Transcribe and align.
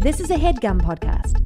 This 0.00 0.20
is 0.20 0.30
a 0.30 0.36
headgum 0.36 0.82
podcast. 0.82 1.42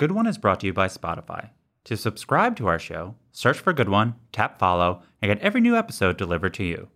Good 0.00 0.10
One 0.10 0.26
is 0.26 0.38
brought 0.38 0.58
to 0.60 0.66
you 0.66 0.72
by 0.72 0.88
Spotify. 0.88 1.50
To 1.84 1.96
subscribe 1.96 2.56
to 2.56 2.66
our 2.66 2.80
show, 2.80 3.14
search 3.30 3.60
for 3.60 3.72
Good 3.72 3.88
One, 3.88 4.16
tap 4.32 4.58
follow, 4.58 5.00
and 5.22 5.30
get 5.30 5.38
every 5.38 5.60
new 5.60 5.76
episode 5.76 6.16
delivered 6.16 6.52
to 6.54 6.64
you. 6.64 6.88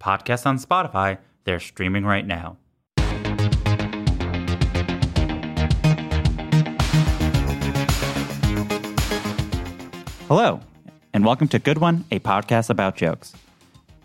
Podcasts 0.00 0.46
on 0.46 0.58
Spotify, 0.58 1.18
they're 1.44 1.60
streaming 1.60 2.04
right 2.04 2.26
now. 2.26 2.56
Hello, 10.26 10.60
and 11.14 11.24
welcome 11.24 11.46
to 11.48 11.60
Good 11.60 11.78
One, 11.78 12.04
a 12.10 12.18
podcast 12.18 12.68
about 12.68 12.96
jokes. 12.96 13.32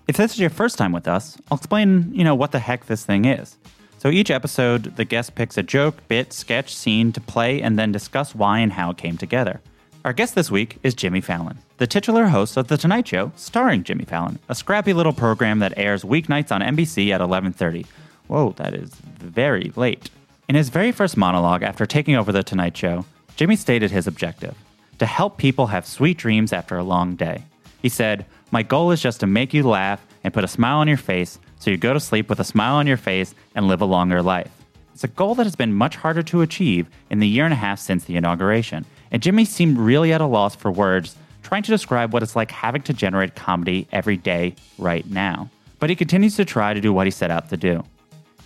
If 0.07 0.17
this 0.17 0.33
is 0.33 0.39
your 0.39 0.51
first 0.51 0.77
time 0.77 0.91
with 0.91 1.07
us, 1.07 1.35
I'll 1.49 1.57
explain, 1.57 2.13
you 2.13 2.23
know, 2.23 2.35
what 2.35 2.51
the 2.51 2.59
heck 2.59 2.85
this 2.85 3.03
thing 3.03 3.25
is. 3.25 3.57
So 4.01 4.09
each 4.09 4.31
episode, 4.31 4.95
the 4.95 5.05
guest 5.05 5.35
picks 5.35 5.59
a 5.59 5.61
joke, 5.61 6.07
bit, 6.07 6.33
sketch, 6.33 6.75
scene 6.75 7.11
to 7.11 7.21
play 7.21 7.61
and 7.61 7.77
then 7.77 7.91
discuss 7.91 8.33
why 8.33 8.57
and 8.57 8.73
how 8.73 8.89
it 8.89 8.97
came 8.97 9.15
together. 9.15 9.61
Our 10.03 10.11
guest 10.11 10.33
this 10.33 10.49
week 10.49 10.79
is 10.81 10.95
Jimmy 10.95 11.21
Fallon, 11.21 11.59
the 11.77 11.85
titular 11.85 12.25
host 12.25 12.57
of 12.57 12.67
The 12.67 12.77
Tonight 12.77 13.07
Show, 13.07 13.31
starring 13.35 13.83
Jimmy 13.83 14.05
Fallon, 14.05 14.39
a 14.49 14.55
scrappy 14.55 14.93
little 14.93 15.13
program 15.13 15.59
that 15.59 15.77
airs 15.77 16.01
weeknights 16.01 16.51
on 16.51 16.63
NBC 16.63 17.11
at 17.11 17.21
11:30. 17.21 17.85
Whoa, 18.25 18.53
that 18.53 18.73
is 18.73 18.89
very 18.89 19.71
late. 19.75 20.09
In 20.49 20.55
his 20.55 20.69
very 20.69 20.91
first 20.91 21.15
monologue 21.15 21.61
after 21.61 21.85
taking 21.85 22.15
over 22.15 22.31
The 22.31 22.41
Tonight 22.41 22.75
Show, 22.75 23.05
Jimmy 23.35 23.55
stated 23.55 23.91
his 23.91 24.07
objective 24.07 24.55
to 24.97 25.05
help 25.05 25.37
people 25.37 25.67
have 25.67 25.85
sweet 25.85 26.17
dreams 26.17 26.51
after 26.51 26.75
a 26.75 26.83
long 26.83 27.13
day. 27.15 27.43
He 27.83 27.89
said, 27.89 28.25
My 28.49 28.63
goal 28.63 28.89
is 28.89 28.99
just 28.99 29.19
to 29.19 29.27
make 29.27 29.53
you 29.53 29.61
laugh 29.61 30.03
and 30.23 30.33
put 30.33 30.43
a 30.43 30.47
smile 30.47 30.77
on 30.77 30.87
your 30.87 30.97
face 30.97 31.37
so 31.61 31.69
you 31.69 31.77
go 31.77 31.93
to 31.93 31.99
sleep 31.99 32.27
with 32.27 32.39
a 32.39 32.43
smile 32.43 32.75
on 32.75 32.87
your 32.87 32.97
face 32.97 33.35
and 33.53 33.67
live 33.67 33.81
a 33.81 33.85
longer 33.85 34.21
life. 34.21 34.51
It's 34.93 35.03
a 35.03 35.07
goal 35.07 35.35
that 35.35 35.45
has 35.45 35.55
been 35.55 35.73
much 35.73 35.95
harder 35.95 36.23
to 36.23 36.41
achieve 36.41 36.89
in 37.11 37.19
the 37.19 37.27
year 37.27 37.45
and 37.45 37.53
a 37.53 37.57
half 37.57 37.79
since 37.79 38.03
the 38.05 38.17
inauguration, 38.17 38.83
and 39.11 39.21
Jimmy 39.21 39.45
seemed 39.45 39.77
really 39.77 40.11
at 40.11 40.21
a 40.21 40.25
loss 40.25 40.55
for 40.55 40.71
words 40.71 41.15
trying 41.43 41.61
to 41.63 41.71
describe 41.71 42.13
what 42.13 42.23
it's 42.23 42.35
like 42.35 42.49
having 42.49 42.81
to 42.81 42.93
generate 42.93 43.35
comedy 43.35 43.87
every 43.91 44.17
day 44.17 44.55
right 44.79 45.05
now. 45.09 45.49
But 45.79 45.91
he 45.91 45.95
continues 45.95 46.35
to 46.37 46.45
try 46.45 46.73
to 46.73 46.81
do 46.81 46.91
what 46.91 47.07
he 47.07 47.11
set 47.11 47.31
out 47.31 47.49
to 47.49 47.57
do. 47.57 47.83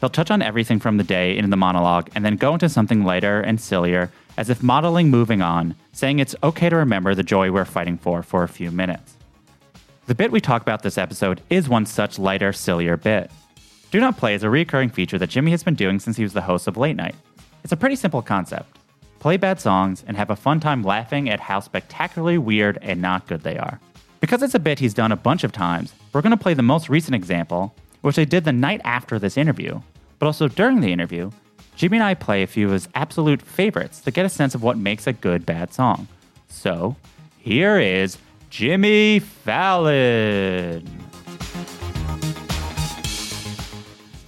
He'll 0.01 0.09
touch 0.09 0.29
on 0.29 0.41
everything 0.41 0.79
from 0.79 0.97
the 0.97 1.03
day 1.03 1.37
in 1.37 1.49
the 1.49 1.57
monologue 1.57 2.09
and 2.15 2.25
then 2.25 2.35
go 2.35 2.53
into 2.53 2.67
something 2.67 3.05
lighter 3.05 3.39
and 3.39 3.59
sillier, 3.59 4.11
as 4.37 4.49
if 4.49 4.61
modeling 4.61 5.09
moving 5.09 5.41
on, 5.41 5.75
saying 5.93 6.19
it's 6.19 6.35
okay 6.43 6.67
to 6.69 6.75
remember 6.75 7.15
the 7.15 7.23
joy 7.23 7.49
we're 7.49 7.63
fighting 7.63 7.97
for 7.97 8.21
for 8.21 8.43
a 8.43 8.49
few 8.49 8.71
minutes. 8.71 9.15
The 10.07 10.13
bit 10.13 10.31
we 10.31 10.39
talk 10.39 10.61
about 10.61 10.83
this 10.83 10.99
episode 10.99 11.41
is 11.49 11.67
one 11.67 11.87
such 11.87 12.19
lighter, 12.19 12.53
sillier 12.53 12.95
bit. 12.95 13.31
Do 13.89 13.99
Not 13.99 14.17
Play 14.17 14.35
is 14.35 14.43
a 14.43 14.49
recurring 14.51 14.91
feature 14.91 15.17
that 15.17 15.31
Jimmy 15.31 15.49
has 15.49 15.63
been 15.63 15.73
doing 15.73 15.99
since 15.99 16.15
he 16.15 16.21
was 16.21 16.33
the 16.33 16.43
host 16.43 16.67
of 16.67 16.77
Late 16.77 16.95
Night. 16.95 17.15
It's 17.63 17.73
a 17.73 17.77
pretty 17.77 17.95
simple 17.95 18.21
concept 18.21 18.77
play 19.19 19.37
bad 19.37 19.59
songs 19.59 20.03
and 20.05 20.15
have 20.15 20.29
a 20.29 20.35
fun 20.35 20.59
time 20.59 20.83
laughing 20.83 21.27
at 21.27 21.39
how 21.39 21.59
spectacularly 21.59 22.37
weird 22.37 22.77
and 22.83 23.01
not 23.01 23.25
good 23.25 23.41
they 23.41 23.57
are. 23.57 23.79
Because 24.21 24.43
it's 24.43 24.53
a 24.53 24.59
bit 24.59 24.77
he's 24.77 24.93
done 24.93 25.11
a 25.11 25.15
bunch 25.15 25.43
of 25.43 25.51
times, 25.51 25.95
we're 26.13 26.21
going 26.21 26.29
to 26.29 26.37
play 26.37 26.53
the 26.53 26.61
most 26.61 26.87
recent 26.87 27.15
example, 27.15 27.73
which 28.01 28.19
I 28.19 28.25
did 28.25 28.43
the 28.43 28.53
night 28.53 28.81
after 28.83 29.17
this 29.17 29.37
interview, 29.37 29.81
but 30.19 30.27
also 30.27 30.47
during 30.47 30.81
the 30.81 30.93
interview. 30.93 31.31
Jimmy 31.75 31.97
and 31.97 32.03
I 32.03 32.13
play 32.13 32.43
a 32.43 32.47
few 32.47 32.67
of 32.67 32.73
his 32.73 32.87
absolute 32.93 33.41
favorites 33.41 34.01
to 34.01 34.11
get 34.11 34.27
a 34.27 34.29
sense 34.29 34.53
of 34.53 34.61
what 34.61 34.77
makes 34.77 35.07
a 35.07 35.13
good 35.13 35.47
bad 35.47 35.73
song. 35.73 36.07
So, 36.47 36.95
here 37.39 37.79
is 37.79 38.19
Jimmy 38.55 39.19
Fallon. 39.19 40.87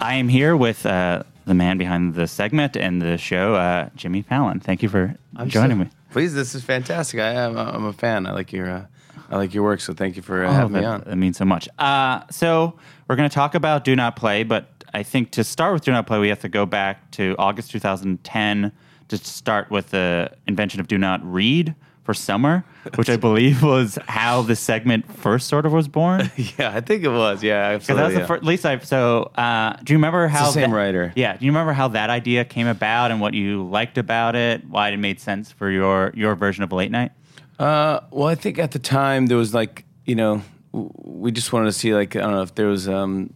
I 0.02 0.16
am 0.16 0.28
here 0.28 0.58
with 0.58 0.86
uh, 0.86 1.24
the 1.46 1.54
man 1.54 1.78
behind 1.78 2.14
the 2.16 2.28
segment 2.28 2.76
and 2.76 3.02
the 3.02 3.18
show, 3.18 3.56
uh, 3.56 3.88
Jimmy 3.96 4.22
Fallon. 4.24 4.60
Thank 4.60 4.84
you 4.84 4.90
for 4.90 5.16
joining 5.46 5.78
so- 5.78 5.84
me. 5.86 5.90
Please, 6.12 6.34
this 6.34 6.56
is 6.56 6.62
fantastic. 6.66 7.22
I 7.22 7.30
am. 7.36 7.58
I'm 7.58 7.86
a 7.86 7.94
fan. 7.94 8.26
I 8.28 8.34
like 8.34 8.52
your. 8.52 8.70
Uh, 8.70 8.86
I 9.30 9.38
like 9.38 9.54
your 9.54 9.64
work. 9.64 9.80
So 9.80 9.94
thank 9.94 10.18
you 10.18 10.22
for 10.22 10.44
uh, 10.44 10.50
Oh, 10.50 10.52
having 10.52 10.74
that, 10.74 10.80
me 10.82 10.86
on. 10.86 11.04
that 11.08 11.16
means 11.16 11.38
so 11.38 11.46
much. 11.46 11.70
Uh, 11.80 12.24
so 12.30 12.78
we're 13.08 13.16
going 13.16 13.30
to 13.30 13.34
talk 13.34 13.56
about 13.56 13.86
Do 13.86 13.96
Not 13.96 14.18
Play, 14.18 14.44
but 14.44 14.84
I 14.94 15.04
think 15.04 15.32
to 15.32 15.46
start 15.46 15.72
with 15.72 15.86
Do 15.86 15.94
Not 15.94 16.06
Play, 16.06 16.20
we 16.20 16.28
have 16.28 16.42
to 16.42 16.50
go 16.50 16.66
back 16.66 17.12
to 17.12 17.34
August 17.40 17.72
2010 17.72 18.74
to 19.08 19.18
start 19.18 19.72
with 19.72 19.92
the 19.92 20.32
invention 20.48 20.82
of 20.82 20.90
Do 20.90 20.98
Not 20.98 21.24
Read 21.24 21.74
for 22.08 22.14
summer, 22.14 22.64
which 22.96 23.10
I 23.10 23.18
believe 23.18 23.62
was 23.62 24.00
how 24.08 24.42
the 24.42 24.56
segment 24.56 25.12
first 25.18 25.50
sort 25.50 25.66
of 25.66 25.74
was 25.74 25.90
born. 25.90 26.32
yeah, 26.58 26.72
I 26.74 26.80
think 26.80 27.04
it 27.04 27.10
was. 27.10 27.44
Yeah, 27.44 27.74
Because 27.74 27.88
that 27.88 27.98
absolutely. 27.98 28.04
was 28.06 28.14
the 28.14 28.20
yeah. 28.22 28.26
first, 28.26 28.38
at 28.44 28.48
least 28.48 28.66
I, 28.66 28.80
so 28.80 29.24
uh, 29.36 29.76
do 29.84 29.92
you 29.92 29.98
remember 29.98 30.30
how 30.30 30.46
the 30.46 30.52
same 30.54 30.72
that- 30.72 30.76
writer. 30.78 31.12
Yeah, 31.18 31.36
do 31.36 31.46
you 31.46 31.52
remember 31.52 31.74
how 31.74 31.90
that 31.90 32.10
idea 32.10 32.46
came 32.46 32.66
about 32.68 33.12
and 33.12 33.20
what 33.20 33.34
you 33.34 33.68
liked 33.68 33.98
about 33.98 34.38
it? 34.38 34.64
Why 34.70 34.88
it 34.90 34.96
made 34.98 35.20
sense 35.20 35.52
for 35.52 35.70
your 35.70 36.14
your 36.16 36.34
version 36.36 36.64
of 36.64 36.72
late 36.72 36.92
night? 36.92 37.12
Uh, 37.60 38.00
well, 38.10 38.30
I 38.30 38.36
think 38.36 38.58
at 38.58 38.72
the 38.72 38.80
time 38.80 39.26
there 39.26 39.36
was 39.38 39.54
like 39.54 39.84
you 40.06 40.16
know 40.16 40.42
we 40.72 41.34
just 41.34 41.52
wanted 41.52 41.66
to 41.66 41.74
see 41.74 41.94
like 41.94 42.16
I 42.16 42.22
don't 42.22 42.32
know 42.32 42.42
if 42.42 42.56
there 42.56 42.68
was 42.68 42.88
um. 42.88 43.34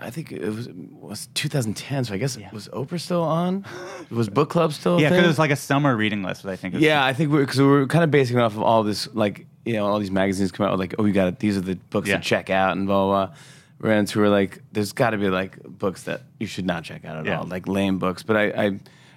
I 0.00 0.10
think 0.10 0.32
it 0.32 0.44
was 0.48 0.68
was 1.00 1.28
2010, 1.34 2.04
so 2.04 2.14
I 2.14 2.18
guess 2.18 2.38
was 2.52 2.68
Oprah 2.68 2.98
still 3.00 3.22
on? 3.22 3.64
Was 4.10 4.28
book 4.28 4.50
club 4.50 4.72
still? 4.72 5.00
Yeah, 5.00 5.10
because 5.10 5.24
it 5.24 5.28
was 5.28 5.38
like 5.38 5.50
a 5.50 5.56
summer 5.56 5.96
reading 5.96 6.22
list. 6.22 6.44
I 6.46 6.56
think. 6.56 6.74
it 6.74 6.78
was- 6.78 6.84
Yeah, 6.84 7.04
I 7.04 7.12
think 7.12 7.30
because 7.30 7.58
we 7.58 7.66
were 7.66 7.86
kind 7.86 8.02
of 8.02 8.10
basing 8.10 8.38
it 8.38 8.40
off 8.42 8.52
of 8.56 8.62
all 8.62 8.82
this, 8.82 9.08
like 9.14 9.46
you 9.64 9.74
know, 9.74 9.86
all 9.86 9.98
these 9.98 10.10
magazines 10.10 10.50
come 10.52 10.64
out 10.66 10.72
with 10.72 10.80
like, 10.80 10.94
oh, 10.98 11.04
you 11.04 11.12
got 11.12 11.28
it. 11.28 11.38
These 11.38 11.56
are 11.56 11.60
the 11.60 11.76
books 11.90 12.08
Yeah. 12.08 12.16
to 12.16 12.22
check 12.22 12.50
out, 12.50 12.76
and 12.76 12.86
blah 12.86 13.06
blah. 13.06 13.26
blah. 13.26 13.36
Ran 13.80 13.98
into 14.00 14.18
were 14.18 14.28
like, 14.28 14.62
there's 14.72 14.92
got 14.92 15.10
to 15.10 15.18
be 15.18 15.28
like 15.30 15.62
books 15.62 16.02
that 16.04 16.22
you 16.38 16.46
should 16.46 16.66
not 16.66 16.82
check 16.84 17.04
out 17.04 17.16
at 17.16 17.26
Yeah. 17.26 17.38
all, 17.40 17.44
like 17.46 17.66
lame 17.68 17.98
books. 17.98 18.22
But 18.22 18.36
I, 18.36 18.42
I 18.50 18.64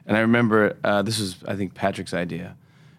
and 0.06 0.18
I 0.18 0.20
remember 0.20 0.78
uh, 0.84 1.02
this 1.02 1.20
was 1.20 1.38
I 1.48 1.56
think 1.56 1.74
Patrick's 1.74 2.14
idea, 2.14 2.56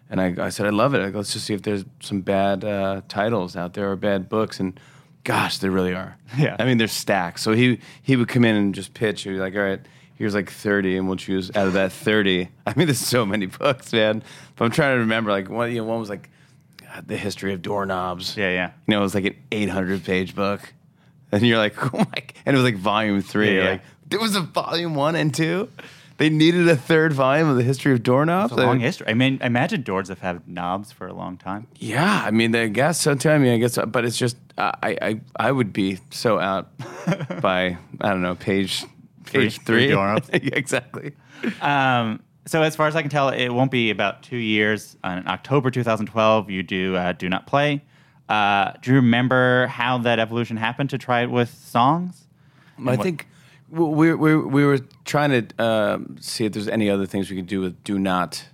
and 0.09 0.19
I, 0.21 0.35
I 0.45 0.49
said 0.49 0.65
I 0.65 0.69
love 0.71 0.93
it. 0.95 1.01
I 1.01 1.09
go, 1.11 1.17
let's 1.19 1.33
just 1.33 1.45
see 1.45 1.53
if 1.53 1.61
there's 1.61 1.85
some 2.01 2.21
bad 2.21 2.63
uh, 2.63 3.01
titles 3.07 3.55
out 3.55 3.73
there 3.73 3.91
or 3.91 3.95
bad 3.95 4.27
books, 4.29 4.59
and 4.59 4.79
gosh, 5.25 5.57
there 5.57 5.71
really 5.71 5.93
are. 5.93 6.15
Yeah. 6.37 6.55
I 6.57 6.63
mean, 6.63 6.77
they're 6.77 6.87
stacks. 6.87 7.41
So 7.41 7.51
he 7.51 7.79
he 8.01 8.15
would 8.15 8.29
come 8.29 8.45
in 8.45 8.55
and 8.55 8.73
just 8.73 8.93
pitch. 8.93 9.23
He'd 9.23 9.31
be 9.31 9.37
like, 9.37 9.55
all 9.55 9.61
right, 9.61 9.81
here's 10.13 10.33
like 10.33 10.49
30, 10.49 10.95
and 10.95 11.07
we'll 11.07 11.17
choose 11.17 11.51
out 11.53 11.67
of 11.67 11.73
that 11.73 11.91
30. 11.91 12.47
I 12.65 12.73
mean, 12.77 12.87
there's 12.87 12.99
so 12.99 13.25
many 13.25 13.47
books, 13.47 13.91
man. 13.91 14.23
But 14.55 14.65
I'm 14.65 14.71
trying 14.71 14.95
to 14.95 14.99
remember. 14.99 15.31
Like 15.31 15.49
one, 15.49 15.71
you 15.71 15.79
know, 15.79 15.83
one 15.83 15.99
was 15.99 16.09
like 16.09 16.29
God, 16.81 17.07
the 17.07 17.17
history 17.17 17.53
of 17.53 17.61
doorknobs. 17.61 18.37
Yeah, 18.37 18.51
yeah. 18.51 18.71
You 18.87 18.93
know, 18.93 18.99
it 18.99 19.03
was 19.03 19.15
like 19.15 19.25
an 19.25 19.35
800 19.51 20.05
page 20.05 20.33
book, 20.33 20.73
and 21.31 21.45
you're 21.45 21.57
like, 21.57 21.75
oh 21.93 21.97
my, 21.97 22.23
and 22.45 22.55
it 22.55 22.59
was 22.59 22.63
like 22.63 22.77
volume 22.77 23.21
three. 23.21 23.57
Yeah, 23.57 23.63
yeah. 23.63 23.69
Like 23.71 23.81
there 24.07 24.19
was 24.19 24.35
a 24.35 24.41
volume 24.41 24.95
one 24.95 25.15
and 25.15 25.33
two. 25.33 25.69
They 26.17 26.29
needed 26.29 26.67
a 26.69 26.77
third 26.77 27.11
volume 27.11 27.49
of 27.49 27.57
the 27.57 27.63
history 27.63 27.91
of 27.91 28.01
doorknobs. 28.01 28.53
It's 28.53 28.61
a 28.61 28.65
long 28.65 28.79
history. 28.79 29.07
I 29.07 29.13
mean, 29.13 29.37
I 29.41 29.47
imagine 29.47 29.81
doors 29.81 30.07
have 30.07 30.19
had 30.21 30.47
knobs 30.47 30.91
for 30.91 31.07
a 31.07 31.13
long 31.13 31.35
time. 31.37 31.67
Yeah, 31.75 32.23
I 32.25 32.31
mean, 32.31 32.55
I 32.55 32.67
guess 32.67 33.01
so 33.01 33.15
too. 33.15 33.29
I 33.29 33.37
mean, 33.37 33.53
I 33.53 33.57
guess, 33.57 33.77
but 33.87 34.05
it's 34.05 34.17
just 34.17 34.37
uh, 34.57 34.71
I 34.81 34.97
I 35.01 35.21
I 35.35 35.51
would 35.51 35.73
be 35.73 35.99
so 36.11 36.39
out 36.39 36.69
by 37.41 37.77
I 37.99 38.09
don't 38.09 38.21
know 38.21 38.35
page 38.35 38.85
page 39.25 39.59
three 39.63 39.87
doorknobs. 39.87 40.29
Exactly. 40.33 41.13
Um, 41.61 42.21
so 42.45 42.61
as 42.63 42.75
far 42.75 42.87
as 42.87 42.95
I 42.95 43.01
can 43.01 43.09
tell, 43.11 43.29
it 43.29 43.49
won't 43.49 43.71
be 43.71 43.89
about 43.89 44.23
two 44.23 44.37
years. 44.37 44.95
In 45.03 45.27
October 45.27 45.69
2012, 45.71 46.49
you 46.49 46.63
do 46.63 46.95
uh, 46.95 47.11
Do 47.11 47.27
Not 47.27 47.45
Play. 47.47 47.83
Uh, 48.29 48.71
do 48.81 48.91
you 48.91 48.95
remember 48.97 49.67
how 49.67 49.97
that 49.99 50.19
evolution 50.19 50.55
happened 50.57 50.89
to 50.91 50.97
try 50.97 51.21
it 51.23 51.29
with 51.29 51.49
songs? 51.49 52.27
I 52.79 52.81
what- 52.95 53.01
think 53.01 53.27
we 53.69 54.13
we 54.13 54.35
we 54.35 54.65
were 54.65 54.79
trying 55.05 55.31
to 55.47 55.63
um, 55.63 56.17
see 56.19 56.45
if 56.45 56.53
there's 56.53 56.67
any 56.67 56.89
other 56.89 57.05
things 57.05 57.29
we 57.29 57.35
could 57.35 57.47
do 57.47 57.61
with 57.61 57.83
do 57.83 57.97
not 57.99 58.45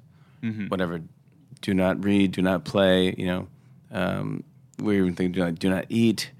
Mm-hmm. 0.44 0.69
whatever, 0.69 1.01
do 1.61 1.73
not 1.75 2.03
read, 2.03 2.31
do 2.31 2.41
not 2.41 2.63
play. 2.66 3.13
You 3.16 3.25
know, 3.27 3.47
um, 3.91 4.44
we 4.79 4.95
were 4.95 5.03
even 5.03 5.16
thinking 5.16 5.33
do 5.33 5.41
not 5.41 5.59
do 5.59 5.69
not 5.69 5.85
eat. 5.89 6.31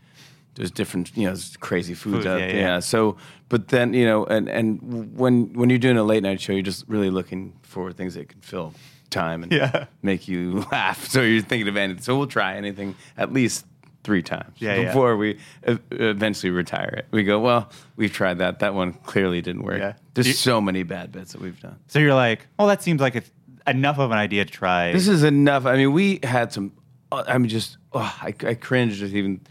There's 0.56 0.72
different, 0.72 1.16
you 1.16 1.24
know, 1.26 1.30
there's 1.30 1.56
crazy 1.58 1.94
foods 1.94 2.26
Food, 2.26 2.28
out 2.28 2.40
yeah, 2.40 2.48
there. 2.48 2.56
yeah. 2.58 2.80
So, 2.80 3.18
but 3.48 3.68
then 3.68 3.94
you 3.94 4.06
know, 4.06 4.26
and 4.26 4.50
and 4.50 5.16
when 5.16 5.54
when 5.54 5.70
you're 5.70 5.78
doing 5.78 5.98
a 5.98 6.04
late 6.04 6.24
night 6.24 6.42
show, 6.42 6.52
you're 6.54 6.64
just 6.64 6.84
really 6.88 7.12
looking 7.12 7.54
for 7.62 7.92
things 7.94 8.16
that 8.16 8.28
can 8.30 8.42
fill 8.42 8.74
time 9.12 9.44
and 9.44 9.52
Yeah. 9.52 9.86
make 10.02 10.28
you 10.28 10.66
laugh. 10.72 11.08
So 11.08 11.22
you're 11.22 11.44
thinking 11.44 11.68
of 11.68 11.78
anything. 11.78 12.02
So 12.02 12.18
we'll 12.18 12.26
try 12.28 12.56
anything 12.56 12.96
at 13.18 13.32
least 13.32 13.66
three 14.04 14.24
times 14.24 14.56
Yeah, 14.58 14.76
yeah. 14.76 14.86
before 14.86 15.16
we 15.18 15.38
e- 15.68 15.78
eventually 15.92 16.50
retire 16.52 16.90
it. 16.98 17.06
We 17.12 17.24
go, 17.24 17.40
well, 17.40 17.70
we've 17.96 18.12
tried 18.12 18.40
that. 18.40 18.60
That 18.60 18.74
one 18.74 18.94
clearly 18.94 19.42
didn't 19.42 19.64
work. 19.64 19.80
Yeah. 19.80 19.94
There's 20.16 20.28
You- 20.28 20.34
so 20.34 20.60
many 20.62 20.84
bad 20.84 21.12
bits 21.12 21.34
that 21.34 21.42
we've 21.42 21.60
done. 21.60 21.78
So 21.88 22.00
you're 22.00 22.16
like, 22.16 22.48
oh, 22.58 22.68
that 22.68 22.82
seems 22.82 23.00
like 23.02 23.16
it's 23.16 23.30
enough 23.68 24.00
of 24.00 24.12
an 24.12 24.18
idea 24.18 24.44
to 24.46 24.52
try. 24.52 24.92
This 24.92 25.08
is 25.08 25.24
enough. 25.24 25.66
I 25.68 25.78
mean, 25.78 25.94
we 25.94 26.20
had 26.24 26.52
some. 26.52 26.72
uh, 27.12 27.24
I 27.28 27.38
mean, 27.38 27.50
just 27.50 27.78
oh, 27.94 28.00
I, 28.22 28.34
I 28.46 28.54
cringe 28.56 28.96
just 28.98 29.14
even 29.14 29.42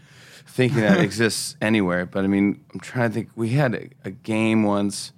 thinking 0.45 0.81
that 0.81 0.99
exists 1.07 1.55
anywhere. 1.61 2.05
But 2.05 2.25
I 2.25 2.27
mean, 2.27 2.59
I'm 2.73 2.79
trying 2.81 3.09
to 3.09 3.13
think. 3.13 3.29
We 3.35 3.49
had 3.49 3.73
a, 3.73 3.87
a 4.03 4.11
game 4.11 4.63
once 4.63 5.13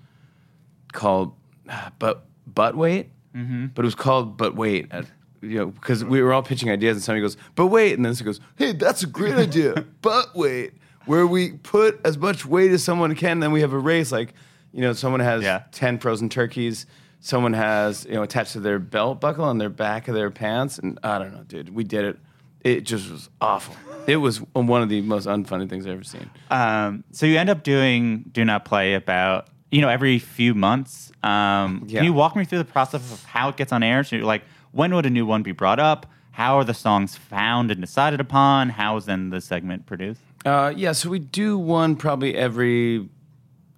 called 0.91 1.33
uh, 1.69 1.89
"But 1.99 2.25
Butt 2.45 2.75
Wait," 2.77 3.09
Mm-hmm. 3.35 3.67
but 3.73 3.83
it 3.83 3.87
was 3.87 3.95
called 3.95 4.37
"But 4.37 4.55
Wait." 4.55 4.87
At, 4.91 5.05
you 5.43 5.57
know, 5.59 5.65
because 5.67 6.03
we 6.03 6.21
were 6.21 6.33
all 6.33 6.41
pitching 6.43 6.69
ideas, 6.71 6.95
and 6.97 7.03
somebody 7.03 7.21
goes, 7.21 7.37
"But 7.55 7.67
wait," 7.67 7.93
and 7.93 8.05
then 8.05 8.15
somebody 8.15 8.37
goes, 8.39 8.45
"Hey, 8.55 8.71
that's 8.73 9.03
a 9.03 9.07
great 9.07 9.35
idea." 9.35 9.85
but 10.01 10.35
wait, 10.35 10.73
where 11.05 11.27
we 11.27 11.51
put 11.53 11.99
as 12.05 12.17
much 12.17 12.45
weight 12.45 12.71
as 12.71 12.83
someone 12.83 13.13
can, 13.15 13.39
then 13.39 13.51
we 13.51 13.61
have 13.61 13.73
a 13.73 13.79
race 13.79 14.11
like. 14.11 14.33
You 14.75 14.81
know, 14.81 14.93
someone 14.93 15.19
has 15.19 15.43
Yeah. 15.43 15.61
ten 15.71 15.99
frozen 15.99 16.29
turkeys. 16.29 16.87
Someone 17.19 17.53
has 17.53 18.05
you 18.05 18.13
know 18.15 18.23
attached 18.23 18.53
to 18.53 18.59
their 18.59 18.79
belt 18.79 19.21
buckle 19.21 19.45
on 19.45 19.59
their 19.59 19.69
back 19.69 20.07
of 20.07 20.15
their 20.15 20.31
pants, 20.31 20.79
and 20.79 20.97
I 21.03 21.19
don't 21.19 21.31
know, 21.31 21.43
dude. 21.43 21.69
We 21.75 21.83
did 21.83 22.05
it. 22.05 22.17
It 22.63 22.81
just 22.81 23.11
was 23.11 23.29
awful. 23.39 23.75
It 24.07 24.17
was 24.17 24.37
one 24.53 24.81
of 24.81 24.89
the 24.89 25.01
most 25.01 25.27
unfunny 25.27 25.69
things 25.69 25.85
I've 25.85 25.93
ever 25.93 26.03
seen. 26.03 26.27
Um, 26.49 27.03
so 27.11 27.25
you 27.27 27.37
end 27.37 27.49
up 27.51 27.61
doing 27.61 28.25
Do 28.31 28.43
Not 28.43 28.65
Play 28.65 28.95
about 28.95 29.47
you 29.69 29.81
know 29.81 29.89
every 29.89 30.17
few 30.17 30.55
months. 30.55 31.11
Um, 31.21 31.83
Yeah. 31.85 31.99
Can 31.99 32.05
you 32.05 32.13
walk 32.13 32.35
me 32.35 32.43
through 32.43 32.57
the 32.57 32.65
process 32.65 33.11
of 33.13 33.23
how 33.25 33.49
it 33.49 33.57
gets 33.57 33.71
on 33.71 33.83
air? 33.83 34.03
So 34.03 34.15
you're 34.15 34.25
like, 34.25 34.41
when 34.73 34.93
would 34.93 35.05
a 35.05 35.09
new 35.09 35.25
one 35.25 35.43
be 35.43 35.53
brought 35.53 35.79
up? 35.79 36.05
How 36.31 36.57
are 36.57 36.63
the 36.63 36.73
songs 36.73 37.15
found 37.15 37.71
and 37.71 37.79
decided 37.79 38.19
upon? 38.19 38.69
How 38.69 38.97
is 38.97 39.05
then 39.05 39.29
the 39.29 39.39
segment 39.39 39.85
produced? 39.85 40.21
Uh, 40.43 40.73
yeah, 40.75 40.91
so 40.91 41.09
we 41.09 41.19
do 41.19 41.57
one 41.57 41.95
probably 41.95 42.35
every 42.35 43.07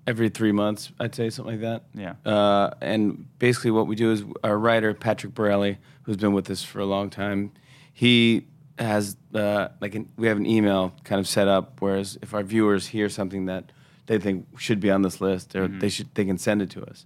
every 0.07 0.29
three 0.29 0.51
months. 0.51 0.91
I'd 0.99 1.13
say 1.13 1.29
something 1.29 1.59
like 1.59 1.61
that. 1.61 1.83
Yeah. 1.93 2.31
Uh, 2.31 2.71
and 2.81 3.27
basically, 3.39 3.71
what 3.71 3.87
we 3.87 3.95
do 3.95 4.11
is 4.11 4.23
our 4.43 4.57
writer 4.57 4.93
Patrick 4.93 5.33
Borelli, 5.33 5.77
who's 6.03 6.17
been 6.17 6.33
with 6.33 6.49
us 6.49 6.63
for 6.63 6.79
a 6.79 6.85
long 6.85 7.09
time, 7.09 7.51
he 7.93 8.47
has 8.79 9.17
uh, 9.33 9.69
like 9.81 9.95
an, 9.95 10.09
we 10.17 10.27
have 10.27 10.37
an 10.37 10.45
email 10.45 10.93
kind 11.03 11.19
of 11.19 11.27
set 11.27 11.47
up. 11.47 11.81
Whereas 11.81 12.17
if 12.21 12.33
our 12.33 12.43
viewers 12.43 12.87
hear 12.87 13.09
something 13.09 13.45
that 13.47 13.71
they 14.05 14.17
think 14.17 14.59
should 14.59 14.79
be 14.79 14.91
on 14.91 15.01
this 15.01 15.19
list, 15.19 15.55
or 15.55 15.67
they 15.67 15.89
should 15.89 16.13
they 16.15 16.23
can 16.25 16.37
send 16.37 16.61
it 16.61 16.69
to 16.71 16.85
us. 16.85 17.05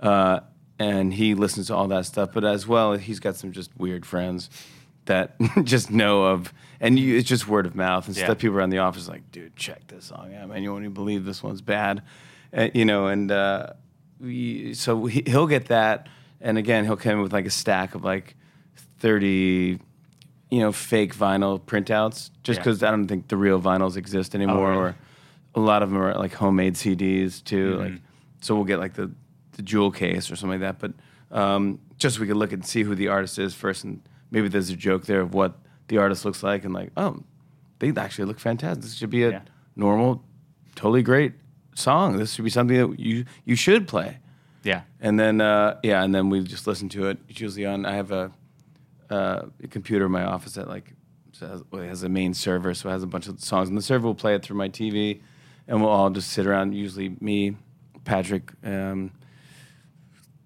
Uh, 0.00 0.40
and 0.78 1.14
he 1.14 1.34
listens 1.34 1.68
to 1.68 1.74
all 1.74 1.88
that 1.88 2.06
stuff, 2.06 2.30
but 2.32 2.44
as 2.44 2.66
well, 2.66 2.94
he's 2.94 3.20
got 3.20 3.36
some 3.36 3.52
just 3.52 3.70
weird 3.78 4.04
friends 4.04 4.50
that 5.06 5.36
just 5.64 5.90
know 5.90 6.24
of, 6.24 6.52
and 6.80 6.98
you, 6.98 7.16
it's 7.16 7.28
just 7.28 7.46
word 7.48 7.64
of 7.66 7.74
mouth 7.74 8.06
and 8.08 8.16
Yeah. 8.16 8.24
stuff. 8.24 8.38
People 8.38 8.56
around 8.56 8.70
the 8.70 8.78
office 8.78 9.08
are 9.08 9.12
like, 9.12 9.30
dude, 9.32 9.56
check 9.56 9.86
this 9.86 10.06
song 10.06 10.34
out, 10.34 10.48
man. 10.48 10.62
You 10.62 10.72
won't 10.72 10.82
even 10.84 10.94
believe 10.94 11.24
this 11.24 11.42
one's 11.42 11.60
bad, 11.62 12.02
uh, 12.56 12.68
you 12.74 12.84
know. 12.84 13.06
And 13.06 13.30
uh, 13.30 13.72
we, 14.20 14.74
so 14.74 15.06
he, 15.06 15.22
he'll 15.26 15.46
get 15.46 15.66
that, 15.66 16.08
and 16.40 16.58
again, 16.58 16.84
he'll 16.84 16.96
come 16.96 17.12
in 17.12 17.22
with 17.22 17.32
like 17.32 17.46
a 17.46 17.50
stack 17.50 17.94
of 17.94 18.04
like 18.04 18.34
thirty, 18.98 19.78
you 20.50 20.60
know, 20.60 20.72
fake 20.72 21.14
vinyl 21.14 21.60
printouts, 21.60 22.30
just 22.42 22.58
Yeah. 22.58 22.62
because 22.64 22.82
I 22.82 22.90
don't 22.90 23.06
think 23.08 23.28
the 23.28 23.36
real 23.36 23.60
vinyls 23.60 23.96
exist 23.96 24.34
anymore, 24.34 24.70
really? 24.70 24.82
or 24.82 24.96
a 25.54 25.60
lot 25.60 25.82
of 25.82 25.90
them 25.90 25.98
are 26.02 26.14
like 26.14 26.32
homemade 26.34 26.74
CDs 26.74 27.42
too. 27.42 27.76
Like, 27.76 27.92
so 28.40 28.54
we'll 28.54 28.64
get 28.64 28.78
like 28.78 28.94
the 28.94 29.10
the 29.56 29.62
jewel 29.62 29.90
case 29.90 30.30
or 30.30 30.36
something 30.36 30.60
like 30.60 30.78
that. 30.78 30.78
But 31.30 31.36
um, 31.36 31.80
just 31.98 32.16
so 32.16 32.20
we 32.22 32.26
could 32.28 32.36
look 32.36 32.52
and 32.52 32.64
see 32.64 32.82
who 32.82 32.94
the 32.94 33.08
artist 33.08 33.38
is 33.38 33.52
first, 33.54 33.84
and 33.84 34.00
maybe 34.30 34.48
there's 34.48 34.70
a 34.70 34.76
joke 34.76 35.04
there 35.06 35.20
of 35.20 35.34
what 35.34 35.58
the 35.88 35.98
artist 35.98 36.24
looks 36.24 36.42
like, 36.42 36.64
and 36.64 36.72
like, 36.72 36.90
oh, 36.96 37.22
they 37.78 37.92
actually 37.96 38.24
look 38.26 38.38
fantastic. 38.40 38.82
This 38.82 38.94
should 38.94 39.10
be 39.10 39.24
a 39.24 39.30
Yeah. 39.30 39.40
normal, 39.74 40.22
totally 40.74 41.02
great 41.02 41.32
song. 41.74 42.16
This 42.16 42.32
should 42.34 42.44
be 42.44 42.50
something 42.50 42.76
that 42.76 42.98
you 43.00 43.24
you 43.44 43.56
should 43.56 43.86
play. 43.88 44.18
Yeah. 44.62 44.82
And 45.00 45.18
then 45.20 45.40
uh, 45.40 45.78
yeah, 45.82 46.02
and 46.02 46.14
then 46.14 46.28
we 46.30 46.42
just 46.42 46.66
listen 46.66 46.88
to 46.90 47.08
it. 47.08 47.18
It's 47.28 47.40
usually 47.40 47.66
on. 47.66 47.84
I 47.86 47.92
have 47.94 48.10
a, 48.12 48.32
uh, 49.10 49.42
a 49.62 49.66
computer 49.68 50.06
in 50.06 50.12
my 50.12 50.24
office 50.24 50.54
that 50.54 50.68
like 50.68 50.92
has, 51.40 51.62
well, 51.70 51.82
has 51.82 52.02
a 52.02 52.08
main 52.08 52.34
server, 52.34 52.72
so 52.74 52.88
it 52.88 52.92
has 52.92 53.02
a 53.02 53.06
bunch 53.06 53.28
of 53.28 53.38
songs, 53.40 53.68
and 53.68 53.76
the 53.76 53.82
server 53.82 54.06
will 54.06 54.14
play 54.14 54.34
it 54.34 54.42
through 54.42 54.56
my 54.56 54.68
TV, 54.68 55.20
and 55.68 55.80
we'll 55.80 55.90
all 55.90 56.10
just 56.10 56.30
sit 56.30 56.46
around. 56.46 56.72
Usually 56.74 57.14
me, 57.20 57.56
Patrick, 58.04 58.50
um, 58.64 59.12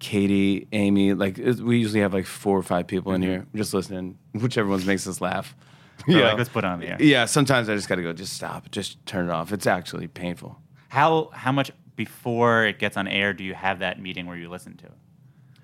Katie, 0.01 0.67
Amy. 0.73 1.13
Like 1.13 1.37
we 1.37 1.77
usually 1.77 2.01
have 2.01 2.13
like 2.13 2.25
four 2.25 2.57
or 2.57 2.63
five 2.63 2.87
people 2.87 3.13
in 3.13 3.21
mm-hmm. 3.21 3.29
here 3.29 3.47
just 3.55 3.73
listening, 3.73 4.17
whichever 4.33 4.67
ones 4.67 4.85
makes 4.85 5.07
us 5.07 5.21
laugh. 5.21 5.55
Or 6.07 6.19
like, 6.19 6.37
let's 6.39 6.49
put 6.49 6.65
on 6.65 6.79
the 6.79 6.87
air. 6.87 6.97
Yeah, 6.99 7.25
sometimes 7.25 7.69
I 7.69 7.75
just 7.75 7.87
got 7.87 7.97
to 7.97 8.01
go. 8.01 8.11
Just 8.11 8.33
stop. 8.33 8.71
Just 8.71 9.05
turn 9.05 9.29
it 9.29 9.31
off. 9.31 9.53
It's 9.53 9.67
actually 9.67 10.07
painful. 10.07 10.59
How 10.89 11.29
how 11.31 11.51
much 11.51 11.69
before 11.95 12.65
it 12.65 12.79
gets 12.79 12.97
on 12.97 13.07
air 13.07 13.33
do 13.33 13.43
you 13.43 13.53
have 13.53 13.77
that 13.79 14.01
meeting 14.01 14.25
where 14.25 14.35
you 14.35 14.49
listen 14.49 14.75
to 14.77 14.87
it? 14.87 14.93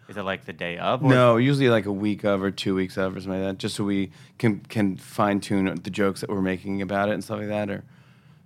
Is 0.10 0.16
it 0.16 0.22
like 0.22 0.45
the 0.45 0.54
day 0.54 0.78
of? 0.78 1.04
Or 1.04 1.10
No, 1.10 1.38
usually 1.38 1.69
like 1.69 1.88
a 1.88 1.92
week 1.92 2.24
of 2.24 2.44
or 2.44 2.51
two 2.51 2.75
weeks 2.75 2.98
of 2.98 3.16
or 3.16 3.19
something 3.19 3.42
like 3.42 3.50
that, 3.50 3.57
just 3.57 3.75
so 3.75 3.84
we 3.84 4.12
can 4.38 4.60
can 4.60 4.95
fine 4.95 5.39
tune 5.39 5.74
the 5.74 5.89
jokes 5.89 6.22
that 6.22 6.30
we're 6.30 6.44
making 6.44 6.84
about 6.84 7.10
it 7.10 7.13
and 7.13 7.24
stuff 7.24 7.39
like 7.39 7.48
that, 7.48 7.72
or 7.72 7.84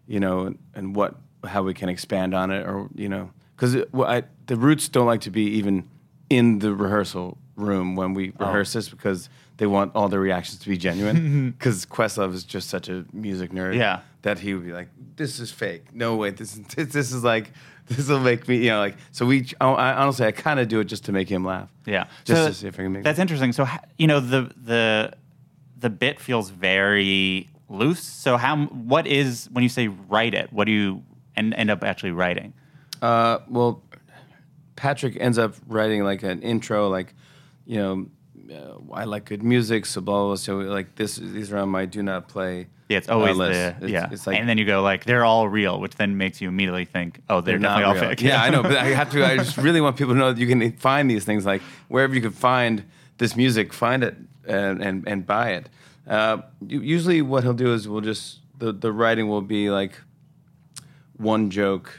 you 0.07 0.21
know, 0.21 0.45
and, 0.45 0.59
and 0.73 0.95
what 0.95 1.17
how 1.43 1.61
we 1.61 1.73
can 1.73 1.89
expand 1.89 2.33
on 2.33 2.51
it, 2.51 2.65
or 2.65 2.87
you 2.95 3.09
know, 3.09 3.31
because 3.61 4.25
the 4.47 4.55
roots 4.55 4.89
don't 4.89 5.05
like 5.05 5.21
to 5.21 5.29
be 5.31 5.43
even 5.43 5.87
in 6.29 6.59
the 6.59 6.73
rehearsal 6.73 7.37
room 7.55 7.95
when 7.95 8.13
we 8.15 8.33
Oh. 8.39 8.47
rehearse 8.47 8.73
this 8.73 8.89
because 8.89 9.29
they 9.57 9.67
want 9.67 9.91
all 9.93 10.09
their 10.09 10.19
reactions 10.19 10.59
to 10.61 10.69
be 10.69 10.77
genuine. 10.77 11.51
Because 11.59 11.85
Questlove 11.85 12.33
is 12.33 12.43
just 12.43 12.69
such 12.69 12.89
a 12.89 13.05
music 13.13 13.51
nerd, 13.51 13.75
Yeah. 13.75 13.99
that 14.23 14.39
he 14.39 14.55
would 14.55 14.65
be 14.65 14.71
like, 14.71 14.87
"This 15.15 15.39
is 15.39 15.51
fake. 15.51 15.93
No 15.93 16.15
way. 16.15 16.31
This 16.31 16.53
is 16.53 16.61
this, 16.75 16.87
this 16.93 17.11
is 17.11 17.23
like." 17.23 17.51
This 17.87 18.07
will 18.07 18.19
make 18.21 18.47
me, 18.47 18.57
you 18.57 18.69
know, 18.69 18.79
like 18.79 18.95
so. 19.11 19.25
We, 19.25 19.47
I, 19.59 19.65
I 19.67 19.93
honestly, 19.95 20.25
I 20.25 20.31
kind 20.31 20.61
of 20.61 20.69
do 20.69 20.79
it 20.79 20.85
just 20.85 21.03
to 21.05 21.11
make 21.11 21.27
him 21.27 21.43
laugh. 21.43 21.69
Yeah, 21.85 22.05
Just 22.23 22.41
So 22.41 22.47
to 22.47 22.53
see 22.53 22.67
if 22.67 22.79
I 22.79 22.83
can 22.83 22.93
make 22.93 23.03
That's 23.03 23.19
interesting. 23.19 23.51
So 23.51 23.67
you 23.97 24.07
know 24.07 24.21
the 24.21 24.49
the 24.55 25.11
the 25.77 25.89
bit 25.89 26.19
feels 26.19 26.51
very 26.51 27.49
loose. 27.67 28.01
So 28.01 28.37
how 28.37 28.65
what 28.67 29.07
is 29.07 29.49
when 29.51 29.63
you 29.63 29.69
say 29.69 29.89
write 29.89 30.33
it? 30.33 30.53
What 30.53 30.65
do 30.65 30.71
you 30.71 31.03
end, 31.35 31.53
end 31.55 31.69
up 31.69 31.83
actually 31.83 32.11
writing? 32.11 32.53
Uh, 33.01 33.39
well, 33.49 33.83
Patrick 34.75 35.17
ends 35.19 35.37
up 35.37 35.55
writing 35.67 36.03
like 36.03 36.23
an 36.23 36.41
intro, 36.41 36.89
like, 36.89 37.13
you 37.65 37.77
know, 37.77 38.05
uh, 38.53 38.93
I 38.93 39.05
like 39.05 39.25
good 39.25 39.43
music, 39.43 39.85
so 39.85 40.01
blah, 40.01 40.19
blah, 40.19 40.27
blah. 40.27 40.35
So 40.35 40.57
like 40.57 40.95
this, 40.95 41.15
these 41.15 41.51
are 41.51 41.57
on 41.57 41.69
my 41.69 41.85
do 41.85 42.03
not 42.03 42.27
play. 42.27 42.67
Yeah, 42.89 42.97
it's 42.97 43.07
uh, 43.09 43.13
always 43.13 43.37
list. 43.37 43.53
the 43.53 43.85
It's- 43.85 43.89
yeah, 43.91 44.09
It's 44.11 44.27
like 44.27 44.37
and 44.37 44.49
then 44.49 44.57
you 44.57 44.65
go 44.65 44.81
like 44.81 45.05
they're 45.05 45.23
all 45.23 45.47
real, 45.47 45.79
which 45.79 45.95
then 45.95 46.17
makes 46.17 46.41
you 46.41 46.49
immediately 46.49 46.83
think, 46.85 47.21
oh, 47.29 47.39
they're, 47.39 47.53
they're 47.53 47.59
not 47.59 47.79
definitely 47.79 47.85
all 47.85 48.01
real. 48.01 48.09
fake. 48.17 48.21
Yeah, 48.21 48.43
I 48.43 48.49
know, 48.49 48.63
but 48.63 48.75
I 48.77 48.87
have 48.87 49.09
to. 49.11 49.25
I 49.25 49.37
just 49.45 49.57
really 49.57 49.79
want 49.79 49.95
people 49.97 50.13
to 50.13 50.19
know 50.19 50.33
that 50.33 50.39
you 50.39 50.47
can 50.47 50.73
find 50.73 51.09
these 51.09 51.23
things. 51.23 51.45
Like 51.45 51.61
wherever 51.87 52.13
you 52.13 52.21
can 52.21 52.31
find 52.31 52.83
this 53.17 53.35
music, 53.37 53.71
find 53.71 54.03
it 54.03 54.15
and 54.45 54.81
and, 54.81 55.07
and 55.07 55.25
buy 55.25 55.51
it. 55.51 55.69
Uh, 56.05 56.39
usually, 56.67 57.21
what 57.21 57.43
he'll 57.43 57.53
do 57.53 57.73
is 57.73 57.87
we'll 57.87 58.01
just 58.01 58.39
the 58.57 58.73
the 58.73 58.91
writing 58.91 59.29
will 59.29 59.41
be 59.41 59.69
like 59.69 59.93
one 61.15 61.49
joke, 61.49 61.97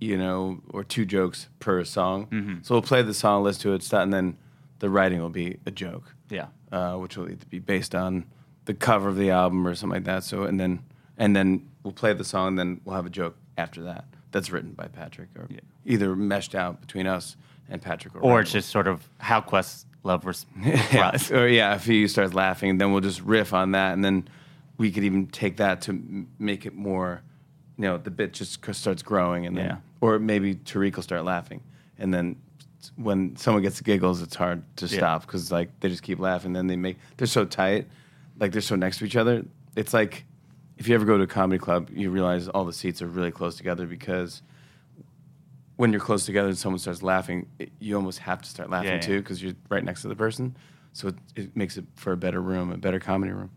you 0.00 0.16
know, 0.16 0.60
or 0.70 0.84
two 0.84 1.04
jokes 1.04 1.48
per 1.58 1.82
song. 1.84 2.26
Mm-hmm. 2.26 2.54
So 2.62 2.74
we'll 2.74 2.82
play 2.82 3.02
the 3.02 3.14
song, 3.14 3.42
listen 3.44 3.62
to 3.62 3.72
it, 3.74 3.82
start, 3.82 4.02
and 4.04 4.12
then 4.12 4.36
the 4.78 4.90
writing 4.90 5.20
will 5.20 5.30
be 5.30 5.58
a 5.66 5.70
joke. 5.70 6.14
yeah. 6.30 6.46
uh, 6.72 6.96
which 6.96 7.16
will 7.16 7.30
either 7.30 7.46
be 7.48 7.58
based 7.60 7.94
on 7.94 8.24
the 8.66 8.74
cover 8.74 9.08
of 9.08 9.16
the 9.16 9.30
album 9.30 9.66
or 9.66 9.74
something 9.74 9.94
like 9.96 10.04
that. 10.04 10.24
So 10.24 10.42
and 10.44 10.58
then 10.60 10.82
and 11.16 11.34
then 11.34 11.68
we'll 11.82 11.92
play 11.94 12.12
the 12.12 12.24
song, 12.24 12.48
and 12.48 12.58
then 12.58 12.80
we'll 12.84 12.96
have 12.96 13.06
a 13.06 13.10
joke 13.10 13.36
after 13.56 13.82
that 13.84 14.04
that's 14.32 14.50
written 14.50 14.72
by 14.72 14.86
Patrick 14.88 15.28
or 15.38 15.46
Yeah. 15.48 15.60
either 15.86 16.14
meshed 16.14 16.54
out 16.54 16.80
between 16.80 17.06
us 17.06 17.36
and 17.70 17.80
Patrick 17.80 18.14
or 18.16 18.20
Or 18.20 18.40
it's 18.40 18.52
just 18.52 18.68
sort 18.68 18.86
of 18.86 19.08
how 19.18 19.40
Quest 19.40 19.86
Love 20.02 20.24
res- 20.26 20.44
yeah. 20.62 21.16
or 21.32 21.48
yeah, 21.48 21.74
if 21.74 21.84
he 21.86 22.06
starts 22.06 22.34
laughing, 22.34 22.76
then 22.78 22.92
we'll 22.92 23.00
just 23.00 23.22
riff 23.22 23.52
on 23.54 23.70
that, 23.72 23.92
and 23.94 24.04
then 24.04 24.28
we 24.76 24.90
could 24.92 25.04
even 25.04 25.26
take 25.28 25.56
that 25.56 25.80
to 25.82 25.92
m- 25.92 26.28
make 26.38 26.66
it 26.66 26.74
more, 26.74 27.22
you 27.78 27.82
know, 27.84 27.96
the 27.96 28.10
bit 28.10 28.32
just 28.34 28.62
starts 28.74 29.02
growing, 29.02 29.46
and 29.46 29.56
then, 29.56 29.64
Yeah. 29.64 29.76
Or 30.00 30.18
maybe 30.18 30.54
Tariq 30.56 30.96
will 30.96 31.02
start 31.02 31.24
laughing, 31.24 31.60
and 31.98 32.12
then 32.12 32.36
when 32.96 33.34
someone 33.36 33.62
gets 33.62 33.80
giggles, 33.80 34.22
it's 34.22 34.36
hard 34.36 34.62
to 34.76 34.86
Yeah. 34.86 34.98
stop 34.98 35.22
because 35.22 35.50
like 35.50 35.68
they 35.80 35.88
just 35.88 36.02
keep 36.02 36.18
laughing. 36.20 36.52
Then 36.52 36.66
they 36.68 36.76
make 36.76 36.96
they're 37.16 37.26
so 37.26 37.44
tight, 37.44 37.86
like 38.38 38.52
they're 38.52 38.60
so 38.60 38.76
next 38.76 38.98
to 38.98 39.04
each 39.04 39.16
other. 39.16 39.44
It's 39.74 39.92
like 39.92 40.24
if 40.78 40.86
you 40.88 40.94
ever 40.94 41.04
go 41.04 41.16
to 41.16 41.24
a 41.24 41.26
comedy 41.26 41.58
club, 41.58 41.90
you 41.92 42.10
realize 42.10 42.48
all 42.48 42.64
the 42.64 42.72
seats 42.72 43.00
are 43.02 43.06
really 43.06 43.30
close 43.32 43.56
together 43.56 43.86
because 43.86 44.42
when 45.76 45.92
you're 45.92 46.00
close 46.00 46.24
together 46.24 46.48
and 46.48 46.56
someone 46.56 46.78
starts 46.78 47.02
laughing, 47.02 47.46
it, 47.58 47.70
you 47.80 47.96
almost 47.96 48.18
have 48.20 48.40
to 48.42 48.48
start 48.48 48.70
laughing 48.70 48.88
Yeah, 48.90 48.94
yeah. 48.96 49.00
too 49.00 49.18
because 49.20 49.42
you're 49.42 49.54
right 49.68 49.84
next 49.84 50.02
to 50.02 50.08
the 50.08 50.16
person. 50.16 50.56
So 50.92 51.08
it, 51.08 51.14
it 51.34 51.56
makes 51.56 51.76
it 51.76 51.84
for 51.94 52.12
a 52.12 52.16
better 52.16 52.40
room, 52.40 52.72
a 52.72 52.78
better 52.78 52.98
comedy 53.00 53.32
room. 53.32 53.50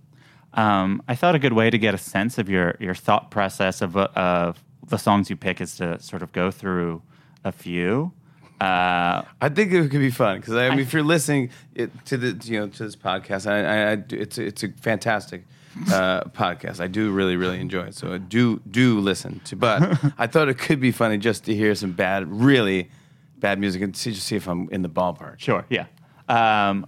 Um, 0.53 1.01
I 1.08 1.15
thought 1.15 1.36
a 1.36 1.39
good 1.39 1.53
way 1.53 1.69
to 1.69 1.77
get 1.77 1.93
a 1.93 1.98
sense 1.98 2.38
of 2.38 2.50
your 2.50 2.75
your 2.79 2.96
thought 2.96 3.31
process 3.31 3.81
of 3.81 3.96
uh, 3.96 4.08
of 4.15 4.63
the 4.89 4.98
songs 4.98 5.29
you 5.29 5.36
pick 5.36 5.62
is 5.62 5.75
to 5.77 6.00
sort 6.00 6.22
of 6.22 6.31
go 6.31 6.51
through 6.51 7.01
a 7.43 7.51
few. 7.51 8.12
Uh, 8.60 9.24
I 9.39 9.48
think 9.50 9.72
it 9.72 9.89
could 9.89 10.01
be 10.01 10.12
fun 10.12 10.39
because 10.39 10.53
I 10.53 10.69
mean, 10.69 10.79
if 10.79 10.91
you're 10.91 11.01
listening 11.01 11.50
it, 11.75 11.91
to 12.08 12.17
the 12.17 12.46
you 12.46 12.60
know 12.60 12.67
to 12.67 12.84
this 12.84 12.96
podcast, 12.96 13.50
I, 13.50 13.63
I, 13.63 13.91
I 13.93 14.03
it's 14.10 14.38
a, 14.38 14.46
it's 14.46 14.63
a 14.63 14.69
fantastic 14.69 15.46
uh, 15.88 16.24
podcast. 16.31 16.81
I 16.81 16.88
do 16.88 17.12
really 17.12 17.38
really 17.38 17.62
enjoy 17.62 17.84
it. 17.84 17.96
So 17.96 18.17
do 18.17 18.60
do 18.69 19.00
listen 19.00 19.39
to. 19.46 19.55
But 19.55 19.98
I 20.17 20.27
thought 20.27 20.50
it 20.50 20.58
could 20.58 20.81
be 20.81 20.91
funny 20.91 21.17
just 21.17 21.46
to 21.46 21.55
hear 21.55 21.74
some 21.74 21.93
bad, 21.93 22.27
really 22.29 22.91
bad 23.38 23.60
music 23.60 23.81
and 23.81 23.96
see 23.96 24.12
just 24.12 24.27
see 24.27 24.36
if 24.36 24.48
I'm 24.48 24.69
in 24.72 24.81
the 24.81 24.89
ballpark. 24.89 25.39
sure, 25.39 25.65
yeah. 25.69 25.86
Um, 26.27 26.86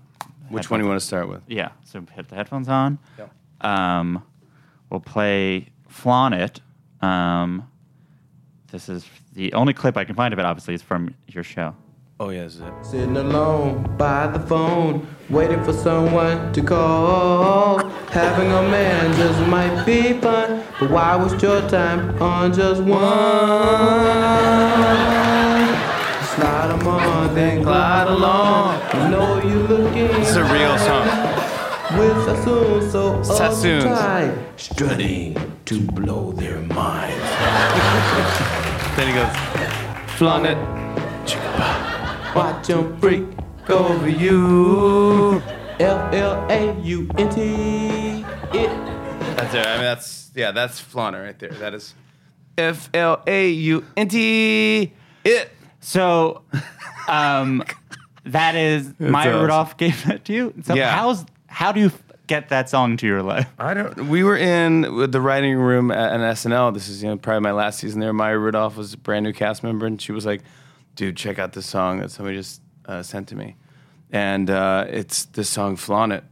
Which 0.50 0.70
one 0.70 0.81
do 0.81 0.84
you 0.84 0.89
want 0.89 1.00
to 1.00 1.05
start 1.05 1.29
with? 1.29 1.41
Yeah. 1.48 1.70
So 1.86 2.01
put 2.01 2.27
the 2.27 2.36
headphones 2.36 2.67
on. 2.67 3.00
Yep. 3.17 3.34
Um, 3.62 4.24
we'll 4.89 5.00
play 5.00 5.70
Flaunt 5.88 6.36
It. 6.36 6.60
Um, 7.01 7.70
this 8.71 8.89
is 8.89 9.05
the 9.33 9.53
only 9.53 9.73
clip 9.73 9.97
I 9.97 10.03
can 10.05 10.15
find 10.15 10.33
of 10.33 10.39
it, 10.39 10.45
obviously, 10.45 10.73
is 10.73 10.81
from 10.81 11.13
your 11.27 11.43
show. 11.43 11.75
Oh 12.19 12.29
yeah, 12.29 12.43
this 12.43 12.55
is 12.55 12.61
it. 12.61 12.73
Sitting 12.83 13.17
alone 13.17 13.95
by 13.97 14.27
the 14.27 14.39
phone, 14.39 15.07
waiting 15.29 15.63
for 15.63 15.73
someone 15.73 16.53
to 16.53 16.61
call. 16.61 17.79
Having 18.09 18.51
a 18.51 18.61
man 18.63 19.15
just 19.15 19.39
might 19.47 19.85
be 19.85 20.13
fun, 20.19 20.63
but 20.79 20.91
why 20.91 21.15
waste 21.15 21.41
your 21.41 21.61
time 21.69 22.21
on 22.21 22.53
just 22.53 22.81
one? 22.83 24.21
then 27.35 27.61
glide 27.63 28.07
along. 28.07 28.79
You 28.93 29.09
know 29.09 29.41
you're 29.41 29.67
looking 29.67 30.21
It's 30.21 30.35
a 30.35 30.43
real 30.43 30.77
song. 30.77 31.07
with 31.97 32.25
Sassoon 32.25 32.89
so 32.91 33.23
Sassoons. 33.23 33.83
uptight, 33.85 34.59
strutting 34.59 35.61
to 35.71 35.79
blow 35.93 36.31
their 36.33 36.59
minds. 36.59 37.15
Then 38.97 39.07
he 39.07 39.13
goes, 39.13 39.33
flaunt 40.17 40.45
it 40.45 40.57
Watch 42.35 42.69
'em 42.69 42.97
freak 42.99 43.23
over 43.69 44.09
you. 44.09 45.41
F 45.79 46.13
L 46.13 46.45
A 46.49 46.77
U 46.81 47.09
N 47.17 47.29
T. 47.29 48.25
It. 48.53 48.69
That's 49.37 49.53
it. 49.53 49.65
I 49.65 49.73
mean, 49.75 49.81
that's 49.83 50.31
yeah, 50.35 50.51
that's 50.51 50.79
flaunt 50.79 51.15
right 51.15 51.37
there. 51.39 51.51
That 51.51 51.73
is 51.73 51.93
F 52.57 52.89
L 52.93 53.21
A 53.27 53.49
U 53.49 53.85
N 53.97 54.07
T. 54.09 54.91
It. 55.23 55.51
So, 55.79 56.41
um, 57.07 57.63
that 58.25 58.55
is 58.55 58.93
Maya 58.99 59.29
awesome. 59.29 59.41
Rudolph 59.41 59.77
gave 59.77 60.05
that 60.05 60.25
to 60.25 60.33
you. 60.33 60.53
So 60.63 60.73
Yeah. 60.75 60.91
how's 60.95 61.25
how 61.47 61.71
do 61.71 61.79
you 61.79 61.87
f- 61.87 62.00
get 62.31 62.47
that 62.47 62.69
song 62.69 62.95
to 62.95 63.05
your 63.05 63.21
life? 63.21 63.47
I 63.59 63.73
don't. 63.73 64.07
We 64.07 64.23
were 64.23 64.38
in 64.38 65.11
the 65.11 65.19
writing 65.19 65.57
room 65.57 65.91
at 65.91 66.13
an 66.13 66.21
SNL. 66.21 66.73
This 66.73 66.88
is 66.88 67.03
you 67.03 67.09
know 67.09 67.17
probably 67.17 67.41
my 67.41 67.51
last 67.51 67.79
season 67.79 68.00
there. 68.00 68.13
Maya 68.13 68.38
Rudolph 68.38 68.77
was 68.77 68.93
a 68.93 68.97
brand 68.97 69.25
new 69.25 69.33
cast 69.33 69.63
member, 69.63 69.85
and 69.85 70.01
she 70.01 70.13
was 70.13 70.25
like, 70.25 70.41
"Dude, 70.95 71.17
check 71.17 71.39
out 71.39 71.51
this 71.51 71.65
song 71.65 72.00
that 72.00 72.09
somebody 72.09 72.38
just 72.38 72.61
uh, 72.85 73.03
sent 73.03 73.27
to 73.29 73.35
me," 73.35 73.57
and 74.11 74.50
uh, 74.50 74.85
it's 74.88 75.25
this 75.25 75.50
song 75.50 75.75
"Flaunt 75.75 76.13
It," 76.13 76.23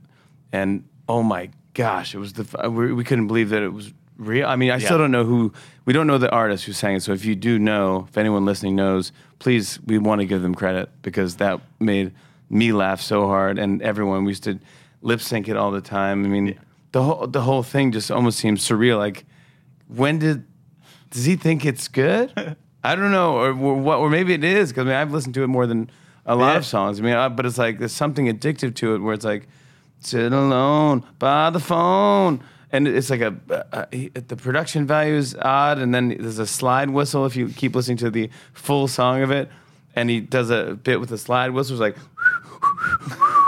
and 0.53 0.85
oh 1.09 1.21
my 1.21 1.49
gosh, 1.73 2.15
it 2.15 2.19
was 2.19 2.33
the 2.33 2.69
we, 2.69 2.93
we 2.93 3.03
couldn't 3.03 3.27
believe 3.27 3.49
that 3.49 3.61
it 3.61 3.73
was 3.73 3.93
real. 4.17 4.47
I 4.47 4.55
mean, 4.55 4.71
I 4.71 4.79
still 4.79 4.97
don't 4.97 5.11
know 5.11 5.25
who. 5.25 5.51
We 5.83 5.91
don't 5.91 6.07
know 6.07 6.17
the 6.17 6.31
artist 6.31 6.63
who 6.63 6.71
sang 6.71 6.95
it. 6.95 7.03
So 7.03 7.11
if 7.11 7.25
you 7.25 7.35
do 7.35 7.59
know, 7.59 8.07
if 8.09 8.17
anyone 8.17 8.45
listening 8.45 8.77
knows, 8.77 9.11
please, 9.39 9.79
we 9.85 9.97
want 9.97 10.21
to 10.21 10.25
give 10.25 10.41
them 10.41 10.55
credit 10.55 10.89
because 11.01 11.35
that 11.37 11.59
made 11.79 12.13
me 12.49 12.71
laugh 12.71 13.01
so 13.01 13.27
hard, 13.27 13.59
and 13.59 13.81
everyone. 13.81 14.23
We 14.23 14.31
used 14.31 14.45
to 14.45 14.59
lip 15.01 15.21
sync 15.21 15.47
it 15.47 15.55
all 15.57 15.71
the 15.71 15.81
time. 15.81 16.25
I 16.25 16.27
mean, 16.27 16.59
the 16.91 17.03
whole 17.03 17.27
the 17.27 17.41
whole 17.41 17.63
thing 17.63 17.91
just 17.91 18.09
almost 18.11 18.37
seems 18.39 18.67
surreal. 18.67 18.97
Like, 18.97 19.25
when 19.87 20.19
did 20.19 20.45
does 21.11 21.25
he 21.25 21.35
think 21.35 21.65
it's 21.65 21.87
good? 21.87 22.31
I 22.83 22.95
don't 22.95 23.11
know, 23.11 23.33
or, 23.35 23.49
or 23.49 23.73
what, 23.75 23.97
or 23.99 24.09
maybe 24.09 24.33
it 24.33 24.43
is 24.43 24.69
because 24.69 24.81
I 24.81 24.85
mean 24.85 24.95
I've 24.95 25.11
listened 25.11 25.33
to 25.35 25.43
it 25.43 25.47
more 25.47 25.67
than 25.67 25.89
a 26.25 26.35
lot 26.35 26.51
Yeah. 26.53 26.57
of 26.57 26.65
songs. 26.65 26.99
I 26.99 27.03
mean, 27.03 27.13
I, 27.13 27.27
but 27.27 27.45
it's 27.45 27.57
like 27.57 27.79
there's 27.79 27.91
something 27.91 28.27
addictive 28.27 28.73
to 28.75 28.95
it 28.95 28.99
where 28.99 29.13
it's 29.13 29.25
like 29.25 29.47
sit 29.99 30.31
alone 30.31 31.03
by 31.19 31.49
the 31.49 31.59
phone, 31.59 32.41
and 32.71 32.87
it's 32.87 33.09
like 33.09 33.19
a, 33.19 33.35
a, 33.73 33.87
a- 33.91 34.09
the 34.21 34.35
production 34.37 34.87
value 34.87 35.15
is 35.15 35.35
odd, 35.41 35.77
and 35.79 35.93
then 35.93 36.15
there's 36.19 36.39
a 36.39 36.47
slide 36.47 36.89
whistle 36.89 37.25
if 37.25 37.35
you 37.35 37.49
keep 37.49 37.75
listening 37.75 37.97
to 37.97 38.09
the 38.09 38.29
full 38.53 38.87
song 38.87 39.21
of 39.23 39.29
it, 39.31 39.49
and 39.95 40.09
he 40.09 40.21
does 40.21 40.49
a 40.49 40.75
bit 40.81 41.01
with 41.01 41.09
the 41.09 41.17
slide 41.17 41.51
whistle, 41.51 41.75
it's 41.75 41.81
like. 41.81 41.97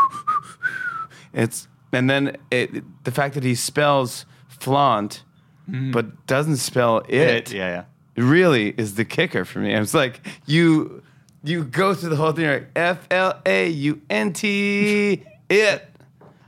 It's 1.34 1.68
and 1.94 2.10
then 2.10 2.38
it, 2.52 2.84
the 3.04 3.12
fact 3.12 3.34
that 3.36 3.44
he 3.44 3.56
spells 3.56 4.26
flaunt, 4.48 5.24
but 5.68 6.28
doesn't 6.28 6.58
spell 6.58 7.04
it, 7.08 7.52
yeah, 7.52 7.86
yeah. 8.18 8.24
really 8.24 8.70
is 8.78 8.96
the 8.96 9.06
kicker 9.06 9.46
for 9.46 9.60
me. 9.60 9.74
It's 9.74 9.94
like 9.94 10.22
you 10.46 11.04
you 11.44 11.64
go 11.64 11.94
through 11.94 12.10
the 12.10 12.16
whole 12.16 12.32
thing 12.32 12.46
You're 12.46 12.54
like 12.60 12.70
F 12.76 13.08
L 13.12 13.42
A 13.46 13.70
U 13.70 14.02
N 14.10 14.34
T 14.34 15.24
it. 15.50 15.88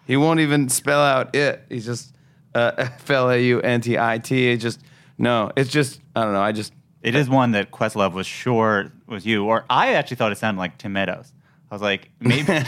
He 0.05 0.17
won't 0.17 0.41
even 0.41 0.69
spell 0.69 1.01
out 1.01 1.33
it. 1.35 1.63
He's 1.69 1.85
just 1.85 2.15
uh, 2.53 2.71
F 2.77 3.09
L 3.09 3.29
A 3.29 3.37
U 3.37 3.61
N 3.61 3.81
T 3.81 3.97
I 3.97 4.17
T. 4.17 4.49
It 4.49 4.57
just 4.57 4.81
no. 5.17 5.51
It's 5.55 5.69
just 5.69 6.01
I 6.15 6.23
don't 6.23 6.33
know. 6.33 6.41
I 6.41 6.51
just 6.51 6.73
It 7.01 7.15
is 7.15 7.29
one 7.29 7.51
that 7.51 7.71
Questlove 7.71 8.13
was 8.13 8.27
sure 8.27 8.91
was 9.07 9.25
you, 9.25 9.45
or 9.45 9.65
I 9.69 9.93
actually 9.93 10.17
thought 10.17 10.31
it 10.31 10.37
sounded 10.37 10.59
like 10.59 10.77
Tim 10.77 10.93
Meadows. 10.93 11.31
I 11.71 11.75
was 11.75 11.81
like, 11.81 12.09
maybe 12.19 12.45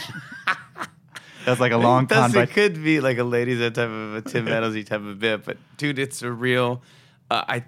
that's 1.46 1.60
like 1.60 1.72
a 1.72 1.78
long 1.78 2.08
con, 2.08 2.36
it 2.36 2.52
could 2.52 2.84
be 2.84 3.00
like 3.00 3.18
a 3.18 3.24
ladies 3.24 3.60
that 3.60 3.76
type 3.76 3.90
of 3.90 4.16
a 4.16 4.22
Tim 4.22 4.46
Meadowsy 4.48 4.86
type 4.86 5.02
of 5.02 5.20
bit, 5.20 5.46
but 5.46 5.58
dude, 5.78 6.00
it's 6.00 6.22
a 6.22 6.32
real. 6.32 6.82
Uh, 7.30 7.44
I 7.48 7.66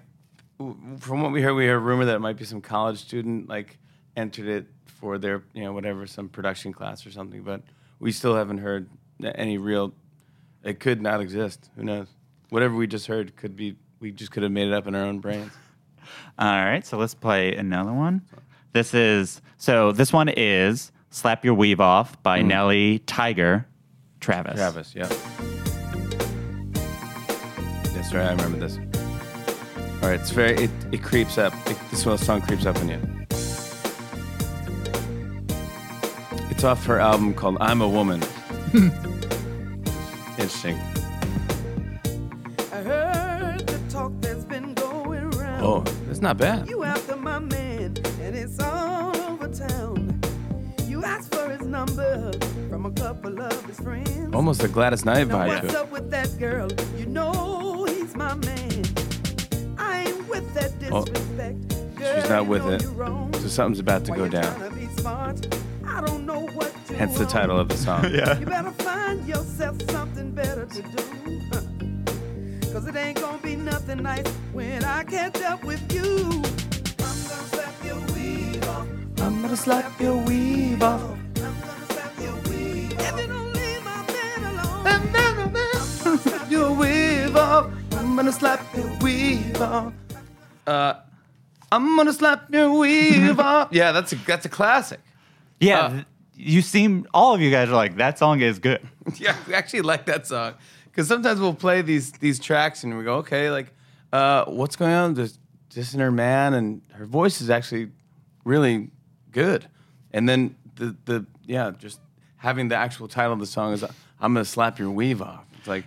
from 0.98 1.22
what 1.22 1.32
we 1.32 1.40
heard, 1.40 1.54
we 1.54 1.66
heard 1.66 1.76
a 1.76 1.78
rumor 1.78 2.04
that 2.06 2.16
it 2.16 2.20
might 2.20 2.36
be 2.36 2.44
some 2.44 2.60
college 2.60 2.98
student 2.98 3.48
like 3.48 3.78
entered 4.16 4.46
it 4.46 4.66
for 4.86 5.18
their 5.18 5.44
you 5.54 5.62
know 5.62 5.72
whatever 5.72 6.06
some 6.06 6.28
production 6.28 6.72
class 6.72 7.06
or 7.06 7.10
something, 7.10 7.42
but 7.42 7.62
we 8.00 8.12
still 8.12 8.34
haven't 8.34 8.58
heard 8.58 8.88
any 9.22 9.58
real. 9.58 9.94
It 10.64 10.80
could 10.80 11.00
not 11.00 11.20
exist. 11.20 11.70
Who 11.76 11.84
knows? 11.84 12.08
Whatever 12.50 12.74
we 12.74 12.86
just 12.86 13.06
heard 13.06 13.36
could 13.36 13.56
be. 13.56 13.76
We 14.00 14.12
just 14.12 14.30
could 14.30 14.44
have 14.44 14.52
made 14.52 14.68
it 14.68 14.72
up 14.72 14.86
in 14.86 14.94
our 14.94 15.04
own 15.04 15.18
brains. 15.18 15.50
All 16.38 16.46
right, 16.46 16.86
so 16.86 16.98
let's 16.98 17.14
play 17.14 17.56
another 17.56 17.92
one. 17.92 18.22
This 18.72 18.94
is 18.94 19.40
so. 19.56 19.92
This 19.92 20.12
one 20.12 20.28
is 20.28 20.92
"Slap 21.10 21.44
Your 21.44 21.54
Weave 21.54 21.80
Off" 21.80 22.22
by 22.22 22.40
mm. 22.40 22.46
Nelly 22.46 22.98
Tiger, 23.00 23.66
Travis. 24.20 24.54
Travis, 24.54 24.94
yeah. 24.94 25.08
That's 27.94 28.12
right. 28.14 28.26
I 28.26 28.30
remember 28.30 28.58
this. 28.58 28.78
All 30.02 30.08
right, 30.08 30.20
it's 30.20 30.30
very. 30.30 30.54
It, 30.56 30.70
it 30.92 31.02
creeps 31.02 31.38
up. 31.38 31.52
It, 31.66 31.76
this 31.90 32.06
one 32.06 32.16
song 32.18 32.40
creeps 32.40 32.64
up 32.66 32.76
on 32.76 32.88
you. 32.88 33.00
It's 36.50 36.64
off 36.64 36.84
her 36.86 36.98
album 36.98 37.34
called 37.34 37.58
"I'm 37.60 37.82
a 37.82 37.88
Woman." 37.88 38.22
Interesting. 40.38 40.76
I 42.72 42.82
heard 42.82 43.66
the 43.66 43.80
talk 43.90 44.12
that's 44.20 44.44
been 44.44 44.74
going 44.74 45.34
around. 45.34 45.64
Oh, 45.64 45.80
that's 46.06 46.20
not 46.20 46.36
bad. 46.36 46.68
You 46.68 46.84
after 46.84 47.16
my 47.16 47.40
man, 47.40 47.96
and 48.20 48.36
it's 48.36 48.58
all 48.60 49.16
over 49.16 49.48
town. 49.48 50.17
Almost 54.34 54.62
a 54.62 54.68
Gladys 54.68 55.04
Knight 55.04 55.28
vibe 55.28 55.62
what's 55.62 55.74
up 55.74 55.90
with 55.90 56.10
that 56.10 56.38
girl? 56.38 56.68
You 56.96 57.06
know 57.06 57.84
he's 57.86 58.14
my 58.14 58.34
man. 58.34 58.84
I 59.78 60.04
ain't 60.06 60.28
with 60.28 60.54
that 60.54 60.72
Oh, 60.92 61.04
disrespect. 61.04 61.58
she's 62.20 62.30
not 62.30 62.46
with 62.46 62.66
it. 62.66 62.82
So 62.82 63.48
something's 63.48 63.78
about 63.80 64.04
to 64.06 64.12
go 64.12 64.28
down. 64.28 64.54
I 65.86 66.00
don't 66.00 66.24
know 66.26 66.40
what 66.54 66.72
to 66.86 66.94
Hence 66.94 67.18
the 67.18 67.26
title 67.26 67.58
of 67.58 67.68
the 67.68 67.76
song. 67.76 68.04
Yeah. 68.12 68.38
You 68.38 68.46
better 68.46 68.70
find 68.70 69.26
yourself 69.26 69.76
something 69.90 70.30
better 70.32 70.66
to 70.66 70.82
do. 70.82 71.40
huh. 71.52 72.72
Cause 72.72 72.86
it 72.86 72.96
ain't 72.96 73.20
gonna 73.20 73.38
be 73.38 73.56
nothing 73.56 74.02
nice 74.02 74.26
when 74.52 74.84
I 74.84 75.04
catch 75.04 75.40
up 75.42 75.64
with 75.64 75.82
you. 75.92 76.42
I'm 79.28 79.42
gonna 79.42 79.56
slap 79.58 80.00
your 80.00 80.16
weave 80.24 80.82
off. 80.82 81.02
I'm 81.02 81.34
gonna 81.36 81.86
slap 81.90 82.18
your 82.18 82.34
weave 82.48 82.92
If 82.92 83.20
you 83.20 83.26
don't 83.26 83.52
leave 83.52 83.84
my 83.84 84.06
bed 84.06 84.42
alone. 84.42 84.86
I'm 84.86 85.12
gonna 86.32 86.50
your 86.50 86.72
weave 86.72 87.36
off. 87.36 87.70
I'm 87.92 88.16
gonna 88.16 88.32
slap 88.32 88.74
your 88.74 88.90
weave 89.02 89.60
off. 89.60 89.92
Uh, 90.66 90.94
I'm 91.70 91.94
gonna 91.94 92.14
slap 92.14 92.50
your 92.50 92.72
weave 92.72 93.38
off. 93.52 93.68
Yeah, 93.70 93.92
that's 93.92 94.14
a 94.14 94.16
that's 94.16 94.46
a 94.46 94.48
classic. 94.48 95.00
Yeah, 95.60 95.80
Uh, 95.80 95.90
th- 95.90 96.04
you 96.34 96.62
seem 96.62 97.06
all 97.12 97.34
of 97.34 97.42
you 97.42 97.50
guys 97.50 97.68
are 97.68 97.74
like 97.74 97.96
that 97.98 98.18
song 98.18 98.40
is 98.40 98.58
good. 98.58 98.80
Yeah, 99.18 99.36
we 99.46 99.52
actually 99.52 99.82
like 99.82 100.06
that 100.06 100.26
song 100.26 100.54
because 100.86 101.06
sometimes 101.06 101.38
we'll 101.38 101.52
play 101.54 101.82
these 101.82 102.12
these 102.12 102.38
tracks 102.38 102.82
and 102.82 102.96
we 102.96 103.04
go, 103.04 103.16
okay, 103.16 103.50
like, 103.50 103.74
uh, 104.10 104.46
what's 104.46 104.76
going 104.76 104.92
on? 104.94 105.12
This 105.12 105.38
just 105.68 105.92
in 105.92 106.00
her 106.00 106.10
man, 106.10 106.54
and 106.54 106.80
her 106.94 107.04
voice 107.04 107.42
is 107.42 107.50
actually 107.50 107.90
really 108.46 108.90
good. 109.38 109.66
And 110.12 110.28
then 110.28 110.56
the 110.76 110.96
the 111.04 111.26
yeah, 111.46 111.72
just 111.78 112.00
having 112.36 112.68
the 112.68 112.76
actual 112.76 113.08
title 113.08 113.32
of 113.32 113.40
the 113.40 113.46
song 113.46 113.72
is 113.72 113.82
"I'm 113.84 114.34
gonna 114.34 114.44
slap 114.44 114.78
your 114.78 114.90
weave 114.90 115.22
off." 115.22 115.44
It's 115.58 115.68
like 115.68 115.84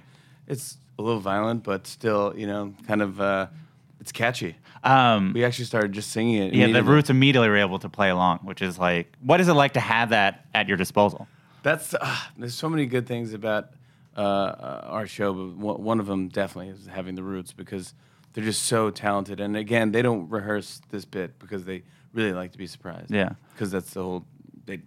it's 0.48 0.78
a 0.98 1.02
little 1.02 1.20
violent, 1.20 1.64
but 1.64 1.88
still, 1.88 2.34
you 2.36 2.48
know, 2.48 2.74
kind 2.88 3.02
of 3.02 3.20
uh, 3.20 3.48
it's 4.00 4.12
catchy. 4.12 4.56
Um, 4.84 5.34
We 5.34 5.44
actually 5.46 5.66
started 5.66 5.92
just 5.94 6.12
singing 6.12 6.42
it. 6.42 6.54
yeah, 6.54 6.68
the. 6.72 6.84
Roots 6.84 7.10
immediately 7.10 7.50
were 7.50 7.58
able 7.58 7.80
to 7.80 7.90
play 7.90 8.10
along, 8.10 8.40
which 8.40 8.62
is 8.62 8.80
like, 8.80 9.14
what 9.22 9.40
is 9.40 9.48
it 9.48 9.54
like 9.54 9.74
to 9.74 9.80
have 9.80 10.10
that 10.10 10.46
at 10.54 10.68
your 10.68 10.78
disposal? 10.78 11.28
That's 11.64 11.94
uh, 11.94 12.18
there's 12.38 12.56
so 12.56 12.70
many 12.70 12.86
good 12.86 13.06
things 13.06 13.34
about 13.34 13.70
uh, 14.18 14.82
our 14.86 15.08
show, 15.08 15.34
but 15.34 15.58
one 15.58 15.84
one 15.84 16.00
of 16.00 16.08
them 16.08 16.30
definitely 16.30 16.70
is 16.74 16.88
having 16.88 17.16
the 17.16 17.24
roots 17.24 17.54
because 17.54 17.94
they're 18.34 18.44
just 18.44 18.64
so 18.64 18.90
talented. 18.90 19.40
And 19.40 19.56
again, 19.58 19.92
they 19.92 20.02
don't 20.02 20.30
rehearse 20.30 20.82
this 20.90 21.06
bit 21.06 21.38
because 21.40 21.64
they 21.66 21.84
really 22.14 22.34
like 22.34 22.52
to 22.54 22.58
be 22.58 22.68
surprised. 22.68 23.12
Yeah. 23.12 23.34
because 23.54 23.72
that's 23.72 23.94
the 23.94 24.02
whole 24.04 24.26
they 24.66 24.82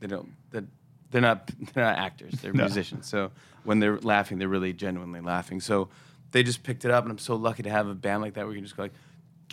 they 0.00 0.06
don't 0.06 0.30
that 0.50 0.64
they're 1.10 1.20
not 1.22 1.46
they're 1.74 1.84
not 1.84 1.98
actors. 1.98 2.34
They're 2.40 2.52
No. 2.52 2.64
musicians. 2.64 3.06
So 3.08 3.30
when 3.64 3.78
they're 3.80 3.98
laughing, 4.00 4.38
they're 4.38 4.48
really 4.48 4.72
genuinely 4.72 5.20
laughing. 5.20 5.60
So 5.60 5.88
they 6.32 6.42
just 6.42 6.62
picked 6.62 6.84
it 6.84 6.90
up, 6.90 7.04
and 7.04 7.10
I'm 7.10 7.18
so 7.18 7.36
lucky 7.36 7.62
to 7.62 7.70
have 7.70 7.88
a 7.88 7.94
band 7.94 8.22
like 8.22 8.34
that 8.34 8.44
where 8.44 8.52
you 8.52 8.58
can 8.58 8.64
just 8.66 8.76
go 8.76 8.82
like, 8.84 8.92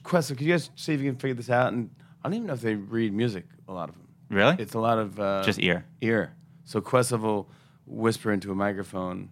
Quest, 0.04 0.30
could 0.30 0.42
you 0.42 0.52
guys 0.52 0.70
see 0.76 0.94
if 0.94 1.00
you 1.02 1.10
can 1.10 1.18
figure 1.20 1.34
this 1.36 1.50
out? 1.50 1.72
And 1.74 1.90
I 2.24 2.28
don't 2.28 2.34
even 2.36 2.48
know 2.48 2.54
if 2.54 2.62
they 2.62 2.76
read 2.76 3.14
music. 3.14 3.46
A 3.68 3.74
lot 3.74 3.88
of 3.90 3.96
them. 3.96 4.08
Really? 4.30 4.56
It's 4.60 4.74
a 4.74 4.80
lot 4.80 4.98
of 5.00 5.20
uh, 5.20 5.42
Just 5.44 5.60
ear. 5.62 5.86
Ear. 6.02 6.34
So 6.66 6.82
Questlove 6.82 7.22
will 7.22 7.50
whisper 7.86 8.32
into 8.34 8.52
a 8.52 8.56
microphone, 8.56 9.30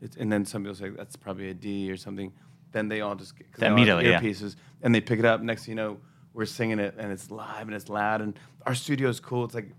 it's, 0.00 0.16
and 0.16 0.32
then 0.32 0.44
somebody 0.44 0.70
will 0.70 0.76
say 0.76 0.88
that's 0.90 1.16
probably 1.16 1.50
a 1.50 1.54
D 1.54 1.90
or 1.90 1.96
something. 1.96 2.32
then 2.72 2.88
they 2.88 3.00
all 3.00 3.14
just 3.14 3.36
get 3.36 3.52
they 3.54 3.66
all 3.66 3.72
Immediately, 3.74 4.08
yeah. 4.08 4.20
earpieces 4.20 4.56
and 4.82 4.94
they 4.94 5.00
pick 5.00 5.18
it 5.18 5.24
up. 5.24 5.40
Next 5.42 5.64
thing 5.64 5.72
you 5.72 5.76
know, 5.76 5.98
we're 6.32 6.46
singing 6.46 6.78
it 6.78 6.94
and 6.98 7.12
it's 7.12 7.30
live 7.30 7.66
and 7.66 7.74
it's 7.74 7.88
loud 7.88 8.20
and 8.20 8.38
our 8.66 8.74
studio 8.74 9.08
is 9.08 9.20
cool. 9.20 9.44
It's 9.44 9.54
like 9.54 9.70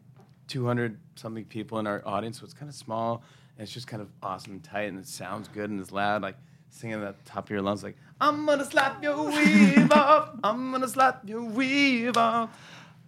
200 0.48 0.98
something 1.16 1.46
people 1.46 1.80
in 1.80 1.88
our 1.88 2.02
audience, 2.06 2.40
so 2.40 2.46
it's 2.46 2.54
kind 2.54 2.70
of 2.70 2.76
small 2.76 3.24
and 3.58 3.64
it's 3.64 3.74
just 3.74 3.88
kind 3.88 4.02
of 4.02 4.10
awesome 4.22 4.54
and 4.54 4.64
tight 4.64 4.90
and 4.90 5.00
it 5.00 5.08
sounds 5.08 5.48
good 5.48 5.70
and 5.70 5.80
it's 5.80 5.92
loud, 5.92 6.22
like 6.22 6.38
singing 6.70 7.02
at 7.02 7.18
the 7.24 7.30
top 7.30 7.46
of 7.46 7.50
your 7.50 7.62
lungs, 7.62 7.84
like 7.84 7.96
I'm 8.22 8.46
gonna 8.46 8.66
slap 8.66 9.02
your 9.04 9.24
weave 9.26 9.92
off, 9.92 10.30
I'm 10.44 10.72
gonna 10.72 10.88
slap 10.88 11.28
your 11.28 11.42
weave 11.42 12.16
off. 12.18 12.50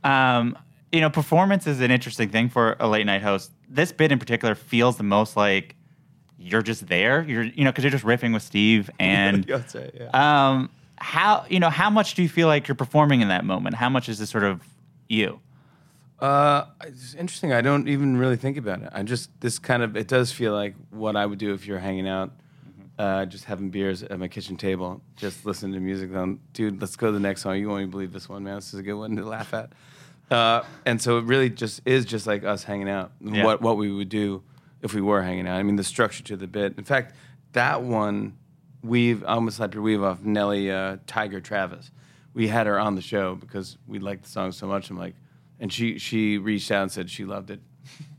Um, 0.03 0.57
you 0.91 1.01
know, 1.01 1.09
performance 1.09 1.67
is 1.67 1.81
an 1.81 1.91
interesting 1.91 2.29
thing 2.29 2.49
for 2.49 2.75
a 2.79 2.87
late 2.87 3.05
night 3.05 3.21
host. 3.21 3.51
This 3.69 3.91
bit 3.91 4.11
in 4.11 4.19
particular 4.19 4.55
feels 4.55 4.97
the 4.97 5.03
most 5.03 5.35
like 5.35 5.75
you're 6.37 6.61
just 6.61 6.87
there. 6.87 7.23
You're, 7.23 7.43
you 7.43 7.63
know, 7.63 7.71
because 7.71 7.83
you're 7.83 7.91
just 7.91 8.05
riffing 8.05 8.33
with 8.33 8.43
Steve 8.43 8.89
and. 8.99 9.43
That's 9.43 9.75
right, 9.75 9.93
yeah. 9.93 10.49
Um, 10.49 10.69
how 10.99 11.45
you 11.47 11.59
know 11.59 11.69
how 11.69 11.91
much 11.91 12.15
do 12.15 12.23
you 12.23 12.29
feel 12.29 12.47
like 12.47 12.67
you're 12.67 12.75
performing 12.75 13.21
in 13.21 13.27
that 13.27 13.45
moment? 13.45 13.75
How 13.75 13.89
much 13.89 14.09
is 14.09 14.17
this 14.17 14.29
sort 14.29 14.43
of 14.43 14.61
you? 15.07 15.39
Uh, 16.19 16.65
it's 16.83 17.13
interesting. 17.13 17.53
I 17.53 17.61
don't 17.61 17.87
even 17.87 18.17
really 18.17 18.37
think 18.37 18.57
about 18.57 18.81
it. 18.81 18.89
I 18.91 19.03
just 19.03 19.29
this 19.41 19.59
kind 19.59 19.83
of 19.83 19.95
it 19.95 20.07
does 20.07 20.31
feel 20.31 20.53
like 20.53 20.73
what 20.89 21.15
I 21.15 21.25
would 21.25 21.37
do 21.37 21.53
if 21.53 21.67
you're 21.67 21.77
hanging 21.77 22.07
out, 22.07 22.31
uh, 22.97 23.25
just 23.25 23.45
having 23.45 23.69
beers 23.69 24.01
at 24.01 24.17
my 24.17 24.27
kitchen 24.27 24.57
table, 24.57 25.01
just 25.15 25.45
listening 25.45 25.73
to 25.73 25.79
music. 25.79 26.11
Going, 26.11 26.39
dude, 26.53 26.81
let's 26.81 26.95
go 26.95 27.07
to 27.07 27.13
the 27.13 27.19
next 27.19 27.41
song. 27.41 27.57
You 27.59 27.69
won't 27.69 27.81
even 27.81 27.91
believe 27.91 28.11
this 28.11 28.27
one, 28.27 28.43
man. 28.43 28.55
This 28.55 28.73
is 28.73 28.79
a 28.79 28.83
good 28.83 28.95
one 28.95 29.15
to 29.17 29.23
laugh 29.23 29.53
at. 29.53 29.71
Uh, 30.29 30.63
and 30.85 31.01
so 31.01 31.17
it 31.19 31.25
really 31.25 31.49
just 31.49 31.81
is 31.85 32.05
just 32.05 32.27
like 32.27 32.43
us 32.43 32.63
hanging 32.63 32.89
out. 32.89 33.11
Yeah. 33.21 33.45
What 33.45 33.61
what 33.61 33.77
we 33.77 33.91
would 33.91 34.09
do 34.09 34.43
if 34.81 34.93
we 34.93 35.01
were 35.01 35.21
hanging 35.23 35.47
out. 35.47 35.57
I 35.57 35.63
mean, 35.63 35.75
the 35.77 35.83
structure 35.83 36.23
to 36.23 36.37
the 36.37 36.47
bit. 36.47 36.75
In 36.77 36.83
fact, 36.83 37.15
that 37.53 37.81
one 37.81 38.37
we've 38.83 39.23
I 39.23 39.27
almost 39.35 39.57
slapped 39.57 39.73
your 39.73 39.83
weave 39.83 40.03
off 40.03 40.21
Nelly 40.23 40.69
uh, 40.71 40.97
Tiger 41.07 41.39
Travis. 41.41 41.91
We 42.33 42.47
had 42.49 42.67
her 42.67 42.77
on 42.79 42.95
the 42.95 43.01
show 43.01 43.35
because 43.35 43.77
we 43.87 43.99
liked 43.99 44.23
the 44.23 44.29
song 44.29 44.51
so 44.51 44.67
much. 44.67 44.89
I'm 44.89 44.97
like, 44.99 45.15
and 45.59 45.71
she 45.71 45.97
she 45.97 46.37
reached 46.37 46.71
out 46.71 46.83
and 46.83 46.91
said 46.91 47.09
she 47.09 47.25
loved 47.25 47.49
it. 47.49 47.61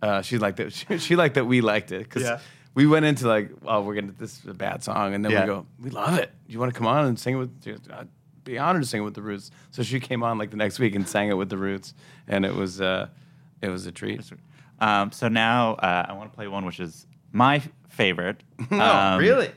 Uh, 0.03 0.23
she 0.23 0.39
liked 0.39 0.61
it. 0.61 0.73
She, 0.89 0.99
she 0.99 1.15
liked 1.17 1.35
that 1.35 1.45
we 1.45 1.61
liked 1.61 1.93
it 1.93 2.05
because 2.05 2.23
Yeah. 2.23 2.41
we 2.75 2.87
went 2.87 3.05
into 3.05 3.29
like, 3.29 3.51
oh, 3.67 3.83
we're 3.83 3.95
gonna 3.95 4.13
this 4.13 4.39
is 4.39 4.47
a 4.47 4.55
bad 4.55 4.83
song, 4.83 5.15
and 5.15 5.23
then 5.25 5.31
Yeah. 5.33 5.43
we 5.43 5.47
go, 5.47 5.67
we 5.79 5.91
love 5.91 6.19
it. 6.19 6.33
Do 6.47 6.53
you 6.53 6.59
want 6.59 6.73
to 6.73 6.79
come 6.79 6.87
on 6.87 7.05
and 7.05 7.19
sing 7.19 7.35
it 7.35 7.39
with? 7.39 7.79
She 8.49 8.55
goes, 8.55 8.59
I'd 8.59 8.59
be 8.59 8.59
honored 8.59 8.83
to 8.83 8.89
sing 8.89 9.01
it 9.01 9.05
with 9.05 9.15
the 9.15 9.23
Roots. 9.23 9.51
So 9.71 9.83
she 9.83 10.01
came 10.01 10.23
on 10.23 10.39
like 10.39 10.51
the 10.51 10.57
next 10.57 10.79
week 10.79 10.95
and 10.95 11.09
sang 11.09 11.29
it 11.29 11.35
with 11.37 11.49
the 11.49 11.59
Roots, 11.59 11.95
and 12.27 12.45
it 12.45 12.55
was 12.55 12.81
uh, 12.81 13.09
it 13.61 13.69
was 13.69 13.87
a 13.87 13.93
treat. 13.93 14.21
Um, 14.81 15.13
so 15.13 15.29
now 15.29 15.75
uh, 15.75 16.07
I 16.09 16.13
want 16.13 16.31
to 16.31 16.37
play 16.37 16.49
one 16.49 16.65
which 16.65 16.81
is 16.81 17.07
my 17.33 17.63
favorite. 17.89 18.43
No, 18.71 18.81
Um, 18.85 19.19
really. 19.19 19.51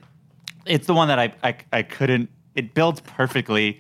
It's 0.66 0.88
the 0.88 0.94
one 0.94 1.08
that 1.08 1.20
I 1.20 1.34
I, 1.44 1.56
I 1.72 1.84
couldn't. 1.84 2.30
It 2.56 2.74
builds 2.74 3.02
perfectly, 3.02 3.80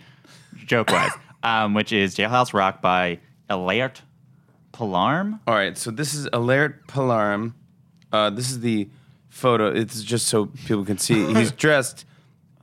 joke 0.65 0.91
wise. 0.91 1.11
um, 1.43 1.73
which 1.73 1.91
is 1.91 2.15
Jailhouse 2.15 2.53
Rock 2.53 2.81
by 2.81 3.19
Eilert 3.49 4.01
Pilarm. 4.71 5.39
All 5.47 5.53
right, 5.55 5.77
so 5.77 5.91
this 5.91 6.13
is 6.13 6.27
Eilert 6.33 6.87
Pilarm. 6.87 7.55
Uh, 8.11 8.29
this 8.29 8.49
is 8.51 8.59
the 8.61 8.89
photo. 9.29 9.71
It's 9.71 10.03
just 10.03 10.27
so 10.27 10.47
people 10.65 10.85
can 10.85 10.97
see. 10.97 11.33
He's 11.33 11.51
dressed 11.65 12.05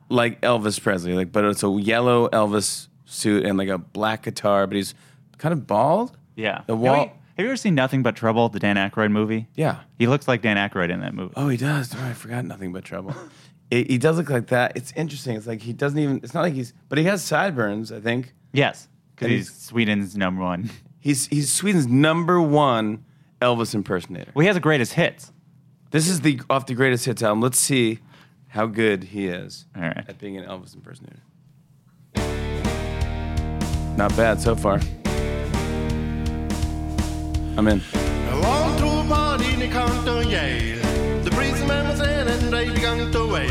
like 0.09 0.41
Elvis 0.41 0.81
Presley, 0.81 1.15
like, 1.15 1.33
but 1.33 1.45
it's 1.45 1.63
a 1.63 1.71
yellow 1.81 2.29
Elvis 2.31 2.89
suit 3.05 3.45
and 3.45 3.59
like 3.59 3.69
a 3.69 3.79
black 3.79 4.23
guitar, 4.23 4.67
but 4.67 4.77
he's 4.77 4.95
kind 5.39 5.53
of 5.53 5.67
bald. 5.67 6.17
Yeah. 6.37 6.63
The 6.67 6.75
Have 6.75 6.81
wall. 6.81 6.95
have 7.07 7.11
you 7.39 7.47
ever 7.47 7.57
seen 7.57 7.75
Nothing 7.75 8.03
But 8.03 8.17
Trouble, 8.17 8.49
the 8.49 8.59
Dan 8.59 8.77
Aykroyd 8.77 9.11
movie? 9.11 9.49
Yeah. 9.55 9.81
He 9.99 10.07
looks 10.07 10.29
like 10.29 10.43
Dan 10.43 10.57
Aykroyd 10.57 10.91
in 10.91 11.01
that 11.01 11.15
movie. 11.15 11.33
Oh, 11.37 11.49
he 11.49 11.57
does. 11.57 11.95
Oh, 11.95 12.05
I 12.05 12.13
forgot 12.13 12.45
nothing 12.45 12.73
but 12.73 12.85
trouble. 12.85 13.15
It, 13.71 13.91
he 13.91 13.99
does 13.99 14.17
look 14.17 14.31
like 14.31 14.47
that. 14.47 14.73
It's 14.79 14.95
interesting. 14.97 15.37
It's 15.37 15.47
like 15.47 15.61
he 15.61 15.75
doesn't 15.75 15.99
even. 15.99 16.21
It's 16.23 16.33
not 16.33 16.41
like 16.41 16.55
he's. 16.55 16.73
But 16.89 16.97
he 16.97 17.05
has 17.05 17.23
sideburns. 17.23 17.93
I 17.93 18.01
think 18.01 18.33
Yes, 18.51 18.89
because 19.15 19.29
he's 19.29 19.49
he's- 19.49 19.61
Sweden's 19.61 20.17
number 20.17 20.43
one. 20.43 20.71
he's 21.01 21.27
he's 21.27 21.53
Sweden's 21.53 21.87
number 21.87 22.41
one 22.41 23.05
Elvis 23.43 23.75
impersonator. 23.75 24.31
Well, 24.35 24.41
he 24.41 24.47
has 24.47 24.57
the 24.57 24.61
greatest 24.61 24.95
hits. 24.95 25.35
This 25.91 26.09
is 26.09 26.23
the 26.23 26.41
off 26.49 26.65
the 26.65 26.73
greatest 26.73 27.05
hits 27.05 27.23
album. 27.23 27.43
Let's 27.43 27.59
see 27.59 27.99
how 28.49 28.67
good 28.67 29.05
he 29.05 29.29
is 29.29 29.67
All 29.77 29.83
right. 29.83 30.05
at 30.09 30.19
being 30.19 30.37
an 30.37 30.45
Elvis 30.45 30.75
impersonator. 30.75 31.21
Not 33.97 34.17
bad 34.17 34.41
so 34.41 34.55
far. 34.55 34.81
I'm 37.57 37.67
in. 37.67 37.81
One 37.81 38.79
true 38.79 39.03
party 39.09 39.53
in 39.55 39.61
the 39.61 39.69
counter 39.69 40.23
Yale. 40.23 40.79
The 41.25 41.31
policeman 41.31 41.89
was 41.89 42.01
in 42.01 42.29
and 42.29 42.53
they 42.53 42.71
began 42.71 43.11
to 43.11 43.27
wail. 43.27 43.49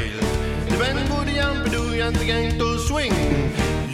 The 0.70 0.78
band 0.78 1.10
would 1.14 1.28
yamp 1.28 1.70
do 1.70 2.02
and 2.02 2.18
began 2.18 2.58
to 2.58 2.80
swing. 2.80 3.12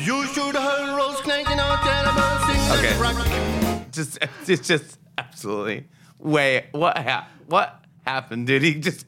You 0.05 0.25
should 0.27 0.55
have 0.55 0.63
heard 0.63 0.95
Rose 0.97 1.19
clanking 1.21 1.57
out 1.59 1.83
there 1.83 2.05
sing 2.45 2.79
Okay. 2.79 2.93
that 2.93 3.01
rock. 3.01 3.91
Just, 3.91 4.19
it's 4.47 4.67
just 4.67 4.99
absolutely. 5.17 5.87
Wait, 6.19 6.65
what? 6.71 6.95
Ha- 6.97 7.27
what 7.47 7.83
happened, 8.05 8.45
dude? 8.47 8.61
He 8.61 8.75
just, 8.75 9.07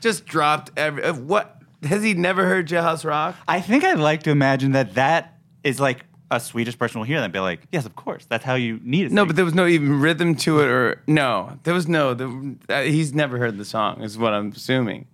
just 0.00 0.26
dropped 0.26 0.70
every. 0.76 1.02
uh, 1.04 1.14
What 1.14 1.60
has 1.82 2.02
he 2.02 2.14
never 2.14 2.44
heard 2.46 2.66
Jailhouse 2.68 3.04
Rock? 3.04 3.36
I 3.46 3.60
think 3.60 3.84
I'd 3.84 3.98
like 3.98 4.22
to 4.24 4.30
imagine 4.30 4.72
that 4.72 4.94
that 4.94 5.38
is 5.64 5.78
like 5.80 6.04
a 6.30 6.38
Swedish 6.40 6.78
person 6.78 7.00
will 7.00 7.06
hear 7.06 7.18
that 7.18 7.24
and 7.24 7.32
be 7.32 7.38
like, 7.38 7.60
yes, 7.72 7.86
of 7.86 7.96
course. 7.96 8.26
That's 8.26 8.44
how 8.44 8.54
you 8.54 8.80
need 8.82 9.06
it. 9.06 9.12
No, 9.12 9.24
but 9.24 9.34
there 9.36 9.44
was 9.44 9.54
no 9.54 9.66
even 9.66 10.00
rhythm 10.00 10.34
to 10.36 10.60
it, 10.60 10.66
or 10.68 11.02
no, 11.06 11.58
there 11.62 11.72
was 11.74 11.88
no. 11.88 12.14
The, 12.14 12.56
uh, 12.68 12.82
he's 12.82 13.14
never 13.14 13.38
heard 13.38 13.56
the 13.58 13.64
song, 13.64 14.02
is 14.02 14.18
what 14.18 14.34
I'm 14.34 14.52
assuming. 14.52 15.06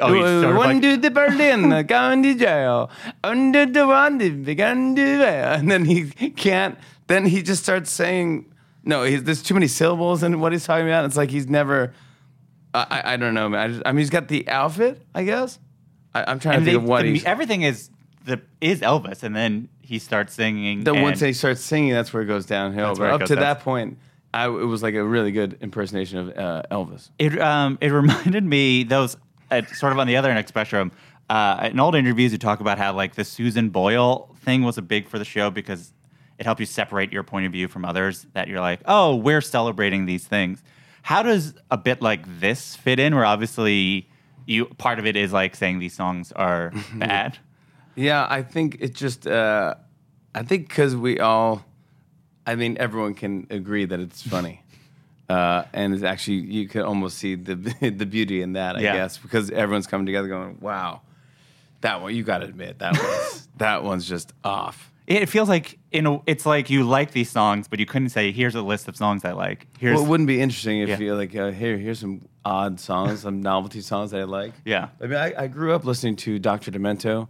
Oh, 0.00 0.12
he's 0.12 0.22
sort 0.24 0.44
of 0.44 0.56
like- 0.56 0.68
Under 0.76 0.96
the 0.96 1.10
Berlin, 1.10 1.84
going 1.86 2.22
to 2.22 2.34
jail. 2.34 2.90
Under 3.24 3.66
the 3.66 3.88
one, 3.88 4.18
began 4.44 4.94
to 4.94 5.18
jail. 5.18 5.52
And 5.54 5.68
then 5.68 5.84
he 5.84 6.10
can't. 6.10 6.78
Then 7.08 7.26
he 7.26 7.42
just 7.42 7.64
starts 7.64 7.90
saying, 7.90 8.46
no, 8.84 9.02
he's, 9.02 9.24
there's 9.24 9.42
too 9.42 9.54
many 9.54 9.66
syllables 9.66 10.22
in 10.22 10.38
what 10.38 10.52
he's 10.52 10.64
talking 10.64 10.86
about. 10.86 11.04
It's 11.06 11.16
like 11.16 11.30
he's 11.30 11.48
never. 11.48 11.92
I, 12.72 13.14
I, 13.14 13.16
don't 13.16 13.34
know, 13.34 13.48
man. 13.48 13.60
I, 13.60 13.68
just, 13.68 13.82
I 13.84 13.92
mean, 13.92 13.98
he's 13.98 14.10
got 14.10 14.28
the 14.28 14.48
outfit, 14.48 15.02
I 15.14 15.24
guess. 15.24 15.58
I, 16.14 16.24
I'm 16.30 16.38
trying 16.38 16.56
and 16.56 16.64
to 16.64 16.70
they, 16.70 16.74
think 16.76 16.84
of 16.84 16.88
what 16.88 17.02
the- 17.02 17.12
he's. 17.12 17.24
everything 17.24 17.62
is 17.62 17.90
the 18.24 18.40
is 18.60 18.80
Elvis, 18.80 19.22
and 19.22 19.34
then 19.34 19.68
he 19.80 19.98
starts 19.98 20.34
singing. 20.34 20.84
The 20.84 20.94
once 20.94 21.20
he 21.20 21.32
starts 21.32 21.60
singing, 21.60 21.92
that's 21.92 22.12
where 22.12 22.22
it 22.22 22.26
goes 22.26 22.46
downhill. 22.46 22.94
But 22.94 23.10
up 23.10 23.20
goes 23.20 23.28
to 23.30 23.36
that 23.36 23.60
point, 23.60 23.98
I, 24.32 24.46
it 24.46 24.50
was 24.50 24.82
like 24.82 24.94
a 24.94 25.04
really 25.04 25.32
good 25.32 25.58
impersonation 25.60 26.18
of 26.18 26.38
uh, 26.38 26.62
Elvis. 26.70 27.10
It 27.18 27.38
um 27.40 27.78
it 27.80 27.88
reminded 27.92 28.44
me 28.44 28.84
those 28.84 29.16
uh, 29.50 29.62
sort 29.74 29.92
of 29.92 29.98
on 29.98 30.06
the 30.06 30.16
other 30.16 30.30
end 30.30 30.38
of 30.38 30.46
spectrum. 30.48 30.92
Uh, 31.28 31.68
in 31.70 31.78
old 31.78 31.94
interviews, 31.94 32.32
you 32.32 32.38
talk 32.38 32.60
about 32.60 32.78
how 32.78 32.92
like 32.92 33.14
the 33.14 33.24
Susan 33.24 33.70
Boyle 33.70 34.34
thing 34.42 34.62
was 34.62 34.78
a 34.78 34.82
big 34.82 35.08
for 35.08 35.18
the 35.18 35.24
show 35.24 35.50
because 35.50 35.92
it 36.38 36.46
helped 36.46 36.60
you 36.60 36.66
separate 36.66 37.12
your 37.12 37.22
point 37.22 37.46
of 37.46 37.52
view 37.52 37.68
from 37.68 37.84
others. 37.84 38.26
That 38.32 38.48
you're 38.48 38.60
like, 38.60 38.80
oh, 38.86 39.16
we're 39.16 39.40
celebrating 39.40 40.06
these 40.06 40.26
things. 40.26 40.62
How 41.02 41.22
does 41.22 41.54
a 41.70 41.76
bit 41.76 42.02
like 42.02 42.22
this 42.40 42.76
fit 42.76 42.98
in? 43.00 43.14
Where 43.14 43.24
obviously 43.24 44.08
you 44.46 44.66
part 44.66 44.98
of 44.98 45.06
it 45.06 45.16
is 45.16 45.32
like 45.32 45.54
saying 45.56 45.78
these 45.78 45.94
songs 45.94 46.32
are 46.32 46.72
bad. 46.94 47.38
Yeah, 47.96 48.26
I 48.28 48.42
think 48.42 48.78
it 48.80 48.94
just. 48.94 49.26
Uh, 49.26 49.74
I 50.34 50.42
think 50.44 50.68
because 50.68 50.94
we 50.94 51.18
all, 51.18 51.64
I 52.46 52.54
mean, 52.54 52.76
everyone 52.78 53.14
can 53.14 53.46
agree 53.50 53.84
that 53.84 53.98
it's 53.98 54.22
funny, 54.28 54.62
uh, 55.28 55.64
and 55.72 55.92
it's 55.94 56.02
actually 56.04 56.36
you 56.36 56.68
can 56.68 56.82
almost 56.82 57.18
see 57.18 57.34
the 57.34 57.54
the 57.96 58.06
beauty 58.06 58.42
in 58.42 58.52
that. 58.54 58.76
I 58.76 58.80
Yeah. 58.80 58.92
guess 58.94 59.18
because 59.18 59.50
everyone's 59.50 59.86
coming 59.88 60.06
together, 60.06 60.28
going, 60.28 60.58
"Wow, 60.60 61.02
that 61.80 62.00
one 62.02 62.14
you 62.14 62.22
got 62.22 62.38
to 62.38 62.44
admit 62.46 62.78
that 62.78 62.92
one's 63.02 63.48
that 63.58 63.82
one's 63.84 64.08
just 64.08 64.32
off." 64.44 64.90
It 65.10 65.26
feels 65.28 65.48
like 65.48 65.78
in 65.90 66.06
a, 66.06 66.20
it's 66.26 66.46
like 66.46 66.70
you 66.70 66.84
like 66.84 67.10
these 67.10 67.28
songs, 67.30 67.66
but 67.68 67.80
you 67.80 67.86
couldn't 67.86 68.10
say, 68.10 68.30
"Here's 68.30 68.54
a 68.54 68.62
list 68.62 68.86
of 68.88 68.96
songs 68.96 69.24
I 69.24 69.32
like." 69.32 69.66
Here's 69.78 69.96
Well, 69.96 70.04
it 70.04 70.08
wouldn't 70.08 70.28
be 70.28 70.40
interesting 70.40 70.78
if 70.80 70.88
Yeah. 70.88 70.98
you 70.98 71.14
like 71.16 71.34
uh, 71.34 71.50
here 71.50 71.76
here's 71.76 71.98
some 71.98 72.22
odd 72.44 72.78
songs, 72.78 73.20
some 73.20 73.40
novelty 73.42 73.80
songs 73.80 74.12
that 74.12 74.20
I 74.20 74.24
like. 74.24 74.52
Yeah. 74.64 74.88
I 75.00 75.06
mean, 75.06 75.16
I, 75.18 75.34
I 75.36 75.46
grew 75.48 75.74
up 75.74 75.84
listening 75.84 76.14
to 76.16 76.38
Dr. 76.38 76.70
Demento. 76.70 77.28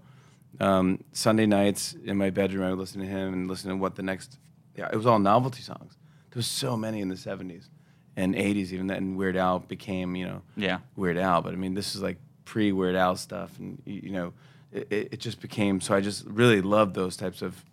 Um, 0.61 1.03
Sunday 1.13 1.47
nights 1.47 1.95
in 2.05 2.19
my 2.19 2.29
bedroom, 2.29 2.65
I 2.67 2.71
would 2.71 2.79
listen 2.79 3.01
to 3.01 3.07
him 3.07 3.33
and 3.33 3.49
listen 3.49 3.71
to 3.71 3.77
what 3.77 3.95
the 3.95 4.03
next. 4.03 4.39
Yeah, 4.77 4.89
it 4.93 4.97
was 4.97 5.07
all 5.07 5.19
novelty 5.19 5.63
songs. 5.63 5.97
There 6.31 6.37
was 6.39 6.47
so 6.47 6.77
many 6.77 7.01
in 7.01 7.09
the 7.09 7.15
'70s 7.17 7.69
and 8.15 8.35
'80s, 8.35 8.73
even 8.73 8.89
then. 8.89 9.17
Weird 9.17 9.37
Al 9.37 9.61
became, 9.61 10.15
you 10.17 10.27
know, 10.27 10.43
Yeah. 10.55 10.81
Weird 10.97 11.17
Al. 11.17 11.41
But 11.41 11.55
I 11.55 11.57
mean, 11.57 11.73
this 11.73 11.95
is 11.97 12.03
like 12.03 12.19
pre 12.45 12.73
Weird 12.73 12.95
Al 12.95 13.17
stuff, 13.17 13.59
and 13.59 13.81
y- 13.87 14.01
you 14.05 14.13
know, 14.13 14.35
it 14.71 14.87
it 15.13 15.21
just 15.21 15.41
became. 15.41 15.81
So 15.81 15.95
I 15.95 16.03
just 16.03 16.27
really 16.27 16.61
loved 16.61 16.95
those 16.95 17.17
types 17.17 17.41
of 17.41 17.65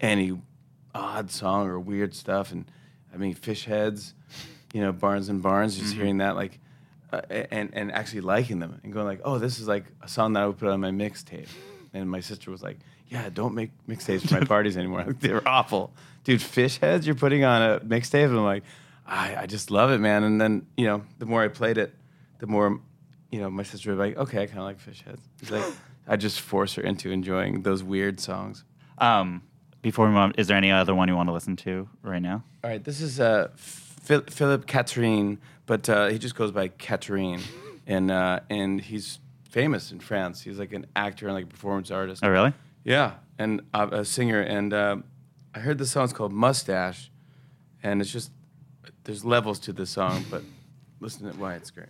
any 0.00 0.40
odd 0.94 1.30
song 1.30 1.68
or 1.68 1.78
weird 1.78 2.14
stuff. 2.14 2.52
And 2.52 2.64
I 3.12 3.16
mean, 3.16 3.34
Fish 3.34 3.64
Heads, 3.64 4.14
you 4.72 4.80
know, 4.80 4.92
Barnes 4.92 5.28
and 5.28 5.42
Barnes, 5.42 5.78
just 5.78 5.94
hearing 5.94 6.18
that, 6.18 6.36
like, 6.36 6.58
uh, 7.12 7.22
and 7.30 7.70
and 7.72 7.90
actually 7.92 8.20
liking 8.20 8.60
them 8.60 8.80
and 8.84 8.92
going 8.92 9.06
like, 9.06 9.20
oh, 9.24 9.38
this 9.38 9.58
is 9.58 9.66
like 9.66 9.84
a 10.02 10.08
song 10.08 10.34
that 10.34 10.42
I 10.42 10.46
would 10.46 10.58
put 10.58 10.68
on 10.68 10.80
my 10.80 10.90
mixtape. 10.90 11.48
And 11.92 12.08
my 12.08 12.20
sister 12.20 12.52
was 12.52 12.62
like, 12.62 12.78
yeah, 13.08 13.28
don't 13.32 13.54
make 13.54 13.70
mixtapes 13.88 14.28
for 14.28 14.34
my 14.34 14.44
parties 14.46 14.76
anymore. 14.76 15.04
Like, 15.04 15.18
They're 15.20 15.46
awful, 15.46 15.92
dude. 16.22 16.40
Fish 16.40 16.78
Heads, 16.78 17.06
you're 17.06 17.16
putting 17.16 17.42
on 17.42 17.62
a 17.62 17.80
mixtape, 17.80 18.26
and 18.26 18.38
I'm 18.38 18.44
like, 18.44 18.62
I, 19.06 19.34
I 19.42 19.46
just 19.46 19.72
love 19.72 19.90
it, 19.90 19.98
man. 19.98 20.22
And 20.22 20.40
then 20.40 20.66
you 20.76 20.86
know, 20.86 21.02
the 21.18 21.26
more 21.26 21.42
I 21.42 21.48
played 21.48 21.78
it, 21.78 21.92
the 22.38 22.46
more, 22.46 22.80
you 23.32 23.40
know, 23.40 23.50
my 23.50 23.64
sister 23.64 23.90
was 23.90 23.98
like, 23.98 24.16
okay, 24.16 24.44
I 24.44 24.46
kind 24.46 24.60
of 24.60 24.64
like 24.64 24.78
Fish 24.80 25.02
Heads. 25.02 25.22
It's 25.42 25.50
like. 25.50 25.64
I 26.08 26.16
just 26.16 26.40
force 26.40 26.74
her 26.74 26.82
into 26.82 27.12
enjoying 27.12 27.62
those 27.62 27.84
weird 27.84 28.18
songs. 28.18 28.64
Um, 28.98 29.42
before 29.82 30.06
we 30.06 30.12
move 30.12 30.20
on, 30.20 30.32
is 30.38 30.46
there 30.46 30.56
any 30.56 30.70
other 30.70 30.94
one 30.94 31.08
you 31.08 31.16
want 31.16 31.28
to 31.28 31.32
listen 31.32 31.56
to 31.56 31.88
right 32.02 32.20
now? 32.22 32.42
All 32.62 32.70
right, 32.70 32.82
this 32.82 33.00
is 33.00 33.20
uh, 33.20 33.48
Phil- 33.56 34.24
Philippe 34.28 34.64
Katerine, 34.66 35.38
but 35.66 35.88
uh, 35.88 36.08
he 36.08 36.18
just 36.18 36.34
goes 36.34 36.50
by 36.50 36.68
Katerine, 36.68 37.40
and 37.86 38.10
uh, 38.10 38.40
and 38.50 38.80
he's 38.80 39.18
famous 39.48 39.92
in 39.92 40.00
France. 40.00 40.42
He's 40.42 40.58
like 40.58 40.72
an 40.72 40.86
actor 40.94 41.26
and 41.26 41.34
like 41.34 41.44
a 41.44 41.48
performance 41.48 41.90
artist. 41.90 42.22
Oh, 42.24 42.28
really? 42.28 42.52
Yeah, 42.84 43.14
and 43.38 43.62
uh, 43.74 43.88
a 43.90 44.04
singer. 44.04 44.40
And 44.40 44.72
uh, 44.72 44.96
I 45.54 45.60
heard 45.60 45.78
this 45.78 45.90
song. 45.92 46.04
It's 46.04 46.12
called 46.12 46.32
Mustache, 46.32 47.10
and 47.82 48.00
it's 48.00 48.12
just 48.12 48.30
there's 49.04 49.24
levels 49.24 49.58
to 49.60 49.72
this 49.72 49.90
song, 49.90 50.24
but 50.30 50.42
listen 51.00 51.22
to 51.22 51.28
it 51.30 51.36
why 51.36 51.54
it's 51.54 51.70
great. 51.70 51.88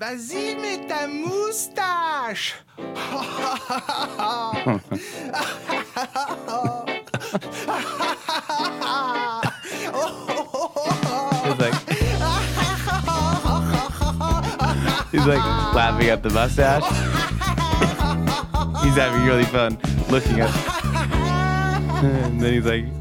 Vas-y, 0.00 0.54
mets 0.54 0.88
ta 0.88 1.06
moustache. 1.06 2.54
He's 11.44 11.58
like, 11.58 11.74
he's 15.12 15.26
like 15.26 15.44
laughing 15.74 16.08
at 16.08 16.22
the 16.22 16.30
mustache. 16.32 16.82
he's 18.82 18.96
having 18.96 19.26
really 19.26 19.44
fun 19.44 19.78
looking 20.08 20.40
at. 20.40 20.48
and 22.02 22.40
then 22.40 22.54
he's 22.54 22.64
like, 22.64 22.99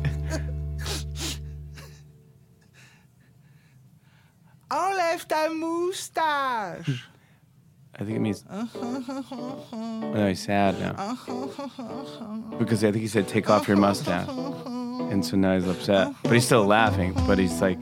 I 7.99 8.03
think 8.05 8.15
it 8.15 8.19
means. 8.19 8.45
Oh, 8.49 10.12
no, 10.15 10.27
he's 10.29 10.41
sad 10.41 10.79
now. 10.79 11.17
Because 12.57 12.83
I 12.83 12.91
think 12.91 13.01
he 13.01 13.07
said, 13.07 13.27
"Take 13.27 13.49
off 13.49 13.67
your 13.67 13.75
mustache," 13.77 14.27
and 14.29 15.25
so 15.25 15.35
now 15.35 15.55
he's 15.55 15.67
upset. 15.67 16.13
But 16.23 16.31
he's 16.33 16.45
still 16.45 16.65
laughing. 16.65 17.13
But 17.27 17.38
he's 17.39 17.59
like, 17.62 17.77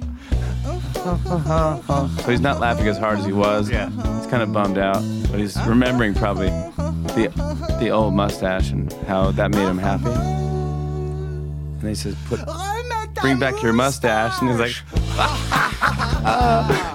so 0.95 2.25
he's 2.27 2.41
not 2.41 2.59
laughing 2.59 2.87
as 2.87 2.97
hard 2.97 3.19
as 3.19 3.25
he 3.25 3.31
was. 3.31 3.69
Yeah. 3.69 3.89
He's 4.17 4.27
kind 4.27 4.41
of 4.41 4.51
bummed 4.51 4.77
out, 4.79 5.01
but 5.29 5.39
he's 5.39 5.55
remembering 5.67 6.13
probably 6.15 6.49
the 7.15 7.31
the 7.79 7.89
old 7.91 8.13
mustache 8.15 8.71
and 8.71 8.91
how 9.07 9.31
that 9.31 9.51
made 9.51 9.67
him 9.67 9.77
happy. 9.77 10.09
And 10.09 11.83
he 11.87 11.93
says, 11.95 12.15
"Put 12.27 12.39
bring 13.21 13.37
back 13.39 13.61
your 13.61 13.73
mustache," 13.73 14.41
and 14.41 14.49
he's 14.49 14.59
like, 14.59 14.73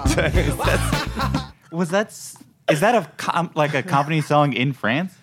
That's- 0.09 1.49
Was 1.71 1.89
that 1.89 2.07
s- 2.07 2.37
is 2.69 2.79
that 2.81 2.95
a 2.95 3.09
com- 3.17 3.51
like 3.55 3.73
a 3.73 3.83
company 3.83 4.21
song 4.33 4.53
in 4.53 4.73
France? 4.73 5.13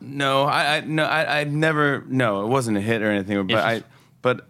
No, 0.00 0.44
I, 0.44 0.76
I 0.76 0.80
no, 0.80 1.04
I, 1.04 1.40
I 1.40 1.44
never. 1.44 2.04
No, 2.08 2.42
it 2.44 2.48
wasn't 2.48 2.78
a 2.78 2.80
hit 2.80 3.02
or 3.02 3.10
anything. 3.10 3.46
But 3.46 3.54
It's 3.54 3.84
I, 3.84 3.88
but 4.22 4.48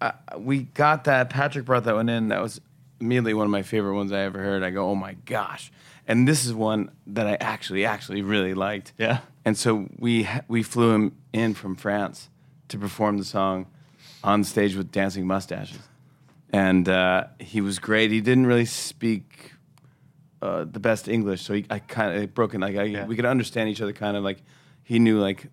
I, 0.00 0.12
we 0.36 0.62
got 0.62 1.04
that. 1.04 1.30
Patrick 1.30 1.64
brought 1.64 1.84
that 1.84 1.94
one 1.94 2.08
in. 2.08 2.28
That 2.28 2.42
was 2.42 2.60
immediately 3.00 3.34
one 3.34 3.46
of 3.46 3.50
my 3.50 3.62
favorite 3.62 3.94
ones 3.94 4.12
I 4.12 4.20
ever 4.20 4.38
heard. 4.38 4.62
I 4.62 4.70
go, 4.70 4.90
oh 4.90 4.94
my 4.94 5.14
gosh! 5.24 5.72
And 6.06 6.28
this 6.28 6.44
is 6.44 6.52
one 6.52 6.90
that 7.06 7.26
I 7.26 7.36
actually, 7.36 7.86
actually 7.86 8.20
really 8.22 8.52
liked. 8.54 8.92
Yeah. 8.98 9.20
And 9.44 9.56
so 9.56 9.88
we 9.98 10.28
we 10.48 10.62
flew 10.62 10.90
him 10.92 11.16
in 11.32 11.54
from 11.54 11.76
France 11.76 12.28
to 12.68 12.78
perform 12.78 13.18
the 13.18 13.24
song 13.24 13.66
on 14.22 14.44
stage 14.44 14.74
with 14.76 14.90
dancing 14.92 15.26
mustaches, 15.26 15.78
and 16.52 16.88
uh, 16.88 17.24
he 17.38 17.62
was 17.62 17.78
great. 17.78 18.10
He 18.10 18.20
didn't 18.20 18.46
really 18.46 18.64
speak 18.66 19.53
uh, 20.44 20.64
the 20.76 20.80
best 20.80 21.08
English, 21.08 21.40
so 21.42 21.54
he, 21.54 21.64
I 21.70 21.78
kind 21.78 22.10
of 22.22 22.34
broken 22.34 22.60
like 22.60 22.76
I, 22.76 23.04
we 23.10 23.16
could 23.16 23.24
understand 23.26 23.68
each 23.70 23.80
other. 23.80 23.92
Kind 23.94 24.16
of 24.16 24.22
like 24.24 24.40
he 24.82 24.98
knew 24.98 25.18
like 25.28 25.46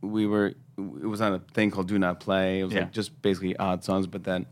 we 0.00 0.26
were. 0.26 0.48
It 0.78 1.06
was 1.14 1.20
on 1.20 1.32
a 1.34 1.38
thing 1.54 1.70
called 1.70 1.88
"Do 1.88 1.98
Not 1.98 2.20
Play." 2.20 2.60
It 2.60 2.64
was 2.64 2.72
Yeah. 2.74 2.80
like 2.80 2.92
just 2.92 3.10
basically 3.22 3.56
odd 3.56 3.84
songs, 3.84 4.06
but 4.06 4.24
then 4.24 4.46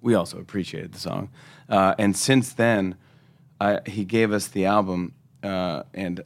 we 0.00 0.14
also 0.14 0.38
appreciated 0.38 0.92
the 0.92 0.98
song. 1.00 1.30
Uh, 1.68 1.94
and 1.98 2.16
since 2.16 2.52
then, 2.54 2.94
I, 3.60 3.80
he 3.86 4.04
gave 4.04 4.32
us 4.32 4.48
the 4.48 4.66
album, 4.66 5.12
uh, 5.42 5.82
and 5.94 6.22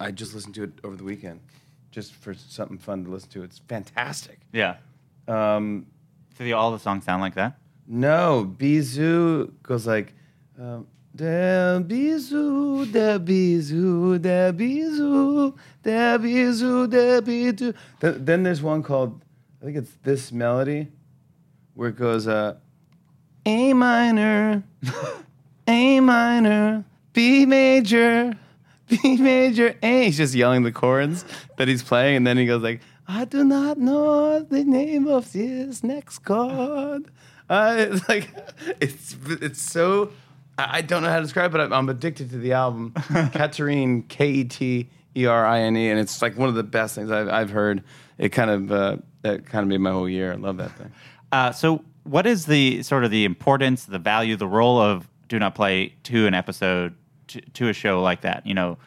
I 0.00 0.12
just 0.12 0.34
listened 0.34 0.54
to 0.56 0.62
it 0.64 0.72
over 0.84 0.96
the 0.96 1.04
weekend, 1.04 1.40
just 1.90 2.12
for 2.14 2.32
something 2.34 2.78
fun 2.78 3.04
to 3.04 3.10
listen 3.10 3.30
to. 3.30 3.42
It's 3.42 3.58
fantastic. 3.68 4.38
Yeah. 4.52 4.76
Um, 5.26 5.86
So 6.36 6.44
the, 6.44 6.52
all 6.54 6.70
the 6.72 6.78
songs 6.78 7.04
sound 7.04 7.20
like 7.20 7.34
that. 7.34 7.58
no, 7.86 8.44
Bizou 8.58 9.50
goes 9.62 9.86
like, 9.86 10.14
um, 10.58 10.86
Del 11.18 11.80
bisou, 11.82 12.86
del 12.86 13.18
bisou, 13.18 14.18
del 14.20 14.52
bisou, 14.52 15.52
del 15.82 16.18
bisou, 16.20 16.86
del 16.86 17.20
bisou. 17.22 17.72
Th- 18.00 18.14
Then 18.24 18.44
there's 18.44 18.62
one 18.62 18.84
called, 18.84 19.20
I 19.60 19.64
think 19.64 19.78
it's 19.78 19.90
this 20.04 20.30
melody, 20.30 20.86
where 21.74 21.88
it 21.88 21.96
goes, 21.96 22.28
uh, 22.28 22.54
A 23.44 23.72
minor, 23.72 24.62
A 25.66 25.98
minor, 25.98 26.84
B 27.12 27.44
major, 27.46 28.34
B 28.86 29.16
major, 29.16 29.74
A. 29.82 30.04
He's 30.04 30.18
just 30.18 30.36
yelling 30.36 30.62
the 30.62 30.70
chords 30.70 31.24
that 31.56 31.66
he's 31.66 31.82
playing, 31.82 32.18
and 32.18 32.26
then 32.28 32.36
he 32.38 32.46
goes 32.46 32.62
like, 32.62 32.80
I 33.08 33.24
do 33.24 33.42
not 33.42 33.78
know 33.78 34.38
the 34.40 34.62
name 34.62 35.08
of 35.08 35.32
this 35.32 35.82
next 35.82 36.20
chord. 36.20 37.10
Uh, 37.50 37.74
it's 37.90 38.08
like 38.08 38.28
it's 38.80 39.16
it's 39.42 39.60
so 39.60 40.10
I 40.58 40.82
don't 40.82 41.02
know 41.02 41.08
how 41.08 41.16
to 41.16 41.22
describe 41.22 41.50
it. 41.50 41.52
but 41.52 41.60
I'm, 41.60 41.72
I'm 41.72 41.88
addicted 41.88 42.30
to 42.30 42.38
the 42.38 42.52
album. 42.52 42.92
Katerine 43.32 44.02
K 44.02 44.28
E 44.28 44.44
T 44.44 44.90
E 45.16 45.26
R 45.26 45.46
I 45.46 45.60
N 45.60 45.76
E, 45.76 45.88
and 45.88 46.00
it's 46.00 46.20
like 46.20 46.36
one 46.36 46.48
of 46.48 46.56
the 46.56 46.64
best 46.64 46.94
things 46.94 47.10
I've, 47.10 47.28
I've 47.28 47.50
heard. 47.50 47.84
It 48.18 48.30
kind 48.30 48.50
of 48.50 48.72
uh, 48.72 48.96
that 49.22 49.46
kind 49.46 49.62
of 49.62 49.68
made 49.68 49.78
my 49.78 49.92
whole 49.92 50.08
year. 50.08 50.32
I 50.32 50.36
love 50.36 50.56
that 50.56 50.76
thing. 50.76 50.92
Uh, 51.30 51.52
so, 51.52 51.84
what 52.02 52.26
is 52.26 52.46
the 52.46 52.82
sort 52.82 53.04
of 53.04 53.10
the 53.10 53.24
importance, 53.24 53.84
the 53.84 53.98
value, 53.98 54.36
the 54.36 54.48
role 54.48 54.80
of 54.80 55.08
Do 55.28 55.38
Not 55.38 55.54
Play 55.54 55.94
to 56.04 56.26
an 56.26 56.34
episode, 56.34 56.94
to, 57.28 57.40
to 57.40 57.68
a 57.68 57.72
show 57.72 58.02
like 58.02 58.22
that? 58.22 58.46
You 58.46 58.54
know, 58.54 58.78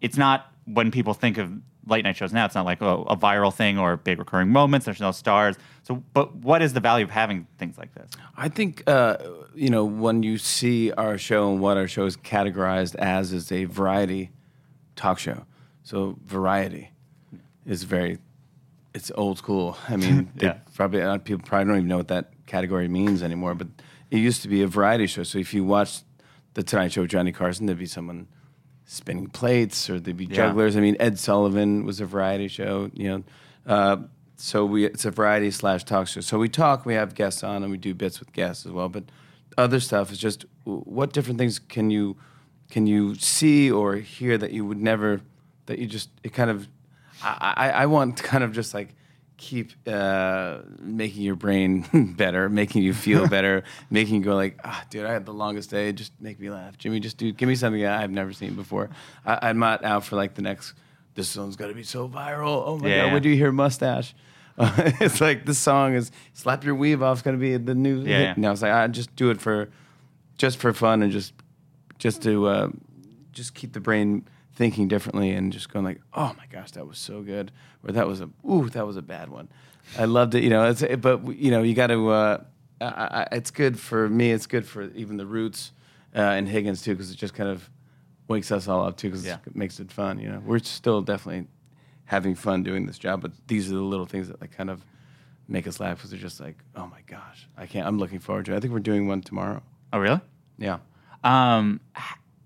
it's 0.00 0.16
not 0.16 0.52
when 0.66 0.90
people 0.90 1.14
think 1.14 1.38
of 1.38 1.52
late 1.88 2.04
night 2.04 2.16
shows 2.16 2.32
now, 2.32 2.44
it's 2.44 2.54
not 2.54 2.64
like 2.64 2.82
oh, 2.82 3.04
a 3.08 3.16
viral 3.16 3.52
thing 3.52 3.78
or 3.78 3.96
big 3.96 4.18
recurring 4.18 4.50
moments. 4.50 4.84
There's 4.86 5.00
no 5.00 5.10
stars. 5.12 5.56
So, 5.82 6.02
but 6.12 6.34
what 6.36 6.62
is 6.62 6.72
the 6.74 6.80
value 6.80 7.04
of 7.04 7.10
having 7.10 7.46
things 7.58 7.78
like 7.78 7.94
this? 7.94 8.10
I 8.36 8.48
think 8.48 8.82
uh, 8.86 9.16
you 9.54 9.70
know 9.70 9.84
when 9.84 10.22
you 10.22 10.38
see 10.38 10.92
our 10.92 11.18
show 11.18 11.50
and 11.50 11.60
what 11.60 11.76
our 11.76 11.88
show 11.88 12.06
is 12.06 12.16
categorized 12.16 12.94
as 12.96 13.32
is 13.32 13.50
a 13.50 13.64
variety 13.64 14.30
talk 14.96 15.18
show. 15.18 15.44
So 15.82 16.18
variety 16.26 16.90
is 17.64 17.84
very 17.84 18.18
it's 18.94 19.10
old 19.14 19.38
school. 19.38 19.76
I 19.88 19.96
mean, 19.96 20.30
Yeah. 20.40 20.58
probably 20.74 21.00
a 21.00 21.06
lot 21.06 21.16
of 21.16 21.24
people 21.24 21.42
probably 21.46 21.66
don't 21.66 21.76
even 21.76 21.88
know 21.88 21.98
what 21.98 22.08
that 22.08 22.32
category 22.46 22.88
means 22.88 23.22
anymore. 23.22 23.54
But 23.54 23.68
it 24.10 24.18
used 24.18 24.42
to 24.42 24.48
be 24.48 24.62
a 24.62 24.66
variety 24.66 25.06
show. 25.06 25.22
So 25.22 25.38
if 25.38 25.52
you 25.54 25.64
watch 25.64 26.00
the 26.54 26.62
Tonight 26.62 26.92
Show 26.92 27.02
with 27.02 27.10
Johnny 27.10 27.30
Carson, 27.30 27.66
there'd 27.66 27.78
be 27.78 27.86
someone 27.86 28.26
spinning 28.90 29.26
plates 29.28 29.90
or 29.90 30.00
there'd 30.00 30.16
be 30.16 30.24
Yeah. 30.24 30.34
jugglers. 30.48 30.74
I 30.74 30.80
mean, 30.80 30.96
Ed 30.98 31.18
Sullivan 31.18 31.84
was 31.84 32.00
a 32.00 32.06
variety 32.06 32.48
show. 32.48 32.90
You 32.94 33.08
know, 33.08 33.22
uh, 33.66 33.96
so 34.36 34.64
we 34.64 34.86
it's 34.86 35.04
a 35.04 35.10
variety 35.10 35.50
slash 35.50 35.84
talk 35.84 36.08
show. 36.08 36.22
So 36.22 36.38
we 36.38 36.48
talk, 36.48 36.86
we 36.86 36.94
have 36.94 37.14
guests 37.14 37.44
on, 37.44 37.62
and 37.62 37.70
we 37.70 37.76
do 37.76 37.92
bits 37.94 38.18
with 38.18 38.32
guests 38.32 38.64
as 38.64 38.72
well. 38.72 38.88
But 38.88 39.04
other 39.58 39.78
stuff 39.78 40.10
is 40.10 40.18
just 40.18 40.46
what 40.64 41.12
different 41.12 41.38
things 41.38 41.58
can 41.58 41.90
you 41.90 42.16
can 42.70 42.86
you 42.86 43.14
see 43.16 43.70
or 43.70 43.96
hear 43.96 44.38
that 44.38 44.52
you 44.52 44.64
would 44.64 44.80
never 44.80 45.20
that 45.66 45.78
you 45.78 45.86
just 45.86 46.08
it 46.24 46.32
kind 46.32 46.50
of 46.50 46.66
I, 47.22 47.54
I, 47.56 47.70
I 47.82 47.86
want 47.86 48.16
kind 48.22 48.42
of 48.42 48.52
just 48.52 48.72
like 48.72 48.94
keep 49.38 49.72
uh, 49.86 50.58
making 50.80 51.22
your 51.22 51.36
brain 51.36 51.86
better, 52.18 52.48
making 52.50 52.82
you 52.82 52.92
feel 52.92 53.26
better, 53.36 53.62
making 53.88 54.16
you 54.16 54.20
go 54.22 54.34
like, 54.34 54.58
ah, 54.64 54.84
dude, 54.90 55.06
I 55.06 55.12
had 55.12 55.24
the 55.24 55.32
longest 55.32 55.70
day. 55.70 55.92
Just 55.92 56.12
make 56.20 56.38
me 56.38 56.50
laugh, 56.50 56.76
Jimmy. 56.76 57.00
Just 57.00 57.16
do, 57.16 57.32
give 57.32 57.48
me 57.48 57.54
something 57.54 57.84
I've 57.86 58.10
never 58.10 58.32
seen 58.32 58.54
before. 58.54 58.90
I, 59.24 59.48
I'm 59.48 59.58
not 59.58 59.84
out 59.84 60.04
for 60.04 60.16
like 60.16 60.34
the 60.34 60.42
next. 60.42 60.74
This 61.14 61.28
song's 61.28 61.56
gonna 61.56 61.72
be 61.74 61.82
so 61.82 62.08
viral. 62.08 62.62
Oh 62.66 62.78
my 62.78 62.88
Yeah. 62.88 63.04
god, 63.06 63.12
when 63.14 63.22
do 63.22 63.28
you 63.30 63.36
hear 63.36 63.50
mustache? 63.50 64.14
it's 64.58 65.20
like 65.20 65.46
this 65.46 65.58
song 65.58 65.94
is 65.94 66.10
slap 66.32 66.64
your 66.64 66.74
weave 66.74 67.02
off. 67.02 67.18
It's 67.18 67.22
gonna 67.22 67.38
be 67.38 67.56
the 67.56 67.74
new. 67.74 67.98
Yeah, 68.00 68.02
hit. 68.02 68.08
yeah. 68.22 68.34
No, 68.36 68.52
it's 68.52 68.62
like 68.62 68.72
I 68.72 68.86
just 68.88 69.14
do 69.16 69.30
it 69.30 69.40
for, 69.40 69.68
just 70.36 70.58
for 70.58 70.72
fun 70.72 71.02
and 71.02 71.10
just, 71.12 71.32
just 71.98 72.22
to, 72.22 72.46
uh, 72.46 72.68
just 73.32 73.54
keep 73.54 73.72
the 73.72 73.80
brain 73.80 74.26
thinking 74.58 74.88
differently 74.88 75.30
and 75.30 75.52
just 75.52 75.72
going 75.72 75.84
like, 75.84 76.00
oh 76.14 76.34
my 76.36 76.44
gosh, 76.50 76.72
that 76.72 76.84
was 76.86 76.98
so 76.98 77.22
good, 77.22 77.52
or 77.84 77.92
that 77.92 78.06
was 78.08 78.20
a 78.20 78.28
ooh, 78.44 78.68
that 78.70 78.84
was 78.84 78.96
a 78.96 79.02
bad 79.02 79.28
one. 79.30 79.48
I 79.96 80.04
loved 80.04 80.34
it, 80.34 80.42
you 80.42 80.50
know. 80.50 80.68
It's 80.68 80.82
but 81.00 81.26
you 81.36 81.50
know 81.52 81.62
you 81.62 81.74
got 81.74 81.86
to. 81.86 82.08
Uh, 82.10 82.44
I, 82.80 82.84
I, 82.86 83.28
it's 83.32 83.50
good 83.52 83.78
for 83.78 84.08
me. 84.08 84.32
It's 84.32 84.46
good 84.46 84.66
for 84.66 84.82
even 84.94 85.16
the 85.16 85.26
Roots 85.26 85.72
uh, 86.14 86.18
and 86.20 86.48
Higgins 86.48 86.82
too, 86.82 86.92
because 86.94 87.10
it 87.10 87.16
just 87.16 87.34
kind 87.34 87.48
of 87.48 87.70
wakes 88.26 88.50
us 88.52 88.68
all 88.68 88.84
up 88.84 88.96
too, 88.96 89.08
because 89.08 89.24
Yeah. 89.24 89.38
it 89.46 89.54
makes 89.56 89.80
it 89.80 89.90
fun. 89.92 90.18
You 90.18 90.28
know, 90.28 90.42
we're 90.44 90.58
still 90.58 91.00
definitely 91.02 91.46
having 92.04 92.34
fun 92.34 92.62
doing 92.64 92.86
this 92.86 92.98
job, 92.98 93.20
but 93.22 93.32
these 93.46 93.70
are 93.70 93.74
the 93.76 93.80
little 93.82 94.06
things 94.06 94.28
that 94.28 94.40
like 94.40 94.52
kind 94.56 94.70
of 94.70 94.84
make 95.48 95.66
us 95.66 95.78
laugh 95.80 95.96
because 95.98 96.10
they're 96.10 96.20
just 96.20 96.40
like, 96.40 96.56
oh 96.76 96.86
my 96.86 97.00
gosh, 97.06 97.48
I 97.56 97.66
can't. 97.66 97.86
I'm 97.86 97.98
looking 97.98 98.18
forward 98.18 98.44
to. 98.46 98.52
it. 98.52 98.56
I 98.56 98.60
think 98.60 98.72
we're 98.72 98.80
doing 98.80 99.06
one 99.08 99.22
tomorrow. 99.22 99.62
Oh, 99.92 99.98
really? 99.98 100.20
Yeah. 100.58 100.78
Um, 101.24 101.80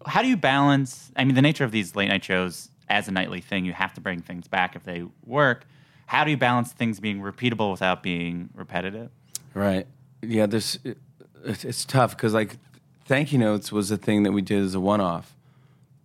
how 0.07 0.23
do 0.23 0.29
you 0.29 0.37
balance? 0.37 1.11
I 1.17 1.25
mean, 1.25 1.35
the 1.35 1.43
nature 1.43 1.65
of 1.65 1.71
these 1.71 1.95
late 1.97 2.09
night 2.09 2.25
shows 2.25 2.69
as 2.88 3.09
a 3.09 3.11
nightly 3.11 3.41
thing. 3.41 3.65
You 3.65 3.73
have 3.73 3.95
to 3.95 4.01
bring 4.01 4.21
things 4.21 4.49
back 4.49 4.77
if 4.77 4.85
they 4.85 5.05
work. 5.25 5.67
How 6.07 6.25
do 6.25 6.31
you 6.31 6.37
balance 6.37 6.73
things 6.73 7.01
being 7.01 7.21
repeatable 7.21 7.71
without 7.71 8.03
being 8.03 8.51
repetitive? 8.55 9.11
Right. 9.55 9.87
Yeah. 10.21 10.47
There's. 10.47 10.79
It, 10.85 10.99
it's, 11.45 11.65
it's 11.65 11.85
tough 11.85 12.17
because 12.17 12.35
like, 12.35 12.57
thank 13.05 13.33
you 13.33 13.38
notes 13.38 13.73
was 13.73 13.91
a 13.91 13.97
thing 13.97 14.23
that 14.23 14.33
we 14.33 14.43
did 14.43 14.62
as 14.62 14.75
a 14.75 14.81
one-off, 14.81 15.35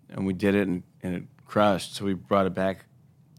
and 0.09 0.25
we 0.25 0.33
did 0.33 0.55
it 0.55 0.67
and, 0.67 0.83
and 1.03 1.15
it 1.15 1.23
crushed. 1.45 1.95
So 1.95 2.05
we 2.05 2.13
brought 2.13 2.47
it 2.47 2.53
back 2.53 2.85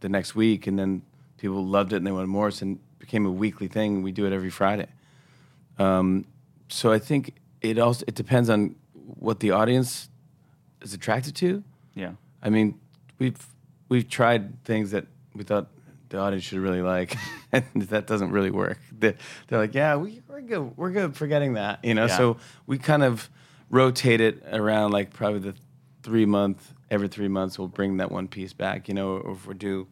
the 0.00 0.08
next 0.08 0.34
week, 0.34 0.66
and 0.66 0.78
then 0.78 1.02
people 1.38 1.64
loved 1.64 1.92
it 1.92 1.96
and 1.96 2.06
they 2.06 2.12
wanted 2.12 2.28
more. 2.28 2.50
So 2.50 2.66
it 2.66 2.78
became 2.98 3.26
a 3.26 3.30
weekly 3.30 3.68
thing. 3.68 4.02
We 4.02 4.12
do 4.12 4.26
it 4.26 4.32
every 4.32 4.50
Friday. 4.50 4.86
Um, 5.78 6.24
so 6.68 6.92
I 6.92 6.98
think 6.98 7.34
it 7.62 7.78
also 7.78 8.04
it 8.06 8.14
depends 8.14 8.50
on 8.50 8.76
what 8.92 9.40
the 9.40 9.52
audience 9.52 10.08
is 10.82 10.94
attracted 10.94 11.34
to. 11.36 11.62
Yeah. 11.94 12.12
I 12.42 12.50
mean, 12.50 12.78
we've 13.18 13.44
we've 13.88 14.08
tried 14.08 14.62
things 14.64 14.90
that 14.92 15.06
we 15.34 15.44
thought 15.44 15.68
the 16.08 16.18
audience 16.18 16.44
should 16.44 16.58
really 16.58 16.82
like, 16.82 17.16
and 17.52 17.64
that 17.74 18.06
doesn't 18.06 18.30
really 18.30 18.50
work. 18.50 18.78
They're, 18.92 19.14
they're 19.46 19.58
like, 19.58 19.74
yeah, 19.74 19.96
we, 19.96 20.22
we're 20.28 20.40
good, 20.40 20.76
we're 20.76 20.90
good 20.90 21.16
for 21.16 21.26
getting 21.26 21.54
that, 21.54 21.84
you 21.84 21.94
know. 21.94 22.06
Yeah. 22.06 22.16
So 22.16 22.36
we 22.66 22.78
kind 22.78 23.02
of 23.02 23.28
rotate 23.70 24.20
it 24.20 24.42
around, 24.50 24.92
like 24.92 25.12
probably 25.12 25.40
the 25.40 25.54
three 26.02 26.26
month, 26.26 26.72
every 26.90 27.08
three 27.08 27.28
months, 27.28 27.58
we'll 27.58 27.68
bring 27.68 27.98
that 27.98 28.10
one 28.10 28.28
piece 28.28 28.52
back, 28.52 28.88
you 28.88 28.94
know. 28.94 29.18
Or 29.18 29.32
if 29.32 29.46
we 29.46 29.54
do, 29.54 29.86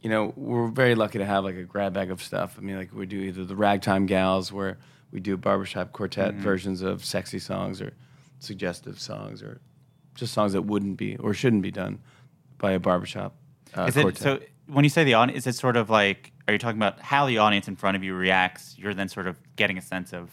you 0.00 0.10
know, 0.10 0.32
we're 0.36 0.68
very 0.68 0.94
lucky 0.94 1.18
to 1.18 1.26
have 1.26 1.44
like 1.44 1.56
a 1.56 1.64
grab 1.64 1.94
bag 1.94 2.10
of 2.10 2.22
stuff. 2.22 2.56
I 2.58 2.62
mean, 2.62 2.76
like 2.76 2.92
we 2.92 3.06
do 3.06 3.18
either 3.18 3.44
the 3.44 3.56
Ragtime 3.56 4.06
Gals, 4.06 4.52
where 4.52 4.78
we 5.10 5.20
do 5.20 5.36
barbershop 5.36 5.92
quartet 5.92 6.32
mm-hmm. 6.32 6.42
versions 6.42 6.82
of 6.82 7.04
sexy 7.04 7.38
songs 7.38 7.82
or 7.82 7.92
suggestive 8.38 8.98
songs 8.98 9.42
or 9.42 9.60
just 10.14 10.32
songs 10.34 10.52
that 10.52 10.62
wouldn't 10.62 10.96
be 10.96 11.16
or 11.16 11.32
shouldn't 11.34 11.62
be 11.62 11.70
done 11.70 11.98
by 12.58 12.72
a 12.72 12.78
barbershop 12.78 13.34
uh, 13.76 13.82
Is 13.84 13.96
it 13.96 14.02
quartet. 14.02 14.22
so? 14.22 14.40
When 14.66 14.84
you 14.84 14.90
say 14.90 15.04
the 15.04 15.14
audience, 15.14 15.46
is 15.46 15.56
it 15.56 15.58
sort 15.58 15.76
of 15.76 15.90
like? 15.90 16.32
Are 16.46 16.52
you 16.52 16.58
talking 16.58 16.78
about 16.78 17.00
how 17.00 17.26
the 17.26 17.38
audience 17.38 17.68
in 17.68 17.76
front 17.76 17.96
of 17.96 18.04
you 18.04 18.14
reacts? 18.14 18.76
You're 18.78 18.94
then 18.94 19.08
sort 19.08 19.26
of 19.26 19.36
getting 19.56 19.78
a 19.78 19.82
sense 19.82 20.12
of 20.12 20.30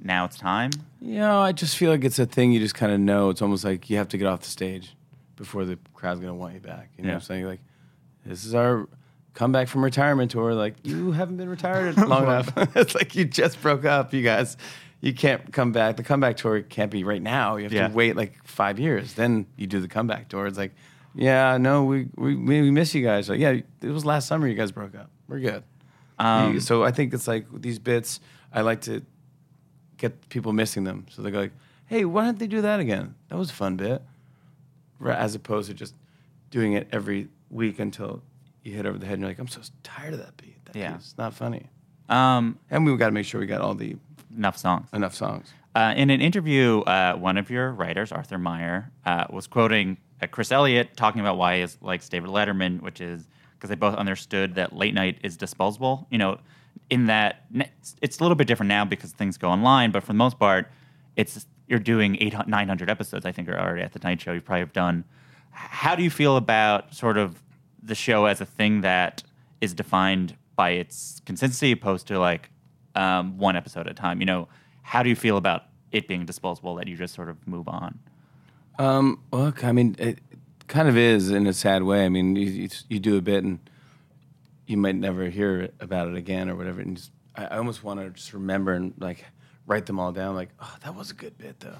now 0.00 0.24
it's 0.24 0.36
time. 0.38 0.70
You 1.00 1.16
know, 1.18 1.40
I 1.40 1.52
just 1.52 1.76
feel 1.76 1.90
like 1.90 2.04
it's 2.04 2.18
a 2.18 2.26
thing 2.26 2.52
you 2.52 2.60
just 2.60 2.74
kind 2.74 2.92
of 2.92 3.00
know. 3.00 3.30
It's 3.30 3.42
almost 3.42 3.64
like 3.64 3.88
you 3.90 3.96
have 3.96 4.08
to 4.08 4.18
get 4.18 4.26
off 4.26 4.40
the 4.40 4.48
stage 4.48 4.94
before 5.36 5.64
the 5.64 5.78
crowd's 5.94 6.20
gonna 6.20 6.34
want 6.34 6.54
you 6.54 6.60
back. 6.60 6.90
You 6.96 7.04
know 7.04 7.08
Yeah. 7.08 7.14
what 7.16 7.22
I'm 7.22 7.26
saying? 7.26 7.46
Like, 7.46 7.60
this 8.24 8.44
is 8.44 8.54
our 8.54 8.88
comeback 9.34 9.68
from 9.68 9.84
retirement 9.84 10.30
tour. 10.30 10.54
Like, 10.54 10.74
you 10.82 11.12
haven't 11.12 11.36
been 11.36 11.48
retired 11.48 11.96
long 12.08 12.24
enough. 12.24 12.52
it's 12.76 12.94
like 12.94 13.14
you 13.14 13.24
just 13.24 13.60
broke 13.62 13.84
up, 13.84 14.12
you 14.14 14.22
guys. 14.22 14.56
You 15.00 15.12
can't 15.14 15.52
come 15.52 15.72
back. 15.72 15.96
The 15.96 16.02
comeback 16.02 16.36
tour 16.38 16.62
can't 16.62 16.90
be 16.90 17.04
right 17.04 17.22
now. 17.22 17.56
You 17.56 17.64
have 17.64 17.72
Yeah. 17.72 17.88
to 17.88 17.94
wait 17.94 18.16
like 18.16 18.42
five 18.44 18.78
years. 18.78 19.14
Then 19.14 19.46
you 19.56 19.66
do 19.66 19.80
the 19.80 19.88
comeback 19.88 20.28
tour. 20.28 20.46
It's 20.46 20.58
like, 20.58 20.74
yeah, 21.14 21.58
no, 21.58 21.84
we 21.84 22.08
we, 22.16 22.34
we 22.34 22.70
miss 22.70 22.94
you 22.94 23.02
guys. 23.04 23.28
Like, 23.28 23.38
yeah, 23.40 23.50
it 23.82 23.88
was 23.88 24.04
last 24.04 24.26
summer 24.26 24.46
you 24.48 24.54
guys 24.54 24.72
broke 24.72 24.94
up. 24.94 25.10
We're 25.28 25.40
good. 25.40 25.62
Um, 26.18 26.60
so 26.60 26.82
I 26.82 26.90
think 26.92 27.12
it's 27.12 27.28
like 27.28 27.46
these 27.60 27.78
bits. 27.78 28.20
I 28.52 28.62
like 28.62 28.80
to 28.82 29.02
get 29.98 30.28
people 30.30 30.52
missing 30.52 30.84
them. 30.84 31.06
So 31.10 31.20
they 31.22 31.30
go 31.30 31.40
like, 31.40 31.52
"Hey, 31.86 32.04
why 32.06 32.24
don't 32.24 32.38
they 32.38 32.46
do 32.46 32.62
that 32.62 32.80
again? 32.80 33.14
That 33.28 33.36
was 33.36 33.50
a 33.50 33.54
fun 33.54 33.76
bit." 33.76 34.02
As 35.04 35.34
opposed 35.34 35.68
to 35.68 35.74
just 35.74 35.94
doing 36.50 36.72
it 36.72 36.88
every 36.90 37.28
week 37.50 37.78
until 37.78 38.22
you 38.64 38.72
hit 38.72 38.86
over 38.86 38.96
the 38.98 39.04
head 39.06 39.14
and 39.14 39.22
you're 39.22 39.30
like, 39.30 39.38
"I'm 39.38 39.48
so 39.48 39.60
tired 39.82 40.14
of 40.14 40.20
that 40.20 40.36
beat. 40.38 40.64
That 40.64 40.74
Yeah. 40.76 40.92
beat's 40.92 41.14
not 41.18 41.34
funny." 41.34 41.66
Um, 42.08 42.58
And 42.70 42.86
we 42.86 42.96
got 42.96 43.06
to 43.06 43.12
make 43.12 43.26
sure 43.26 43.40
we 43.40 43.46
got 43.46 43.60
all 43.60 43.74
the 43.74 43.96
enough 44.36 44.56
songs. 44.56 44.88
enough 44.92 45.14
songs. 45.14 45.52
Uh, 45.74 45.92
in 45.96 46.08
an 46.10 46.20
interview, 46.20 46.80
uh, 46.80 47.14
one 47.14 47.36
of 47.36 47.50
your 47.50 47.70
writers, 47.72 48.10
Arthur 48.10 48.38
Meyer, 48.38 48.90
uh, 49.04 49.26
was 49.30 49.46
quoting 49.46 49.98
uh, 50.22 50.26
Chris 50.26 50.50
Elliott 50.50 50.96
talking 50.96 51.20
about 51.20 51.36
why 51.36 51.60
he 51.60 51.66
likes 51.82 52.08
David 52.08 52.30
Letterman, 52.30 52.80
which 52.80 53.00
is 53.00 53.28
because 53.52 53.68
they 53.68 53.76
both 53.76 53.94
understood 53.94 54.54
that 54.54 54.74
late 54.74 54.94
night 54.94 55.18
is 55.22 55.36
disposable. 55.36 56.06
You 56.10 56.18
know, 56.18 56.38
in 56.90 57.06
that 57.06 57.44
it's 58.00 58.18
a 58.18 58.22
little 58.22 58.36
bit 58.36 58.46
different 58.46 58.68
now 58.68 58.84
because 58.84 59.12
things 59.12 59.36
go 59.36 59.50
online, 59.50 59.90
but 59.90 60.02
for 60.02 60.08
the 60.08 60.18
most 60.18 60.38
part, 60.38 60.70
it's 61.16 61.46
you're 61.66 61.78
doing 61.78 62.16
800, 62.20 62.48
900 62.48 62.88
episodes. 62.90 63.26
I 63.26 63.32
think 63.32 63.48
are 63.48 63.58
already 63.58 63.82
at 63.82 63.92
the 63.92 63.98
night 63.98 64.20
show. 64.20 64.32
You 64.32 64.40
probably 64.40 64.60
have 64.60 64.72
done. 64.72 65.04
How 65.50 65.94
do 65.94 66.02
you 66.02 66.10
feel 66.10 66.36
about 66.36 66.94
sort 66.94 67.16
of 67.16 67.42
the 67.82 67.94
show 67.94 68.26
as 68.26 68.40
a 68.40 68.46
thing 68.46 68.82
that 68.82 69.22
is 69.60 69.74
defined 69.74 70.36
by 70.54 70.70
its 70.70 71.20
consistency, 71.24 71.72
opposed 71.72 72.06
to 72.08 72.18
like 72.18 72.50
um, 72.96 73.38
one 73.38 73.56
episode 73.56 73.80
at 73.86 73.92
a 73.92 73.94
time? 73.94 74.20
You 74.20 74.26
know, 74.26 74.48
how 74.82 75.02
do 75.02 75.08
you 75.08 75.16
feel 75.16 75.36
about 75.36 75.64
it 75.92 76.08
being 76.08 76.26
disposable 76.26 76.74
that 76.76 76.88
you 76.88 76.96
just 76.96 77.14
sort 77.14 77.28
of 77.28 77.46
move 77.46 77.68
on? 77.68 77.98
Um, 78.78 79.20
look, 79.32 79.64
I 79.64 79.72
mean, 79.72 79.96
it 79.98 80.18
kind 80.68 80.88
of 80.88 80.96
is 80.96 81.30
in 81.30 81.46
a 81.46 81.52
sad 81.52 81.82
way. 81.82 82.04
I 82.04 82.08
mean, 82.08 82.36
you, 82.36 82.46
you, 82.46 82.68
you 82.88 82.98
do 82.98 83.16
a 83.16 83.22
bit 83.22 83.44
and 83.44 83.58
you 84.66 84.76
might 84.76 84.96
never 84.96 85.28
hear 85.30 85.70
about 85.80 86.08
it 86.08 86.14
again 86.16 86.48
or 86.48 86.56
whatever. 86.56 86.80
And 86.80 86.96
just, 86.96 87.10
I, 87.36 87.46
I 87.46 87.56
almost 87.58 87.84
want 87.84 88.00
to 88.00 88.10
just 88.10 88.32
remember 88.34 88.72
and 88.72 88.92
like 88.98 89.24
write 89.66 89.86
them 89.86 89.98
all 89.98 90.12
down. 90.12 90.34
Like, 90.34 90.50
oh, 90.60 90.76
that 90.84 90.94
was 90.94 91.10
a 91.10 91.14
good 91.14 91.38
bit 91.38 91.60
though. 91.60 91.78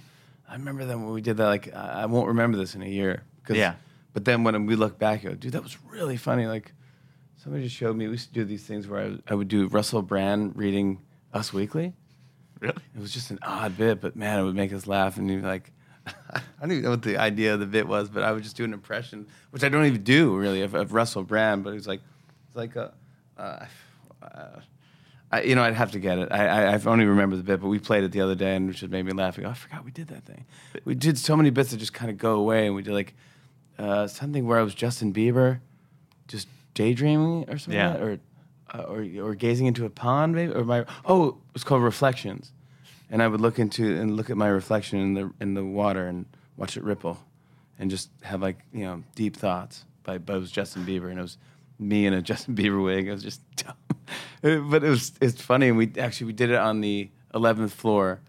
I 0.49 0.55
remember 0.55 0.85
that 0.85 0.97
when 0.97 1.11
we 1.11 1.21
did 1.21 1.37
that. 1.39 1.47
Like, 1.47 1.75
I, 1.75 2.03
I 2.03 2.07
won't 2.07 2.29
remember 2.29 2.57
this 2.57 2.75
in 2.75 2.83
a 2.83 2.89
year. 2.89 3.25
'Cause- 3.45 3.57
Yeah. 3.57 3.75
But 4.13 4.25
then 4.25 4.45
when 4.45 4.65
we 4.65 4.77
look 4.77 4.99
back, 4.99 5.23
you 5.25 5.29
go, 5.31 5.35
dude, 5.37 5.53
that 5.53 5.63
was 5.63 5.77
really 5.91 6.17
funny. 6.17 6.47
Like, 6.47 6.73
somebody 7.37 7.65
just 7.65 7.77
showed 7.77 7.95
me. 7.97 8.07
We 8.07 8.13
used 8.13 8.29
to 8.29 8.33
do 8.35 8.45
these 8.47 8.65
things 8.65 8.89
where 8.89 9.01
I, 9.05 9.19
I 9.33 9.35
would 9.35 9.49
do 9.49 9.67
Russell 9.67 10.01
Brand 10.01 10.57
reading 10.57 11.01
Us 11.37 11.53
Weekly. 11.53 11.93
Really? 12.61 12.75
It 12.95 13.01
was 13.01 13.13
just 13.13 13.31
an 13.31 13.39
odd 13.43 13.77
bit, 13.77 14.01
but 14.01 14.17
man, 14.17 14.41
it 14.41 14.45
would 14.45 14.55
make 14.55 14.73
us 14.73 14.87
laugh. 14.87 15.19
And 15.19 15.31
you'd 15.31 15.43
be 15.43 15.47
like, 15.47 15.71
I 16.07 16.41
don't 16.61 16.73
even 16.73 16.85
know 16.85 16.91
what 16.91 17.03
the 17.03 17.19
idea 17.19 17.53
of 17.55 17.61
the 17.61 17.67
bit 17.67 17.87
was, 17.87 18.09
but 18.09 18.23
I 18.23 18.33
would 18.33 18.43
just 18.43 18.57
do 18.57 18.65
an 18.65 18.73
impression, 18.73 19.27
which 19.51 19.63
I 19.63 19.69
don't 19.69 19.85
even 19.85 20.03
do 20.03 20.35
really 20.37 20.63
of, 20.63 20.75
of 20.75 20.93
Russell 20.93 21.23
Brand. 21.23 21.65
But 21.65 21.71
it 21.71 21.75
was 21.75 21.87
like, 21.87 22.01
it's 22.47 22.57
like 22.57 22.75
a, 22.77 22.95
uh, 23.37 23.67
uh, 24.23 24.61
I, 25.31 25.43
you 25.43 25.55
know, 25.55 25.63
I'd 25.63 25.75
have 25.75 25.91
to 25.93 25.99
get 25.99 26.19
it. 26.19 26.29
I, 26.33 26.47
I, 26.47 26.75
I 26.77 26.81
only 26.87 27.05
remember 27.05 27.37
the 27.37 27.43
bit, 27.43 27.61
but 27.61 27.69
we 27.69 27.79
played 27.79 28.05
it 28.05 28.13
the 28.13 28.21
other 28.23 28.35
day, 28.37 28.55
and 28.57 28.71
it 28.71 28.75
just 28.75 28.91
made 28.91 29.05
me 29.05 29.13
laugh. 29.13 29.39
I 29.39 29.43
go, 29.43 29.51
I 29.51 29.55
forgot 29.55 29.85
we 29.85 29.91
did 29.91 30.09
that 30.09 30.25
thing. 30.25 30.47
We 30.85 30.95
did 30.95 31.19
so 31.19 31.37
many 31.37 31.51
bits 31.51 31.73
that 31.73 31.79
just 31.79 31.93
kind 31.93 32.11
of 32.11 32.17
go 32.17 32.37
away, 32.37 32.67
and 32.67 32.75
we 32.75 32.83
did 32.83 32.95
like 32.95 33.15
uh, 33.79 34.07
something 34.07 34.47
where 34.47 34.59
I 34.59 34.63
was 34.63 34.75
Justin 34.75 35.13
Bieber, 35.13 35.61
just 36.29 36.49
daydreaming 36.75 37.45
or 37.51 37.59
something, 37.59 37.75
Yeah. 37.79 37.91
like 37.91 37.99
that, 37.99 38.03
or 38.07 38.19
uh, 38.73 38.83
or 38.83 39.07
or 39.21 39.35
gazing 39.35 39.67
into 39.67 39.85
a 39.85 39.91
pond, 39.91 40.35
maybe, 40.35 40.53
or 40.53 40.65
my 40.65 40.85
oh, 41.05 41.29
it 41.29 41.35
was 41.53 41.65
called 41.65 41.83
Reflections, 41.83 42.53
and 43.11 43.23
I 43.23 43.29
would 43.29 43.41
look 43.41 43.59
into 43.59 43.99
and 43.99 44.17
look 44.17 44.31
at 44.31 44.37
my 44.37 44.49
reflection 44.49 44.99
in 44.99 45.15
the 45.15 45.33
in 45.41 45.55
the 45.55 45.65
water 45.65 46.07
and 46.07 46.27
watch 46.57 46.77
it 46.77 46.83
ripple, 46.85 47.19
and 47.79 47.91
just 47.91 48.11
have 48.23 48.43
like 48.43 48.59
you 48.73 48.85
know 48.85 49.03
deep 49.15 49.37
thoughts. 49.37 49.85
By 50.03 50.19
but 50.19 50.37
it 50.37 50.41
was 50.41 50.51
Justin 50.51 50.85
Bieber, 50.85 51.11
and 51.11 51.19
it 51.19 51.23
was 51.23 51.39
me 51.79 52.07
in 52.07 52.13
a 52.13 52.23
Justin 52.31 52.55
Bieber 52.55 52.83
wig. 52.83 53.09
It 53.09 53.13
was 53.13 53.23
just 53.23 53.41
dumb, 53.57 53.77
but 54.71 54.83
it 54.85 54.89
was 54.89 55.13
it's 55.21 55.41
funny. 55.41 55.69
And 55.69 55.77
we 55.77 55.93
actually 55.99 56.29
we 56.29 56.33
did 56.33 56.51
it 56.51 56.59
on 56.59 56.81
the 56.81 57.11
eleventh 57.35 57.73
floor 57.73 58.21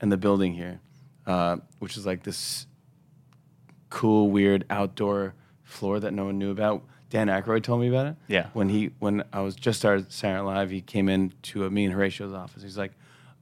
in 0.00 0.10
the 0.10 0.16
building 0.16 0.54
here, 0.54 0.80
uh, 1.26 1.56
which 1.78 1.96
is 1.96 2.04
like 2.04 2.22
this 2.22 2.66
cool, 3.90 4.30
weird 4.30 4.64
outdoor 4.68 5.34
floor 5.64 6.00
that 6.00 6.12
no 6.12 6.26
one 6.26 6.38
knew 6.38 6.50
about. 6.50 6.84
Dan 7.10 7.28
Aykroyd 7.28 7.62
told 7.62 7.80
me 7.80 7.88
about 7.88 8.06
it. 8.06 8.16
Yeah. 8.28 8.48
When 8.52 8.68
he 8.68 8.90
when 8.98 9.24
I 9.32 9.40
was 9.40 9.54
just 9.54 9.78
started 9.78 10.12
Saturday 10.12 10.42
Night 10.44 10.54
Live, 10.54 10.70
he 10.70 10.80
came 10.80 11.08
in 11.08 11.32
to 11.42 11.68
me 11.70 11.84
and 11.84 11.94
Horatio's 11.94 12.32
office. 12.32 12.62
He's 12.62 12.78
like, 12.78 12.92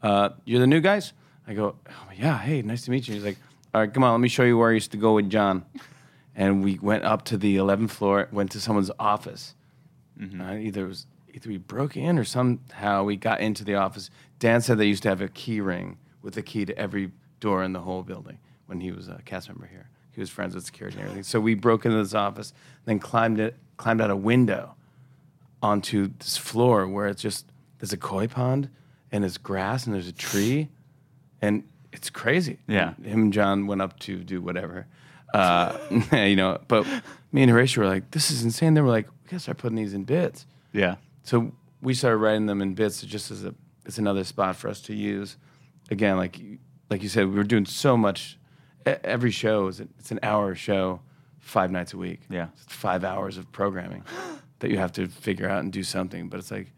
uh, 0.03 0.31
"You're 0.45 0.61
the 0.61 0.67
new 0.67 0.81
guys." 0.81 1.13
I 1.47 1.55
go, 1.55 1.77
oh, 1.89 2.09
"Yeah, 2.17 2.39
hey, 2.39 2.63
nice 2.63 2.85
to 2.85 2.91
meet 2.91 3.09
you." 3.09 3.15
He's 3.15 3.25
like, 3.25 3.39
"All 3.75 3.81
right, 3.81 3.93
come 3.93 4.05
on, 4.05 4.13
let 4.13 4.21
me 4.21 4.29
show 4.29 4.45
you 4.45 4.59
where 4.59 4.71
I 4.71 4.75
used 4.75 4.91
to 4.93 4.97
go 4.99 5.15
with 5.15 5.31
John." 5.31 5.65
And 6.37 6.65
we 6.65 6.79
went 6.81 7.05
up 7.05 7.25
to 7.27 7.37
the 7.37 7.57
11th 7.57 7.91
floor, 7.93 8.29
went 8.33 8.51
to 8.53 8.61
someone's 8.61 8.91
office. 8.99 9.55
Uh, 10.21 10.55
either 10.55 10.85
it 10.85 10.89
was 10.89 11.07
either 11.33 11.49
we 11.49 11.59
broke 11.59 11.97
in 11.97 12.19
or 12.19 12.25
somehow 12.25 13.03
we 13.05 13.17
got 13.17 13.41
into 13.41 13.65
the 13.65 13.75
office. 13.75 14.11
Dan 14.39 14.61
said 14.61 14.79
they 14.79 14.87
used 14.87 15.03
to 15.05 15.09
have 15.09 15.21
a 15.21 15.29
key 15.29 15.61
ring 15.61 15.99
with 16.23 16.37
a 16.37 16.43
key 16.43 16.65
to 16.65 16.77
every 16.79 17.13
door 17.41 17.63
in 17.65 17.73
the 17.73 17.81
whole 17.81 18.03
building 18.03 18.39
when 18.67 18.81
he 18.81 18.91
was 18.93 19.09
a 19.09 19.21
cast 19.25 19.49
member 19.49 19.67
here. 19.67 19.89
He 20.15 20.21
was 20.21 20.31
friends 20.31 20.55
with 20.55 20.65
security 20.65 20.97
and 20.97 21.05
everything. 21.05 21.25
So 21.25 21.41
we 21.41 21.55
broke 21.55 21.85
into 21.85 21.97
this 21.99 22.15
office, 22.15 22.53
then 22.85 22.99
climbed 22.99 23.41
it, 23.41 23.57
climbed 23.77 24.01
out 24.01 24.11
a 24.11 24.17
window 24.17 24.75
onto 25.63 26.11
this 26.19 26.37
floor 26.37 26.87
where 26.87 27.09
it's 27.09 27.23
just 27.23 27.47
there's 27.79 27.93
a 27.93 27.97
koi 27.97 28.29
pond 28.29 28.69
and 29.11 29.25
there's 29.25 29.39
grass 29.39 29.87
and 29.87 29.95
there's 29.95 30.09
a 30.09 30.13
tree, 30.13 30.69
and 31.41 31.65
it's 31.93 32.11
crazy. 32.11 32.59
Yeah. 32.67 32.95
And 32.97 33.07
him 33.07 33.23
and 33.23 33.33
John 33.33 33.67
went 33.67 33.81
up 33.83 33.99
to 34.01 34.19
do 34.19 34.41
whatever, 34.41 34.87
uh, 35.33 35.79
you 36.13 36.37
know. 36.37 36.61
But 36.69 36.87
me 37.33 37.43
and 37.43 37.51
Horatio 37.51 37.83
were 37.83 37.89
like, 37.89 38.11
"This 38.11 38.31
is 38.31 38.43
insane." 38.43 38.75
They 38.75 38.81
were 38.81 38.89
like, 38.89 39.07
"We 39.07 39.31
gotta 39.31 39.41
start 39.41 39.59
putting 39.59 39.77
these 39.77 39.95
in 39.95 40.05
bits." 40.05 40.47
Yeah. 40.73 40.97
So 41.23 41.53
we 41.81 41.95
started 41.95 42.19
writing 42.19 42.47
them 42.47 42.61
in 42.61 42.75
bits 42.75 43.03
just 43.03 43.31
as 43.31 43.45
a 43.45 43.55
it's 43.85 43.99
another 43.99 44.25
spot 44.25 44.57
for 44.57 44.69
us 44.69 44.81
to 44.83 44.95
use. 44.95 45.37
Again, 45.91 46.17
like 46.17 46.41
like 46.91 47.03
you 47.03 47.09
said, 47.09 47.29
we 47.29 47.35
were 47.35 47.45
doing 47.45 47.67
so 47.67 47.97
much. 47.97 48.39
Every 48.87 49.31
show 49.31 49.69
is 49.69 49.81
it's 49.81 50.11
an 50.11 50.21
hour 50.23 50.55
show, 50.55 51.01
five 51.41 51.71
nights 51.71 51.93
a 51.95 51.97
week. 51.97 52.21
Yeah. 52.29 52.49
it's 52.53 52.65
five 52.73 53.05
hours 53.05 53.39
of 53.39 53.51
programming 53.53 54.05
that 54.59 54.71
you 54.71 54.79
have 54.79 54.93
to 54.93 55.07
figure 55.09 55.49
out 55.49 55.61
and 55.61 55.73
do 55.73 55.83
something. 55.83 56.29
But 56.29 56.41
it's 56.41 56.51
like 56.51 56.73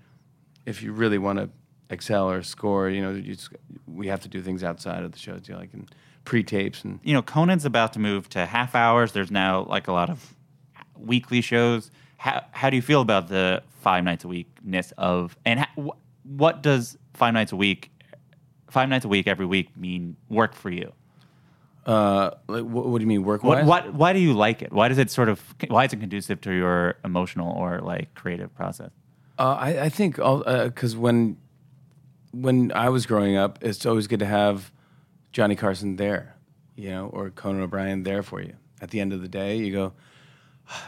if 0.67 0.83
you 0.83 0.93
really 0.93 1.19
want 1.19 1.39
to 1.39 1.51
excel 1.91 2.31
or 2.31 2.43
score, 2.43 2.89
you 2.91 3.01
know, 3.01 3.11
you 3.13 3.35
just, 3.35 3.51
we 3.87 4.09
have 4.09 4.21
to 4.21 4.29
do 4.29 4.43
things 4.43 4.63
outside 4.65 5.03
of 5.05 5.13
the 5.13 5.19
shows, 5.19 5.43
you 5.47 5.55
know, 5.55 5.61
like 5.61 5.73
in 5.75 5.89
pre-tapes 6.25 6.83
and 6.85 6.99
you 7.05 7.15
know, 7.15 7.23
Conan's 7.23 7.65
about 7.65 7.93
to 7.95 7.99
move 8.01 8.29
to 8.31 8.45
half 8.47 8.75
hours. 8.75 9.13
There's 9.13 9.31
now 9.31 9.65
like 9.65 9.89
a 9.89 9.93
lot 9.93 10.11
of 10.11 10.35
weekly 10.97 11.41
shows. 11.41 11.91
How 12.19 12.45
how 12.53 12.71
do 12.71 12.77
you 12.77 12.83
feel 12.83 13.01
about 13.01 13.29
the 13.29 13.63
five 13.81 14.05
nights 14.05 14.25
a 14.25 14.29
weekness 14.29 14.93
of 14.99 15.37
and 15.45 15.61
ha, 15.61 15.69
wh- 15.77 16.27
what 16.27 16.63
does 16.63 16.97
five 17.15 17.35
nights 17.35 17.53
a 17.53 17.57
week, 17.57 17.91
five 18.71 18.89
nights 18.89 19.05
a 19.05 19.09
week 19.09 19.27
every 19.27 19.47
week 19.47 19.77
mean 19.77 20.17
work 20.29 20.55
for 20.55 20.71
you? 20.71 20.93
Uh, 21.87 22.31
like, 22.49 22.65
what, 22.65 22.87
what 22.89 22.99
do 22.99 23.03
you 23.03 23.07
mean 23.07 23.23
work 23.23 23.45
What 23.45 23.59
wise? 23.59 23.67
what 23.67 23.95
why 23.95 24.13
do 24.13 24.19
you 24.19 24.35
like 24.35 24.61
it? 24.61 24.73
Why 24.73 24.89
does 24.89 24.99
it 24.99 25.09
sort 25.11 25.29
of 25.29 25.41
why 25.69 25.85
is 25.85 25.93
it 25.93 26.01
conducive 26.01 26.41
to 26.43 26.53
your 26.53 26.97
emotional 27.05 27.53
or 27.57 27.79
like 27.81 28.13
creative 28.15 28.53
process? 28.55 28.91
Uh, 29.39 29.55
I, 29.59 29.83
I 29.85 29.89
think 29.89 30.17
because 30.17 30.97
when 30.97 31.37
when 32.33 32.73
I 32.73 32.89
was 32.89 33.07
growing 33.07 33.37
up, 33.37 33.59
it's 33.63 33.87
always 33.87 34.07
good 34.09 34.19
to 34.19 34.27
have 34.27 34.73
Johnny 35.33 35.55
Carson 35.55 35.97
there, 35.97 36.35
you 36.75 36.91
know, 36.91 37.07
or 37.07 37.31
Conan 37.31 37.63
O'Brien 37.63 38.03
there 38.03 38.23
for 38.23 38.41
you. 38.43 38.55
At 38.81 38.91
the 38.91 39.01
end 39.01 39.13
of 39.13 39.23
the 39.23 39.29
day, 39.29 39.57
you 39.57 39.73
go, 39.73 39.93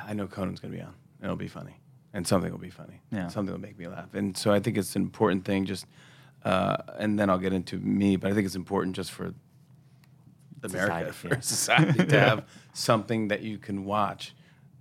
I 0.07 0.13
know 0.15 0.27
Conan's 0.27 0.61
going 0.61 0.73
to 0.73 0.79
be 0.79 0.83
on. 0.83 0.95
It'll 1.23 1.37
be 1.37 1.49
funny, 1.49 1.77
and 2.13 2.27
something 2.27 2.51
will 2.51 2.59
be 2.59 2.71
funny. 2.71 3.01
Yeah. 3.13 3.29
something 3.29 3.53
will 3.53 3.61
make 3.61 3.79
me 3.79 3.87
laugh. 3.87 4.15
And 4.15 4.37
so 4.37 4.53
I 4.53 4.61
think 4.61 4.77
it's 4.77 4.97
an 4.97 5.03
important 5.03 5.45
thing. 5.45 5.65
Just 5.65 5.87
uh, 6.45 6.77
and 6.99 7.19
then 7.19 7.31
I'll 7.31 7.39
get 7.39 7.53
into 7.53 7.79
me, 7.79 8.17
but 8.17 8.31
I 8.31 8.35
think 8.35 8.47
it's 8.47 8.57
important 8.57 8.97
just 8.97 9.11
for 9.13 9.33
America, 10.63 11.13
Society, 11.13 11.13
for 11.13 11.29
yeah. 11.29 11.41
society 11.41 12.05
to 12.07 12.21
have 12.29 12.45
something 12.73 13.29
that 13.29 13.43
you 13.43 13.59
can 13.59 13.85
watch, 13.85 14.35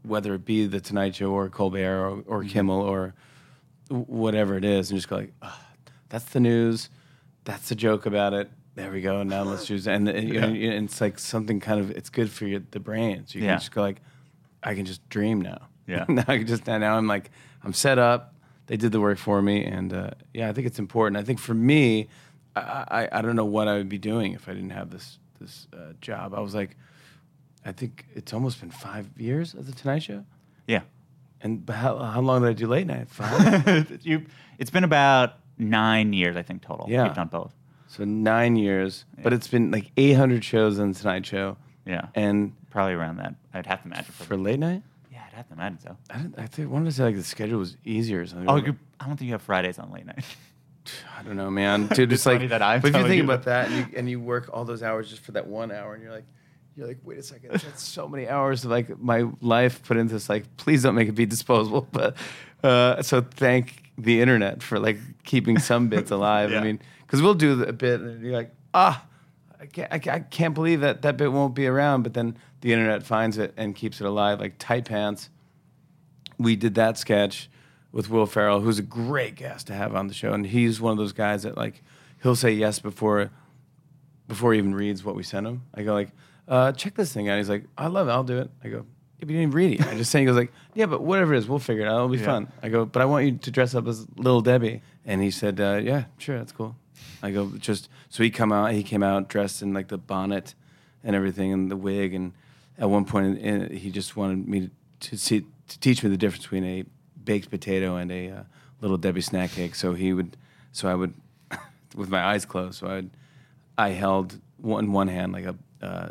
whether 0.03 0.33
it 0.33 0.45
be 0.45 0.65
the 0.67 0.79
Tonight 0.79 1.15
Show 1.15 1.31
or 1.31 1.49
Colbert 1.49 1.99
or, 1.99 2.23
or 2.25 2.39
Mm-hmm. 2.43 2.49
Kimmel 2.49 2.81
or 2.81 3.13
whatever 3.89 4.55
it 4.57 4.65
is, 4.65 4.89
and 4.91 4.97
just 4.97 5.07
go 5.09 5.17
like, 5.17 5.33
"Ah, 5.41 5.65
that's 6.09 6.25
the 6.25 6.39
news, 6.39 6.89
that's 7.45 7.69
the 7.69 7.75
joke 7.75 8.05
about 8.05 8.33
it. 8.33 8.49
There 8.75 8.91
we 8.91 9.01
go. 9.01 9.23
Now 9.23 9.43
let's 9.43 9.65
choose. 9.67 9.87
And, 9.87 10.07
and, 10.07 10.27
you 10.29 10.39
know, 10.39 10.47
and 10.47 10.85
it's 10.85 11.01
like 11.01 11.17
something 11.19 11.59
kind 11.59 11.79
of 11.79 11.89
it's 11.91 12.09
good 12.09 12.29
for 12.29 12.45
your, 12.45 12.61
the 12.71 12.79
brain. 12.79 13.25
So 13.25 13.39
you 13.39 13.45
Yeah. 13.45 13.51
can 13.53 13.59
just 13.59 13.71
go 13.71 13.81
like, 13.81 14.01
I 14.63 14.75
can 14.75 14.85
just 14.85 15.07
dream 15.09 15.41
now. 15.41 15.67
Yeah. 15.87 16.05
now 16.07 16.23
I 16.27 16.37
can 16.39 16.47
just 16.47 16.67
now 16.67 16.97
I'm 16.97 17.07
like 17.07 17.31
I'm 17.63 17.73
set 17.73 17.97
up. 17.97 18.33
They 18.67 18.75
did 18.75 18.91
the 18.91 18.99
work 18.99 19.17
for 19.17 19.41
me, 19.41 19.63
and 19.63 19.93
uh, 19.93 20.09
yeah, 20.33 20.49
I 20.49 20.53
think 20.53 20.67
it's 20.67 20.77
important. 20.79 21.15
I 21.17 21.23
think 21.23 21.39
for 21.39 21.53
me, 21.53 22.09
I, 22.55 22.59
I 23.11 23.19
I 23.19 23.21
don't 23.21 23.37
know 23.37 23.45
what 23.45 23.69
I 23.69 23.77
would 23.77 23.87
be 23.87 23.97
doing 23.97 24.33
if 24.33 24.49
I 24.49 24.53
didn't 24.53 24.71
have 24.71 24.89
this 24.89 25.17
this 25.39 25.67
uh, 25.73 25.93
job. 26.01 26.33
I 26.33 26.39
was 26.39 26.53
like, 26.55 26.75
I 27.65 27.71
think 27.71 28.05
it's 28.15 28.33
almost 28.33 28.59
been 28.61 28.71
five 28.71 29.09
years 29.17 29.53
of 29.53 29.65
the 29.65 29.73
Tonight 29.73 30.03
Show. 30.03 30.25
Yeah. 30.67 30.81
And 31.41 31.69
how, 31.69 31.97
how 31.99 32.21
long 32.21 32.41
did 32.41 32.49
I 32.49 32.53
do 32.53 32.67
late 32.67 32.87
night? 32.87 33.09
Five. 33.09 33.99
you, 34.05 34.25
it's 34.57 34.71
been 34.71 34.83
about 34.83 35.35
nine 35.57 36.13
years, 36.13 36.35
I 36.35 36.41
think, 36.43 36.61
total. 36.61 36.87
Yeah. 36.89 37.05
You've 37.05 37.15
done 37.15 37.27
both. 37.27 37.53
so 37.87 38.03
nine 38.05 38.55
years, 38.55 39.05
but 39.21 39.33
it's 39.33 39.47
been 39.47 39.71
like 39.71 39.91
800 39.97 40.43
shows 40.43 40.79
on 40.79 40.93
the 40.93 40.99
Tonight 40.99 41.25
Show. 41.25 41.57
Yeah. 41.85 42.07
And 42.15 42.53
Probably 42.69 42.93
around 42.93 43.17
that. 43.17 43.35
I'd 43.53 43.65
have 43.65 43.81
to 43.81 43.87
imagine. 43.87 44.05
for 44.13 44.37
late 44.37 44.59
night, 44.59 44.83
yeah, 45.11 45.21
I'd 45.27 45.33
have 45.33 45.47
to 45.47 45.53
imagine 45.53 45.79
so. 45.79 45.97
I, 46.09 46.17
didn't, 46.17 46.37
I 46.37 46.45
think 46.47 46.69
wanted 46.69 46.85
to 46.85 46.91
say 46.91 47.03
like 47.05 47.15
the 47.15 47.23
schedule 47.23 47.59
was 47.59 47.77
easier 47.85 48.21
or 48.21 48.27
something. 48.27 48.49
Oh, 48.49 48.57
I 48.99 49.05
don't 49.07 49.17
think 49.17 49.27
you 49.27 49.31
have 49.31 49.41
Fridays 49.41 49.79
on 49.79 49.91
late 49.91 50.05
night. 50.05 50.25
I 51.17 51.23
don't 51.23 51.35
know, 51.35 51.49
man. 51.49 51.87
Dude, 51.87 52.11
it's 52.13 52.23
funny 52.23 52.47
like 52.47 52.49
that 52.49 52.81
But 52.81 52.89
if 52.89 52.95
you 52.95 53.03
think 53.03 53.17
you 53.17 53.23
about 53.23 53.43
that, 53.43 53.69
and 53.69 53.75
you, 53.75 53.97
and 53.97 54.09
you 54.09 54.19
work 54.19 54.49
all 54.53 54.65
those 54.65 54.83
hours 54.83 55.09
just 55.09 55.21
for 55.21 55.33
that 55.33 55.47
one 55.47 55.71
hour, 55.71 55.93
and 55.93 56.03
you're 56.03 56.11
like, 56.11 56.25
you're 56.75 56.87
like, 56.87 56.99
wait 57.03 57.17
a 57.17 57.23
second, 57.23 57.51
that's 57.51 57.83
so 57.83 58.07
many 58.07 58.27
hours 58.27 58.63
of 58.63 58.71
like 58.71 58.99
my 58.99 59.25
life 59.41 59.83
put 59.83 59.97
into 59.97 60.13
this. 60.13 60.29
Like, 60.29 60.57
please 60.57 60.83
don't 60.83 60.95
make 60.95 61.09
it 61.09 61.13
be 61.13 61.25
disposable. 61.25 61.87
But 61.91 62.17
uh, 62.63 63.01
so 63.01 63.21
thank 63.21 63.91
the 63.97 64.21
internet 64.21 64.61
for 64.61 64.79
like 64.79 64.97
keeping 65.23 65.59
some 65.59 65.89
bits 65.89 66.11
alive. 66.11 66.51
Yeah. 66.51 66.59
I 66.59 66.63
mean, 66.63 66.79
because 67.05 67.21
we'll 67.21 67.33
do 67.33 67.63
a 67.63 67.73
bit, 67.73 68.01
and 68.01 68.23
you're 68.23 68.33
like, 68.33 68.51
ah. 68.73 69.03
I 69.59 69.65
can't, 69.65 69.91
I, 69.91 69.97
can't, 69.97 70.15
I 70.15 70.19
can't 70.19 70.53
believe 70.53 70.81
that 70.81 71.01
that 71.01 71.17
bit 71.17 71.31
won't 71.31 71.55
be 71.55 71.65
around, 71.65 72.03
but 72.03 72.13
then 72.13 72.37
the 72.61 72.73
internet 72.73 73.01
finds 73.01 73.39
it 73.39 73.55
and 73.57 73.75
keeps 73.75 73.99
it 73.99 74.05
alive. 74.05 74.39
Like 74.39 74.53
tight 74.59 74.85
pants, 74.85 75.31
we 76.37 76.55
did 76.55 76.75
that 76.75 76.99
sketch 76.99 77.49
with 77.91 78.09
Will 78.09 78.25
Ferrell, 78.25 78.61
who's 78.61 78.79
a 78.79 78.83
great 78.83 79.35
guest 79.35 79.67
to 79.67 79.73
have 79.73 79.95
on 79.95 80.07
the 80.07 80.13
show, 80.13 80.33
and 80.33 80.45
he's 80.47 80.79
one 80.81 80.91
of 80.91 80.97
those 80.97 81.13
guys 81.13 81.43
that 81.43 81.57
like 81.57 81.81
he'll 82.21 82.35
say 82.35 82.51
yes 82.51 82.79
before 82.79 83.31
before 84.27 84.53
he 84.53 84.59
even 84.59 84.75
reads 84.75 85.03
what 85.03 85.15
we 85.15 85.23
sent 85.23 85.47
him. 85.47 85.63
I 85.73 85.83
go 85.83 85.93
like, 85.93 86.09
uh, 86.47 86.71
check 86.73 86.95
this 86.95 87.13
thing 87.13 87.29
out. 87.29 87.37
He's 87.37 87.49
like, 87.49 87.63
I 87.77 87.87
love 87.87 88.07
it, 88.07 88.11
I'll 88.11 88.23
do 88.25 88.39
it. 88.39 88.49
I 88.63 88.67
go, 88.67 88.77
yeah, 89.19 89.21
but 89.21 89.29
you 89.29 89.37
didn't 89.39 89.53
read 89.53 89.79
it. 89.79 89.87
I 89.87 89.95
just 89.95 90.11
saying, 90.11 90.25
he 90.25 90.27
goes 90.27 90.35
like, 90.37 90.51
yeah, 90.73 90.85
but 90.85 91.01
whatever 91.01 91.33
it 91.33 91.37
is, 91.37 91.47
we'll 91.47 91.59
figure 91.59 91.85
it 91.85 91.87
out. 91.87 91.95
It'll 91.95 92.09
be 92.09 92.17
Yeah. 92.17 92.25
fun. 92.25 92.51
I 92.61 92.69
go, 92.69 92.85
but 92.85 93.01
I 93.01 93.05
want 93.05 93.25
you 93.25 93.37
to 93.37 93.51
dress 93.51 93.73
up 93.73 93.87
as 93.87 94.05
Little 94.17 94.41
Debbie, 94.41 94.81
and 95.05 95.21
he 95.21 95.31
said, 95.31 95.59
uh, 95.61 95.79
yeah, 95.81 96.05
sure, 96.17 96.37
that's 96.37 96.51
cool. 96.51 96.75
I 97.23 97.31
go, 97.31 97.51
just 97.57 97.87
so 98.09 98.21
he 98.21 98.29
come 98.29 98.51
out. 98.51 98.73
He 98.73 98.83
came 98.83 99.01
out 99.01 99.27
dressed 99.29 99.61
in 99.61 99.73
like 99.73 99.87
the 99.87 99.97
bonnet 99.97 100.53
and 101.03 101.15
everything, 101.15 101.53
and 101.53 101.71
the 101.71 101.77
wig, 101.77 102.13
and 102.13 102.33
at 102.77 102.89
one 102.89 103.05
point, 103.05 103.37
in, 103.39 103.75
he 103.75 103.89
just 103.91 104.15
wanted 104.17 104.47
me 104.47 104.69
to, 104.99 105.09
to 105.11 105.17
see 105.17 105.45
to 105.69 105.79
teach 105.79 106.03
me 106.03 106.09
the 106.09 106.17
difference 106.17 106.43
between 106.43 106.63
a 106.65 106.83
baked 107.27 107.51
potato 107.51 107.97
and 107.97 108.11
a 108.11 108.29
uh, 108.29 108.43
Little 108.81 108.97
Debbie 108.97 109.21
snack 109.21 109.51
cake. 109.51 109.75
So 109.75 109.93
he 109.93 110.13
would, 110.13 110.37
so 110.71 110.87
I 110.87 110.95
would, 110.95 111.13
with 111.95 112.09
my 112.09 112.23
eyes 112.23 112.45
closed. 112.45 112.79
So 112.79 112.87
I 112.87 112.95
would, 112.95 113.09
I 113.77 113.89
held 113.89 114.39
one 114.57 114.85
in 114.85 114.91
one 114.91 115.09
hand 115.09 115.33
like 115.33 115.45
a 115.45 115.55
uh, 115.83 116.09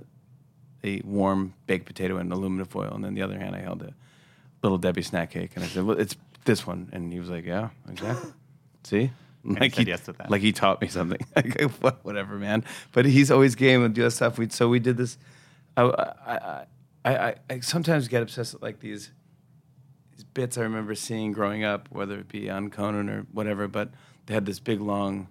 a 0.85 1.00
warm 1.05 1.55
baked 1.66 1.87
potato 1.87 2.18
in 2.18 2.31
aluminum 2.31 2.66
foil, 2.66 2.92
and 2.94 3.02
then 3.05 3.14
the 3.14 3.22
other 3.22 3.38
hand 3.38 3.57
I 3.57 3.61
held 3.61 3.83
a 3.83 3.92
Little 4.62 4.79
Debbie 4.79 5.02
snack 5.02 5.31
cake, 5.31 5.52
and 5.57 5.64
I 5.64 5.66
said, 5.66 5.85
"Well, 5.85 5.98
it's 5.98 6.14
this 6.44 6.66
one," 6.66 6.88
and 6.92 7.12
he 7.12 7.18
was 7.18 7.29
like, 7.29 7.44
"Yeah, 7.44 7.70
exactly." 7.90 8.31
See, 8.85 9.11
like 9.44 9.74
he 9.74 9.83
yes 9.83 10.02
to 10.02 10.12
that. 10.12 10.31
like 10.31 10.42
he 10.42 10.52
taught 10.52 10.81
me 10.81 10.87
something. 10.88 11.18
Like, 11.37 11.61
Whatever, 12.05 12.37
man. 12.37 12.64
But 12.92 13.05
he's 13.07 13.33
always 13.33 13.57
game 13.57 13.85
and 13.85 13.92
do 13.94 14.02
that 14.02 14.12
stuff. 14.12 14.38
We 14.38 14.48
so 14.50 14.68
we 14.68 14.79
did 14.79 14.96
this. 14.96 15.18
I 15.76 15.83
I 15.83 16.64
I, 17.05 17.16
I, 17.16 17.35
I 17.50 17.61
sometimes 17.61 18.07
get 18.07 18.22
obsessed 18.22 18.55
with 18.55 18.62
like 18.62 18.79
these 18.79 19.11
these 20.16 20.24
bits 20.24 20.59
I 20.59 20.62
remember 20.62 20.94
seeing 20.94 21.33
growing 21.33 21.62
up, 21.64 21.88
whether 21.90 22.18
it 22.18 22.29
be 22.29 22.50
on 22.50 22.70
Conan 22.70 23.09
or 23.09 23.26
whatever. 23.33 23.68
But 23.68 23.90
they 24.26 24.35
had 24.35 24.46
this 24.46 24.59
big 24.59 24.81
long 24.81 25.29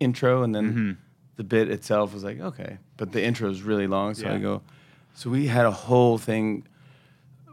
intro, 0.00 0.42
and 0.42 0.54
then 0.54 0.64
Mm-hmm. 0.70 0.90
the 1.36 1.44
bit 1.44 1.70
itself 1.70 2.12
was 2.14 2.24
like 2.24 2.40
okay, 2.40 2.78
but 2.96 3.12
the 3.12 3.22
intro 3.22 3.48
is 3.50 3.62
really 3.62 3.86
long. 3.86 4.14
So 4.14 4.28
I 4.28 4.38
go, 4.38 4.62
so 5.14 5.30
we 5.30 5.46
had 5.46 5.66
a 5.66 5.70
whole 5.70 6.18
thing. 6.18 6.66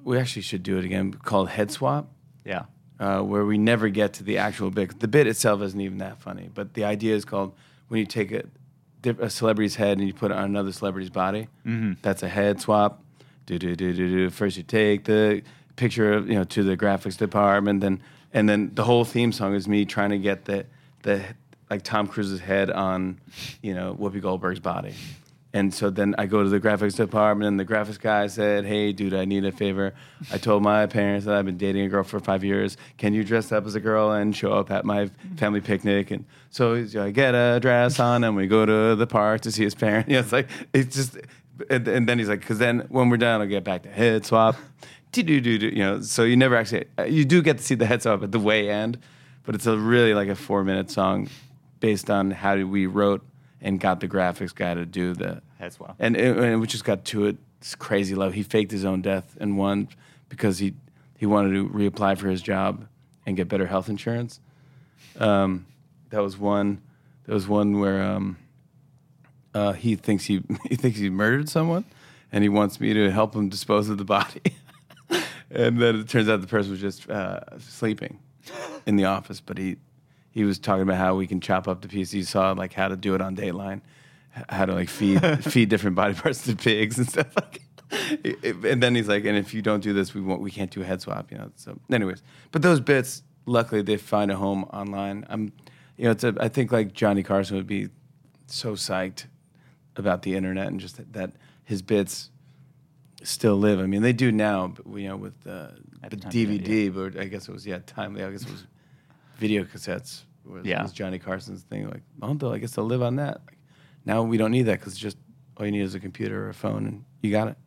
We 0.04 0.17
actually 0.19 0.43
should 0.43 0.62
do 0.63 0.78
it 0.78 0.86
again 0.86 1.13
called 1.13 1.49
Head 1.49 1.71
Swap 1.71 2.08
Yeah. 2.43 2.65
uh, 2.99 3.21
where 3.21 3.43
we 3.43 3.58
never 3.58 3.89
get 3.89 4.13
to 4.13 4.23
the 4.23 4.38
actual 4.38 4.69
bit. 4.69 4.99
The 4.99 5.08
bit 5.08 5.25
itself 5.25 5.62
isn't 5.63 5.82
even 5.82 5.97
that 5.97 6.19
funny, 6.19 6.49
but 6.54 6.75
the 6.75 6.84
idea 6.84 7.15
is 7.15 7.25
called 7.25 7.56
when 7.88 7.99
you 8.01 8.06
take 8.06 8.32
a, 8.32 8.43
a 9.19 9.30
celebrity's 9.32 9.75
head 9.75 9.97
and 9.97 10.06
you 10.08 10.13
put 10.13 10.30
it 10.30 10.38
on 10.38 10.43
another 10.45 10.71
celebrity's 10.71 11.10
body. 11.10 11.47
Mm-hmm. 11.65 11.93
That's 12.04 12.21
a 12.21 12.30
head 12.30 12.62
swap. 12.62 13.01
Do 13.47 13.58
do 13.58 13.75
do 13.75 13.93
do 13.93 14.08
do. 14.10 14.30
First 14.30 14.58
you 14.58 14.63
take 14.63 15.06
the 15.06 15.41
picture, 15.76 16.14
of, 16.14 16.30
you 16.30 16.36
know, 16.36 16.44
to 16.46 16.64
the 16.64 16.78
graphics 16.78 17.18
department, 17.18 17.82
then 17.82 18.02
and 18.34 18.50
then 18.50 18.72
the 18.74 18.84
whole 18.84 19.06
theme 19.06 19.32
song 19.32 19.56
is 19.56 19.68
me 19.68 19.86
trying 19.86 20.10
to 20.10 20.18
get 20.18 20.46
the 20.46 20.66
the 21.04 21.24
like 21.70 21.84
Tom 21.84 22.08
Cruise's 22.08 22.42
head 22.42 22.70
on, 22.70 23.20
you 23.62 23.74
know, 23.74 23.96
Whoopi 24.00 24.22
Goldberg's 24.22 24.60
body. 24.60 24.94
And 25.56 25.74
so 25.74 25.90
then 25.90 26.16
I 26.18 26.26
go 26.26 26.44
to 26.44 26.50
the 26.50 26.60
graphics 26.60 26.98
department, 26.98 27.48
and 27.48 27.58
the 27.58 27.64
graphics 27.64 27.98
guy 27.98 28.28
said, 28.28 28.66
"Hey, 28.66 28.92
dude, 28.92 29.14
I 29.14 29.24
need 29.24 29.46
a 29.46 29.54
favor. 29.54 29.94
I 30.30 30.38
told 30.38 30.64
my 30.64 30.86
parents 30.86 31.26
that 31.26 31.34
I've 31.34 31.46
been 31.46 31.58
dating 31.58 31.84
a 31.84 31.88
girl 31.88 32.04
for 32.04 32.20
five 32.20 32.44
years. 32.44 32.76
Can 32.98 33.14
you 33.14 33.24
dress 33.24 33.54
up 33.54 33.66
as 33.66 33.74
a 33.74 33.80
girl 33.80 34.12
and 34.12 34.36
show 34.36 34.52
up 34.52 34.70
at 34.70 34.84
my 34.84 35.10
family 35.38 35.62
picnic?" 35.62 36.12
And 36.12 36.26
so 36.50 36.86
I 37.00 37.12
get 37.12 37.36
a 37.36 37.62
dress 37.62 38.02
on, 38.02 38.26
and 38.26 38.36
we 38.36 38.48
go 38.48 38.66
to 38.66 38.98
the 38.98 39.08
park 39.08 39.42
to 39.42 39.52
see 39.52 39.64
his 39.64 39.76
parents. 39.76 40.12
It's 40.14 40.34
like 40.34 40.50
it's 40.74 40.94
just, 40.94 41.18
and, 41.70 41.88
and 41.88 42.10
then 42.10 42.20
he's 42.20 42.28
like, 42.28 42.46
"Cause 42.46 42.58
then 42.58 42.80
when 42.90 43.10
we're 43.10 43.16
done, 43.16 43.40
I'll 43.40 43.48
get 43.48 43.64
back 43.64 43.84
to 43.84 43.90
head 43.90 44.26
swap." 44.26 44.58
Do 45.23 45.41
do 45.41 45.58
do. 45.58 45.67
You 45.67 45.84
know, 45.84 46.01
so 46.01 46.23
you 46.23 46.36
never 46.36 46.56
actually, 46.56 46.86
you 47.08 47.25
do 47.25 47.41
get 47.41 47.58
to 47.58 47.63
see 47.63 47.75
the 47.75 47.86
heads 47.86 48.04
swap 48.04 48.23
at 48.23 48.32
the 48.32 48.39
way 48.39 48.69
end, 48.69 48.99
but 49.43 49.56
it's 49.56 49.65
a 49.65 49.78
really 49.78 50.13
like 50.13 50.28
a 50.28 50.36
four 50.36 50.63
minute 50.63 50.89
song 50.91 51.30
based 51.80 52.10
on 52.10 52.32
how 52.32 52.56
we 52.58 52.86
wrote 52.86 53.23
and 53.62 53.80
got 53.80 53.99
the 53.99 54.08
graphics 54.08 54.54
guy 54.54 54.73
to 54.73 54.85
do 54.85 55.13
the 55.13 55.42
Head 55.60 55.73
swap. 55.73 55.96
and, 56.00 56.15
and, 56.15 56.40
and 56.40 56.62
we 56.62 56.67
just 56.67 56.83
got 56.83 57.06
to 57.06 57.25
it. 57.25 57.37
It's 57.60 57.75
crazy 57.75 58.13
love. 58.13 58.33
He 58.33 58.44
faked 58.44 58.71
his 58.71 58.85
own 58.85 59.02
death 59.02 59.37
and 59.40 59.58
won 59.58 59.87
because 60.29 60.60
he 60.60 60.73
he 61.17 61.25
wanted 61.25 61.54
to 61.54 61.69
reapply 61.69 62.17
for 62.17 62.29
his 62.29 62.42
job 62.42 62.87
and 63.25 63.35
get 63.35 63.48
better 63.48 63.65
health 63.65 63.90
insurance. 63.90 64.40
Um, 65.19 65.65
that 66.10 66.21
was 66.21 66.37
one. 66.37 66.81
There 67.25 67.33
was 67.33 67.48
one 67.48 67.79
where 67.79 68.04
um, 68.04 68.37
uh, 69.54 69.73
he 69.73 69.96
thinks 69.96 70.25
he 70.25 70.44
he 70.69 70.75
thinks 70.75 71.00
he 71.00 71.10
murdered 71.10 71.50
someone, 71.50 71.85
and 72.31 72.44
he 72.44 72.50
wants 72.50 72.79
me 72.79 72.94
to 72.94 73.10
help 73.12 73.33
him 73.33 73.50
dispose 73.50 73.90
of 73.90 73.98
the 73.98 74.06
body. 74.06 74.42
and 75.52 75.81
then 75.81 76.00
it 76.02 76.10
turns 76.10 76.29
out 76.29 76.41
the 76.41 76.48
person 76.48 76.71
was 76.71 76.81
just 76.81 77.10
uh, 77.10 77.39
sleeping 77.60 78.19
in 78.85 78.96
the 78.96 79.06
office, 79.06 79.41
but 79.41 79.58
he 79.58 79.77
he 80.31 80.43
was 80.43 80.60
talking 80.60 80.81
about 80.81 80.98
how 80.98 81.15
we 81.15 81.27
can 81.27 81.39
chop 81.39 81.67
up 81.67 81.81
the 81.81 81.87
piece. 81.87 82.12
He 82.12 82.23
saw 82.23 82.52
like 82.52 82.73
how 82.73 82.89
to 82.89 82.98
do 82.98 83.15
it 83.15 83.21
on 83.21 83.35
Dateline, 83.35 83.81
how 84.50 84.65
to 84.65 84.73
like 84.73 84.89
feed 84.89 85.21
feed 85.43 85.69
different 85.69 85.96
body 85.96 86.13
parts 86.13 86.43
to 86.46 86.56
pigs 86.56 86.98
and 86.98 87.08
stuff 87.08 87.33
like. 87.35 87.62
And 88.63 88.81
then 88.81 88.96
he's 88.96 89.08
like, 89.08 89.25
and 89.25 89.37
if 89.37 89.54
you 89.54 89.62
don't 89.62 89.81
do 89.81 89.93
this, 89.93 90.13
we 90.13 90.19
won't, 90.19 90.41
we 90.41 90.52
can't 90.52 90.71
do 90.71 90.81
a 90.81 90.85
head 90.85 91.02
swap, 91.02 91.31
you 91.31 91.37
know. 91.37 91.52
So, 91.56 91.79
anyways, 91.91 92.23
but 92.52 92.62
those 92.62 92.79
bits, 92.79 93.23
luckily, 93.46 93.83
they 93.83 93.96
find 93.98 94.31
a 94.31 94.35
home 94.35 94.63
online. 94.65 95.25
I'm, 95.29 95.54
you 95.96 96.06
know, 96.06 96.12
it's 96.12 96.23
a, 96.23 96.35
I 96.39 96.50
think 96.50 96.71
like 96.71 96.93
Johnny 96.93 97.23
Carson 97.23 97.56
would 97.56 97.67
be 97.67 97.89
so 98.48 98.73
psyched 98.73 99.25
about 99.96 100.23
the 100.23 100.35
internet 100.35 100.67
and 100.67 100.79
just 100.79 100.98
that, 100.98 101.13
that 101.13 101.31
his 101.63 101.81
bits 101.81 102.31
still 103.26 103.56
live. 103.58 103.80
I 103.80 103.86
mean, 103.86 104.02
they 104.02 104.13
do 104.13 104.32
now, 104.32 104.67
but 104.67 104.86
you 104.98 105.08
know, 105.10 105.17
with 105.17 105.36
uh, 105.48 105.69
the 106.10 106.17
DVD. 106.17 106.94
But 106.94 107.19
I 107.19 107.26
guess 107.26 107.48
it 107.48 107.52
was 107.52 107.65
yeah, 107.65 107.80
timely. 107.86 108.23
I 108.23 108.32
guess 108.32 108.44
it 108.44 108.52
was 108.52 108.65
video 109.38 109.63
cassettes. 109.63 110.23
Was, 110.46 110.65
Yeah. 110.65 110.84
was 110.84 110.94
Johnny 110.94 111.19
Carson's 111.19 111.63
thing. 111.63 111.90
Like, 111.90 112.04
oh, 112.21 112.52
I 112.52 112.60
guess 112.60 112.71
they'll 112.76 112.86
live 112.86 113.02
on 113.02 113.15
that. 113.17 113.42
Like, 113.46 113.58
now 114.06 114.23
we 114.23 114.38
don't 114.38 114.52
need 114.52 114.63
that 114.63 114.80
because 114.80 114.98
just 114.98 115.17
all 115.58 115.65
you 115.65 115.71
need 115.71 115.82
is 115.82 115.96
a 115.96 116.00
computer 116.00 116.46
or 116.46 116.50
a 116.50 116.54
phone, 116.54 116.86
and 116.86 117.04
you 117.21 117.32
got 117.32 117.48
it. 117.48 117.58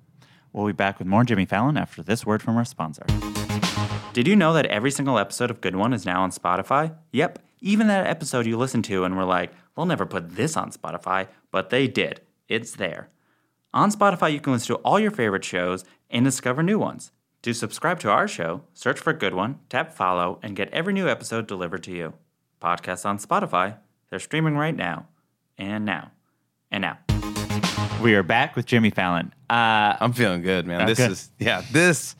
We'll 0.52 0.66
be 0.66 0.72
back 0.72 0.98
with 0.98 1.06
more 1.06 1.24
Jimmy 1.24 1.44
Fallon 1.44 1.76
after 1.76 2.02
this 2.02 2.24
word 2.24 2.42
from 2.42 2.56
our 2.56 2.64
sponsor. 2.64 3.04
Did 4.12 4.26
you 4.26 4.34
know 4.34 4.52
that 4.54 4.66
every 4.66 4.90
single 4.90 5.18
episode 5.18 5.50
of 5.50 5.60
Good 5.60 5.76
One 5.76 5.92
is 5.92 6.06
now 6.06 6.22
on 6.22 6.30
Spotify? 6.30 6.94
Yep, 7.12 7.38
even 7.60 7.86
that 7.88 8.06
episode 8.06 8.46
you 8.46 8.56
listened 8.56 8.84
to 8.86 9.04
and 9.04 9.16
were 9.16 9.24
like, 9.24 9.52
they'll 9.76 9.86
never 9.86 10.06
put 10.06 10.34
this 10.36 10.56
on 10.56 10.72
Spotify, 10.72 11.28
but 11.50 11.70
they 11.70 11.86
did. 11.86 12.20
It's 12.48 12.72
there. 12.72 13.10
On 13.74 13.90
Spotify, 13.90 14.32
you 14.32 14.40
can 14.40 14.54
listen 14.54 14.74
to 14.74 14.82
all 14.82 14.98
your 14.98 15.10
favorite 15.10 15.44
shows 15.44 15.84
and 16.08 16.24
discover 16.24 16.62
new 16.62 16.78
ones. 16.78 17.12
To 17.42 17.52
subscribe 17.52 18.00
to 18.00 18.10
our 18.10 18.26
show, 18.26 18.62
search 18.72 18.98
for 18.98 19.12
Good 19.12 19.34
One, 19.34 19.58
tap 19.68 19.92
follow, 19.92 20.38
and 20.42 20.56
get 20.56 20.70
every 20.72 20.94
new 20.94 21.06
episode 21.06 21.46
delivered 21.46 21.82
to 21.82 21.92
you. 21.92 22.14
Podcasts 22.62 23.04
on 23.04 23.18
Spotify, 23.18 23.76
they're 24.08 24.20
streaming 24.20 24.56
right 24.56 24.74
now. 24.74 25.06
And 25.58 25.84
now. 25.84 26.12
And 26.70 26.80
now. 26.80 26.98
We 28.00 28.14
are 28.14 28.22
back 28.22 28.56
with 28.56 28.64
Jimmy 28.64 28.88
Fallon. 28.88 29.34
Uh, 29.50 29.96
I'm 30.00 30.14
feeling 30.14 30.40
good, 30.40 30.66
man. 30.66 30.82
Oh, 30.82 30.86
this 30.86 30.98
good. 30.98 31.10
is 31.10 31.30
yeah. 31.38 31.62
This 31.70 32.16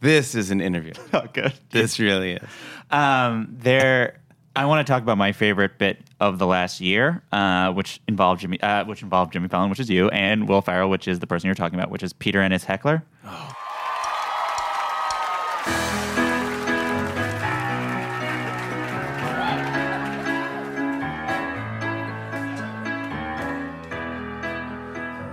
this 0.00 0.34
is 0.34 0.50
an 0.50 0.62
interview. 0.62 0.94
oh, 1.12 1.24
good. 1.30 1.52
this 1.70 1.98
really 1.98 2.32
is. 2.32 2.48
Um, 2.90 3.48
there, 3.58 4.22
I 4.58 4.64
want 4.64 4.84
to 4.84 4.92
talk 4.92 5.04
about 5.04 5.16
my 5.18 5.30
favorite 5.30 5.78
bit 5.78 5.98
of 6.18 6.40
the 6.40 6.46
last 6.46 6.80
year, 6.80 7.22
uh, 7.30 7.70
which 7.72 8.00
involved 8.08 8.40
Jimmy, 8.40 8.60
uh, 8.60 8.84
which 8.86 9.04
involved 9.04 9.32
Jimmy 9.32 9.46
Fallon, 9.46 9.70
which 9.70 9.78
is 9.78 9.88
you, 9.88 10.08
and 10.08 10.48
Will 10.48 10.62
Ferrell, 10.62 10.90
which 10.90 11.06
is 11.06 11.20
the 11.20 11.28
person 11.28 11.46
you're 11.46 11.54
talking 11.54 11.78
about, 11.78 11.92
which 11.92 12.02
is 12.02 12.12
Peter 12.12 12.40
and 12.40 12.52
his 12.52 12.64
heckler. 12.64 13.04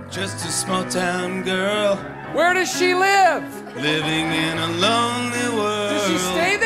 Just 0.08 0.46
a 0.46 0.52
small 0.52 0.84
town 0.88 1.42
girl 1.42 1.96
Where 2.32 2.54
does 2.54 2.70
she 2.72 2.94
live? 2.94 3.42
living 3.74 4.26
in 4.32 4.56
a 4.56 4.66
lonely 4.78 5.48
world. 5.58 5.90
Does 5.90 6.06
she 6.06 6.16
stay 6.16 6.56
there 6.56 6.65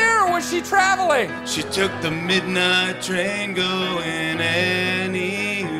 she 0.51 0.61
traveling? 0.61 1.31
She 1.45 1.63
took 1.63 1.91
the 2.01 2.11
midnight 2.11 3.01
train 3.01 3.53
going 3.53 4.41
anywhere. 4.41 5.77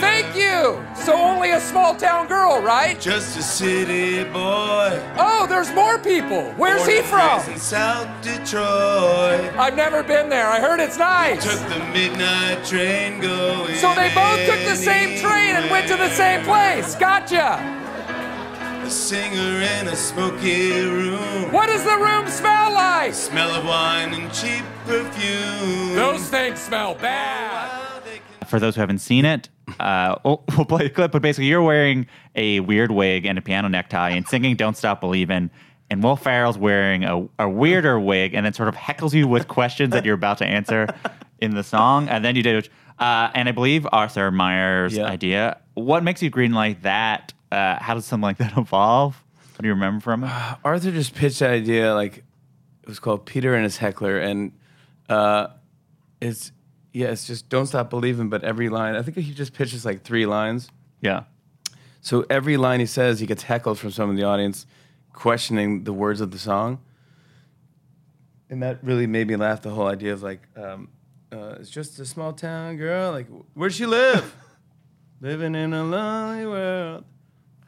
Thank 0.00 0.34
you! 0.34 0.84
So 0.96 1.12
only 1.14 1.52
a 1.52 1.60
small 1.60 1.94
town 1.94 2.26
girl, 2.26 2.60
right? 2.60 3.00
Just 3.00 3.38
a 3.38 3.42
city 3.42 4.24
boy. 4.24 5.00
Oh, 5.18 5.46
there's 5.48 5.72
more 5.72 6.00
people. 6.00 6.52
Where's 6.56 6.84
he 6.84 7.00
born 7.02 7.20
and 7.20 7.42
from? 7.42 7.52
In 7.52 7.60
South 7.60 8.08
Detroit. 8.22 9.54
I've 9.56 9.76
never 9.76 10.02
been 10.02 10.28
there. 10.28 10.48
I 10.48 10.58
heard 10.58 10.80
it's 10.80 10.98
nice. 10.98 11.44
Took 11.44 11.60
the 11.68 11.78
midnight 11.92 12.64
train 12.64 13.20
going. 13.20 13.76
So 13.76 13.94
they 13.94 14.12
both 14.14 14.44
took 14.46 14.64
the 14.64 14.74
same 14.74 15.16
train 15.20 15.54
and 15.54 15.70
went 15.70 15.86
to 15.88 15.96
the 15.96 16.10
same 16.10 16.42
place. 16.42 16.96
Gotcha. 16.96 17.83
A 18.84 18.90
singer 18.90 19.62
in 19.80 19.88
a 19.88 19.96
smoky 19.96 20.82
room. 20.82 21.50
What 21.52 21.66
does 21.68 21.82
the 21.84 21.96
room 21.96 22.28
smell 22.28 22.72
like? 22.74 23.12
The 23.12 23.16
Smell 23.16 23.50
of 23.54 23.64
wine 23.64 24.12
and 24.12 24.30
cheap 24.32 24.62
perfume. 24.84 25.94
Those 25.94 26.28
things 26.28 26.60
smell 26.60 26.94
bad. 26.94 27.80
For 28.46 28.60
those 28.60 28.74
who 28.74 28.82
haven't 28.82 28.98
seen 28.98 29.24
it, 29.24 29.48
uh, 29.80 30.16
we'll, 30.22 30.44
we'll 30.56 30.66
play 30.66 30.84
the 30.84 30.90
clip, 30.90 31.12
but 31.12 31.22
basically 31.22 31.46
you're 31.46 31.62
wearing 31.62 32.06
a 32.34 32.60
weird 32.60 32.90
wig 32.90 33.24
and 33.24 33.38
a 33.38 33.42
piano 33.42 33.68
necktie 33.68 34.10
and 34.10 34.28
singing 34.28 34.54
Don't 34.54 34.76
Stop 34.76 35.00
Believin', 35.00 35.50
and 35.90 36.02
Will 36.02 36.16
Ferrell's 36.16 36.58
wearing 36.58 37.04
a, 37.04 37.26
a 37.38 37.48
weirder 37.48 37.98
wig 37.98 38.34
and 38.34 38.44
then 38.44 38.52
sort 38.52 38.68
of 38.68 38.74
heckles 38.74 39.14
you 39.14 39.26
with 39.26 39.48
questions 39.48 39.92
that 39.92 40.04
you're 40.04 40.14
about 40.14 40.38
to 40.38 40.46
answer 40.46 40.88
in 41.40 41.54
the 41.54 41.62
song. 41.64 42.08
And 42.08 42.22
then 42.24 42.36
you 42.36 42.42
did, 42.42 42.68
uh, 42.98 43.30
and 43.34 43.48
I 43.48 43.52
believe 43.52 43.86
Arthur 43.92 44.30
Meyer's 44.30 44.94
Yeah. 44.96 45.06
idea. 45.06 45.56
What 45.74 46.04
makes 46.04 46.22
you 46.22 46.28
green 46.30 46.52
like 46.52 46.82
that? 46.82 47.32
Uh, 47.54 47.80
how 47.80 47.94
does 47.94 48.04
something 48.04 48.22
like 48.22 48.38
that 48.38 48.52
evolve? 48.58 49.22
What 49.52 49.62
do 49.62 49.68
you 49.68 49.74
remember 49.74 50.00
from 50.00 50.24
it? 50.24 50.32
Arthur 50.64 50.90
just 50.90 51.14
pitched 51.14 51.38
that 51.38 51.50
idea 51.50 51.94
like 51.94 52.18
it 52.18 52.88
was 52.88 52.98
called 52.98 53.26
Peter 53.26 53.54
and 53.54 53.62
his 53.62 53.76
heckler, 53.76 54.18
and 54.18 54.50
uh, 55.08 55.46
it's 56.20 56.50
yeah, 56.92 57.08
it's 57.08 57.28
just 57.28 57.48
don't 57.48 57.66
stop 57.66 57.90
believing. 57.90 58.28
But 58.28 58.42
every 58.42 58.68
line, 58.68 58.96
I 58.96 59.02
think 59.02 59.16
he 59.18 59.32
just 59.32 59.52
pitches 59.52 59.84
like 59.84 60.02
three 60.02 60.26
lines. 60.26 60.68
Yeah. 61.00 61.24
So 62.00 62.26
every 62.28 62.56
line 62.56 62.80
he 62.80 62.86
says, 62.86 63.20
he 63.20 63.26
gets 63.26 63.44
heckled 63.44 63.78
from 63.78 63.92
some 63.92 64.10
of 64.10 64.16
the 64.16 64.24
audience, 64.24 64.66
questioning 65.12 65.84
the 65.84 65.92
words 65.92 66.20
of 66.20 66.32
the 66.32 66.38
song, 66.38 66.80
and 68.50 68.60
that 68.64 68.82
really 68.82 69.06
made 69.06 69.28
me 69.28 69.36
laugh. 69.36 69.62
The 69.62 69.70
whole 69.70 69.86
idea 69.86 70.12
of 70.12 70.24
like, 70.24 70.42
um, 70.56 70.88
uh, 71.30 71.54
it's 71.60 71.70
just 71.70 72.00
a 72.00 72.04
small 72.04 72.32
town 72.32 72.76
girl. 72.78 73.12
Like, 73.12 73.28
where'd 73.54 73.72
she 73.72 73.86
live? 73.86 74.34
Living 75.20 75.54
in 75.54 75.72
a 75.72 75.84
lonely 75.84 76.46
world. 76.46 77.04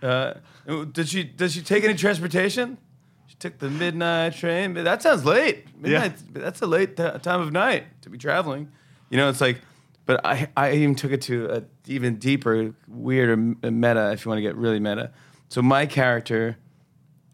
Uh, 0.07 0.85
did 0.93 1.09
she 1.09 1.25
did 1.25 1.51
she 1.53 1.63
take 1.63 1.85
any 1.85 1.95
transportation? 1.95 2.79
She 3.27 3.37
took 3.37 3.59
the 3.59 3.69
midnight 3.71 4.35
train. 4.35 4.75
But 4.75 4.85
that 4.85 5.03
sounds 5.03 5.25
late. 5.25 5.67
Midnight. 5.81 6.15
That's 6.33 6.63
a 6.63 6.67
late 6.67 6.97
t- 6.97 7.03
time 7.23 7.41
of 7.41 7.53
night 7.53 7.85
to 8.03 8.11
be 8.11 8.19
traveling. 8.19 8.71
You 9.11 9.17
know, 9.19 9.29
it's 9.29 9.41
like. 9.41 9.61
But 10.07 10.25
I 10.25 10.49
I 10.57 10.73
even 10.75 10.95
took 10.95 11.11
it 11.11 11.23
to 11.23 11.51
a 11.51 11.63
even 11.89 12.17
deeper, 12.17 12.73
weirder 12.87 13.37
meta. 13.37 14.13
If 14.13 14.25
you 14.25 14.29
want 14.29 14.39
to 14.39 14.43
get 14.43 14.55
really 14.57 14.79
meta. 14.79 15.11
So 15.49 15.63
my 15.63 15.87
character, 15.87 16.57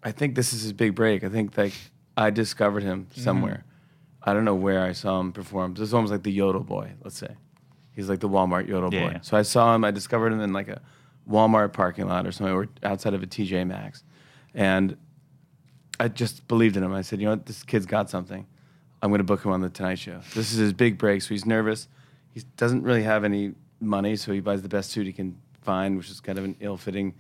I 0.03 0.11
think 0.13 0.35
this 0.35 0.53
is 0.55 0.63
his 0.63 0.73
big 0.73 0.95
break. 0.95 1.23
I 1.23 1.29
think 1.29 1.57
like 1.59 1.75
I 2.17 2.31
discovered 2.31 2.83
him 2.83 3.09
somewhere. 3.15 3.65
I 4.23 4.33
don't 4.33 4.45
know 4.47 4.55
where 4.55 4.83
I 4.83 4.93
saw 4.93 5.21
him 5.21 5.33
perform. 5.33 5.75
This 5.75 5.83
is 5.89 5.95
almost 5.95 6.13
like 6.13 6.23
the 6.23 6.33
Yodel 6.33 6.63
boy. 6.63 6.93
Let's 7.03 7.19
say 7.19 7.35
he's 7.95 8.09
like 8.09 8.21
the 8.21 8.29
Walmart 8.29 8.69
Yodel 8.69 8.93
Yeah, 8.95 9.01
boy. 9.07 9.13
yeah. 9.13 9.21
So 9.21 9.37
I 9.37 9.43
saw 9.43 9.75
him. 9.75 9.85
I 9.85 9.91
discovered 9.91 10.33
him 10.33 10.41
in 10.41 10.53
like 10.55 10.69
a 10.69 10.81
Walmart 11.29 11.73
parking 11.73 12.07
lot 12.09 12.27
or 12.27 12.33
something, 12.33 12.55
or 12.55 12.69
outside 12.83 13.15
of 13.15 13.23
a 13.23 13.27
TJ 13.27 13.67
Maxx, 13.67 14.03
and 14.55 14.97
I 16.01 16.09
just 16.09 16.49
believed 16.49 16.77
in 16.77 16.83
him. 16.83 16.93
I 16.93 17.03
said, 17.03 17.21
you 17.21 17.27
know 17.27 17.33
what, 17.33 17.47
this 17.47 17.63
kid's 17.63 17.87
got 17.87 18.11
something. 18.11 18.47
I'm 19.03 19.11
going 19.11 19.19
to 19.19 19.25
book 19.25 19.45
him 19.45 19.51
on 19.51 19.61
the 19.61 19.71
Tonight 19.71 19.99
Show. 19.99 20.21
This 20.35 20.53
is 20.53 20.59
his 20.59 20.73
big 20.73 20.99
break, 20.99 21.23
so 21.23 21.29
he's 21.31 21.45
nervous. 21.45 21.89
He 22.33 22.43
doesn't 22.57 22.83
really 22.83 23.03
have 23.03 23.25
any 23.25 23.53
money, 23.81 24.17
so 24.17 24.33
he 24.33 24.41
buys 24.41 24.63
the 24.63 24.69
best 24.69 24.91
suit 24.91 25.07
he 25.07 25.13
can 25.13 25.37
find, 25.61 25.97
which 25.97 26.09
is 26.09 26.21
kind 26.21 26.39
of 26.39 26.45
an 26.45 26.57
ill-fitting. 26.61 27.15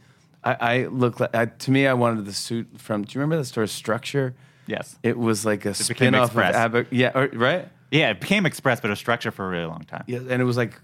I, 0.44 0.56
I 0.60 0.86
look 0.86 1.20
like 1.20 1.34
I, 1.34 1.46
to 1.46 1.70
me, 1.70 1.86
I 1.86 1.94
wanted 1.94 2.24
the 2.24 2.32
suit 2.32 2.68
from. 2.78 3.02
Do 3.02 3.14
you 3.14 3.20
remember 3.20 3.36
the 3.36 3.44
store 3.44 3.66
Structure? 3.66 4.34
Yes. 4.66 4.98
It 5.02 5.18
was 5.18 5.44
like 5.44 5.64
a 5.64 5.70
became 5.70 5.96
spin-off 5.96 6.22
of 6.22 6.28
Express. 6.30 6.54
Aber, 6.54 6.86
yeah, 6.90 7.10
or, 7.14 7.28
right. 7.32 7.68
Yeah, 7.90 8.10
it 8.10 8.20
became 8.20 8.46
Express, 8.46 8.80
but 8.80 8.90
a 8.90 8.96
structure 8.96 9.30
for 9.30 9.46
a 9.46 9.48
really 9.48 9.66
long 9.66 9.82
time. 9.82 10.04
Yeah, 10.06 10.18
and 10.18 10.40
it 10.40 10.44
was 10.44 10.56
like 10.56 10.80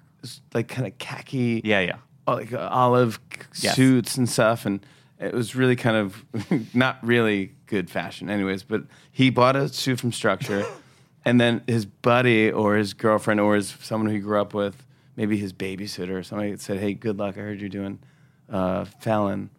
like 0.53 0.69
kind 0.69 0.87
of 0.87 0.99
khaki. 0.99 1.62
Yeah, 1.64 1.81
yeah. 1.81 1.97
Uh, 2.29 2.35
like 2.35 2.53
uh, 2.53 2.68
olive 2.70 3.18
Yes. 3.61 3.74
suits 3.76 4.16
and 4.16 4.29
stuff, 4.29 4.66
and 4.66 4.85
it 5.18 5.33
was 5.35 5.55
really 5.57 5.74
kind 5.76 5.97
of 5.97 6.24
not 6.74 6.99
really 7.03 7.53
good 7.66 7.91
fashion, 7.91 8.29
anyways. 8.31 8.62
But 8.62 8.83
he 9.11 9.31
bought 9.31 9.57
a 9.57 9.68
suit 9.68 9.99
from 10.01 10.12
Structure, 10.12 10.64
and 11.24 11.41
then 11.41 11.62
his 11.66 11.87
buddy 11.87 12.51
or 12.53 12.76
his 12.76 12.95
girlfriend 12.95 13.41
or 13.41 13.57
his 13.57 13.74
someone 13.81 14.09
who 14.11 14.14
he 14.16 14.20
grew 14.20 14.41
up 14.41 14.55
with, 14.55 14.85
maybe 15.16 15.37
his 15.37 15.53
babysitter 15.53 16.11
or 16.11 16.22
somebody 16.22 16.57
said, 16.59 16.79
"Hey, 16.79 16.95
good 16.95 17.18
luck. 17.18 17.37
I 17.37 17.41
heard 17.41 17.61
you're 17.61 17.68
doing 17.68 17.99
uh, 18.51 18.85
Fallon, 19.01 19.51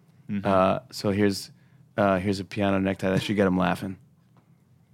uh, 0.43 0.79
so 0.91 1.11
here's 1.11 1.51
uh, 1.97 2.19
here's 2.19 2.39
a 2.39 2.45
piano 2.45 2.79
necktie 2.79 3.09
that 3.09 3.21
should 3.23 3.35
get 3.35 3.47
him 3.47 3.57
laughing." 3.57 3.97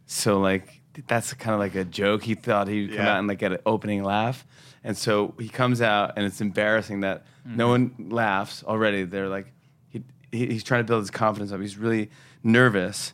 So 0.08 0.40
like 0.40 0.82
that's 1.08 1.34
kind 1.34 1.54
of 1.54 1.60
like 1.60 1.76
a 1.76 1.84
joke. 1.84 2.24
He 2.24 2.36
thought 2.36 2.68
he'd 2.68 2.90
come 2.96 3.06
Yeah. 3.06 3.14
out 3.14 3.20
and 3.20 3.28
like 3.28 3.40
get 3.40 3.52
an 3.52 3.58
opening 3.66 4.04
laugh, 4.04 4.46
and 4.86 4.96
so 4.96 5.34
he 5.40 5.50
comes 5.50 5.82
out 5.82 6.14
and 6.16 6.26
it's 6.26 6.40
embarrassing 6.40 7.00
that 7.02 7.26
no 7.44 7.68
one 7.68 7.96
laughs 7.98 8.64
already. 8.64 9.04
They're 9.04 9.28
like 9.28 9.52
he, 9.90 10.04
he 10.32 10.46
he's 10.46 10.64
trying 10.64 10.82
to 10.82 10.88
build 10.88 11.02
his 11.02 11.10
confidence 11.10 11.52
up. 11.52 11.60
He's 11.60 11.76
really 11.76 12.12
nervous, 12.44 13.14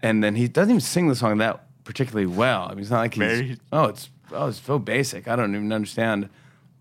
and 0.00 0.22
then 0.22 0.36
he 0.36 0.46
doesn't 0.46 0.70
even 0.70 0.80
sing 0.80 1.08
the 1.08 1.16
song 1.16 1.38
that 1.38 1.64
particularly 1.82 2.26
well. 2.26 2.68
I 2.70 2.70
mean, 2.70 2.80
it's 2.80 2.90
not 2.90 3.00
like 3.00 3.14
he's 3.14 3.58
oh 3.72 3.86
it's 3.86 4.10
oh 4.30 4.46
it's 4.46 4.60
so 4.60 4.78
basic. 4.78 5.26
I 5.26 5.34
don't 5.34 5.54
even 5.54 5.72
understand. 5.72 6.28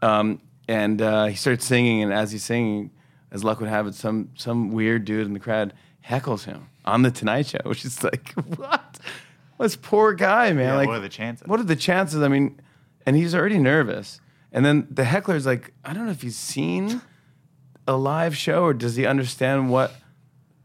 Um, 0.04 0.40
and 0.68 1.02
uh, 1.02 1.26
he 1.26 1.36
starts 1.36 1.66
singing, 1.66 2.04
and 2.04 2.14
as 2.14 2.32
he's 2.32 2.44
singing, 2.44 2.92
as 3.32 3.44
luck 3.44 3.60
would 3.60 3.70
have 3.70 3.88
it, 3.88 3.96
some 3.96 4.30
some 4.36 4.72
weird 4.72 5.06
dude 5.06 5.26
in 5.26 5.34
the 5.34 5.40
crowd 5.40 5.74
heckles 6.08 6.46
him 6.46 6.70
on 6.86 7.02
the 7.02 7.10
Tonight 7.10 7.48
Show, 7.48 7.60
which 7.66 7.86
is 7.86 8.04
like 8.04 8.34
what? 8.56 9.00
This 9.60 9.76
poor 9.76 10.14
guy, 10.14 10.54
man. 10.54 10.68
Yeah, 10.68 10.76
like, 10.76 10.88
what 10.88 10.98
are 10.98 11.02
the 11.02 11.10
chances? 11.10 11.48
What 11.48 11.60
are 11.60 11.64
the 11.64 11.76
chances? 11.76 12.22
I 12.22 12.28
mean, 12.28 12.60
and 13.08 13.16
he's 13.16 13.34
already 13.34 13.58
nervous, 13.58 14.22
and 14.52 14.66
then 14.66 14.88
the 14.90 15.04
heckler's 15.04 15.46
like, 15.46 15.74
I 15.84 15.94
don't 15.94 16.06
know 16.06 16.12
if 16.12 16.22
he's 16.22 16.38
seen 16.38 17.02
a 17.88 17.96
live 17.96 18.36
show 18.36 18.64
or 18.64 18.74
does 18.74 18.96
he 18.96 19.06
understand 19.06 19.70
what 19.70 19.94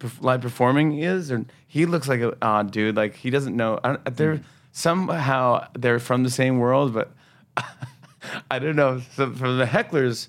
perf- 0.03 0.23
live 0.23 0.41
performing 0.41 0.99
is, 0.99 1.31
or 1.31 1.45
he 1.67 1.87
looks 1.87 2.09
like 2.09 2.21
an 2.21 2.35
odd 2.43 2.71
dude. 2.71 2.97
Like 2.97 3.17
he 3.17 3.31
doesn't 3.31 3.57
know. 3.57 3.81
I 3.83 3.89
don't, 3.89 4.17
they're 4.17 4.41
somehow 4.73 5.67
they're 5.79 5.99
from 5.99 6.25
the 6.25 6.31
same 6.31 6.59
world, 6.59 6.93
but 6.93 7.13
I 8.51 8.59
don't 8.59 8.77
know. 8.77 9.01
So 9.15 9.33
from 9.33 9.59
the 9.59 9.67
heckler's 9.67 10.29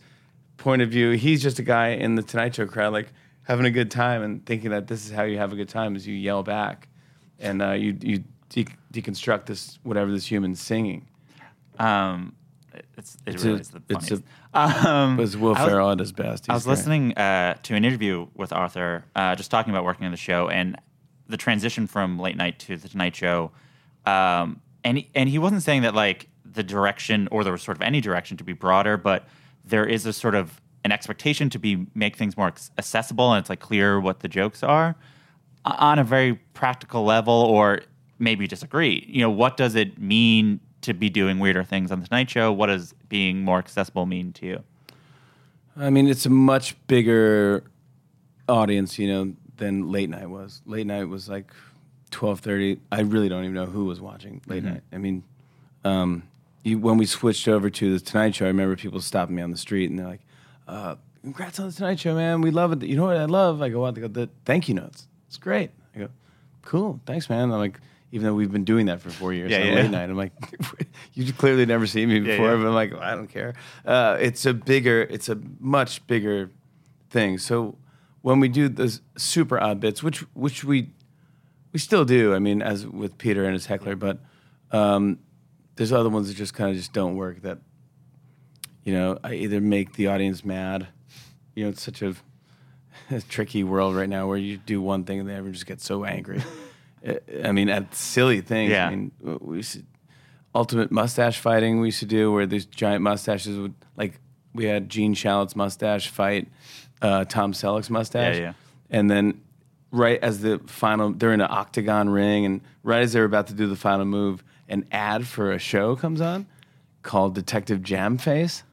point 0.57 0.81
of 0.81 0.89
view, 0.89 1.11
he's 1.11 1.41
just 1.41 1.59
a 1.59 1.63
guy 1.63 1.89
in 1.89 2.15
the 2.15 2.23
Tonight 2.23 2.55
Show 2.55 2.67
crowd. 2.67 2.93
Like 2.93 3.11
having 3.43 3.65
a 3.65 3.71
good 3.71 3.91
time 3.91 4.21
and 4.23 4.45
thinking 4.45 4.69
that 4.71 4.87
this 4.87 5.05
is 5.05 5.11
how 5.11 5.23
you 5.23 5.37
have 5.37 5.51
a 5.51 5.55
good 5.55 5.69
time 5.69 5.95
is 5.95 6.07
you 6.07 6.15
yell 6.15 6.43
back, 6.43 6.87
and 7.39 7.61
uh, 7.61 7.71
you 7.71 7.97
you 8.01 8.23
de- 8.49 8.67
deconstruct 8.93 9.47
this 9.47 9.79
whatever 9.83 10.11
this 10.11 10.25
human's 10.25 10.61
singing. 10.61 11.07
Um, 11.79 12.35
it's 12.97 13.15
it 13.25 13.33
It's 13.35 13.43
really 13.43 13.57
a- 13.57 13.61
is 13.61 13.69
the 13.69 13.81
it's 13.89 14.09
funniest. 14.09 14.23
a- 14.53 14.89
um, 14.89 15.19
it's 15.19 15.35
Will 15.35 15.49
was- 15.53 15.57
Ferrell 15.59 15.91
at 15.91 15.99
his 15.99 16.11
best. 16.11 16.49
I 16.49 16.53
was 16.53 16.63
great. 16.65 16.71
listening 16.77 17.13
uh, 17.17 17.55
to 17.63 17.75
an 17.75 17.85
interview 17.85 18.27
with 18.35 18.51
Arthur, 18.53 19.05
uh, 19.15 19.35
just 19.35 19.51
talking 19.51 19.73
about 19.73 19.83
working 19.83 20.05
on 20.05 20.11
the 20.11 20.17
show 20.17 20.49
and 20.49 20.77
the 21.27 21.37
transition 21.37 21.87
from 21.87 22.19
late 22.19 22.35
night 22.37 22.59
to 22.59 22.77
the 22.77 22.87
Tonight 22.89 23.15
Show. 23.15 23.51
Um, 24.05 24.61
and 24.83 24.97
he, 24.97 25.09
and 25.15 25.29
he 25.29 25.39
wasn't 25.39 25.63
saying 25.63 25.83
that 25.83 25.95
like 25.95 26.27
the 26.45 26.63
direction 26.63 27.27
or 27.31 27.43
there 27.43 27.53
was 27.53 27.61
sort 27.63 27.77
of 27.77 27.81
any 27.81 28.01
direction 28.01 28.37
to 28.37 28.43
be 28.43 28.53
broader, 28.53 28.97
but 28.97 29.27
there 29.63 29.85
is 29.85 30.05
a 30.05 30.11
sort 30.13 30.35
of 30.35 30.59
an 30.83 30.91
expectation 30.91 31.49
to 31.49 31.57
be 31.59 31.87
make 31.95 32.17
things 32.17 32.35
more 32.35 32.47
accessible 32.77 33.31
and 33.31 33.39
it's 33.41 33.49
like 33.49 33.61
clear 33.61 33.99
what 34.01 34.19
the 34.19 34.27
jokes 34.27 34.61
are 34.63 34.95
on 35.63 35.97
a 35.97 36.03
very 36.03 36.33
practical 36.53 37.05
level. 37.05 37.33
Or 37.33 37.79
maybe 38.19 38.45
disagree. 38.47 39.05
You 39.09 39.21
know, 39.21 39.29
what 39.29 39.57
does 39.57 39.75
it 39.75 39.97
mean 39.97 40.59
to 40.83 40.93
be 40.93 41.09
doing 41.09 41.39
weirder 41.39 41.63
things 41.63 41.91
on 41.91 41.99
the 41.99 42.07
Tonight 42.07 42.29
Show? 42.29 42.51
What 42.51 42.67
does 42.67 42.93
being 43.09 43.41
more 43.41 43.57
accessible 43.57 44.05
mean 44.05 44.31
to 44.33 44.45
you? 44.45 44.63
I 45.75 45.89
mean, 45.89 46.07
it's 46.07 46.25
a 46.25 46.29
much 46.29 46.75
bigger 46.87 47.63
audience, 48.47 48.99
you 48.99 49.07
know, 49.07 49.33
than 49.57 49.91
late 49.91 50.09
night 50.09 50.29
was. 50.29 50.61
Late 50.65 50.85
night 50.85 51.05
was 51.05 51.27
like 51.27 51.51
twelve 52.11 52.41
thirty. 52.41 52.79
I 52.91 53.01
really 53.01 53.27
don't 53.29 53.43
even 53.43 53.55
know 53.55 53.65
who 53.65 53.85
was 53.85 53.99
watching 53.99 54.41
late 54.47 54.63
night. 54.63 54.81
I 54.91 54.97
mean, 54.97 55.23
um, 55.83 56.23
you, 56.63 56.77
when 56.77 56.97
we 56.97 57.05
switched 57.05 57.47
over 57.47 57.69
to 57.69 57.97
the 57.97 58.03
Tonight 58.03 58.35
Show, 58.35 58.45
I 58.45 58.49
remember 58.49 58.75
people 58.75 59.01
stopping 59.01 59.35
me 59.35 59.41
on 59.41 59.51
the 59.51 59.57
street 59.57 59.89
and 59.89 59.97
they're 59.97 60.07
like, 60.07 60.21
uh, 60.67 60.95
"Congrats 61.23 61.59
on 61.59 61.67
the 61.67 61.73
Tonight 61.73 61.99
Show, 61.99 62.13
man! 62.13 62.41
We 62.41 62.51
love 62.51 62.71
it. 62.73 62.83
You 62.83 62.95
know 62.95 63.05
what 63.05 63.17
I 63.17 63.25
love? 63.25 63.61
I 63.61 63.69
go 63.69 63.85
out, 63.85 63.95
they 63.95 64.01
go 64.01 64.07
the 64.07 64.29
thank 64.45 64.67
you 64.69 64.75
notes. 64.75 65.07
It's 65.27 65.37
great. 65.37 65.71
I 65.95 65.99
go, 65.99 66.09
cool, 66.61 66.99
thanks, 67.05 67.29
man. 67.29 67.51
I'm 67.51 67.59
like. 67.59 67.79
Even 68.13 68.27
though 68.27 68.35
we've 68.35 68.51
been 68.51 68.63
doing 68.63 68.85
that 68.85 69.01
for 69.01 69.09
four 69.09 69.33
years 69.33 69.49
Yeah, 69.49 69.61
on 69.61 69.65
yeah. 69.65 69.73
late 69.73 69.89
night, 69.89 70.07
I'm 70.07 70.15
like, 70.15 70.33
you 71.15 71.33
clearly 71.33 71.65
never 71.65 71.87
seen 71.87 72.09
me 72.09 72.19
before, 72.19 72.51
yeah. 72.51 72.55
but 72.57 72.67
I'm 72.67 72.73
like, 72.75 72.91
well, 72.93 73.01
I 73.01 73.15
don't 73.15 73.27
care. 73.27 73.55
Uh, 73.83 74.17
it's 74.21 74.45
a 74.45 74.53
bigger, 74.53 75.01
it's 75.01 75.29
a 75.29 75.39
much 75.59 76.05
bigger 76.05 76.51
thing. 77.09 77.39
So 77.39 77.75
when 78.21 78.39
we 78.39 78.49
do 78.49 78.69
those 78.69 79.01
super 79.17 79.59
odd 79.59 79.79
bits, 79.79 80.03
which 80.03 80.19
which 80.35 80.63
we 80.63 80.91
we 81.71 81.79
still 81.79 82.05
do, 82.05 82.35
I 82.35 82.39
mean, 82.39 82.61
as 82.61 82.85
with 82.85 83.17
Peter 83.17 83.45
and 83.45 83.53
his 83.53 83.65
heckler, 83.65 83.95
but 83.95 84.19
um, 84.71 85.17
there's 85.75 85.91
other 85.91 86.09
ones 86.09 86.27
that 86.27 86.35
just 86.35 86.53
kind 86.53 86.69
of 86.69 86.75
just 86.75 86.93
don't 86.93 87.15
work. 87.15 87.41
That 87.41 87.57
you 88.83 88.93
know, 88.93 89.17
I 89.23 89.33
either 89.33 89.59
make 89.59 89.93
the 89.93 90.05
audience 90.05 90.45
mad. 90.45 90.87
You 91.55 91.63
know, 91.63 91.69
it's 91.71 91.81
such 91.81 92.03
a, 92.03 92.13
a 93.09 93.21
tricky 93.21 93.63
world 93.63 93.95
right 93.95 94.09
now 94.09 94.27
where 94.27 94.37
you 94.37 94.57
do 94.57 94.81
one 94.83 95.03
thing 95.03 95.19
and 95.19 95.29
everyone 95.31 95.53
just 95.53 95.65
gets 95.65 95.83
so 95.83 96.05
angry. 96.05 96.43
I- 97.05 97.51
mean, 97.51 97.69
at 97.69 97.93
silly 97.95 98.41
things. 98.41 98.71
Yeah. 98.71 98.87
I 98.87 98.89
mean, 98.89 99.11
we 99.19 99.57
used 99.57 99.73
to, 99.73 99.83
ultimate 100.55 100.91
mustache 100.91 101.39
fighting 101.39 101.81
we 101.81 101.87
used 101.87 101.99
to 101.99 102.05
do 102.05 102.31
where 102.31 102.45
these 102.45 102.65
giant 102.65 103.01
mustaches 103.01 103.57
would 103.57 103.73
like 103.97 104.19
we 104.53 104.65
had 104.65 104.87
Gene 104.87 105.15
Shalit's 105.15 105.55
mustache 105.55 106.09
fight 106.09 106.47
uh, 107.01 107.25
Tom 107.25 107.53
Selleck's 107.53 107.89
mustache. 107.89 108.35
Yeah, 108.37 108.41
yeah. 108.41 108.53
And 108.89 109.09
then 109.09 109.41
right 109.91 110.19
as 110.23 110.41
the 110.41 110.59
final 110.67 111.11
they're 111.11 111.33
in 111.33 111.41
an 111.41 111.47
octagon 111.49 112.09
ring 112.09 112.45
and 112.45 112.61
right 112.83 113.01
as 113.01 113.13
they're 113.13 113.25
about 113.25 113.47
to 113.47 113.53
do 113.53 113.67
the 113.67 113.75
final 113.75 114.05
move, 114.05 114.43
an 114.69 114.85
ad 114.91 115.27
for 115.27 115.51
a 115.51 115.59
show 115.59 115.95
comes 115.95 116.21
on 116.21 116.45
called 117.01 117.35
Detective 117.35 117.81
Jam 117.83 118.17
Face. 118.17 118.63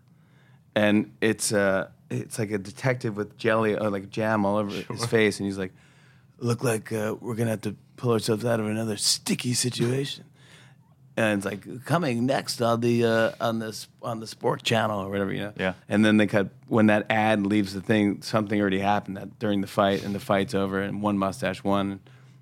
And 0.75 1.13
it's 1.21 1.53
uh 1.53 1.89
it's 2.11 2.39
like 2.39 2.51
a 2.51 2.59
detective 2.59 3.17
with 3.17 3.37
jelly 3.37 3.77
or 3.77 3.91
like 3.91 4.11
jam 4.11 4.45
all 4.45 4.57
over 4.57 4.71
his 4.71 5.05
face 5.07 5.39
and 5.39 5.47
he's 5.47 5.59
like 5.59 5.73
look 6.39 6.65
like 6.65 6.93
uh, 6.93 7.15
we're 7.21 7.35
gonna 7.35 7.51
have 7.51 7.61
to 7.63 7.77
pull 8.01 8.13
ourselves 8.13 8.45
out 8.45 8.59
of 8.59 8.67
another 8.67 8.97
sticky 8.97 9.53
situation. 9.53 10.25
And 11.17 11.39
it's 11.39 11.45
like 11.45 11.85
coming 11.85 12.25
next 12.25 12.63
on 12.63 12.81
the 12.81 13.05
uh, 13.05 13.33
on 13.41 13.59
this 13.59 13.89
on 14.01 14.21
the 14.21 14.27
sport 14.27 14.63
channel 14.63 15.01
or 15.01 15.11
whatever, 15.11 15.33
you 15.33 15.41
know. 15.41 15.53
Yeah. 15.57 15.75
And 15.89 16.03
then 16.05 16.17
they 16.17 16.27
cut 16.27 16.49
when 16.69 16.87
that 16.87 17.07
ad 17.11 17.47
leaves 17.47 17.75
the 17.75 17.83
thing, 17.83 18.23
something 18.23 18.59
already 18.59 18.79
happened 18.79 19.19
that 19.19 19.39
during 19.39 19.61
the 19.61 19.67
fight, 19.67 20.03
and 20.03 20.15
the 20.15 20.21
fight's 20.21 20.55
over, 20.55 20.81
and 20.81 21.03
one 21.03 21.19
mustache 21.19 21.63
won. 21.63 22.01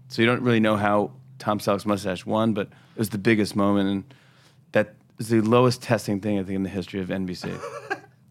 So 0.09 0.23
you 0.23 0.27
don't 0.27 0.43
really 0.43 0.61
know 0.61 0.77
how 0.77 1.11
Tom 1.39 1.59
Selleck's 1.59 1.87
mustache 1.87 2.25
won, 2.25 2.53
but 2.53 2.69
it 2.69 2.99
was 2.99 3.09
the 3.09 3.19
biggest 3.19 3.57
moment, 3.57 3.89
and 3.89 4.15
that 4.73 4.95
is 5.19 5.29
the 5.29 5.41
lowest 5.41 5.83
testing 5.83 6.21
thing 6.21 6.39
I 6.39 6.45
think 6.45 6.57
in 6.57 6.63
the 6.63 6.69
history 6.69 7.01
of 7.01 7.09
NBC. 7.09 7.59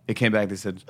it 0.07 0.13
came 0.15 0.31
back. 0.31 0.47
They 0.47 0.55
said, 0.55 0.83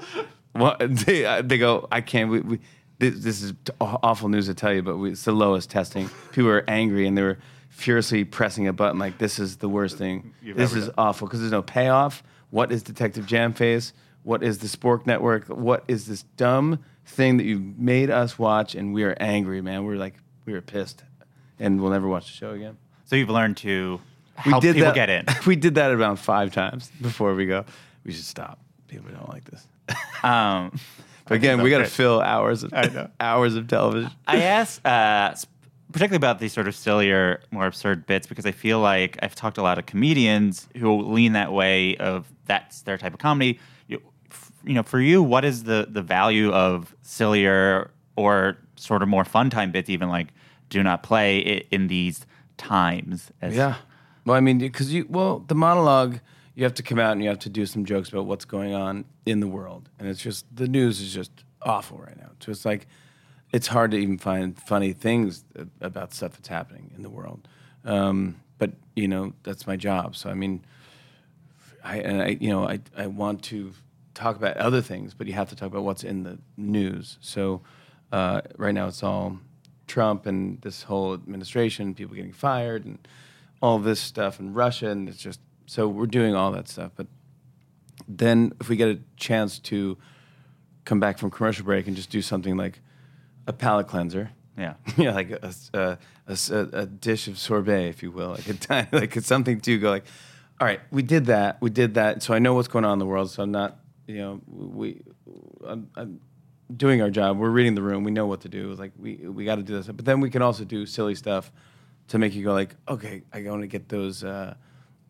"What?" 0.51 0.77
They, 1.05 1.25
uh, 1.25 1.41
they 1.41 1.57
go, 1.57 1.87
"I 1.91 2.01
can't." 2.01 2.29
We, 2.29 2.41
we, 2.41 2.59
this, 2.99 3.19
this 3.19 3.41
is 3.41 3.53
awful 3.79 4.29
news 4.29 4.47
to 4.47 4.53
tell 4.53 4.73
you, 4.73 4.81
but 4.81 4.97
we, 4.97 5.11
it's 5.11 5.23
the 5.23 5.31
lowest 5.31 5.69
testing. 5.69 6.09
People 6.31 6.49
were 6.49 6.63
angry 6.67 7.07
and 7.07 7.17
they 7.17 7.21
were 7.21 7.37
furiously 7.69 8.23
pressing 8.23 8.67
a 8.67 8.73
button 8.73 8.99
like, 8.99 9.17
"This 9.17 9.39
is 9.39 9.57
the 9.57 9.69
worst 9.69 9.97
thing. 9.97 10.33
You've 10.41 10.57
this 10.57 10.73
is 10.73 10.85
done." 10.85 10.95
awful 10.97 11.27
because 11.27 11.39
there's 11.39 11.51
no 11.51 11.61
payoff. 11.61 12.23
What 12.49 12.71
is 12.71 12.81
Detective 12.83 13.25
Jam 13.27 13.53
Face? 13.53 13.93
What 14.23 14.43
is 14.43 14.57
the 14.59 14.67
Spork 14.67 15.05
Network? 15.05 15.47
What 15.47 15.83
is 15.87 16.07
this 16.07 16.23
dumb 16.37 16.83
thing 17.05 17.37
that 17.37 17.45
you 17.45 17.73
made 17.77 18.09
us 18.09 18.39
watch? 18.39 18.75
And 18.75 18.93
we 18.93 19.03
are 19.03 19.15
angry, 19.19 19.61
man. 19.61 19.85
We're 19.85 19.95
like, 19.95 20.15
we 20.45 20.53
were 20.53 20.61
pissed, 20.61 21.03
and 21.59 21.81
we'll 21.81 21.91
never 21.91 22.07
watch 22.07 22.25
the 22.25 22.33
show 22.33 22.51
again. 22.51 22.77
So 23.05 23.15
you've 23.15 23.29
learned 23.29 23.57
to 23.57 24.01
help 24.35 24.63
people 24.63 24.81
that, 24.81 24.95
get 24.95 25.09
in. 25.09 25.25
We 25.45 25.55
did 25.55 25.75
that 25.75 25.91
around 25.91 26.17
five 26.17 26.53
times 26.53 26.91
before 27.01 27.35
we 27.35 27.45
go. 27.45 27.65
We 28.03 28.11
should 28.11 28.25
stop. 28.25 28.59
People 28.87 29.11
don't 29.11 29.29
like 29.29 29.45
this. 29.45 29.65
Um, 30.23 30.77
again, 31.29 31.61
we 31.61 31.69
got 31.69 31.79
to 31.79 31.85
fill 31.85 32.21
hours 32.21 32.63
of 32.63 32.73
I 32.73 32.83
know. 32.87 33.09
hours 33.19 33.55
of 33.55 33.67
television. 33.67 34.11
I 34.27 34.41
ask, 34.43 34.81
uh, 34.85 35.33
particularly 35.91 36.17
about 36.17 36.39
these 36.39 36.53
sort 36.53 36.67
of 36.67 36.75
sillier, 36.75 37.41
more 37.51 37.65
absurd 37.65 38.05
bits, 38.05 38.27
because 38.27 38.45
I 38.45 38.51
feel 38.51 38.79
like 38.79 39.17
I've 39.21 39.35
talked 39.35 39.55
to 39.55 39.61
a 39.61 39.63
lot 39.63 39.77
of 39.79 39.85
comedians 39.85 40.67
who 40.77 41.01
lean 41.01 41.33
that 41.33 41.51
way 41.53 41.95
of 41.97 42.27
that's 42.45 42.81
their 42.81 42.97
type 42.97 43.13
of 43.13 43.19
comedy. 43.19 43.59
You, 43.87 44.01
f- 44.31 44.51
you 44.63 44.73
know, 44.73 44.83
for 44.83 44.99
you, 44.99 45.21
what 45.23 45.43
is 45.45 45.63
the 45.63 45.87
the 45.89 46.01
value 46.01 46.51
of 46.51 46.95
sillier 47.01 47.91
or 48.15 48.57
sort 48.75 49.01
of 49.01 49.07
more 49.09 49.25
fun 49.25 49.49
time 49.49 49.71
bits, 49.71 49.89
even 49.89 50.09
like 50.09 50.27
do 50.69 50.83
not 50.83 51.03
play 51.03 51.39
i- 51.39 51.63
in 51.71 51.87
these 51.87 52.25
times? 52.57 53.31
As, 53.41 53.55
Yeah. 53.55 53.75
Well, 54.25 54.35
I 54.35 54.41
mean, 54.41 54.57
because 54.57 54.93
you 54.93 55.05
well, 55.09 55.39
the 55.47 55.55
monologue 55.55 56.19
you 56.57 56.63
have 56.63 56.73
to 56.73 56.81
come 56.81 56.97
out 56.97 57.11
and 57.11 57.21
you 57.21 57.29
have 57.29 57.37
to 57.37 57.49
do 57.49 57.67
some 57.67 57.85
jokes 57.85 58.09
about 58.09 58.25
what's 58.25 58.43
going 58.43 58.73
on 58.73 59.05
in 59.27 59.41
the 59.41 59.47
world, 59.47 59.89
and 59.99 60.07
it's 60.07 60.19
just 60.19 60.43
the 60.53 60.67
news 60.67 60.99
is 60.99 61.13
just 61.13 61.29
awful 61.61 61.99
right 61.99 62.17
now. 62.17 62.31
So 62.39 62.51
it's 62.51 62.65
like 62.65 62.87
it's 63.53 63.67
hard 63.67 63.91
to 63.91 63.97
even 63.97 64.17
find 64.17 64.59
funny 64.59 64.91
things 64.91 65.45
about 65.81 66.15
stuff 66.15 66.33
that's 66.33 66.47
happening 66.47 66.89
in 66.95 67.03
the 67.03 67.11
world. 67.11 67.47
Um, 67.85 68.37
but 68.57 68.71
you 68.95 69.07
know, 69.07 69.33
that's 69.43 69.67
my 69.67 69.75
job. 69.75 70.15
So 70.15 70.31
I 70.31 70.33
mean, 70.33 70.65
I 71.83 71.97
and 71.97 72.23
I 72.23 72.37
you 72.39 72.49
know 72.49 72.67
I 72.67 72.79
I 72.97 73.05
want 73.05 73.43
to 73.43 73.71
talk 74.15 74.35
about 74.35 74.57
other 74.57 74.81
things, 74.81 75.13
but 75.13 75.27
you 75.27 75.33
have 75.33 75.49
to 75.49 75.55
talk 75.55 75.67
about 75.67 75.83
what's 75.83 76.03
in 76.03 76.23
the 76.23 76.39
news. 76.57 77.19
So 77.21 77.61
uh, 78.11 78.41
right 78.57 78.73
now 78.73 78.87
it's 78.87 79.03
all 79.03 79.37
Trump 79.85 80.25
and 80.25 80.59
this 80.61 80.81
whole 80.81 81.13
administration, 81.13 81.93
people 81.93 82.15
getting 82.15 82.33
fired, 82.33 82.83
and 82.83 83.07
all 83.61 83.77
this 83.77 83.99
stuff, 83.99 84.39
and 84.39 84.55
Russia, 84.55 84.89
and 84.89 85.07
it's 85.07 85.21
just 85.21 85.39
so 85.67 85.87
we're 85.87 86.07
doing 86.07 86.33
all 86.35 86.51
that 86.53 86.67
stuff. 86.67 86.91
But 86.95 87.05
then 88.07 88.53
if 88.59 88.69
we 88.69 88.75
get 88.75 88.87
a 88.89 88.99
chance 89.17 89.59
to 89.59 89.97
come 90.85 90.99
back 90.99 91.17
from 91.19 91.29
commercial 91.29 91.65
break 91.65 91.85
and 91.87 91.95
just 91.95 92.09
do 92.09 92.21
something 92.21 92.57
like 92.57 92.79
a 93.45 93.53
palate 93.53 93.87
cleanser, 93.87 94.31
Yeah. 94.57 94.73
yeah, 94.97 95.13
like 95.13 95.29
a, 95.31 95.53
a, 95.73 95.97
a, 96.27 96.57
a- 96.73 96.85
dish 96.85 97.27
of 97.27 97.37
sorbet, 97.37 97.89
if 97.89 98.01
you 98.01 98.11
will, 98.11 98.29
like 98.31 98.47
a 98.47 98.53
time, 98.69 98.87
like 98.91 99.15
it's 99.15 99.27
something 99.27 99.59
to 99.61 99.77
go 99.77 99.89
like, 99.91 100.05
all 100.59 100.65
right, 100.67 100.79
we 100.91 101.03
did 101.03 101.25
that, 101.27 101.61
we 101.61 101.69
did 101.69 101.93
that, 101.95 102.23
so 102.23 102.33
I 102.33 102.39
know 102.39 102.53
what's 102.55 102.67
going 102.67 102.85
on 102.85 102.93
in 102.93 102.99
the 102.99 103.05
world. 103.05 103.29
So 103.29 103.43
I'm 103.43 103.51
not, 103.51 103.77
you 104.07 104.17
know, 104.17 104.41
we, 104.47 105.01
I'm, 105.67 105.89
I'm 105.95 106.19
doing 106.75 107.01
our 107.01 107.09
job. 107.11 107.37
We're 107.37 107.49
reading 107.51 107.75
the 107.75 107.81
room. 107.83 108.03
We 108.03 108.11
know 108.11 108.25
what 108.25 108.41
to 108.41 108.49
do. 108.49 108.73
Like 108.73 108.91
we 108.97 109.15
we 109.17 109.45
got 109.45 109.55
to 109.55 109.63
do 109.63 109.75
this, 109.75 109.87
but 109.87 110.03
then 110.05 110.19
we 110.19 110.29
can 110.29 110.41
also 110.41 110.63
do 110.65 110.85
silly 110.85 111.13
stuff 111.15 111.51
to 112.07 112.17
make 112.17 112.33
you 112.33 112.43
go 112.43 112.53
like, 112.53 112.75
okay, 112.87 113.21
I 113.33 113.41
want 113.43 113.61
to 113.61 113.67
get 113.67 113.87
those, 113.89 114.23
uh, 114.23 114.55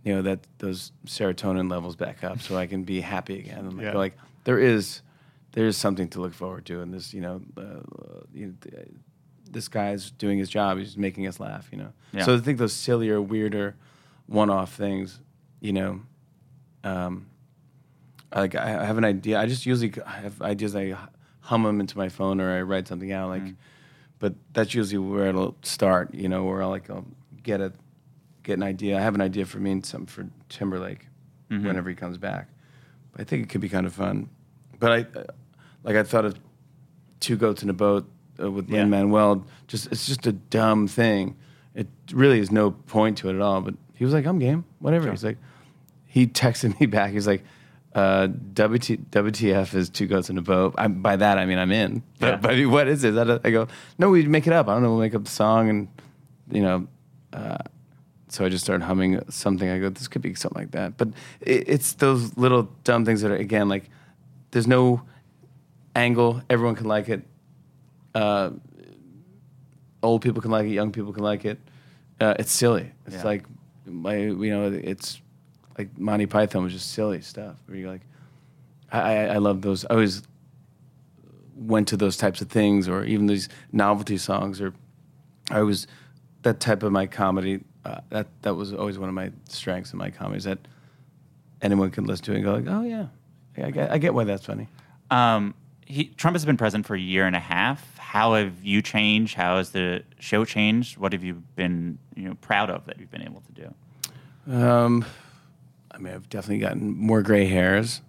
you 0.07 0.15
know, 0.15 0.21
that 0.21 0.39
those 0.59 0.91
serotonin 1.05 1.69
levels 1.69 1.95
back 1.97 2.23
up, 2.23 2.39
so 2.41 2.55
I 2.55 2.65
can 2.65 2.83
be 2.83 3.01
happy 3.01 3.39
again. 3.39 3.59
And 3.59 3.73
like, 3.77 3.83
Yeah. 3.85 3.93
like 3.97 4.13
there 4.45 4.57
is 4.57 5.01
there 5.51 5.65
is 5.67 5.75
something 5.77 6.07
to 6.09 6.21
look 6.21 6.33
forward 6.33 6.65
to, 6.67 6.81
and 6.81 6.93
this, 6.93 7.13
you 7.13 7.19
know, 7.21 7.41
uh, 7.57 7.81
you 8.33 8.47
know, 8.47 8.53
th- 8.61 8.87
this 9.51 9.67
guy's 9.67 10.11
doing 10.11 10.37
his 10.39 10.49
job. 10.49 10.77
He's 10.77 10.95
making 10.97 11.25
us 11.27 11.39
laugh, 11.39 11.67
you 11.71 11.77
know. 11.79 11.91
Yeah. 12.13 12.23
So 12.25 12.35
I 12.35 12.39
think 12.39 12.57
those 12.57 12.73
sillier, 12.73 13.19
weirder, 13.21 13.75
one-off 14.27 14.73
things, 14.73 15.19
you 15.59 15.73
know. 15.73 16.01
Um, 16.83 17.27
like 18.33 18.55
I 18.55 18.81
I 18.81 18.85
have 18.85 18.97
an 18.97 19.05
idea. 19.05 19.39
I 19.39 19.45
just 19.45 19.65
usually 19.65 19.91
have 20.05 20.41
ideas. 20.41 20.75
I 20.75 20.95
hum 21.41 21.63
them 21.63 21.79
into 21.81 21.97
my 21.97 22.09
phone 22.09 22.39
or 22.39 22.49
I 22.57 22.61
write 22.61 22.87
something 22.87 23.11
out. 23.11 23.29
Like, 23.29 23.55
but 24.19 24.35
that's 24.53 24.73
usually 24.73 24.99
where 24.99 25.27
it'll 25.27 25.55
start. 25.63 26.13
You 26.13 26.29
know, 26.29 26.43
where 26.45 26.61
I'll 26.63 26.69
like 26.69 26.89
I'll 26.89 27.05
get 27.43 27.59
a 27.61 27.73
get 28.47 28.57
an 28.57 28.63
idea. 28.63 28.97
I 28.97 29.01
have 29.01 29.13
an 29.15 29.21
idea 29.21 29.45
for 29.45 29.59
me 29.59 29.71
and 29.71 29.85
something 29.85 30.07
for 30.07 30.27
Timberlake 30.49 31.07
whenever 31.49 31.89
he 31.89 31.95
comes 31.95 32.17
back. 32.17 32.49
But 33.11 33.21
I 33.21 33.23
think 33.25 33.43
it 33.43 33.49
could 33.49 33.61
be 33.61 33.69
kind 33.69 33.85
of 33.85 33.93
fun. 33.93 34.29
But 34.79 34.91
I 34.91 35.05
like 35.83 35.95
I 35.95 36.03
thought 36.03 36.25
of 36.25 36.39
two 37.19 37.35
goats 37.37 37.61
in 37.63 37.69
a 37.69 37.73
boat 37.73 38.09
uh, 38.41 38.49
with 38.51 38.69
Yeah. 38.69 38.79
Lin 38.79 38.89
Manuel. 38.89 39.45
Just 39.67 39.91
it's 39.91 40.05
just 40.07 40.25
a 40.27 40.31
dumb 40.31 40.87
thing. 40.87 41.35
It 41.75 41.87
really 42.11 42.39
is 42.39 42.51
no 42.51 42.71
point 42.71 43.17
to 43.19 43.29
it 43.29 43.35
at 43.35 43.41
all. 43.41 43.61
But 43.61 43.75
he 43.93 44.03
was 44.03 44.13
like, 44.13 44.25
I'm 44.25 44.39
game, 44.39 44.65
whatever. 44.79 45.09
He's 45.11 45.23
like, 45.23 45.37
he 46.05 46.25
texted 46.27 46.79
me 46.79 46.85
back. 46.87 47.11
He's 47.11 47.27
like, 47.27 47.43
uh, 47.95 48.27
WT, 48.27 49.09
WTF 49.11 49.73
is 49.73 49.89
two 49.89 50.05
goats 50.07 50.29
in 50.29 50.37
a 50.37 50.41
boat. 50.41 50.75
i 50.77 50.87
by 50.87 51.15
that 51.15 51.37
I 51.37 51.45
mean 51.45 51.57
I'm 51.57 51.71
in. 51.71 52.03
But, 52.19 52.27
Yeah. 52.27 52.35
but 52.37 52.65
what 52.67 52.87
is 52.87 53.03
it? 53.03 53.09
Is 53.09 53.15
that 53.15 53.29
a- 53.29 53.41
I 53.43 53.51
go, 53.51 53.67
no, 53.97 54.09
we 54.09 54.25
make 54.27 54.47
it 54.47 54.53
up. 54.53 54.67
I 54.67 54.73
don't 54.73 54.83
know. 54.83 54.89
We'll 54.91 54.99
make 55.01 55.15
up 55.15 55.23
the 55.25 55.31
song 55.31 55.69
and 55.69 55.87
you 56.51 56.61
know. 56.61 56.87
Uh, 57.33 57.57
so 58.29 58.45
I 58.45 58.49
just 58.49 58.63
started 58.63 58.83
humming 58.85 59.19
something. 59.29 59.69
I 59.69 59.79
go, 59.79 59.89
this 59.89 60.07
could 60.07 60.21
be 60.21 60.33
something 60.35 60.61
like 60.61 60.71
that. 60.71 60.97
But 60.97 61.09
it, 61.41 61.67
it's 61.69 61.93
those 61.93 62.35
little 62.37 62.63
dumb 62.83 63.05
things 63.05 63.21
that 63.21 63.31
are 63.31 63.35
again 63.35 63.69
like, 63.69 63.89
there's 64.51 64.67
no 64.67 65.01
angle. 65.95 66.41
Everyone 66.49 66.75
can 66.75 66.87
like 66.87 67.09
it. 67.09 67.21
Uh, 68.13 68.51
old 70.03 70.21
people 70.21 70.41
can 70.41 70.51
like 70.51 70.65
it. 70.65 70.71
Young 70.71 70.91
people 70.91 71.13
can 71.13 71.23
like 71.23 71.45
it. 71.45 71.59
Uh, 72.19 72.33
it's 72.39 72.51
silly. 72.51 72.91
It's 73.05 73.17
Yeah. 73.17 73.23
like 73.23 73.45
my, 73.85 74.15
you 74.17 74.49
know, 74.49 74.71
it's 74.71 75.21
like 75.77 75.97
Monty 75.97 76.25
Python 76.25 76.63
was 76.63 76.73
just 76.73 76.91
silly 76.91 77.21
stuff. 77.21 77.55
Where 77.67 77.77
you're 77.77 77.91
like, 77.91 78.01
I, 78.91 78.99
I, 78.99 79.23
I 79.25 79.37
love 79.37 79.61
those. 79.61 79.85
I 79.85 79.93
always 79.93 80.23
went 81.55 81.87
to 81.89 81.97
those 81.97 82.17
types 82.17 82.41
of 82.41 82.49
things, 82.49 82.87
or 82.87 83.03
even 83.03 83.27
these 83.27 83.49
novelty 83.71 84.17
songs, 84.17 84.61
or 84.61 84.73
I 85.49 85.61
was 85.61 85.87
that 86.43 86.59
type 86.59 86.83
of 86.83 86.91
my 86.91 87.07
comedy. 87.07 87.63
Uh, 87.87 88.01
that 88.09 88.27
that 88.41 88.55
was 88.55 88.73
always 88.73 88.99
one 88.99 89.07
of 89.07 89.15
my 89.15 89.31
strengths 89.47 89.93
in 89.93 89.97
my 89.97 90.09
comedy. 90.09 90.37
Is 90.37 90.43
that 90.43 90.59
anyone 91.61 91.89
can 91.89 92.03
listen 92.03 92.25
to 92.25 92.33
it 92.33 92.35
and 92.35 92.43
go 92.43 92.53
like, 92.53 92.65
oh 92.67 92.83
yeah, 92.83 93.07
I 93.57 93.71
get, 93.71 93.91
I 93.91 93.97
get 93.97 94.13
why 94.13 94.25
that's 94.25 94.45
funny. 94.45 94.67
Um, 95.09 95.53
he, 95.85 96.05
Trump 96.17 96.35
has 96.35 96.43
been 96.43 96.57
president 96.57 96.85
for 96.85 96.95
a 96.95 96.99
year 96.99 97.25
and 97.25 97.35
a 97.35 97.39
half. 97.39 97.97
How 97.97 98.33
have 98.33 98.61
you 98.61 98.81
changed? 98.81 99.35
How 99.35 99.57
has 99.57 99.69
the 99.69 100.03
show 100.19 100.43
changed? 100.43 100.97
What 100.97 101.13
have 101.13 101.23
you 101.23 101.35
been, 101.55 101.97
you 102.13 102.23
know, 102.27 102.35
proud 102.35 102.69
of 102.69 102.85
that 102.87 102.99
you've 102.99 103.11
been 103.11 103.21
able 103.21 103.41
to 103.41 103.51
do? 103.61 104.53
Um, 104.53 105.05
I 105.89 105.97
mean, 105.97 106.13
I've 106.13 106.29
definitely 106.29 106.59
gotten 106.59 106.93
more 106.97 107.21
gray 107.21 107.45
hairs. 107.45 108.01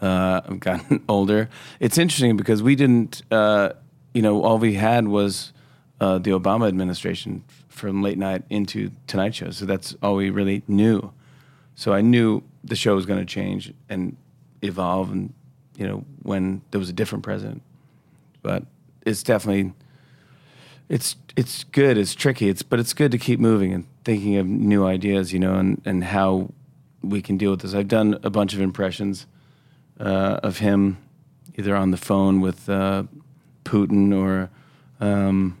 Uh, 0.00 0.40
I've 0.46 0.60
gotten 0.60 1.04
older. 1.08 1.48
It's 1.80 1.98
interesting 1.98 2.36
because 2.36 2.62
we 2.62 2.76
didn't, 2.76 3.22
uh, 3.32 3.70
you 4.14 4.22
know, 4.22 4.42
all 4.44 4.58
we 4.58 4.74
had 4.74 5.08
was 5.08 5.52
uh, 6.00 6.18
the 6.18 6.30
Obama 6.30 6.66
administration 6.68 7.44
from 7.68 8.02
late 8.02 8.18
night 8.18 8.42
into 8.50 8.90
Tonight 9.06 9.34
Show. 9.34 9.50
So 9.50 9.66
that's 9.66 9.94
all 10.02 10.16
we 10.16 10.30
really 10.30 10.62
knew. 10.66 11.12
So 11.74 11.92
I 11.92 12.00
knew 12.00 12.42
the 12.64 12.76
show 12.76 12.94
was 12.94 13.06
going 13.06 13.20
to 13.20 13.26
change 13.26 13.72
and 13.88 14.16
evolve, 14.62 15.10
and 15.10 15.32
you 15.76 15.86
know, 15.86 16.04
when 16.22 16.62
there 16.70 16.78
was 16.78 16.88
a 16.88 16.92
different 16.92 17.24
president. 17.24 17.62
But 18.42 18.64
it's 19.06 19.22
definitely 19.22 19.72
it's 20.88 21.16
it's 21.36 21.64
good. 21.64 21.96
It's 21.96 22.14
tricky. 22.14 22.48
It's 22.48 22.62
but 22.62 22.80
it's 22.80 22.92
good 22.92 23.12
to 23.12 23.18
keep 23.18 23.40
moving 23.40 23.72
and 23.72 23.86
thinking 24.04 24.36
of 24.36 24.46
new 24.46 24.84
ideas, 24.84 25.32
you 25.32 25.38
know, 25.38 25.54
and 25.54 25.80
and 25.84 26.04
how 26.04 26.50
we 27.02 27.22
can 27.22 27.36
deal 27.36 27.50
with 27.50 27.60
this. 27.60 27.74
I've 27.74 27.88
done 27.88 28.18
a 28.22 28.30
bunch 28.30 28.54
of 28.54 28.60
impressions 28.60 29.26
uh, 29.98 30.40
of 30.42 30.58
him, 30.58 30.98
either 31.56 31.74
on 31.76 31.90
the 31.90 31.96
phone 31.96 32.40
with 32.40 32.68
uh, 32.68 33.04
Putin 33.64 34.14
or, 34.14 34.50
um, 35.00 35.56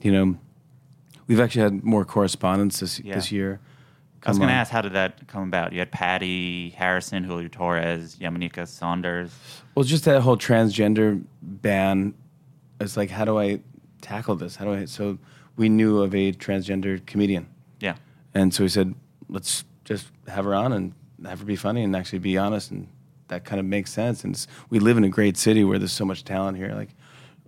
you 0.00 0.12
know, 0.12 0.36
we've 1.26 1.40
actually 1.40 1.62
had 1.62 1.84
more 1.84 2.04
correspondence 2.04 2.80
this 2.80 3.00
Yeah. 3.00 3.14
this 3.14 3.32
year. 3.32 3.60
I 4.24 4.30
was 4.30 4.38
going 4.38 4.48
to 4.48 4.54
ask, 4.54 4.72
how 4.72 4.82
did 4.82 4.94
that 4.94 5.28
come 5.28 5.44
about? 5.44 5.72
You 5.72 5.78
had 5.78 5.92
Patti 5.92 6.70
Harrison, 6.70 7.22
Julio 7.22 7.46
Torres, 7.46 8.16
Yamaneika 8.16 8.66
Saunders. 8.66 9.30
Well, 9.76 9.84
just 9.84 10.04
that 10.06 10.20
whole 10.22 10.36
transgender 10.36 11.22
ban. 11.40 12.12
It's 12.80 12.96
like, 12.96 13.08
how 13.10 13.24
do 13.24 13.38
I 13.38 13.60
tackle 14.00 14.34
this? 14.34 14.56
How 14.56 14.64
do 14.64 14.74
I? 14.74 14.84
So 14.86 15.18
we 15.56 15.68
knew 15.68 16.02
of 16.02 16.12
a 16.12 16.32
transgender 16.32 17.04
comedian. 17.06 17.46
Yeah. 17.78 17.96
And 18.34 18.52
so 18.52 18.64
we 18.64 18.68
said, 18.68 18.94
let's 19.28 19.64
just 19.84 20.08
have 20.26 20.44
her 20.44 20.56
on 20.56 20.72
and 20.72 20.92
have 21.24 21.38
her 21.38 21.44
be 21.46 21.56
funny 21.56 21.84
and 21.84 21.94
actually 21.94 22.18
be 22.18 22.36
honest. 22.36 22.72
And 22.72 22.88
that 23.28 23.44
kind 23.44 23.60
of 23.60 23.66
makes 23.66 23.92
sense. 23.92 24.24
And 24.24 24.34
it's, 24.34 24.48
we 24.70 24.80
live 24.80 24.96
in 24.96 25.04
a 25.04 25.08
great 25.08 25.36
city 25.36 25.62
where 25.62 25.78
there's 25.78 25.92
so 25.92 26.04
much 26.04 26.24
talent 26.24 26.56
here. 26.56 26.72
Like, 26.74 26.90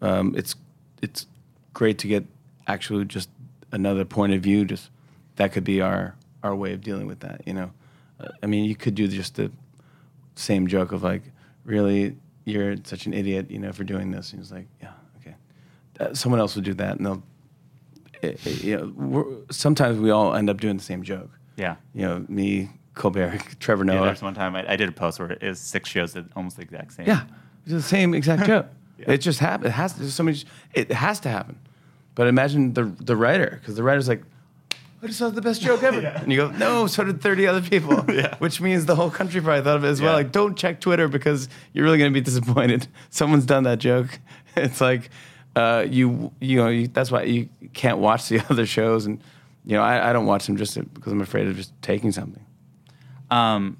um, 0.00 0.32
it's 0.36 0.54
it's 1.02 1.26
great 1.74 1.98
to 1.98 2.08
get 2.08 2.24
actually 2.68 3.04
just 3.06 3.30
another 3.72 4.04
point 4.04 4.32
of 4.32 4.40
view. 4.40 4.64
Just 4.64 4.90
that 5.36 5.52
could 5.52 5.64
be 5.64 5.80
our 5.80 6.14
our 6.42 6.54
way 6.54 6.72
of 6.72 6.82
dealing 6.82 7.06
with 7.06 7.20
that. 7.20 7.42
You 7.46 7.54
know, 7.54 7.70
uh, 8.20 8.28
I 8.42 8.46
mean, 8.46 8.64
you 8.64 8.76
could 8.76 8.94
do 8.94 9.08
just 9.08 9.34
the 9.34 9.50
same 10.36 10.66
joke 10.66 10.92
of 10.92 11.02
like, 11.02 11.22
really, 11.64 12.16
you're 12.44 12.76
such 12.84 13.06
an 13.06 13.14
idiot, 13.14 13.50
you 13.50 13.58
know, 13.58 13.72
for 13.72 13.84
doing 13.84 14.10
this. 14.10 14.32
And 14.32 14.40
he's 14.40 14.52
like, 14.52 14.66
yeah, 14.80 14.92
okay. 15.20 15.34
Uh, 15.98 16.14
someone 16.14 16.40
else 16.40 16.54
will 16.54 16.62
do 16.62 16.74
that, 16.74 16.96
and 16.98 17.06
they'll. 17.06 17.22
It, 18.20 18.44
it, 18.44 18.64
you 18.64 18.76
know, 18.76 18.92
we're, 18.96 19.24
sometimes 19.50 19.98
we 19.98 20.10
all 20.10 20.34
end 20.34 20.50
up 20.50 20.60
doing 20.60 20.76
the 20.76 20.82
same 20.82 21.04
joke. 21.04 21.30
Yeah. 21.56 21.76
You 21.94 22.02
know, 22.02 22.26
me, 22.28 22.68
Colbert, 22.94 23.42
Trevor 23.60 23.84
Noah. 23.84 23.96
Yeah, 23.96 24.04
there's 24.06 24.22
one 24.22 24.34
time 24.34 24.56
I, 24.56 24.72
I 24.72 24.76
did 24.76 24.88
a 24.88 24.92
post 24.92 25.20
where 25.20 25.30
it 25.30 25.42
was 25.42 25.60
six 25.60 25.88
shows 25.88 26.14
that 26.14 26.24
almost 26.34 26.56
the 26.56 26.62
exact 26.62 26.94
same. 26.94 27.06
Yeah, 27.06 27.22
it's 27.62 27.72
the 27.72 27.82
same 27.82 28.14
exact 28.14 28.46
joke. 28.46 28.66
Yeah. 28.98 29.12
It 29.12 29.18
just 29.18 29.38
happened. 29.38 29.68
It 29.68 29.72
has. 29.72 29.94
There's 29.94 30.14
so 30.14 30.24
many. 30.24 30.42
It 30.74 30.90
has 30.90 31.20
to 31.20 31.28
happen. 31.28 31.58
But 32.18 32.26
imagine 32.26 32.72
the 32.72 32.82
the 32.82 33.14
writer, 33.14 33.58
because 33.60 33.76
the 33.76 33.84
writer's 33.84 34.08
like, 34.08 34.24
"I 35.00 35.06
just 35.06 35.20
thought 35.20 35.36
the 35.36 35.40
best 35.40 35.62
joke 35.62 35.84
ever," 35.84 36.00
and 36.04 36.32
you 36.32 36.36
go, 36.36 36.50
"No, 36.50 36.88
so 36.88 37.04
did 37.04 37.22
30 37.22 37.46
other 37.46 37.62
people." 37.62 38.04
Yeah. 38.12 38.34
Which 38.38 38.60
means 38.60 38.86
the 38.86 38.96
whole 38.96 39.08
country 39.08 39.40
probably 39.40 39.62
thought 39.62 39.76
of 39.76 39.84
it 39.84 39.88
as 39.88 40.02
well. 40.02 40.14
Like, 40.14 40.32
don't 40.32 40.56
check 40.58 40.80
Twitter 40.80 41.06
because 41.06 41.48
you're 41.72 41.84
really 41.84 41.96
going 41.98 42.12
to 42.12 42.14
be 42.14 42.20
disappointed. 42.20 42.88
Someone's 43.10 43.46
done 43.46 43.62
that 43.62 43.78
joke. 43.78 44.18
It's 44.56 44.80
like, 44.80 45.10
uh, 45.54 45.86
you 45.88 46.32
you 46.40 46.56
know 46.56 46.66
you, 46.66 46.88
that's 46.88 47.12
why 47.12 47.22
you 47.22 47.48
can't 47.72 47.98
watch 47.98 48.28
the 48.28 48.40
other 48.50 48.66
shows, 48.66 49.06
and 49.06 49.22
you 49.64 49.76
know 49.76 49.82
I, 49.84 50.10
I 50.10 50.12
don't 50.12 50.26
watch 50.26 50.46
them 50.46 50.56
just 50.56 50.74
because 50.94 51.12
I'm 51.12 51.20
afraid 51.20 51.46
of 51.46 51.54
just 51.54 51.72
taking 51.82 52.10
something. 52.10 52.44
Um, 53.30 53.76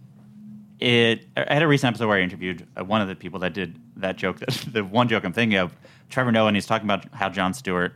it. 0.79 1.27
I 1.37 1.55
had 1.55 1.65
a 1.65 1.67
recent 1.67 1.89
episode 1.89 2.07
where 2.07 2.19
I 2.19 2.23
interviewed 2.23 2.69
uh, 2.79 2.85
one 2.85 3.01
of 3.01 3.09
the 3.09 3.17
people 3.17 3.41
that 3.41 3.53
did 3.53 3.81
that 3.97 4.15
joke. 4.15 4.39
That, 4.39 4.51
the 4.73 4.85
one 4.85 5.09
joke 5.09 5.25
I'm 5.25 5.33
thinking 5.33 5.59
of, 5.59 5.75
Trevor 6.09 6.31
Noah, 6.31 6.47
and 6.47 6.57
he's 6.57 6.67
talking 6.67 6.87
about 6.87 7.13
how 7.13 7.29
Jon 7.29 7.53
Stewart 7.53 7.95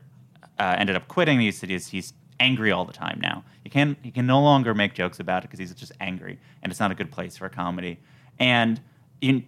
uh, 0.63 0.77
ended 0.79 0.95
up 0.95 1.09
quitting. 1.09 1.41
He 1.41 1.51
said 1.51 1.71
he's, 1.71 2.13
angry 2.41 2.73
all 2.73 2.85
the 2.85 2.93
time 2.93 3.21
now. 3.23 3.45
You 3.65 3.71
can 3.71 3.97
he 4.03 4.11
can 4.11 4.27
no 4.27 4.43
longer 4.43 4.75
make 4.75 4.95
jokes 4.95 5.21
about 5.21 5.45
it 5.45 5.51
because 5.51 5.61
he's 5.61 5.73
just 5.75 5.93
angry, 6.01 6.41
and 6.61 6.73
it's 6.73 6.81
not 6.81 6.91
a 6.91 6.95
good 6.95 7.13
place 7.13 7.37
for 7.37 7.47
a 7.47 7.51
comedy. 7.51 8.01
And 8.41 8.81
you, 9.21 9.45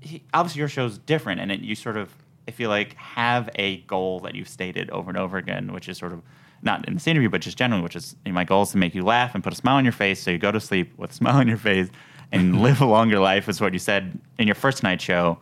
he, 0.00 0.22
obviously 0.32 0.60
your 0.60 0.68
show's 0.68 0.96
different, 0.96 1.42
and 1.42 1.52
it, 1.52 1.60
you 1.60 1.74
sort 1.74 1.98
of 1.98 2.10
I 2.46 2.52
feel 2.52 2.70
like 2.70 2.94
have 2.94 3.50
a 3.56 3.78
goal 3.82 4.20
that 4.20 4.34
you've 4.34 4.48
stated 4.48 4.88
over 4.90 5.10
and 5.10 5.18
over 5.18 5.36
again, 5.36 5.74
which 5.74 5.90
is 5.90 5.98
sort 5.98 6.12
of 6.14 6.22
not 6.62 6.88
in 6.88 6.94
this 6.94 7.06
interview, 7.06 7.28
but 7.28 7.42
just 7.42 7.58
generally, 7.58 7.82
which 7.82 7.96
is 7.96 8.16
you 8.24 8.32
know, 8.32 8.34
my 8.34 8.44
goal 8.44 8.62
is 8.62 8.70
to 8.70 8.78
make 8.78 8.94
you 8.94 9.02
laugh 9.02 9.34
and 9.34 9.44
put 9.44 9.52
a 9.52 9.56
smile 9.56 9.76
on 9.76 9.84
your 9.84 9.92
face, 9.92 10.22
so 10.22 10.30
you 10.30 10.38
go 10.38 10.50
to 10.50 10.60
sleep 10.60 10.96
with 10.96 11.10
a 11.10 11.14
smile 11.20 11.36
on 11.36 11.48
your 11.48 11.58
face 11.58 11.90
and 12.32 12.62
live 12.66 12.80
a 12.80 12.86
longer 12.86 13.18
life. 13.18 13.46
Is 13.46 13.60
what 13.60 13.74
you 13.74 13.78
said 13.78 14.18
in 14.38 14.48
your 14.48 14.54
first 14.54 14.82
night 14.82 15.02
show. 15.02 15.38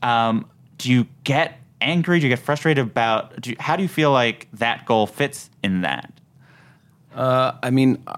Um, 0.00 0.48
do 0.78 0.90
you 0.90 1.06
get 1.24 1.61
angry? 1.82 2.20
Do 2.20 2.26
you 2.26 2.30
get 2.30 2.38
frustrated 2.38 2.86
about? 2.86 3.40
Do 3.40 3.50
you, 3.50 3.56
how 3.58 3.76
do 3.76 3.82
you 3.82 3.88
feel 3.88 4.12
like 4.12 4.48
that 4.54 4.86
goal 4.86 5.06
fits 5.06 5.50
in 5.62 5.82
that? 5.82 6.12
Uh, 7.14 7.52
I 7.62 7.70
mean, 7.70 8.02
uh, 8.06 8.16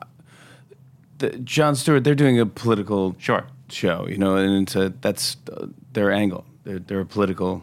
the, 1.18 1.30
Jon 1.38 1.74
Stewart, 1.74 2.04
they're 2.04 2.14
doing 2.14 2.38
a 2.38 2.46
political 2.46 3.16
Sure. 3.18 3.46
show, 3.68 4.06
you 4.08 4.16
know, 4.18 4.36
and 4.36 4.62
it's 4.62 4.76
a, 4.76 4.92
that's 5.00 5.36
uh, 5.52 5.66
their 5.92 6.12
angle. 6.12 6.44
They're, 6.64 6.78
they're 6.78 7.00
a 7.00 7.06
political, 7.06 7.62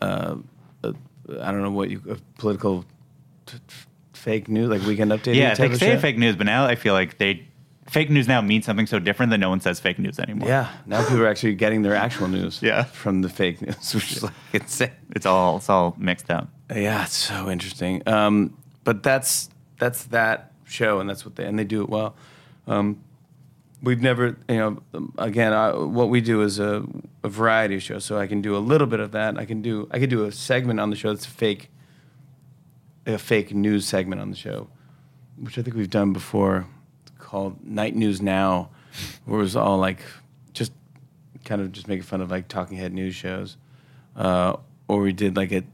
uh, 0.00 0.36
uh, 0.82 0.92
I 1.40 1.50
don't 1.52 1.62
know 1.62 1.70
what 1.70 1.90
you, 1.90 2.00
a 2.08 2.16
political 2.38 2.84
t- 3.46 3.58
t- 3.58 3.74
fake 4.12 4.48
news, 4.48 4.68
like 4.68 4.82
Weekend 4.82 5.10
Update. 5.12 5.34
Yeah, 5.34 5.54
they 5.54 5.74
say 5.74 5.94
show? 5.94 6.00
fake 6.00 6.18
news, 6.18 6.34
but 6.36 6.46
now 6.46 6.64
I 6.66 6.76
feel 6.76 6.94
like 6.94 7.18
they 7.18 7.46
fake 7.86 8.10
news 8.10 8.26
now 8.28 8.40
means 8.40 8.64
something 8.64 8.86
so 8.86 8.98
different 8.98 9.30
that 9.30 9.38
no 9.38 9.48
one 9.50 9.60
says 9.60 9.80
fake 9.80 9.98
news 9.98 10.18
anymore. 10.18 10.48
Yeah, 10.48 10.70
now 10.86 11.02
people 11.02 11.22
are 11.22 11.28
actually 11.28 11.54
getting 11.54 11.82
their 11.82 11.94
actual 11.94 12.28
news 12.28 12.60
Yeah. 12.62 12.84
from 12.84 13.22
the 13.22 13.28
fake 13.28 13.60
news, 13.62 13.94
which 13.94 14.12
is 14.12 14.22
like 14.22 14.32
insane. 14.52 14.90
it's 15.14 15.26
all 15.26 15.56
it's 15.58 15.68
all 15.68 15.94
mixed 15.98 16.30
up. 16.30 16.48
Yeah, 16.74 17.04
it's 17.04 17.14
so 17.16 17.50
interesting. 17.50 18.02
Um, 18.06 18.56
but 18.84 19.02
that's 19.02 19.50
that's 19.78 20.04
that 20.04 20.52
show, 20.64 21.00
and 21.00 21.08
that's 21.08 21.24
what 21.24 21.36
they 21.36 21.44
and 21.44 21.58
they 21.58 21.64
do 21.64 21.82
it 21.82 21.88
well. 21.88 22.14
Um, 22.66 23.00
we've 23.82 24.00
never, 24.00 24.36
you 24.48 24.56
know, 24.56 24.82
um, 24.94 25.12
again, 25.18 25.52
I, 25.52 25.72
what 25.74 26.08
we 26.08 26.22
do 26.22 26.40
is 26.40 26.58
a, 26.58 26.82
a 27.22 27.28
variety 27.28 27.78
show, 27.78 27.98
so 27.98 28.18
I 28.18 28.26
can 28.26 28.40
do 28.40 28.56
a 28.56 28.58
little 28.58 28.86
bit 28.86 29.00
of 29.00 29.12
that. 29.12 29.36
I 29.38 29.44
can 29.44 29.60
do 29.60 29.86
I 29.90 29.98
could 29.98 30.08
do 30.10 30.24
a 30.24 30.32
segment 30.32 30.80
on 30.80 30.88
the 30.90 30.96
show 30.96 31.12
that's 31.12 31.26
fake, 31.26 31.70
a 33.06 33.18
fake 33.18 33.54
news 33.54 33.86
segment 33.86 34.22
on 34.22 34.30
the 34.30 34.36
show, 34.36 34.68
which 35.38 35.58
I 35.58 35.62
think 35.62 35.76
we've 35.76 35.90
done 35.90 36.12
before, 36.14 36.66
called 37.34 37.66
Night 37.66 37.96
News 37.96 38.22
Now, 38.22 38.70
where 39.24 39.40
it 39.40 39.42
was 39.42 39.56
all 39.56 39.76
like 39.76 39.98
just 40.52 40.70
kind 41.44 41.60
of 41.60 41.72
just 41.72 41.88
making 41.88 42.04
fun 42.04 42.20
of 42.20 42.30
like 42.30 42.46
talking 42.46 42.76
head 42.76 42.92
news 42.92 43.12
shows, 43.16 43.56
uh, 44.14 44.56
or 44.86 45.00
we 45.00 45.12
did 45.12 45.36
like 45.36 45.50
a, 45.50 45.64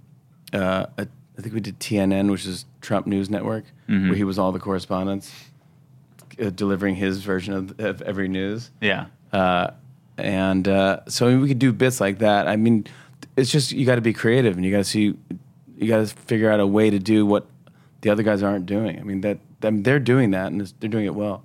uh, 0.54 0.86
a 0.96 1.06
I 1.36 1.42
think 1.42 1.52
we 1.52 1.60
did 1.60 1.78
TNN, 1.78 2.30
which 2.30 2.46
is 2.46 2.64
Trump 2.80 3.06
News 3.06 3.28
Network, 3.28 3.64
where 3.86 4.14
he 4.14 4.24
was 4.24 4.38
all 4.38 4.52
the 4.52 4.58
correspondents 4.58 5.30
uh, 6.40 6.48
delivering 6.48 6.94
his 6.94 7.18
version 7.18 7.52
of, 7.52 7.78
of 7.78 8.00
every 8.00 8.28
news. 8.28 8.70
Yeah. 8.80 9.08
Uh, 9.30 9.72
and 10.16 10.66
uh, 10.66 11.00
so 11.08 11.26
I 11.26 11.30
mean, 11.32 11.42
we 11.42 11.48
could 11.48 11.58
do 11.58 11.74
bits 11.74 12.00
like 12.00 12.20
that. 12.20 12.48
I 12.48 12.56
mean, 12.56 12.86
it's 13.36 13.50
just 13.50 13.70
you 13.70 13.84
got 13.84 13.96
to 13.96 14.00
be 14.00 14.14
creative 14.14 14.56
and 14.56 14.64
you 14.64 14.70
got 14.72 14.78
to 14.78 14.84
see 14.84 15.14
you 15.76 15.88
got 15.88 15.98
to 15.98 16.06
figure 16.06 16.50
out 16.50 16.58
a 16.58 16.66
way 16.66 16.88
to 16.88 16.98
do 16.98 17.26
what 17.26 17.46
the 18.00 18.08
other 18.08 18.22
guys 18.22 18.42
aren't 18.42 18.64
doing. 18.64 18.98
I 18.98 19.02
mean 19.02 19.20
that 19.20 19.40
I 19.62 19.68
mean, 19.68 19.82
they're 19.82 20.00
doing 20.00 20.30
that 20.30 20.52
and 20.52 20.62
it's, 20.62 20.72
they're 20.80 20.88
doing 20.88 21.04
it 21.04 21.14
well. 21.14 21.44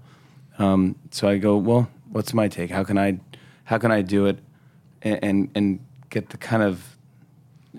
Um, 0.57 0.95
so 1.11 1.27
I 1.27 1.37
go, 1.37 1.57
well, 1.57 1.89
what's 2.09 2.33
my 2.33 2.47
take? 2.47 2.71
How 2.71 2.83
can 2.83 2.97
I 2.97 3.19
how 3.65 3.77
can 3.77 3.91
I 3.91 4.01
do 4.01 4.25
it 4.25 4.39
and 5.01 5.19
and, 5.23 5.51
and 5.55 5.79
get 6.09 6.29
the 6.29 6.37
kind 6.37 6.63
of 6.63 6.97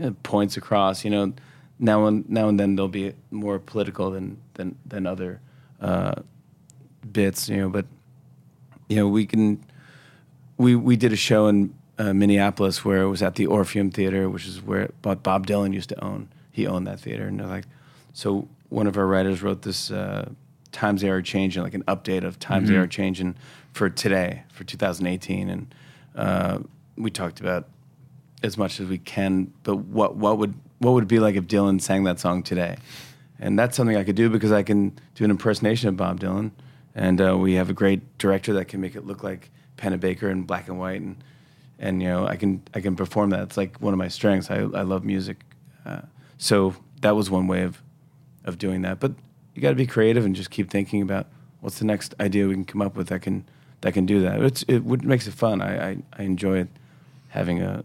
uh, 0.03 0.11
points 0.23 0.57
across? 0.57 1.05
You 1.05 1.11
know, 1.11 1.33
now 1.79 2.07
and 2.07 2.29
now 2.29 2.49
and 2.49 2.59
then 2.59 2.77
they'll 2.77 2.89
be 2.89 3.15
more 3.31 3.59
political 3.59 4.11
than 4.11 4.39
than 4.55 4.77
than 4.87 5.07
other 5.07 5.41
uh, 5.81 6.17
bits. 7.11 7.49
You 7.49 7.57
know, 7.57 7.69
but 7.69 7.87
you 8.89 8.97
know 8.97 9.09
we 9.09 9.27
can 9.27 9.65
we 10.59 10.75
we 10.75 10.97
did 10.97 11.13
a 11.13 11.17
show 11.17 11.47
in 11.49 11.75
uh, 11.99 12.13
Minneapolis 12.13 12.85
where 12.85 13.03
it 13.03 13.09
was 13.09 13.23
at 13.23 13.37
the 13.37 13.47
Orpheum 13.47 13.91
Theater, 13.91 14.29
which 14.29 14.47
is 14.47 14.63
where 14.63 14.91
Bob 15.03 15.23
Bob 15.23 15.47
Dylan 15.47 15.73
used 15.73 15.89
to 15.91 16.05
own. 16.05 16.29
He 16.53 16.67
owned 16.67 16.87
that 16.87 17.01
theater, 17.01 17.27
and 17.27 17.39
they're 17.39 17.47
like, 17.47 17.67
so 18.13 18.49
one 18.71 18.87
of 18.87 18.97
our 18.97 19.07
writers 19.07 19.43
wrote 19.43 19.63
this 19.63 19.91
uh, 19.91 20.31
times 20.77 21.01
they 21.01 21.09
are 21.09 21.23
changing, 21.23 21.63
like 21.63 21.75
an 21.75 21.83
update 21.85 22.23
of 22.23 22.39
times 22.39 22.69
they 22.69 22.77
are 22.77 22.87
changing 22.87 23.35
for 23.73 23.89
today, 23.89 24.43
for 24.53 24.65
2018, 24.65 25.49
and 25.49 25.75
uh, 26.15 26.59
we 26.97 27.11
talked 27.11 27.41
about 27.41 27.69
as 28.43 28.57
much 28.59 28.79
as 28.79 28.87
we 28.87 28.99
can, 28.99 29.53
but 29.63 29.77
what 29.77 30.17
what 30.17 30.39
would 30.39 30.55
what 30.79 30.93
would 30.93 31.05
it 31.05 31.09
be 31.09 31.19
like 31.19 31.35
if 31.35 31.47
Dylan 31.47 31.81
sang 31.81 32.05
that 32.05 32.21
song 32.21 32.43
today? 32.43 32.77
And 33.39 33.59
that's 33.59 33.77
something 33.77 33.97
I 33.97 34.05
could 34.05 34.17
do 34.17 34.29
because 34.31 34.53
I 34.53 34.63
can 34.63 34.99
do 35.15 35.25
an 35.25 35.31
impersonation 35.31 35.89
of 35.89 35.97
Bob 35.97 36.21
Dylan, 36.21 36.51
and 36.95 37.21
uh, 37.21 37.37
we 37.37 37.55
have 37.55 37.71
a 37.71 37.75
great 37.75 38.19
director 38.19 38.53
that 38.55 38.67
can 38.67 38.81
make 38.81 38.95
it 38.95 39.07
look 39.07 39.23
like 39.23 39.51
Pennebaker 39.79 40.31
in 40.31 40.43
black 40.43 40.69
and 40.69 40.79
white, 40.79 41.01
and 41.01 41.17
and 41.79 42.03
you 42.03 42.09
know 42.09 42.27
I 42.27 42.37
can 42.37 42.63
I 42.75 42.81
can 42.81 42.97
perform 42.97 43.31
that. 43.31 43.43
It's 43.43 43.57
like 43.57 43.79
one 43.81 43.95
of 43.95 43.99
my 43.99 44.09
strengths. 44.09 44.51
I 44.51 44.59
I 44.59 44.83
love 44.83 45.05
music, 45.05 45.39
uh, 45.87 46.03
so 46.39 46.75
that 47.01 47.17
was 47.17 47.31
one 47.31 47.47
way 47.47 47.63
of 47.63 47.83
of 48.45 48.59
doing 48.59 48.83
that. 48.83 49.01
But 49.01 49.13
you 49.57 49.63
got 49.63 49.71
to 49.71 49.77
be 49.77 49.87
creative 49.87 50.25
and 50.25 50.37
just 50.37 50.51
keep 50.51 50.71
thinking 50.71 51.03
about 51.03 51.27
what's 51.61 51.79
the 51.79 51.85
next 51.85 52.15
idea 52.21 52.47
we 52.47 52.55
can 52.55 52.65
come 52.65 52.83
up 52.83 52.95
with 52.97 53.09
that 53.09 53.23
can 53.23 53.45
that 53.81 53.95
can 53.95 54.07
do 54.07 54.21
that. 54.23 54.43
It's 54.43 54.65
it 54.69 54.85
what 54.85 55.03
makes 55.03 55.27
it 55.27 55.35
fun. 55.35 55.61
I 55.61 55.91
I, 55.91 55.97
I 56.13 56.23
enjoy 56.23 56.59
it 56.59 56.69
having 57.29 57.63
a 57.63 57.85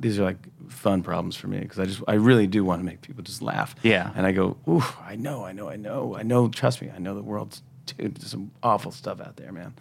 these 0.00 0.18
are 0.18 0.24
like 0.24 0.36
fun 0.68 1.02
problems 1.02 1.36
for 1.36 1.48
me 1.48 1.60
because 1.60 1.78
I 1.78 1.84
just 1.84 2.02
I 2.06 2.14
really 2.14 2.46
do 2.46 2.64
want 2.64 2.80
to 2.80 2.84
make 2.84 3.00
people 3.02 3.22
just 3.22 3.42
laugh. 3.42 3.74
Yeah. 3.82 4.12
And 4.14 4.26
I 4.26 4.32
go, 4.32 4.56
ooh, 4.68 4.84
I 5.04 5.16
know, 5.16 5.44
I 5.44 5.52
know, 5.52 5.68
I 5.68 5.76
know, 5.76 6.16
I 6.16 6.22
know. 6.22 6.48
Trust 6.48 6.82
me, 6.82 6.90
I 6.94 6.98
know 6.98 7.14
the 7.14 7.22
world's 7.22 7.62
dude. 7.86 8.16
There's 8.16 8.30
some 8.30 8.50
awful 8.62 8.92
stuff 8.92 9.20
out 9.20 9.36
there, 9.36 9.52
man. 9.52 9.74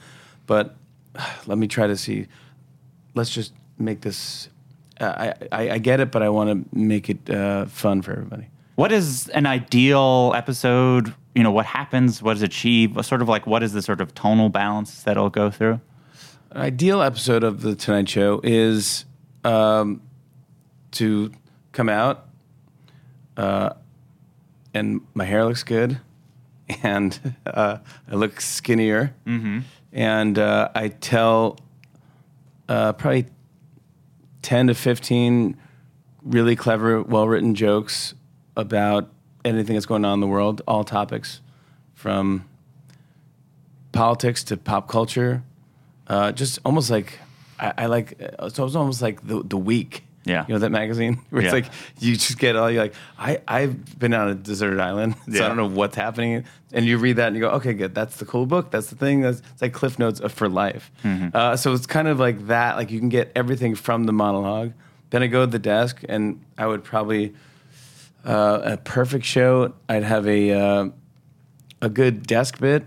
But 0.45 0.75
let 1.45 1.57
me 1.57 1.67
try 1.67 1.87
to 1.87 1.97
see. 1.97 2.27
Let's 3.13 3.29
just 3.29 3.53
make 3.77 4.01
this. 4.01 4.49
Uh, 4.99 5.33
I, 5.41 5.47
I 5.51 5.69
I 5.71 5.77
get 5.77 5.99
it, 5.99 6.11
but 6.11 6.23
I 6.23 6.29
want 6.29 6.49
to 6.71 6.77
make 6.77 7.09
it 7.09 7.29
uh, 7.29 7.65
fun 7.65 8.01
for 8.01 8.11
everybody. 8.11 8.47
What 8.77 8.91
is 8.91 9.27
an 9.29 9.47
ideal 9.47 10.33
episode? 10.35 11.15
You 11.33 11.41
know, 11.41 11.49
what 11.49 11.65
happens? 11.65 12.21
What 12.21 12.35
is 12.35 12.43
achieved? 12.43 13.03
Sort 13.03 13.23
of 13.23 13.27
like 13.27 13.47
what 13.47 13.63
is 13.63 13.73
the 13.73 13.81
sort 13.81 14.01
of 14.01 14.13
tonal 14.13 14.49
balance 14.49 15.01
that 15.01 15.13
it'll 15.13 15.31
go 15.31 15.49
through? 15.49 15.81
An 16.51 16.61
ideal 16.61 17.01
episode 17.01 17.43
of 17.43 17.63
the 17.63 17.73
Tonight 17.73 18.07
Show 18.07 18.39
is 18.43 19.05
um, 19.43 20.03
to 20.91 21.31
come 21.71 21.89
out, 21.89 22.27
uh, 23.35 23.71
and 24.75 25.01
my 25.15 25.25
hair 25.25 25.43
looks 25.43 25.63
good, 25.63 25.99
and 26.83 27.33
uh, 27.47 27.79
I 28.11 28.15
look 28.15 28.39
skinnier, 28.39 29.15
and 29.91 30.37
uh, 30.37 30.69
I 30.75 30.89
tell 30.89 31.57
uh, 32.69 32.93
probably 32.93 33.25
ten 34.43 34.67
to 34.67 34.75
fifteen 34.75 35.57
really 36.21 36.55
clever, 36.55 37.01
well 37.01 37.27
written 37.27 37.55
jokes 37.55 38.13
about 38.57 39.09
anything 39.45 39.75
that's 39.75 39.85
going 39.85 40.03
on 40.03 40.15
in 40.15 40.19
the 40.19 40.27
world, 40.27 40.61
all 40.67 40.83
topics, 40.83 41.39
from 41.93 42.43
politics 43.91 44.43
to 44.45 44.57
pop 44.57 44.87
culture, 44.87 45.43
uh, 46.07 46.31
just 46.31 46.59
almost 46.65 46.89
like 46.89 47.19
I, 47.59 47.73
I 47.77 47.85
like. 47.87 48.21
uh, 48.39 48.49
So 48.49 48.65
it's 48.65 48.75
almost 48.75 49.01
like 49.01 49.25
the 49.25 49.43
the 49.43 49.57
week. 49.57 50.03
Yeah. 50.25 50.43
you 50.45 50.53
know 50.55 50.59
that 50.59 50.71
magazine 50.71 51.21
where 51.29 51.41
it's 51.41 51.47
Yeah. 51.53 51.59
like 51.61 51.65
you 51.99 52.13
just 52.15 52.37
get 52.37 52.57
all 52.57 52.69
you 52.69 52.79
like. 52.79 52.93
I 53.17 53.39
I've 53.47 53.97
been 53.97 54.13
on 54.13 54.27
a 54.27 54.35
deserted 54.35 54.79
island, 54.81 55.15
so 55.25 55.31
Yeah. 55.37 55.45
I 55.45 55.47
don't 55.47 55.55
know 55.57 55.69
what's 55.69 55.95
happening. 55.95 56.43
And 56.73 56.85
you 56.85 56.97
read 56.97 57.15
that 57.15 57.27
and 57.27 57.35
you 57.37 57.41
go, 57.41 57.51
okay, 57.51 57.73
good. 57.73 57.95
That's 57.95 58.17
the 58.17 58.25
cool 58.25 58.45
book. 58.45 58.69
That's 58.69 58.89
the 58.89 58.97
thing. 58.97 59.21
That's 59.21 59.39
it's 59.53 59.61
like 59.61 59.71
Cliff 59.71 59.97
Notes 59.97 60.19
of- 60.19 60.33
for 60.33 60.49
life. 60.49 60.91
Mm-hmm. 61.05 61.29
Uh, 61.33 61.55
so 61.55 61.71
it's 61.71 61.87
kind 61.87 62.09
of 62.09 62.19
like 62.19 62.47
that. 62.47 62.75
Like 62.75 62.91
you 62.91 62.99
can 62.99 63.07
get 63.07 63.31
everything 63.37 63.73
from 63.75 64.03
the 64.03 64.11
monologue. 64.11 64.73
Then 65.11 65.23
I 65.23 65.27
go 65.27 65.45
to 65.45 65.51
the 65.51 65.59
desk 65.59 66.03
and 66.09 66.41
I 66.57 66.67
would 66.67 66.83
probably 66.83 67.33
uh, 68.27 68.61
a 68.63 68.77
perfect 68.77 69.25
show. 69.25 69.73
I'd 69.87 70.03
have 70.03 70.27
a 70.27 70.51
uh, 70.51 70.89
a 71.81 71.89
good 71.89 72.27
desk 72.27 72.59
bit. 72.59 72.85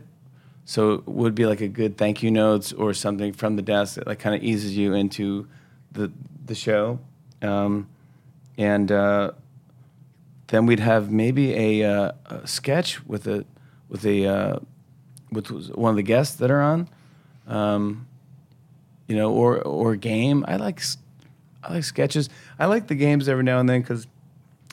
So 0.66 0.92
it 0.92 1.08
would 1.08 1.34
be 1.34 1.46
like 1.46 1.62
a 1.62 1.66
good 1.66 1.96
thank 1.96 2.22
you 2.22 2.30
notes 2.30 2.72
or 2.72 2.94
something 2.94 3.32
from 3.32 3.56
the 3.56 3.62
desk 3.62 3.96
that 3.96 4.06
like 4.06 4.20
kind 4.20 4.36
of 4.36 4.42
eases 4.44 4.76
you 4.76 4.94
into 4.94 5.48
the 5.90 6.12
the 6.44 6.54
show, 6.54 7.00
um, 7.42 7.88
and 8.56 8.92
uh, 8.92 9.32
then 10.48 10.66
we'd 10.66 10.80
have 10.80 11.10
maybe 11.10 11.54
a, 11.54 11.90
uh, 11.90 12.12
a 12.26 12.46
sketch 12.46 13.04
with 13.06 13.26
a 13.26 13.44
with 13.88 14.04
a 14.04 14.26
uh, 14.26 14.58
with 15.32 15.48
one 15.74 15.90
of 15.90 15.96
the 15.96 16.02
guests 16.02 16.36
that 16.36 16.50
are 16.50 16.60
on, 16.60 16.88
um, 17.46 18.06
you 19.08 19.16
know, 19.16 19.32
or 19.32 19.60
or 19.62 19.96
game. 19.96 20.44
I 20.46 20.56
like 20.56 20.82
I 21.64 21.72
like 21.72 21.84
sketches. 21.84 22.28
I 22.58 22.66
like 22.66 22.88
the 22.88 22.94
games 22.94 23.28
every 23.28 23.42
now 23.42 23.58
and 23.58 23.68
then 23.68 23.80
because 23.80 24.06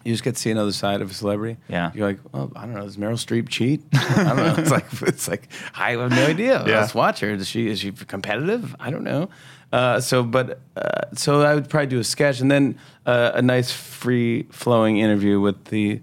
you 0.07 0.13
just 0.13 0.23
get 0.23 0.35
to 0.35 0.41
see 0.41 0.51
another 0.51 0.71
side 0.71 1.01
of 1.01 1.11
a 1.11 1.13
celebrity. 1.13 1.57
Yeah. 1.67 1.91
You're 1.93 2.07
like, 2.07 2.19
well, 2.31 2.49
I 2.55 2.61
don't 2.61 2.75
know. 2.75 2.83
Does 2.83 2.95
Meryl 2.95 3.15
Streep 3.15 3.49
cheat? 3.49 3.83
I 3.93 4.23
don't 4.23 4.37
know. 4.37 4.55
It's 4.57 4.71
like 4.71 4.85
it's 5.01 5.27
like 5.27 5.49
I 5.75 5.97
have 5.97 6.11
no 6.11 6.25
idea. 6.27 6.63
Yeah. 6.65 6.79
Let's 6.79 6.95
watch 6.95 7.19
her. 7.19 7.31
Is 7.31 7.45
she 7.45 7.67
is 7.67 7.81
she 7.81 7.91
competitive? 7.91 8.73
I 8.79 8.89
don't 8.89 9.03
know. 9.03 9.27
Uh, 9.73 9.99
so, 9.99 10.23
but 10.23 10.61
uh, 10.77 11.13
so 11.13 11.41
I 11.41 11.53
would 11.55 11.69
probably 11.69 11.87
do 11.87 11.99
a 11.99 12.05
sketch 12.05 12.39
and 12.39 12.49
then 12.49 12.79
uh, 13.05 13.31
a 13.33 13.41
nice 13.41 13.69
free 13.69 14.43
flowing 14.49 14.97
interview 14.97 15.41
with 15.41 15.65
the 15.65 15.99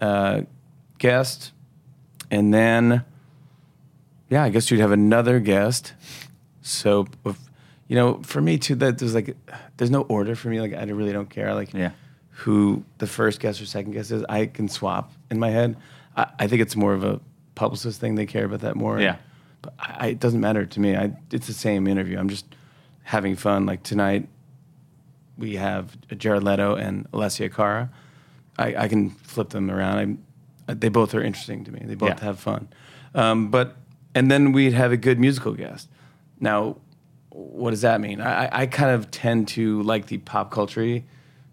uh, 0.00 0.42
guest, 0.98 1.50
and 2.30 2.54
then 2.54 3.04
yeah, 4.30 4.44
I 4.44 4.50
guess 4.50 4.70
you'd 4.70 4.78
have 4.78 4.92
another 4.92 5.40
guest. 5.40 5.94
So, 6.62 7.08
you 7.88 7.96
know, 7.96 8.22
for 8.22 8.40
me 8.40 8.56
too, 8.56 8.76
that 8.76 8.98
there's 8.98 9.16
like 9.16 9.36
there's 9.78 9.90
no 9.90 10.02
order 10.02 10.36
for 10.36 10.48
me. 10.48 10.60
Like 10.60 10.74
I 10.74 10.84
really 10.84 11.12
don't 11.12 11.28
care. 11.28 11.52
Like 11.54 11.74
Yeah. 11.74 11.90
Who 12.42 12.84
the 12.98 13.06
first 13.06 13.40
guest 13.40 13.60
or 13.60 13.66
second 13.66 13.92
guest 13.92 14.10
is. 14.12 14.24
I 14.28 14.46
can 14.46 14.68
swap 14.68 15.12
in 15.30 15.38
my 15.38 15.50
head. 15.50 15.76
I, 16.16 16.26
I 16.38 16.46
think 16.46 16.62
it's 16.62 16.76
more 16.76 16.94
of 16.94 17.02
a 17.04 17.20
publicist 17.56 18.00
thing. 18.00 18.14
They 18.14 18.26
care 18.26 18.44
about 18.44 18.60
that 18.60 18.76
more. 18.76 19.00
Yeah. 19.00 19.16
But 19.62 19.74
I, 19.78 20.08
it 20.08 20.20
doesn't 20.20 20.40
matter 20.40 20.64
to 20.64 20.80
me. 20.80 20.96
I, 20.96 21.12
it's 21.32 21.48
the 21.48 21.52
same 21.52 21.86
interview. 21.88 22.16
I'm 22.18 22.28
just 22.28 22.46
having 23.02 23.34
fun. 23.34 23.66
Like 23.66 23.82
tonight, 23.82 24.28
we 25.36 25.56
have 25.56 25.96
Jared 26.16 26.42
Leto 26.44 26.74
and 26.76 27.10
Alessia 27.12 27.52
Cara. 27.52 27.90
I, 28.56 28.74
I 28.84 28.88
can 28.88 29.10
flip 29.10 29.50
them 29.50 29.70
around. 29.70 30.22
I, 30.68 30.74
they 30.74 30.88
both 30.88 31.14
are 31.14 31.22
interesting 31.22 31.64
to 31.64 31.72
me. 31.72 31.80
They 31.84 31.94
both 31.96 32.10
Yeah. 32.18 32.24
have 32.24 32.38
fun. 32.38 32.68
Um, 33.14 33.50
but 33.50 33.76
and 34.14 34.30
then 34.30 34.52
we'd 34.52 34.74
have 34.74 34.92
a 34.92 34.96
good 34.96 35.18
musical 35.18 35.52
guest. 35.54 35.88
Now, 36.40 36.76
what 37.30 37.70
does 37.70 37.80
that 37.82 38.00
mean? 38.00 38.20
I, 38.20 38.46
I- 38.46 38.60
I 38.62 38.66
kind 38.66 38.90
of 38.90 39.10
tend 39.10 39.48
to 39.48 39.82
like 39.82 40.06
the 40.06 40.18
pop 40.18 40.50
culture 40.52 41.02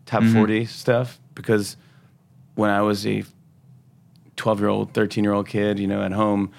top 0.05 0.23
40 0.23 0.65
stuff 0.65 1.19
because 1.33 1.77
when 2.55 2.69
I 2.69 2.81
was 2.81 3.05
a 3.05 3.23
12 4.35 4.59
year 4.59 4.69
old, 4.69 4.93
13 4.93 5.23
year 5.23 5.33
old 5.33 5.47
kid, 5.47 5.79
you 5.79 5.87
know, 5.87 6.01
at 6.01 6.11
home, 6.11 6.51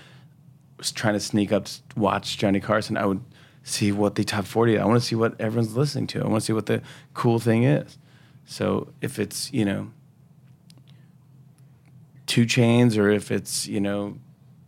was 0.78 0.92
trying 0.92 1.14
to 1.14 1.20
sneak 1.20 1.52
up 1.52 1.64
to 1.64 1.80
watch 1.96 2.38
Johnny 2.38 2.60
Carson, 2.60 2.96
I 2.96 3.06
would 3.06 3.22
see 3.62 3.92
what 3.92 4.14
the 4.14 4.24
top 4.24 4.44
40, 4.44 4.78
I 4.78 4.84
want 4.84 5.00
to 5.00 5.06
see 5.06 5.16
what 5.16 5.40
everyone's 5.40 5.76
listening 5.76 6.06
to. 6.08 6.20
I 6.20 6.26
want 6.26 6.42
to 6.42 6.46
see 6.46 6.52
what 6.52 6.66
the 6.66 6.82
cool 7.14 7.38
thing 7.38 7.64
is. 7.64 7.98
So 8.44 8.92
if 9.00 9.18
it's, 9.18 9.52
you 9.52 9.64
know, 9.64 9.90
2 12.26 12.44
Chainz 12.44 12.96
or 12.96 13.08
if 13.08 13.30
it's, 13.30 13.66
you 13.66 13.80
know, 13.80 14.18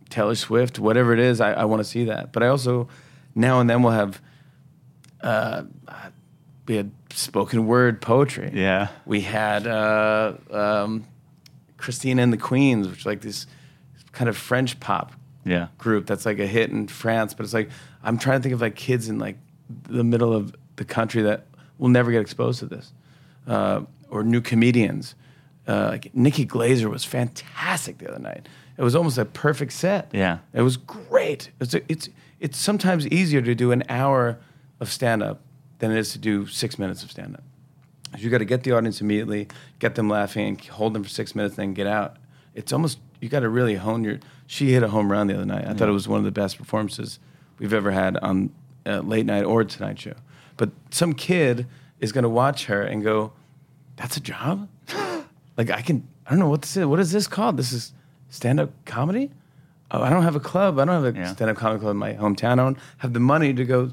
Taylor 0.09 0.35
Swift, 0.35 0.79
whatever 0.79 1.13
it 1.13 1.19
is, 1.19 1.39
I, 1.39 1.53
I 1.53 1.65
want 1.65 1.81
to 1.81 1.83
see 1.83 2.05
that. 2.05 2.33
But 2.33 2.43
I 2.43 2.47
also, 2.47 2.89
now 3.35 3.59
and 3.59 3.69
then, 3.69 3.83
we'll 3.83 3.93
have, 3.93 4.21
uh, 5.21 5.63
we 6.67 6.75
had 6.75 6.91
spoken 7.13 7.67
word 7.67 8.01
poetry. 8.01 8.51
Yeah. 8.53 8.89
We 9.05 9.21
had 9.21 9.67
uh, 9.67 10.33
um, 10.51 11.05
Christine 11.77 12.19
and 12.19 12.31
the 12.31 12.37
Queens, 12.37 12.87
which 12.87 13.05
like 13.05 13.21
this 13.21 13.45
kind 14.11 14.29
of 14.29 14.37
French 14.37 14.79
pop 14.79 15.13
Yeah. 15.45 15.67
group 15.77 16.05
that's 16.05 16.25
like 16.25 16.39
a 16.39 16.47
hit 16.47 16.69
in 16.71 16.87
France. 16.87 17.33
But 17.33 17.43
it's 17.45 17.53
like 17.53 17.69
I'm 18.03 18.17
trying 18.17 18.39
to 18.39 18.43
think 18.43 18.53
of 18.53 18.61
like 18.61 18.75
kids 18.75 19.09
in 19.09 19.19
like 19.19 19.37
the 19.87 20.03
middle 20.03 20.33
of 20.33 20.55
the 20.75 20.85
country 20.85 21.21
that 21.23 21.45
will 21.77 21.89
never 21.89 22.11
get 22.11 22.21
exposed 22.21 22.59
to 22.59 22.65
this, 22.65 22.91
uh, 23.47 23.81
or 24.09 24.23
new 24.23 24.41
comedians. 24.41 25.15
Uh, 25.67 25.89
like 25.91 26.15
Nikki 26.15 26.45
Glazer 26.45 26.89
was 26.89 27.05
fantastic 27.05 27.99
the 27.99 28.09
other 28.09 28.19
night. 28.19 28.47
It 28.77 28.81
was 28.83 28.95
almost 28.95 29.17
a 29.17 29.25
perfect 29.25 29.73
set. 29.73 30.09
Yeah. 30.13 30.39
it 30.53 30.61
was 30.61 30.77
great. 30.77 31.51
It's 31.59 31.73
it's 31.73 32.09
it's 32.39 32.57
sometimes 32.57 33.05
easier 33.07 33.41
to 33.41 33.53
do 33.53 33.71
an 33.71 33.83
hour 33.89 34.39
of 34.79 34.89
stand 34.91 35.21
up 35.21 35.41
than 35.79 35.91
it 35.91 35.97
is 35.97 36.11
to 36.11 36.17
do 36.19 36.45
six 36.45 36.77
minutes 36.77 37.03
of 37.03 37.11
stand 37.11 37.35
up. 37.35 37.43
You 38.17 38.29
got 38.29 38.39
to 38.39 38.45
get 38.45 38.63
the 38.63 38.71
audience 38.71 39.01
immediately, 39.01 39.47
get 39.79 39.95
them 39.95 40.09
laughing, 40.09 40.47
and 40.47 40.61
hold 40.65 40.93
them 40.93 41.03
for 41.03 41.09
six 41.09 41.35
minutes, 41.35 41.55
then 41.55 41.73
get 41.73 41.87
out. 41.87 42.17
It's 42.55 42.73
almost 42.73 42.99
you 43.21 43.29
got 43.29 43.41
to 43.41 43.49
really 43.49 43.75
hone 43.75 44.03
your. 44.03 44.19
She 44.47 44.71
hit 44.71 44.81
a 44.83 44.87
home 44.89 45.11
run 45.11 45.27
the 45.27 45.35
other 45.35 45.45
night. 45.45 45.65
I 45.67 45.73
thought 45.73 45.89
it 45.89 45.93
was 45.93 46.07
one 46.07 46.19
of 46.19 46.25
the 46.25 46.31
best 46.31 46.57
performances 46.57 47.19
we've 47.59 47.73
ever 47.73 47.91
had 47.91 48.17
on 48.17 48.49
uh, 48.85 48.99
late 49.01 49.25
night 49.25 49.43
or 49.43 49.63
Tonight 49.63 49.99
Show. 49.99 50.13
But 50.57 50.71
some 50.89 51.13
kid 51.13 51.67
is 51.99 52.11
going 52.11 52.23
to 52.23 52.29
watch 52.29 52.65
her 52.65 52.81
and 52.81 53.03
go, 53.03 53.31
"That's 53.97 54.17
a 54.17 54.21
job." 54.21 54.67
like 55.57 55.69
I 55.69 55.81
can. 55.81 56.07
I 56.25 56.31
don't 56.31 56.39
know 56.39 56.49
what 56.49 56.61
this 56.63 56.75
is. 56.77 56.85
What 56.85 56.99
is 56.99 57.11
this 57.11 57.27
called? 57.27 57.57
This 57.57 57.71
is 57.71 57.93
stand 58.29 58.59
up 58.59 58.71
comedy. 58.85 59.31
Oh, 59.91 60.01
I 60.01 60.09
don't 60.09 60.23
have 60.23 60.35
a 60.35 60.39
club. 60.39 60.77
I 60.79 60.85
don't 60.85 61.03
have 61.03 61.15
a 61.15 61.17
Yeah. 61.19 61.33
stand 61.33 61.49
up 61.51 61.57
comedy 61.57 61.79
club 61.81 61.91
in 61.91 61.97
my 61.97 62.13
hometown. 62.13 62.53
I 62.53 62.55
don't 62.55 62.77
have 62.99 63.13
the 63.13 63.19
money 63.19 63.53
to 63.53 63.65
go 63.65 63.91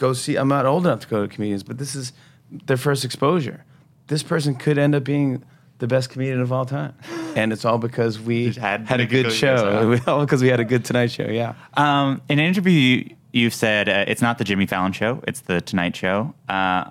go 0.00 0.12
see. 0.14 0.36
I'm 0.36 0.48
not 0.48 0.66
old 0.66 0.86
enough 0.86 1.00
to 1.00 1.06
go 1.06 1.26
to 1.26 1.32
comedians, 1.32 1.62
but 1.62 1.78
this 1.78 1.94
is 1.94 2.12
their 2.50 2.76
first 2.76 3.04
exposure. 3.04 3.64
This 4.08 4.24
person 4.24 4.56
could 4.56 4.78
end 4.78 4.94
up 4.96 5.04
being 5.04 5.44
the 5.78 5.86
best 5.86 6.10
comedian 6.10 6.40
of 6.40 6.52
all 6.52 6.64
time, 6.64 6.94
and 7.36 7.52
it's 7.52 7.64
all 7.64 7.78
because 7.78 8.18
we 8.18 8.46
Just 8.46 8.58
had 8.58 8.88
had, 8.88 9.00
a 9.00 9.04
make 9.04 9.10
good 9.10 9.24
go 9.24 9.30
show. 9.30 9.98
all 10.06 10.20
because 10.20 10.42
we 10.42 10.48
had 10.48 10.58
a 10.58 10.64
good 10.64 10.84
Tonight 10.84 11.10
Show. 11.12 11.28
Yeah. 11.28 11.54
Um, 11.74 12.20
in 12.28 12.38
an 12.38 12.44
interview, 12.44 12.72
you, 12.72 13.16
you've 13.32 13.54
said 13.54 13.88
uh, 13.88 14.04
it's 14.08 14.20
not 14.20 14.38
the 14.38 14.44
Jimmy 14.44 14.66
Fallon 14.66 14.92
show; 14.92 15.22
it's 15.28 15.40
the 15.42 15.60
Tonight 15.60 15.94
Show. 15.94 16.34
Uh, 16.48 16.90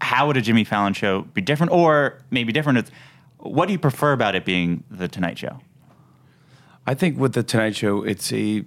how 0.00 0.26
would 0.26 0.36
a 0.36 0.40
Jimmy 0.40 0.64
Fallon 0.64 0.94
show 0.94 1.22
be 1.34 1.40
different, 1.42 1.72
or 1.72 2.18
maybe 2.30 2.52
different? 2.52 2.78
It's, 2.78 2.90
what 3.38 3.66
do 3.66 3.72
you 3.72 3.78
prefer 3.78 4.12
about 4.12 4.34
it 4.34 4.44
being 4.44 4.84
the 4.90 5.08
Tonight 5.08 5.38
Show? 5.38 5.60
I 6.86 6.94
think 6.94 7.18
with 7.18 7.34
the 7.34 7.42
Tonight 7.42 7.76
Show, 7.76 8.02
it's 8.02 8.32
a 8.32 8.64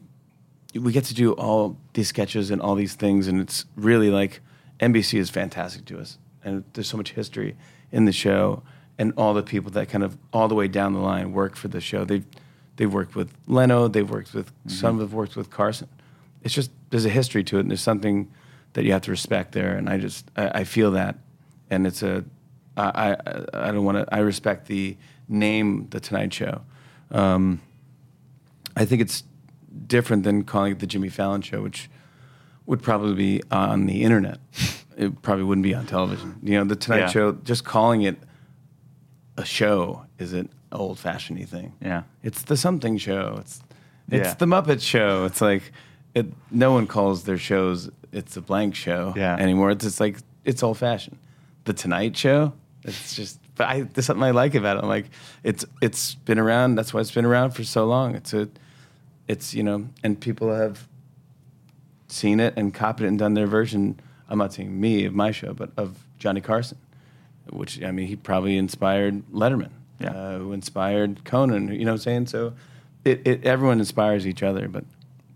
we 0.80 0.92
get 0.92 1.06
to 1.06 1.14
do 1.14 1.34
all 1.34 1.78
these 1.94 2.08
sketches 2.08 2.52
and 2.52 2.62
all 2.62 2.76
these 2.76 2.96
things, 2.96 3.28
and 3.28 3.40
it's 3.42 3.66
really 3.76 4.10
like 4.10 4.42
NBC 4.80 5.20
is 5.20 5.30
fantastic 5.30 5.86
to 5.86 6.00
us, 6.00 6.18
and 6.44 6.64
there's 6.74 6.88
so 6.88 6.98
much 6.98 7.12
history 7.12 7.56
in 7.92 8.06
the 8.06 8.12
show, 8.12 8.64
and 8.98 9.14
all 9.18 9.34
the 9.34 9.44
people 9.44 9.72
that 9.72 9.90
kind 9.90 10.04
of 10.04 10.18
all 10.34 10.48
the 10.48 10.56
way 10.56 10.68
down 10.68 10.94
the 10.94 11.00
line 11.00 11.32
work 11.32 11.56
for 11.56 11.68
the 11.68 11.82
show. 11.82 12.06
They've 12.06 12.26
they've 12.76 12.92
worked 12.92 13.16
with 13.16 13.34
Leno, 13.48 13.88
they've 13.88 14.10
worked 14.10 14.34
with 14.34 14.52
some 14.68 15.00
have 15.00 15.14
worked 15.14 15.36
with 15.36 15.50
Carson. 15.50 15.90
It's 16.44 16.54
just 16.54 16.72
there's 16.90 17.06
a 17.06 17.10
history 17.10 17.44
to 17.46 17.58
it, 17.58 17.62
and 17.62 17.72
there's 17.72 17.82
something 17.82 18.32
that 18.74 18.84
you 18.86 18.92
have 18.92 19.02
to 19.04 19.12
respect 19.12 19.54
there, 19.54 19.76
and 19.76 19.90
I 19.90 19.98
just 19.98 20.30
I, 20.36 20.60
I 20.60 20.64
feel 20.64 20.92
that, 20.92 21.18
and 21.70 21.88
it's 21.88 22.04
a 22.04 22.24
I 22.76 23.16
I, 23.26 23.46
I 23.54 23.72
don't 23.72 23.84
want 23.84 23.98
to 23.98 24.14
I 24.14 24.20
respect 24.20 24.68
the 24.68 24.98
name 25.28 25.88
the 25.90 26.00
Tonight 26.00 26.34
Show. 26.34 26.62
Um, 27.12 27.62
I 28.76 28.86
think 28.86 29.02
it's 29.02 29.24
different 29.88 30.24
than 30.24 30.44
calling 30.44 30.72
it 30.74 30.80
the 30.80 30.88
Jimmy 30.88 31.10
Fallon 31.10 31.42
show, 31.42 31.62
which 31.62 31.90
would 32.66 32.82
probably 32.82 33.14
be 33.16 33.42
on 33.52 33.86
the 33.86 34.04
internet. 34.04 34.40
It 34.98 35.22
probably 35.22 35.44
wouldn't 35.44 35.62
be 35.64 35.76
on 35.76 35.86
television. 35.86 36.40
You 36.42 36.58
know, 36.58 36.64
the 36.64 36.76
Tonight 36.76 36.98
Yeah. 37.02 37.08
Show, 37.10 37.32
just 37.44 37.64
calling 37.64 38.02
it 38.02 38.18
a 39.38 39.46
show 39.46 40.08
is 40.18 40.34
an 40.34 40.50
old 40.72 40.98
fashioned 40.98 41.48
thing. 41.48 41.74
Yeah. 41.80 42.02
It's 42.24 42.42
the 42.42 42.58
something 42.58 42.98
show. 42.98 43.36
It's 43.40 43.62
it's 44.10 44.30
Yeah. 44.30 44.34
the 44.34 44.48
Muppet 44.48 44.82
show. 44.82 45.26
It's 45.26 45.40
like 45.40 45.72
it, 46.16 46.26
no 46.50 46.72
one 46.72 46.88
calls 46.88 47.26
their 47.26 47.38
shows 47.38 47.92
it's 48.12 48.38
a 48.38 48.42
blank 48.42 48.74
show 48.74 49.14
Yeah. 49.16 49.36
anymore. 49.38 49.70
It's 49.70 49.84
just 49.86 50.00
like 50.00 50.18
it's 50.46 50.64
old 50.64 50.80
fashioned. 50.80 51.20
The 51.66 51.74
Tonight 51.74 52.18
Show, 52.18 52.54
it's 52.84 53.16
just 53.16 53.40
but 53.54 53.68
I 53.68 53.82
there's 53.82 54.08
something 54.08 54.24
I 54.24 54.32
like 54.32 54.56
about 54.56 54.78
it. 54.78 54.82
I'm 54.84 54.90
like 54.90 55.12
it's 55.44 55.64
it's 55.80 56.16
been 56.16 56.40
around. 56.40 56.74
That's 56.74 56.92
why 56.92 57.02
it's 57.02 57.12
been 57.12 57.26
around 57.26 57.52
for 57.52 57.64
so 57.64 57.86
long. 57.86 58.16
It's 58.16 58.34
a 58.34 58.50
it's 59.28 59.54
you 59.54 59.64
know 59.64 59.88
and 60.04 60.20
people 60.20 60.54
have 60.54 60.88
seen 62.08 62.40
it 62.40 62.54
and 62.58 62.74
copied 62.74 63.06
it 63.06 63.08
and 63.08 63.20
done 63.20 63.34
their 63.34 63.48
version. 63.48 64.00
I'm 64.30 64.38
not 64.38 64.54
saying 64.54 64.80
me 64.80 65.06
of 65.06 65.14
my 65.14 65.32
show, 65.32 65.54
but 65.54 65.72
of 65.78 66.06
Johnny 66.20 66.42
Carson, 66.42 66.78
which 67.50 67.82
I 67.84 67.92
mean 67.92 68.08
he 68.08 68.16
probably 68.16 68.58
inspired 68.58 69.24
Letterman, 69.32 69.70
Yeah. 70.00 70.12
uh, 70.12 70.38
who 70.40 70.54
inspired 70.54 71.24
Conan. 71.26 71.70
You 71.70 71.86
know 71.86 71.92
what 71.92 72.00
I'm 72.00 72.04
saying? 72.04 72.28
So 72.28 72.54
it, 73.06 73.26
it 73.28 73.46
everyone 73.46 73.80
inspires 73.80 74.26
each 74.28 74.44
other, 74.44 74.68
but 74.68 74.84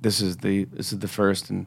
this 0.01 0.21
is 0.21 0.37
the 0.37 0.65
this 0.65 0.91
is 0.91 0.99
the 0.99 1.07
first 1.07 1.49
and 1.49 1.65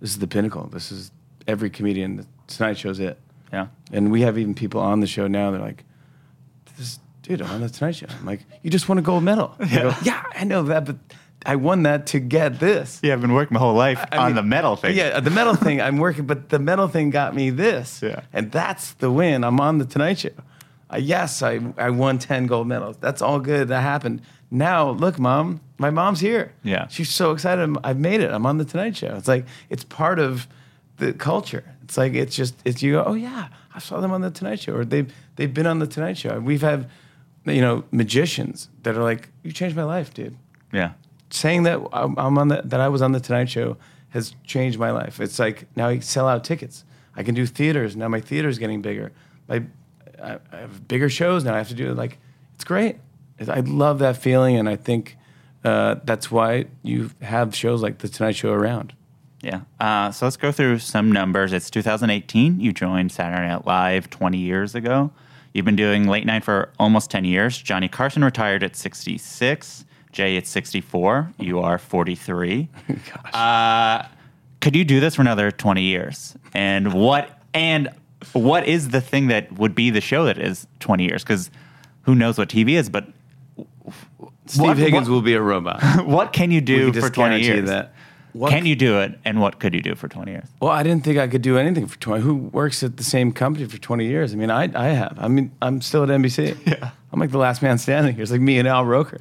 this 0.00 0.10
is 0.10 0.18
the 0.18 0.26
pinnacle. 0.26 0.66
This 0.66 0.90
is 0.92 1.10
every 1.46 1.70
comedian. 1.70 2.16
The 2.16 2.26
Tonight 2.46 2.78
Show's 2.78 3.00
it. 3.00 3.18
Yeah. 3.52 3.68
And 3.92 4.10
we 4.10 4.22
have 4.22 4.38
even 4.38 4.54
people 4.54 4.80
on 4.80 5.00
the 5.00 5.06
show 5.06 5.26
now. 5.26 5.50
They're 5.50 5.60
like, 5.60 5.84
"This 6.76 6.98
dude 7.22 7.40
I'm 7.42 7.50
on 7.50 7.60
the 7.60 7.68
Tonight 7.70 7.92
Show." 7.96 8.06
I'm 8.10 8.26
like, 8.26 8.40
"You 8.62 8.70
just 8.70 8.88
won 8.88 8.98
a 8.98 9.02
gold 9.02 9.22
medal." 9.24 9.54
I 9.60 9.66
go, 9.68 9.94
yeah, 10.02 10.22
I 10.34 10.44
know 10.44 10.62
that, 10.64 10.84
but 10.84 10.96
I 11.48 11.56
won 11.56 11.84
that 11.84 12.06
to 12.08 12.18
get 12.20 12.58
this. 12.58 13.00
Yeah, 13.02 13.12
I've 13.12 13.20
been 13.20 13.32
working 13.32 13.54
my 13.54 13.60
whole 13.60 13.74
life 13.74 14.04
I 14.10 14.16
on 14.16 14.26
mean, 14.26 14.34
the 14.36 14.42
metal 14.42 14.74
thing. 14.76 14.96
Yeah, 14.96 15.20
the 15.20 15.30
metal 15.30 15.54
thing. 15.66 15.80
I'm 15.80 15.98
working, 15.98 16.26
but 16.26 16.48
the 16.48 16.58
metal 16.58 16.88
thing 16.88 17.10
got 17.10 17.34
me 17.34 17.50
this. 17.50 18.02
Yeah. 18.02 18.22
and 18.32 18.50
that's 18.50 18.92
the 18.94 19.10
win. 19.10 19.44
I'm 19.44 19.60
on 19.60 19.78
the 19.78 19.84
Tonight 19.86 20.18
Show. 20.18 20.30
Uh, 20.92 20.96
yes, 20.98 21.42
I 21.42 21.60
I 21.78 21.90
won 21.90 22.18
ten 22.18 22.46
gold 22.46 22.66
medals. 22.66 22.96
That's 23.00 23.22
all 23.22 23.40
good. 23.40 23.68
That 23.68 23.80
happened. 23.82 24.22
Now 24.50 24.90
look, 24.90 25.18
mom, 25.18 25.60
my 25.78 25.90
mom's 25.90 26.20
here. 26.20 26.52
Yeah. 26.62 26.86
she's 26.88 27.10
so 27.10 27.32
excited. 27.32 27.76
I've 27.82 27.98
made 27.98 28.20
it. 28.20 28.30
I'm 28.30 28.46
on 28.46 28.58
the 28.58 28.64
Tonight 28.64 28.96
Show. 28.96 29.14
It's 29.16 29.28
like 29.28 29.46
it's 29.70 29.84
part 29.84 30.18
of 30.18 30.46
the 30.98 31.12
culture. 31.12 31.64
It's 31.82 31.96
like 31.96 32.14
it's 32.14 32.34
just 32.36 32.54
it's 32.64 32.82
you 32.82 32.92
go. 32.92 33.04
Oh 33.04 33.14
yeah, 33.14 33.48
I 33.74 33.78
saw 33.78 34.00
them 34.00 34.10
on 34.12 34.20
the 34.20 34.30
Tonight 34.30 34.60
Show, 34.60 34.74
or 34.74 34.84
they've 34.84 35.12
they've 35.36 35.52
been 35.52 35.66
on 35.66 35.78
the 35.78 35.86
Tonight 35.86 36.18
Show. 36.18 36.38
We've 36.40 36.62
had 36.62 36.88
you 37.44 37.60
know 37.60 37.84
magicians 37.92 38.68
that 38.82 38.96
are 38.96 39.02
like, 39.02 39.28
you 39.44 39.52
changed 39.52 39.76
my 39.76 39.84
life, 39.84 40.12
dude 40.14 40.36
Yeah. 40.72 40.92
Saying 41.30 41.64
that 41.64 41.80
I'm 41.92 42.38
on 42.38 42.48
the, 42.48 42.62
that 42.64 42.80
I 42.80 42.88
was 42.88 43.02
on 43.02 43.12
the 43.12 43.20
Tonight 43.20 43.48
Show 43.48 43.76
has 44.10 44.34
changed 44.44 44.78
my 44.78 44.90
life. 44.90 45.20
It's 45.20 45.38
like 45.38 45.66
now 45.76 45.88
I 45.88 45.98
sell 45.98 46.28
out 46.28 46.44
tickets. 46.44 46.84
I 47.16 47.22
can 47.22 47.34
do 47.34 47.46
theaters 47.46 47.96
now. 47.96 48.08
My 48.08 48.20
theater's 48.20 48.58
getting 48.58 48.82
bigger. 48.82 49.12
My 49.48 49.64
I, 50.22 50.38
I 50.52 50.56
have 50.56 50.88
bigger 50.88 51.08
shows 51.08 51.44
now. 51.44 51.54
I 51.54 51.58
have 51.58 51.68
to 51.68 51.74
do 51.74 51.90
it. 51.90 51.96
Like 51.96 52.18
it's 52.54 52.64
great. 52.64 52.96
I 53.48 53.60
love 53.60 53.98
that 53.98 54.16
feeling, 54.16 54.56
and 54.56 54.66
I 54.66 54.76
think 54.76 55.18
uh, 55.62 55.96
that's 56.04 56.30
why 56.30 56.66
you 56.82 57.10
have 57.20 57.54
shows 57.54 57.82
like 57.82 57.98
the 57.98 58.08
Tonight 58.08 58.36
Show 58.36 58.52
around. 58.52 58.94
Yeah. 59.42 59.60
Uh, 59.78 60.10
so 60.10 60.24
let's 60.26 60.36
go 60.36 60.52
through 60.52 60.78
some 60.78 61.12
numbers. 61.12 61.52
It's 61.52 61.70
2018. 61.70 62.60
You 62.60 62.72
joined 62.72 63.12
Saturday 63.12 63.46
Night 63.46 63.66
Live 63.66 64.08
20 64.08 64.38
years 64.38 64.74
ago. 64.74 65.10
You've 65.52 65.64
been 65.64 65.76
doing 65.76 66.06
late 66.06 66.26
night 66.26 66.44
for 66.44 66.72
almost 66.78 67.10
10 67.10 67.24
years. 67.24 67.56
Johnny 67.58 67.88
Carson 67.88 68.24
retired 68.24 68.62
at 68.62 68.76
66. 68.76 69.84
Jay 70.16 70.36
it's 70.36 70.48
64. 70.48 71.30
You 71.38 71.60
are 71.60 71.76
43. 71.78 72.68
Uh, 73.34 74.06
could 74.62 74.74
you 74.74 74.84
do 74.84 74.98
this 74.98 75.16
for 75.16 75.20
another 75.22 75.50
20 75.50 75.82
years? 75.82 76.34
And 76.54 76.94
what 76.94 77.38
and 77.52 77.90
what 78.32 78.66
is 78.66 78.88
the 78.88 79.02
thing 79.02 79.26
that 79.28 79.52
would 79.58 79.74
be 79.74 79.90
the 79.90 80.00
show 80.00 80.24
that 80.24 80.38
is 80.38 80.66
20 80.80 81.04
years? 81.04 81.22
Because 81.22 81.50
who 82.02 82.14
knows 82.14 82.38
what 82.38 82.48
TV 82.48 82.70
is, 82.70 82.88
but 82.88 83.06
Steve 84.46 84.62
What- 84.62 84.78
Higgins 84.78 85.08
what- 85.08 85.14
will 85.14 85.22
be 85.22 85.34
a 85.34 85.42
robot. 85.42 85.82
what 86.06 86.32
can 86.32 86.50
you 86.50 86.62
do 86.62 86.90
can 86.92 87.02
for 87.02 87.10
20 87.10 87.42
years? 87.42 87.68
that. 87.68 87.92
What 88.32 88.50
Can 88.50 88.66
you 88.66 88.76
do 88.76 89.00
it? 89.00 89.18
And 89.24 89.40
what 89.40 89.60
could 89.60 89.72
you 89.72 89.80
do 89.80 89.94
for 89.94 90.08
20 90.08 90.30
years? 90.30 90.46
Well, 90.60 90.70
I 90.70 90.82
didn't 90.82 91.04
think 91.04 91.16
I 91.18 91.26
could 91.26 91.40
do 91.40 91.56
anything 91.56 91.86
for 91.86 91.98
20. 91.98 92.22
Who 92.22 92.34
works 92.34 92.82
at 92.82 92.98
the 92.98 93.04
same 93.04 93.32
company 93.32 93.66
for 93.66 93.78
20 93.78 94.04
years? 94.06 94.34
I 94.34 94.36
mean, 94.36 94.50
I, 94.50 94.70
I 94.74 94.88
have. 94.88 95.16
I 95.18 95.28
mean, 95.28 95.52
I'm 95.62 95.80
still 95.80 96.02
at 96.02 96.08
NBC. 96.10 96.56
Yeah. 96.66 96.90
I'm 97.12 97.20
like 97.20 97.30
the 97.30 97.38
last 97.38 97.62
man 97.62 97.78
standing 97.78 98.14
here. 98.14 98.22
It's 98.22 98.30
like 98.32 98.42
me 98.42 98.58
and 98.58 98.68
Al 98.68 98.84
Roker. 98.84 99.20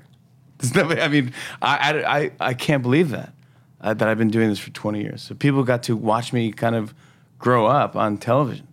I 0.76 1.08
mean, 1.08 1.34
I, 1.62 2.32
I, 2.39 2.49
I, 2.49 2.53
can't 2.53 2.82
believe 2.82 3.10
that, 3.10 3.34
uh, 3.82 3.93
that 3.93 4.08
I've 4.08 4.18
been 4.18 4.30
doing 4.30 4.49
this 4.49 4.60
for 4.60 4.72
20 4.72 5.01
years. 5.01 5.22
So 5.22 5.36
people 5.36 5.64
got 5.64 5.84
to 5.84 5.95
watch 5.95 6.34
me 6.34 6.51
kind 6.51 6.76
of 6.76 6.93
grow 7.39 7.66
up 7.66 7.95
on 7.95 8.18
television. 8.18 8.68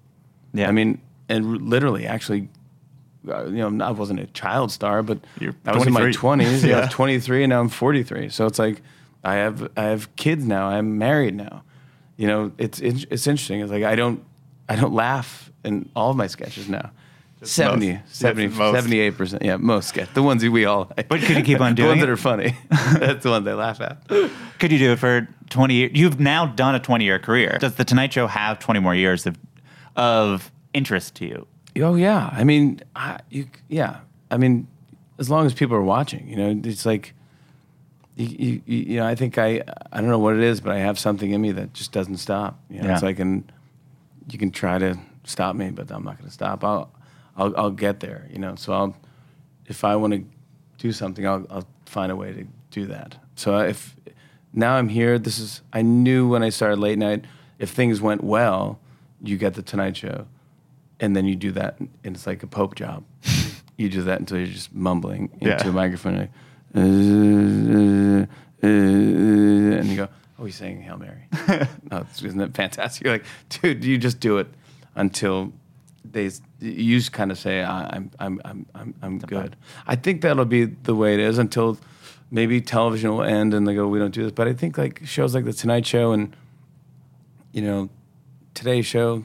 Yeah. 0.54 0.68
I 0.68 0.72
mean, 0.72 1.00
and 1.28 1.44
r- 1.44 1.56
literally, 1.56 2.06
actually, 2.06 2.48
uh, 3.28 3.46
you 3.46 3.68
know, 3.68 3.84
I 3.84 3.90
wasn't 3.90 4.20
a 4.20 4.26
child 4.26 4.70
star, 4.70 5.02
but 5.02 5.18
You're 5.40 5.54
I 5.64 5.74
was 5.74 5.86
in 5.86 5.92
my 5.92 6.02
20s. 6.02 6.66
yeah. 6.66 6.78
I 6.78 6.80
was 6.82 6.90
23, 6.94 7.44
and 7.44 7.50
now 7.50 7.60
I'm 7.60 7.68
43. 7.68 8.28
So 8.28 8.46
it's 8.46 8.58
like 8.58 8.80
I 9.24 9.34
have 9.34 9.70
I 9.76 9.84
have 9.84 10.14
kids 10.16 10.44
now. 10.44 10.68
I'm 10.68 10.98
married 10.98 11.34
now. 11.34 11.62
You 12.16 12.26
know, 12.26 12.52
it's 12.58 12.80
it's, 12.80 13.04
it's 13.10 13.26
interesting. 13.26 13.60
It's 13.60 13.70
like 13.70 13.84
I 13.84 13.94
don't 13.94 14.24
I 14.68 14.76
don't 14.76 14.94
laugh 14.94 15.50
in 15.64 15.88
all 15.94 16.10
of 16.10 16.16
my 16.16 16.26
sketches 16.26 16.68
now. 16.68 16.90
70, 17.42 17.92
most. 17.94 18.14
70 18.14 18.48
78%. 19.12 19.42
Yeah, 19.44 19.56
most 19.56 19.88
sketch. 19.88 20.12
The 20.14 20.22
ones 20.22 20.42
that 20.42 20.50
we 20.50 20.64
all 20.64 20.90
like. 20.96 21.08
But 21.08 21.20
could 21.20 21.36
you 21.36 21.42
keep 21.42 21.60
on 21.60 21.72
The 21.72 21.76
doing 21.82 21.88
ones 21.90 22.00
that 22.00 22.08
are 22.08 22.16
funny. 22.16 22.56
That's 22.98 23.22
the 23.22 23.30
ones 23.30 23.46
I 23.46 23.54
laugh 23.54 23.80
at. 23.80 24.06
Could 24.58 24.72
you 24.72 24.78
do 24.78 24.92
it 24.92 24.98
for 24.98 25.28
20 25.50 25.74
years? 25.74 25.90
You've 25.94 26.20
now 26.20 26.46
done 26.46 26.74
a 26.74 26.80
20 26.80 27.04
year 27.04 27.18
career. 27.18 27.58
Does 27.60 27.74
The 27.74 27.84
Tonight 27.84 28.12
Show 28.12 28.26
have 28.26 28.58
20 28.58 28.80
more 28.80 28.94
years 28.94 29.26
of, 29.26 29.36
of 29.96 30.50
interest 30.74 31.14
to 31.16 31.26
you? 31.26 31.46
Oh 31.76 31.94
yeah, 31.94 32.28
I 32.32 32.44
mean, 32.44 32.80
I, 32.94 33.18
you 33.30 33.46
yeah, 33.68 34.00
I 34.30 34.36
mean, 34.36 34.66
as 35.18 35.30
long 35.30 35.46
as 35.46 35.54
people 35.54 35.74
are 35.76 35.82
watching, 35.82 36.28
you 36.28 36.36
know, 36.36 36.60
it's 36.64 36.84
like, 36.84 37.14
you, 38.14 38.26
you, 38.26 38.62
you 38.66 38.78
you 38.92 38.96
know, 38.96 39.06
I 39.06 39.14
think 39.14 39.38
I 39.38 39.62
I 39.90 40.00
don't 40.02 40.10
know 40.10 40.18
what 40.18 40.34
it 40.34 40.42
is, 40.42 40.60
but 40.60 40.72
I 40.72 40.78
have 40.80 40.98
something 40.98 41.30
in 41.30 41.40
me 41.40 41.50
that 41.52 41.72
just 41.72 41.90
doesn't 41.92 42.18
stop. 42.18 42.60
You 42.68 42.80
know, 42.82 42.88
Yeah. 42.88 42.92
it's 42.94 43.02
like, 43.02 43.18
and 43.18 43.50
you 44.30 44.38
can 44.38 44.50
try 44.50 44.76
to 44.78 44.98
stop 45.24 45.56
me, 45.56 45.70
but 45.70 45.90
I'm 45.90 46.04
not 46.04 46.18
going 46.18 46.28
to 46.28 46.34
stop. 46.34 46.62
I'll 46.62 46.90
I'll 47.36 47.54
I'll 47.56 47.70
get 47.70 48.00
there. 48.00 48.26
You 48.32 48.38
know, 48.38 48.54
so 48.56 48.72
I'll 48.72 48.96
if 49.66 49.84
I 49.84 49.96
want 49.96 50.12
to 50.14 50.24
do 50.78 50.92
something, 50.92 51.26
I'll 51.26 51.46
I'll 51.50 51.66
find 51.86 52.10
a 52.12 52.16
way 52.16 52.32
to 52.32 52.46
do 52.70 52.86
that. 52.86 53.16
So 53.36 53.58
if 53.58 53.96
now 54.52 54.74
I'm 54.76 54.88
here, 54.88 55.18
this 55.18 55.38
is 55.38 55.62
I 55.72 55.82
knew 55.82 56.28
when 56.28 56.42
I 56.42 56.50
started 56.50 56.78
late 56.78 56.98
night, 56.98 57.24
if 57.58 57.70
things 57.70 58.00
went 58.00 58.22
well, 58.24 58.78
you 59.22 59.36
get 59.38 59.54
the 59.54 59.62
Tonight 59.62 59.96
Show 59.96 60.26
and 61.00 61.16
then 61.16 61.24
you 61.26 61.34
do 61.36 61.50
that, 61.52 61.78
and 61.80 61.90
it's 62.04 62.26
like 62.26 62.42
a 62.42 62.46
pope 62.46 62.74
job. 62.76 63.02
you 63.76 63.88
do 63.88 64.02
that 64.02 64.20
until 64.20 64.38
you're 64.38 64.46
just 64.46 64.72
mumbling 64.74 65.30
Yeah. 65.40 65.52
into 65.54 65.70
a 65.70 65.72
microphone, 65.72 66.16
like, 66.18 66.30
uh, 66.76 66.80
uh, 66.80 68.26
uh, 68.62 69.78
and 69.80 69.86
you 69.88 69.96
go, 69.96 70.08
"Oh, 70.38 70.44
he's 70.44 70.54
saying 70.56 70.82
Hail 70.82 70.98
Mary." 70.98 71.26
oh, 71.90 72.06
isn't 72.22 72.38
that 72.38 72.54
fantastic? 72.54 73.04
You're 73.04 73.14
like, 73.14 73.24
dude, 73.48 73.84
you 73.84 73.98
just 73.98 74.20
do 74.20 74.38
it 74.38 74.46
until 74.94 75.52
they 76.12 76.30
you 76.60 76.98
just 76.98 77.12
kind 77.12 77.30
of 77.32 77.38
say, 77.38 77.62
"I'm 77.62 78.10
I'm 78.18 78.40
I'm 78.44 78.66
I'm 78.74 78.94
I'm 79.02 79.18
good." 79.18 79.56
I 79.86 79.96
think 79.96 80.22
that'll 80.22 80.44
be 80.44 80.64
the 80.66 80.94
way 80.94 81.14
it 81.14 81.20
is 81.20 81.38
until 81.38 81.78
maybe 82.30 82.60
television 82.60 83.10
will 83.10 83.22
end 83.22 83.54
and 83.54 83.66
they 83.66 83.74
go, 83.74 83.88
"We 83.88 83.98
don't 83.98 84.14
do 84.14 84.22
this." 84.22 84.32
But 84.32 84.46
I 84.48 84.52
think 84.52 84.78
like 84.78 85.00
shows 85.04 85.34
like 85.34 85.44
the 85.44 85.52
Tonight 85.52 85.86
Show 85.86 86.12
and 86.12 86.36
you 87.52 87.62
know 87.62 87.88
Today's 88.54 88.86
Show, 88.86 89.24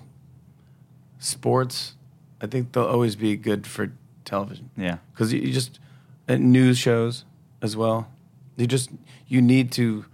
sports, 1.19 1.95
I 2.41 2.47
think 2.47 2.71
they'll 2.71 2.85
always 2.85 3.15
be 3.15 3.35
good 3.35 3.65
for 3.67 3.91
television 4.25 4.69
Yeah. 4.75 4.97
because 5.13 5.31
you, 5.33 5.39
you 5.41 5.53
just 5.53 5.79
uh, 6.27 6.35
news 6.35 6.77
shows 6.77 7.25
as 7.61 7.75
well. 7.77 8.09
You 8.57 8.67
just 8.67 8.89
you 9.27 9.41
need 9.41 9.71
to 9.73 10.05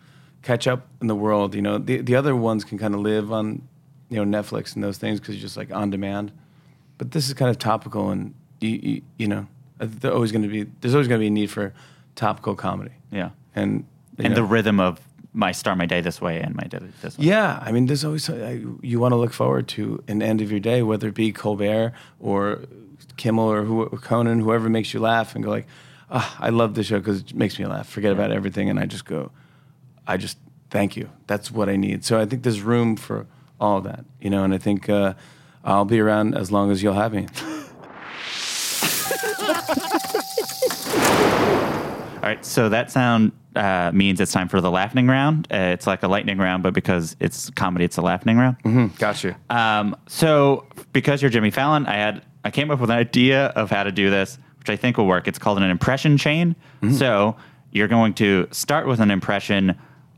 catch 0.42 0.68
up 0.68 0.88
in 1.02 1.08
the 1.08 1.16
world. 1.16 1.56
You 1.56 1.62
know, 1.62 1.78
the 1.78 2.02
the 2.02 2.16
other 2.16 2.36
ones 2.36 2.64
can 2.64 2.78
kind 2.78 2.94
of 2.94 3.00
live 3.02 3.32
on 3.32 3.62
you 4.10 4.24
know 4.24 4.38
Netflix 4.40 4.76
and 4.76 4.84
those 4.84 4.98
things 4.98 5.20
because 5.20 5.36
you're 5.36 5.42
just 5.42 5.58
like 5.58 5.72
on 5.72 5.90
demand. 5.90 6.32
But 6.98 7.12
this 7.12 7.28
is 7.28 7.34
kind 7.34 7.50
of 7.50 7.58
topical, 7.58 8.10
and 8.10 8.34
you 8.60 8.70
you, 8.70 9.02
you 9.18 9.28
know, 9.28 9.48
I 9.80 9.86
think 9.86 10.02
they're 10.02 10.14
always 10.14 10.32
going 10.32 10.44
to 10.44 10.48
be 10.48 10.70
there's 10.82 10.94
always 10.94 11.08
going 11.08 11.20
to 11.20 11.24
be 11.24 11.28
a 11.28 11.32
need 11.32 11.52
for 11.52 11.74
topical 12.16 12.56
comedy. 12.56 12.92
Yeah. 13.12 13.32
and 13.56 13.86
And 14.18 14.30
know, 14.30 14.36
the 14.36 14.44
rhythm 14.44 14.80
of 14.80 15.00
my 15.34 15.52
start 15.52 15.78
my 15.78 15.88
day 15.88 16.02
this 16.02 16.22
way 16.22 16.40
and 16.40 16.56
my 16.56 16.64
day 16.64 16.80
this 17.02 17.18
way. 17.18 17.26
yeah, 17.26 17.60
I 17.62 17.72
mean, 17.72 17.88
there's 17.88 18.06
always 18.06 18.30
uh, 18.30 18.60
you 18.82 19.00
want 19.00 19.14
to 19.14 19.18
look 19.18 19.34
forward 19.34 19.68
to 19.70 20.04
an 20.08 20.22
end 20.22 20.42
of 20.42 20.52
your 20.52 20.60
day, 20.60 20.84
whether 20.84 21.08
it 21.08 21.16
be 21.16 21.32
Colbert 21.32 21.94
or 22.20 22.62
Kimmel 23.18 23.52
or 23.52 23.64
who, 23.64 23.90
Conan, 23.98 24.40
whoever 24.40 24.70
makes 24.70 24.94
you 24.94 25.00
laugh, 25.00 25.36
and 25.36 25.44
go 25.44 25.50
like, 25.50 25.68
ah, 26.12 26.38
I 26.40 26.50
love 26.50 26.76
this 26.76 26.88
show 26.88 27.00
because 27.00 27.22
it 27.22 27.34
makes 27.34 27.58
me 27.58 27.66
laugh. 27.66 27.90
Forget 27.90 28.12
about 28.12 28.32
everything, 28.32 28.70
and 28.70 28.80
I 28.80 28.86
just 28.86 29.06
go, 29.06 29.32
I 30.08 30.18
just 30.18 30.38
thank 30.70 30.96
you. 30.96 31.10
That's 31.28 31.52
what 31.52 31.68
I 31.68 31.76
need. 31.76 32.06
So 32.06 32.20
I 32.20 32.26
think 32.26 32.44
there's 32.44 32.62
room 32.62 32.96
for 32.96 33.26
all 33.60 33.82
that, 33.82 34.06
you 34.20 34.30
know, 34.30 34.44
and 34.44 34.54
I 34.54 34.58
think 34.58 34.90
uh, 34.90 35.14
I'll 35.64 35.86
be 35.86 36.00
around 36.00 36.36
as 36.36 36.52
long 36.52 36.72
as 36.72 36.84
you'll 36.84 36.94
have 36.94 37.14
me. 37.14 37.28
All 42.16 42.30
right, 42.30 42.46
so 42.46 42.70
that 42.70 42.90
sound 42.90 43.34
uh, 43.56 43.92
means 43.94 44.22
it's 44.22 44.32
time 44.32 44.48
for 44.48 44.62
the 44.62 44.72
laughing 44.72 45.08
round. 45.08 45.46
Uh, 45.52 45.58
it's 45.74 45.86
like 45.86 46.04
a 46.04 46.08
lightning 46.08 46.38
round, 46.38 46.64
but 46.64 46.74
because 46.74 47.18
it's 47.20 47.50
comedy, 47.52 47.84
it's 47.84 47.98
a 47.98 48.02
laughing 48.02 48.38
round. 48.38 48.58
Mm, 48.64 48.98
Got 48.98 49.24
you. 49.26 49.36
Um, 49.50 49.96
so 50.08 50.66
because 50.94 51.22
you're 51.22 51.30
Jimmy 51.32 51.52
Fallon, 51.52 51.86
I 51.86 51.96
had 51.96 52.24
I 52.46 52.52
came 52.52 52.72
up 52.72 52.80
with 52.80 52.90
an 52.90 52.96
idea 52.98 53.48
of 53.48 53.70
how 53.70 53.84
to 53.84 53.92
do 53.92 54.10
this, 54.10 54.40
which 54.60 54.70
I 54.70 54.78
think 54.78 54.98
will 54.98 55.06
work. 55.06 55.28
It's 55.28 55.38
called 55.40 55.58
an 55.58 55.64
impression 55.70 56.18
chain. 56.18 56.56
So 56.98 57.36
you're 57.72 57.88
going 57.88 58.14
to 58.16 58.48
start 58.52 58.88
with 58.88 59.00
an 59.00 59.10
impression 59.12 59.78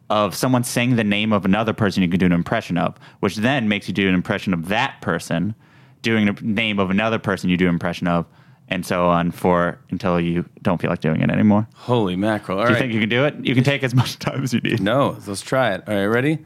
of 0.10 0.36
someone 0.36 0.64
saying 0.64 0.96
the 0.96 1.04
name 1.04 1.34
of 1.34 1.46
another 1.46 1.74
person 1.74 2.04
you 2.04 2.10
can 2.10 2.20
do 2.20 2.26
an 2.26 2.32
impression 2.32 2.78
of, 2.78 2.96
which 3.22 3.38
then 3.38 3.68
makes 3.68 3.88
you 3.88 3.94
do 3.94 4.08
an 4.08 4.14
impression 4.14 4.54
of 4.54 4.68
that 4.68 5.02
person, 5.02 5.56
doing 6.02 6.26
the 6.28 6.34
name 6.42 6.78
of 6.80 6.90
another 6.92 7.18
person 7.20 7.50
you 7.50 7.58
do 7.58 7.68
an 7.68 7.74
impression 7.74 8.08
of, 8.08 8.26
and 8.68 8.86
so 8.86 9.08
on 9.08 9.32
for 9.32 9.80
until 9.92 10.20
you 10.20 10.44
don't 10.62 10.82
feel 10.82 10.90
like 10.90 11.02
doing 11.02 11.22
it 11.22 11.30
anymore. 11.30 11.68
Holy 11.76 12.16
mackerel! 12.16 12.60
All 12.60 12.66
Do 12.66 12.70
you 12.72 12.74
right. 12.76 12.82
think 12.82 12.94
you 12.94 13.00
can 13.00 13.10
do 13.10 13.26
it? 13.26 13.36
You 13.44 13.54
can 13.56 13.64
take 13.64 13.84
as 13.84 13.94
much 13.96 14.18
time 14.20 14.44
as 14.44 14.54
you 14.54 14.60
need. 14.62 14.82
no, 14.82 15.18
let's 15.28 15.42
try 15.42 15.74
it. 15.74 15.84
All 15.88 15.94
right, 15.96 16.06
ready? 16.06 16.40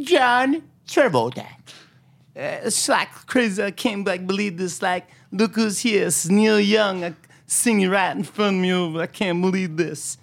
John 0.00 0.62
Travolta. 0.86 1.46
Uh, 2.36 2.66
it's 2.66 2.88
like 2.88 3.10
crazy. 3.26 3.62
I 3.62 3.70
can't 3.72 4.06
like 4.06 4.26
believe 4.26 4.58
this. 4.58 4.80
Like, 4.82 5.08
look 5.32 5.54
who's 5.54 5.80
here. 5.80 6.06
It's 6.06 6.28
Neil 6.28 6.60
Young 6.60 7.04
uh, 7.04 7.12
singing 7.48 7.90
right 7.90 8.14
in 8.14 8.22
front 8.22 8.56
of 8.56 8.62
me. 8.62 8.72
Over. 8.72 9.02
I 9.02 9.06
can't 9.06 9.40
believe 9.40 9.76
this. 9.76 10.18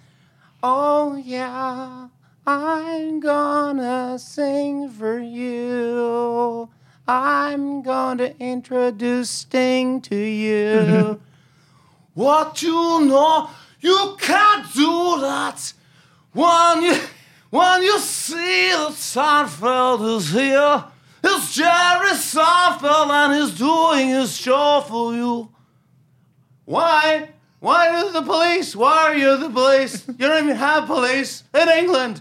Oh 0.62 1.16
yeah, 1.16 2.08
I'm 2.46 3.20
gonna 3.20 4.18
sing 4.18 4.88
for 4.88 5.18
you. 5.18 6.70
I'm 7.06 7.82
gonna 7.82 8.34
introduce 8.40 9.30
Sting 9.30 10.00
to 10.02 10.16
you. 10.16 11.20
what 12.14 12.62
you 12.62 13.04
know, 13.04 13.50
you 13.80 14.16
can't 14.18 14.72
do 14.72 15.20
that. 15.20 15.72
When 16.32 16.82
you 16.82 16.96
when 17.50 17.82
you 17.82 17.98
see 17.98 18.70
that 18.70 18.92
Seinfeld 18.92 20.16
is 20.16 20.30
here, 20.30 20.84
it's 21.22 21.54
Jerry 21.54 22.10
Seinfeld 22.10 23.10
and 23.10 23.34
he's 23.34 23.58
doing 23.58 24.08
his 24.08 24.36
show 24.36 24.84
for 24.86 25.14
you. 25.14 25.50
Why? 26.66 27.30
Why 27.60 28.04
is 28.04 28.12
the 28.12 28.22
police? 28.22 28.76
Why 28.76 29.08
are 29.08 29.16
you 29.16 29.36
the 29.38 29.48
police? 29.48 30.06
You 30.18 30.28
don't 30.28 30.44
even 30.44 30.56
have 30.56 30.86
police 30.86 31.42
in 31.54 31.68
England. 31.68 32.20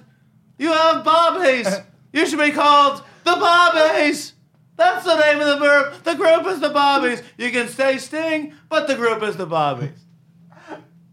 You 0.58 0.72
have 0.72 1.04
bobbies. 1.04 1.68
You 2.14 2.26
should 2.26 2.40
be 2.40 2.52
called 2.52 3.04
the 3.26 3.36
bobbies. 3.36 4.34
That's 4.78 5.06
the 5.06 5.20
name 5.20 5.40
of 5.42 5.48
the 5.48 5.58
group. 5.58 6.04
The 6.04 6.16
group 6.16 6.48
is 6.48 6.60
the 6.60 6.70
bobbies. 6.70 7.22
You 7.38 7.52
can 7.52 7.68
say 7.68 7.98
Sting, 7.98 8.54
but 8.70 8.88
the 8.88 8.96
group 8.96 9.24
is 9.24 9.36
the 9.36 9.46
bobbies. 9.46 10.00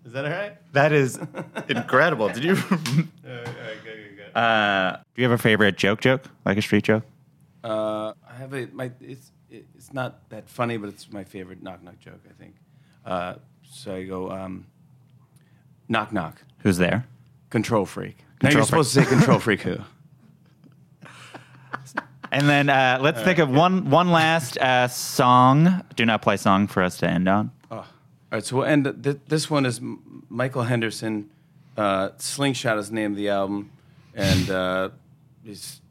Is 0.05 0.13
that 0.13 0.25
all 0.25 0.31
right? 0.31 0.57
That 0.73 0.93
is 0.93 1.19
incredible. 1.69 2.29
Did 2.29 2.45
you? 2.45 2.53
uh, 4.35 4.97
do 5.15 5.23
you 5.23 5.29
have 5.29 5.33
a 5.33 5.43
favorite 5.43 5.77
joke? 5.77 6.01
Joke 6.01 6.25
like 6.45 6.59
a 6.59 6.63
street 6.63 6.85
joke? 6.85 7.05
Uh, 7.65 8.13
I 8.29 8.35
have 8.37 8.53
a 8.53 8.67
my 8.73 8.91
it's 9.01 9.31
it's 9.49 9.93
not 9.93 10.29
that 10.31 10.49
funny, 10.49 10.77
but 10.77 10.89
it's 10.89 11.11
my 11.11 11.25
favorite 11.25 11.63
knock 11.63 11.83
knock 11.83 11.99
joke. 12.01 12.21
I 12.29 12.33
think. 12.35 12.57
Uh, 13.05 13.35
so 13.69 13.95
I 13.95 14.05
go 14.05 14.31
um, 14.31 14.67
knock 15.89 16.13
knock 16.13 16.43
Who's 16.59 16.79
there? 16.79 17.07
control 17.51 17.87
freak. 17.87 18.17
now 18.43 18.49
Control 18.49 18.61
you're 18.61 18.67
supposed 18.67 18.95
to 18.95 19.03
say 19.03 19.09
control 19.09 19.39
freak 19.39 19.61
who? 19.63 19.79
And 22.31 22.49
then 22.49 22.71
uh, 22.71 22.99
let's 23.03 23.21
think 23.21 23.39
of 23.39 23.51
one 23.51 23.91
one 23.91 24.11
last 24.11 24.57
uh, 24.57 24.89
song. 24.89 25.85
Do 25.97 26.07
not 26.07 26.23
play 26.23 26.39
song 26.39 26.67
for 26.67 26.83
us 26.83 26.97
to 26.99 27.07
end 27.07 27.29
on. 27.29 27.51
All 27.71 27.85
right, 28.33 28.43
so 28.43 28.57
we'll 28.57 28.65
end. 28.65 28.85
Th- 29.05 29.19
this 29.29 29.51
one 29.51 29.67
is 29.67 29.81
M- 29.81 30.25
Michael 30.31 30.63
Henderson. 30.63 31.29
Uh, 31.77 32.09
Slingshot 32.17 32.79
is 32.79 32.89
the 32.89 32.95
name 32.95 33.11
of 33.11 33.19
the 33.19 33.29
album, 33.29 33.71
and 34.15 34.49
uh, 34.49 34.89
he's 35.45 35.83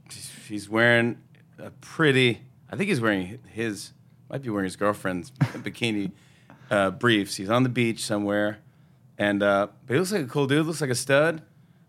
he's 0.47 0.67
wearing 0.67 1.19
a 1.59 1.69
pretty. 1.79 2.41
I 2.71 2.75
think 2.75 2.89
he's 2.89 3.01
wearing 3.01 3.37
his 3.53 3.91
might 4.27 4.41
be 4.41 4.49
wearing 4.49 4.63
his 4.65 4.75
girlfriend's 4.75 5.29
bikini 5.39 6.11
uh, 6.71 6.89
briefs. 6.91 7.35
He's 7.35 7.49
on 7.49 7.63
the 7.63 7.69
beach 7.69 8.03
somewhere, 8.03 8.59
and 9.17 9.43
uh, 9.43 9.67
but 9.85 9.93
he 9.93 9.99
looks 9.99 10.11
like 10.11 10.23
a 10.23 10.27
cool 10.27 10.47
dude. 10.47 10.65
Looks 10.65 10.81
like 10.81 10.89
a 10.89 10.95
stud. 10.95 11.43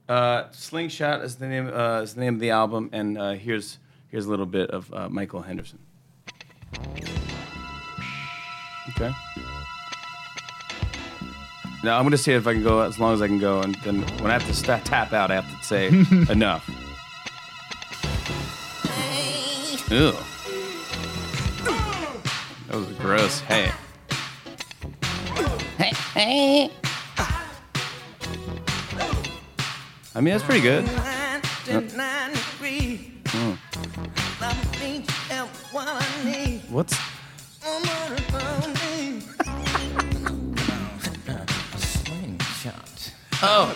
Uh, 0.09 0.51
Slingshot 0.51 1.23
is 1.23 1.37
the 1.37 1.47
name 1.47 1.69
uh, 1.73 2.01
is 2.03 2.15
the 2.15 2.21
name 2.21 2.35
of 2.35 2.41
the 2.41 2.51
album, 2.51 2.91
and 2.93 3.17
uh, 3.17 3.31
here's 3.31 3.79
here's 4.09 4.27
a 4.27 4.31
little 4.31 4.45
bit 4.47 4.71
of 4.71 4.93
uh, 4.93 5.09
Michael 5.09 5.41
Henderson. 5.41 5.79
Okay. 8.91 9.13
Now 11.85 11.99
I'm 11.99 12.05
gonna 12.05 12.19
see 12.19 12.33
if 12.33 12.47
I 12.47 12.53
can 12.53 12.63
go 12.63 12.81
as 12.81 12.99
long 12.99 13.15
as 13.15 13.23
I 13.23 13.29
can 13.29 13.39
go, 13.39 13.61
and 13.61 13.75
then 13.77 14.03
when 14.19 14.31
I 14.31 14.35
have 14.35 14.47
to 14.47 14.55
sta 14.55 14.81
tap 14.85 15.13
out, 15.13 15.31
I 15.31 15.37
have 15.37 15.59
to 15.59 15.65
say 15.65 15.87
enough. 16.31 16.69
Ew. 19.91 20.13
That 22.69 22.77
was 22.79 22.87
gross. 22.99 23.41
Hey. 23.41 23.71
Hey, 26.23 26.69
hey. 26.69 26.71
I 30.15 30.21
mean 30.21 30.33
that's 30.33 30.45
pretty 30.45 30.61
good. 30.61 30.87
What's 36.71 36.97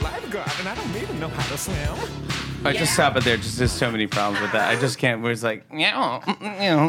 Lifeguard, 0.00 0.48
and 0.60 0.68
I 0.68 0.74
don't 0.76 1.02
even 1.02 1.18
know 1.18 1.28
how 1.28 1.50
to 1.50 1.58
swim. 1.58 1.76
I 2.64 2.72
just 2.72 2.94
stop 2.94 3.16
it 3.16 3.24
there. 3.24 3.36
Just 3.38 3.58
there's 3.58 3.72
so 3.72 3.90
many 3.90 4.06
problems 4.06 4.40
with 4.40 4.52
that. 4.52 4.68
I 4.68 4.80
just 4.80 4.98
can't. 4.98 5.20
Where 5.20 5.32
it's 5.32 5.42
like, 5.42 5.64
yeah, 5.74 6.20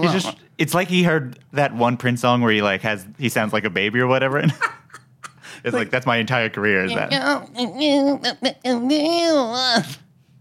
It's 0.04 0.14
just. 0.14 0.38
It's 0.60 0.76
like 0.76 0.88
he 0.88 1.02
heard 1.02 1.40
that 1.54 1.74
one 1.74 1.98
Prince 1.98 2.22
song 2.22 2.42
where 2.42 2.52
he 2.52 2.62
like 2.62 2.82
has 2.82 3.08
he 3.18 3.30
sounds 3.30 3.54
like 3.54 3.64
a 3.64 3.72
baby 3.72 4.00
or 4.00 4.06
whatever. 4.06 4.38
And 4.38 4.54
it's 5.68 5.76
like 5.76 5.90
that's 5.90 6.06
my 6.06 6.18
entire 6.18 6.50
career. 6.50 6.84
Is 6.86 6.94
that? 6.94 7.12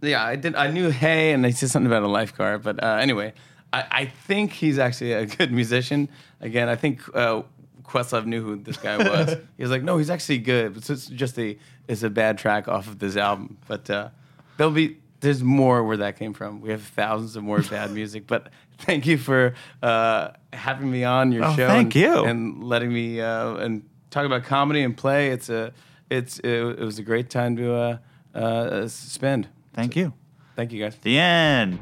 Yeah, 0.02 0.24
I 0.24 0.36
did. 0.36 0.54
I 0.54 0.70
knew 0.70 0.90
hey, 0.90 1.32
and 1.32 1.44
they 1.44 1.52
said 1.52 1.70
something 1.70 1.86
about 1.90 2.02
a 2.02 2.08
lifeguard. 2.08 2.62
But 2.62 2.82
uh, 2.82 2.98
anyway, 3.00 3.32
I, 3.72 3.84
I 3.90 4.04
think 4.06 4.52
he's 4.52 4.78
actually 4.78 5.12
a 5.12 5.26
good 5.26 5.50
musician. 5.52 6.08
Again, 6.40 6.68
I 6.68 6.76
think 6.76 7.00
uh, 7.14 7.42
Questlove 7.82 8.26
knew 8.26 8.42
who 8.42 8.56
this 8.56 8.76
guy 8.76 8.98
was. 8.98 9.36
he 9.56 9.62
was 9.62 9.70
like, 9.70 9.82
no, 9.82 9.96
he's 9.98 10.10
actually 10.10 10.38
good. 10.38 10.76
It's 10.76 10.86
just- 10.88 11.12
just 11.14 11.38
a 11.38 11.58
it's 11.88 12.02
a 12.02 12.10
bad 12.10 12.36
track 12.38 12.68
off 12.68 12.88
of 12.88 12.98
this 12.98 13.16
album. 13.16 13.56
But 13.66 13.88
uh, 13.88 14.10
there'll 14.58 14.72
be 14.72 14.98
there's 15.20 15.42
more 15.42 15.82
where 15.82 15.96
that 15.96 16.18
came 16.18 16.34
from. 16.34 16.60
We 16.60 16.70
have 16.70 16.82
thousands 16.82 17.34
of 17.36 17.42
more 17.42 17.62
bad 17.62 17.90
music, 18.00 18.26
but 18.26 18.50
thank 18.78 19.06
you 19.06 19.16
for 19.16 19.54
uh, 19.82 20.28
having 20.52 20.90
me 20.90 21.04
on 21.04 21.32
your 21.32 21.44
Oh, 21.46 21.56
show. 21.56 21.66
thank 21.68 21.94
and, 21.96 22.02
you. 22.02 22.24
and 22.24 22.62
letting 22.64 22.92
me 22.92 23.20
uh, 23.20 23.54
and 23.54 23.88
talk 24.16 24.24
about 24.24 24.44
comedy 24.44 24.82
and 24.82 24.96
play. 24.96 25.28
It's 25.28 25.50
a 25.50 25.72
it's 26.08 26.38
it, 26.38 26.50
it 26.50 26.80
was 26.80 26.98
a 26.98 27.02
great 27.02 27.28
time 27.28 27.56
to 27.56 27.74
uh, 27.74 27.98
uh, 28.34 28.88
spend. 28.88 29.48
Thank 29.74 29.94
you. 29.94 30.14
Thank 30.54 30.72
you 30.72 30.82
guys. 30.82 30.96
The 31.02 31.18
end. 31.18 31.78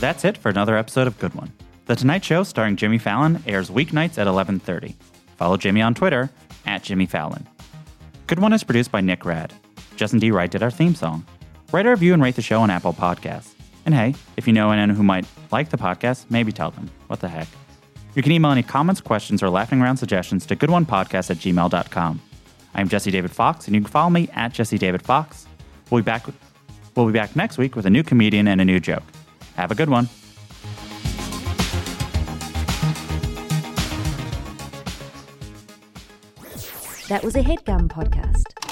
That's 0.00 0.24
it 0.24 0.38
for 0.38 0.48
another 0.48 0.76
episode 0.76 1.06
of 1.06 1.18
Good 1.18 1.34
One. 1.34 1.52
The 1.86 1.96
Tonight 1.96 2.24
Show 2.24 2.42
starring 2.44 2.76
Jimmy 2.76 2.98
Fallon 2.98 3.42
airs 3.46 3.70
weeknights 3.70 4.18
at 4.18 4.26
11:30. 4.26 4.94
Follow 5.36 5.58
Jimmy 5.58 5.82
on 5.82 5.94
Twitter 5.94 6.30
at 6.64 6.82
Jimmy 6.82 7.04
Fallon. 7.04 7.46
Good 8.26 8.38
One 8.38 8.54
is 8.54 8.64
produced 8.64 8.90
by 8.90 9.02
Nick 9.02 9.24
Rad. 9.26 9.52
Justin 9.96 10.18
D. 10.18 10.30
Wright 10.30 10.50
did 10.50 10.62
our 10.62 10.70
theme 10.70 10.94
song. 10.94 11.26
Write 11.72 11.86
a 11.86 11.90
review 11.90 12.14
and 12.14 12.22
rate 12.22 12.36
the 12.36 12.42
show 12.42 12.60
on 12.60 12.70
Apple 12.70 12.94
Podcasts. 12.94 13.52
And 13.84 13.94
hey, 13.94 14.14
if 14.36 14.46
you 14.46 14.52
know 14.52 14.70
anyone 14.70 14.90
who 14.96 15.02
might 15.02 15.26
like 15.52 15.68
the 15.68 15.76
podcast, 15.76 16.26
maybe 16.30 16.52
tell 16.52 16.70
them. 16.70 16.90
What 17.06 17.20
the 17.20 17.28
heck? 17.28 17.48
You 18.16 18.22
can 18.22 18.32
email 18.32 18.50
any 18.50 18.62
comments, 18.62 19.02
questions, 19.02 19.42
or 19.42 19.50
laughing 19.50 19.82
around 19.82 19.98
suggestions 19.98 20.46
to 20.46 20.56
goodonepodcast 20.56 21.30
at 21.30 21.36
gmail.com. 21.36 22.22
I'm 22.74 22.88
Jesse 22.88 23.10
David 23.10 23.30
Fox, 23.30 23.66
and 23.66 23.74
you 23.74 23.82
can 23.82 23.90
follow 23.90 24.08
me 24.08 24.30
at 24.32 24.54
Jesse 24.54 24.78
David 24.78 25.02
Fox. 25.02 25.46
We'll 25.90 26.00
be 26.00 26.06
back. 26.06 26.26
We'll 26.94 27.06
be 27.06 27.12
back 27.12 27.36
next 27.36 27.58
week 27.58 27.76
with 27.76 27.84
a 27.84 27.90
new 27.90 28.02
comedian 28.02 28.48
and 28.48 28.58
a 28.58 28.64
new 28.64 28.80
joke. 28.80 29.02
Have 29.56 29.70
a 29.70 29.74
good 29.74 29.90
one. 29.90 30.08
That 37.08 37.22
was 37.22 37.36
a 37.36 37.42
headgum 37.42 37.88
podcast. 37.88 38.65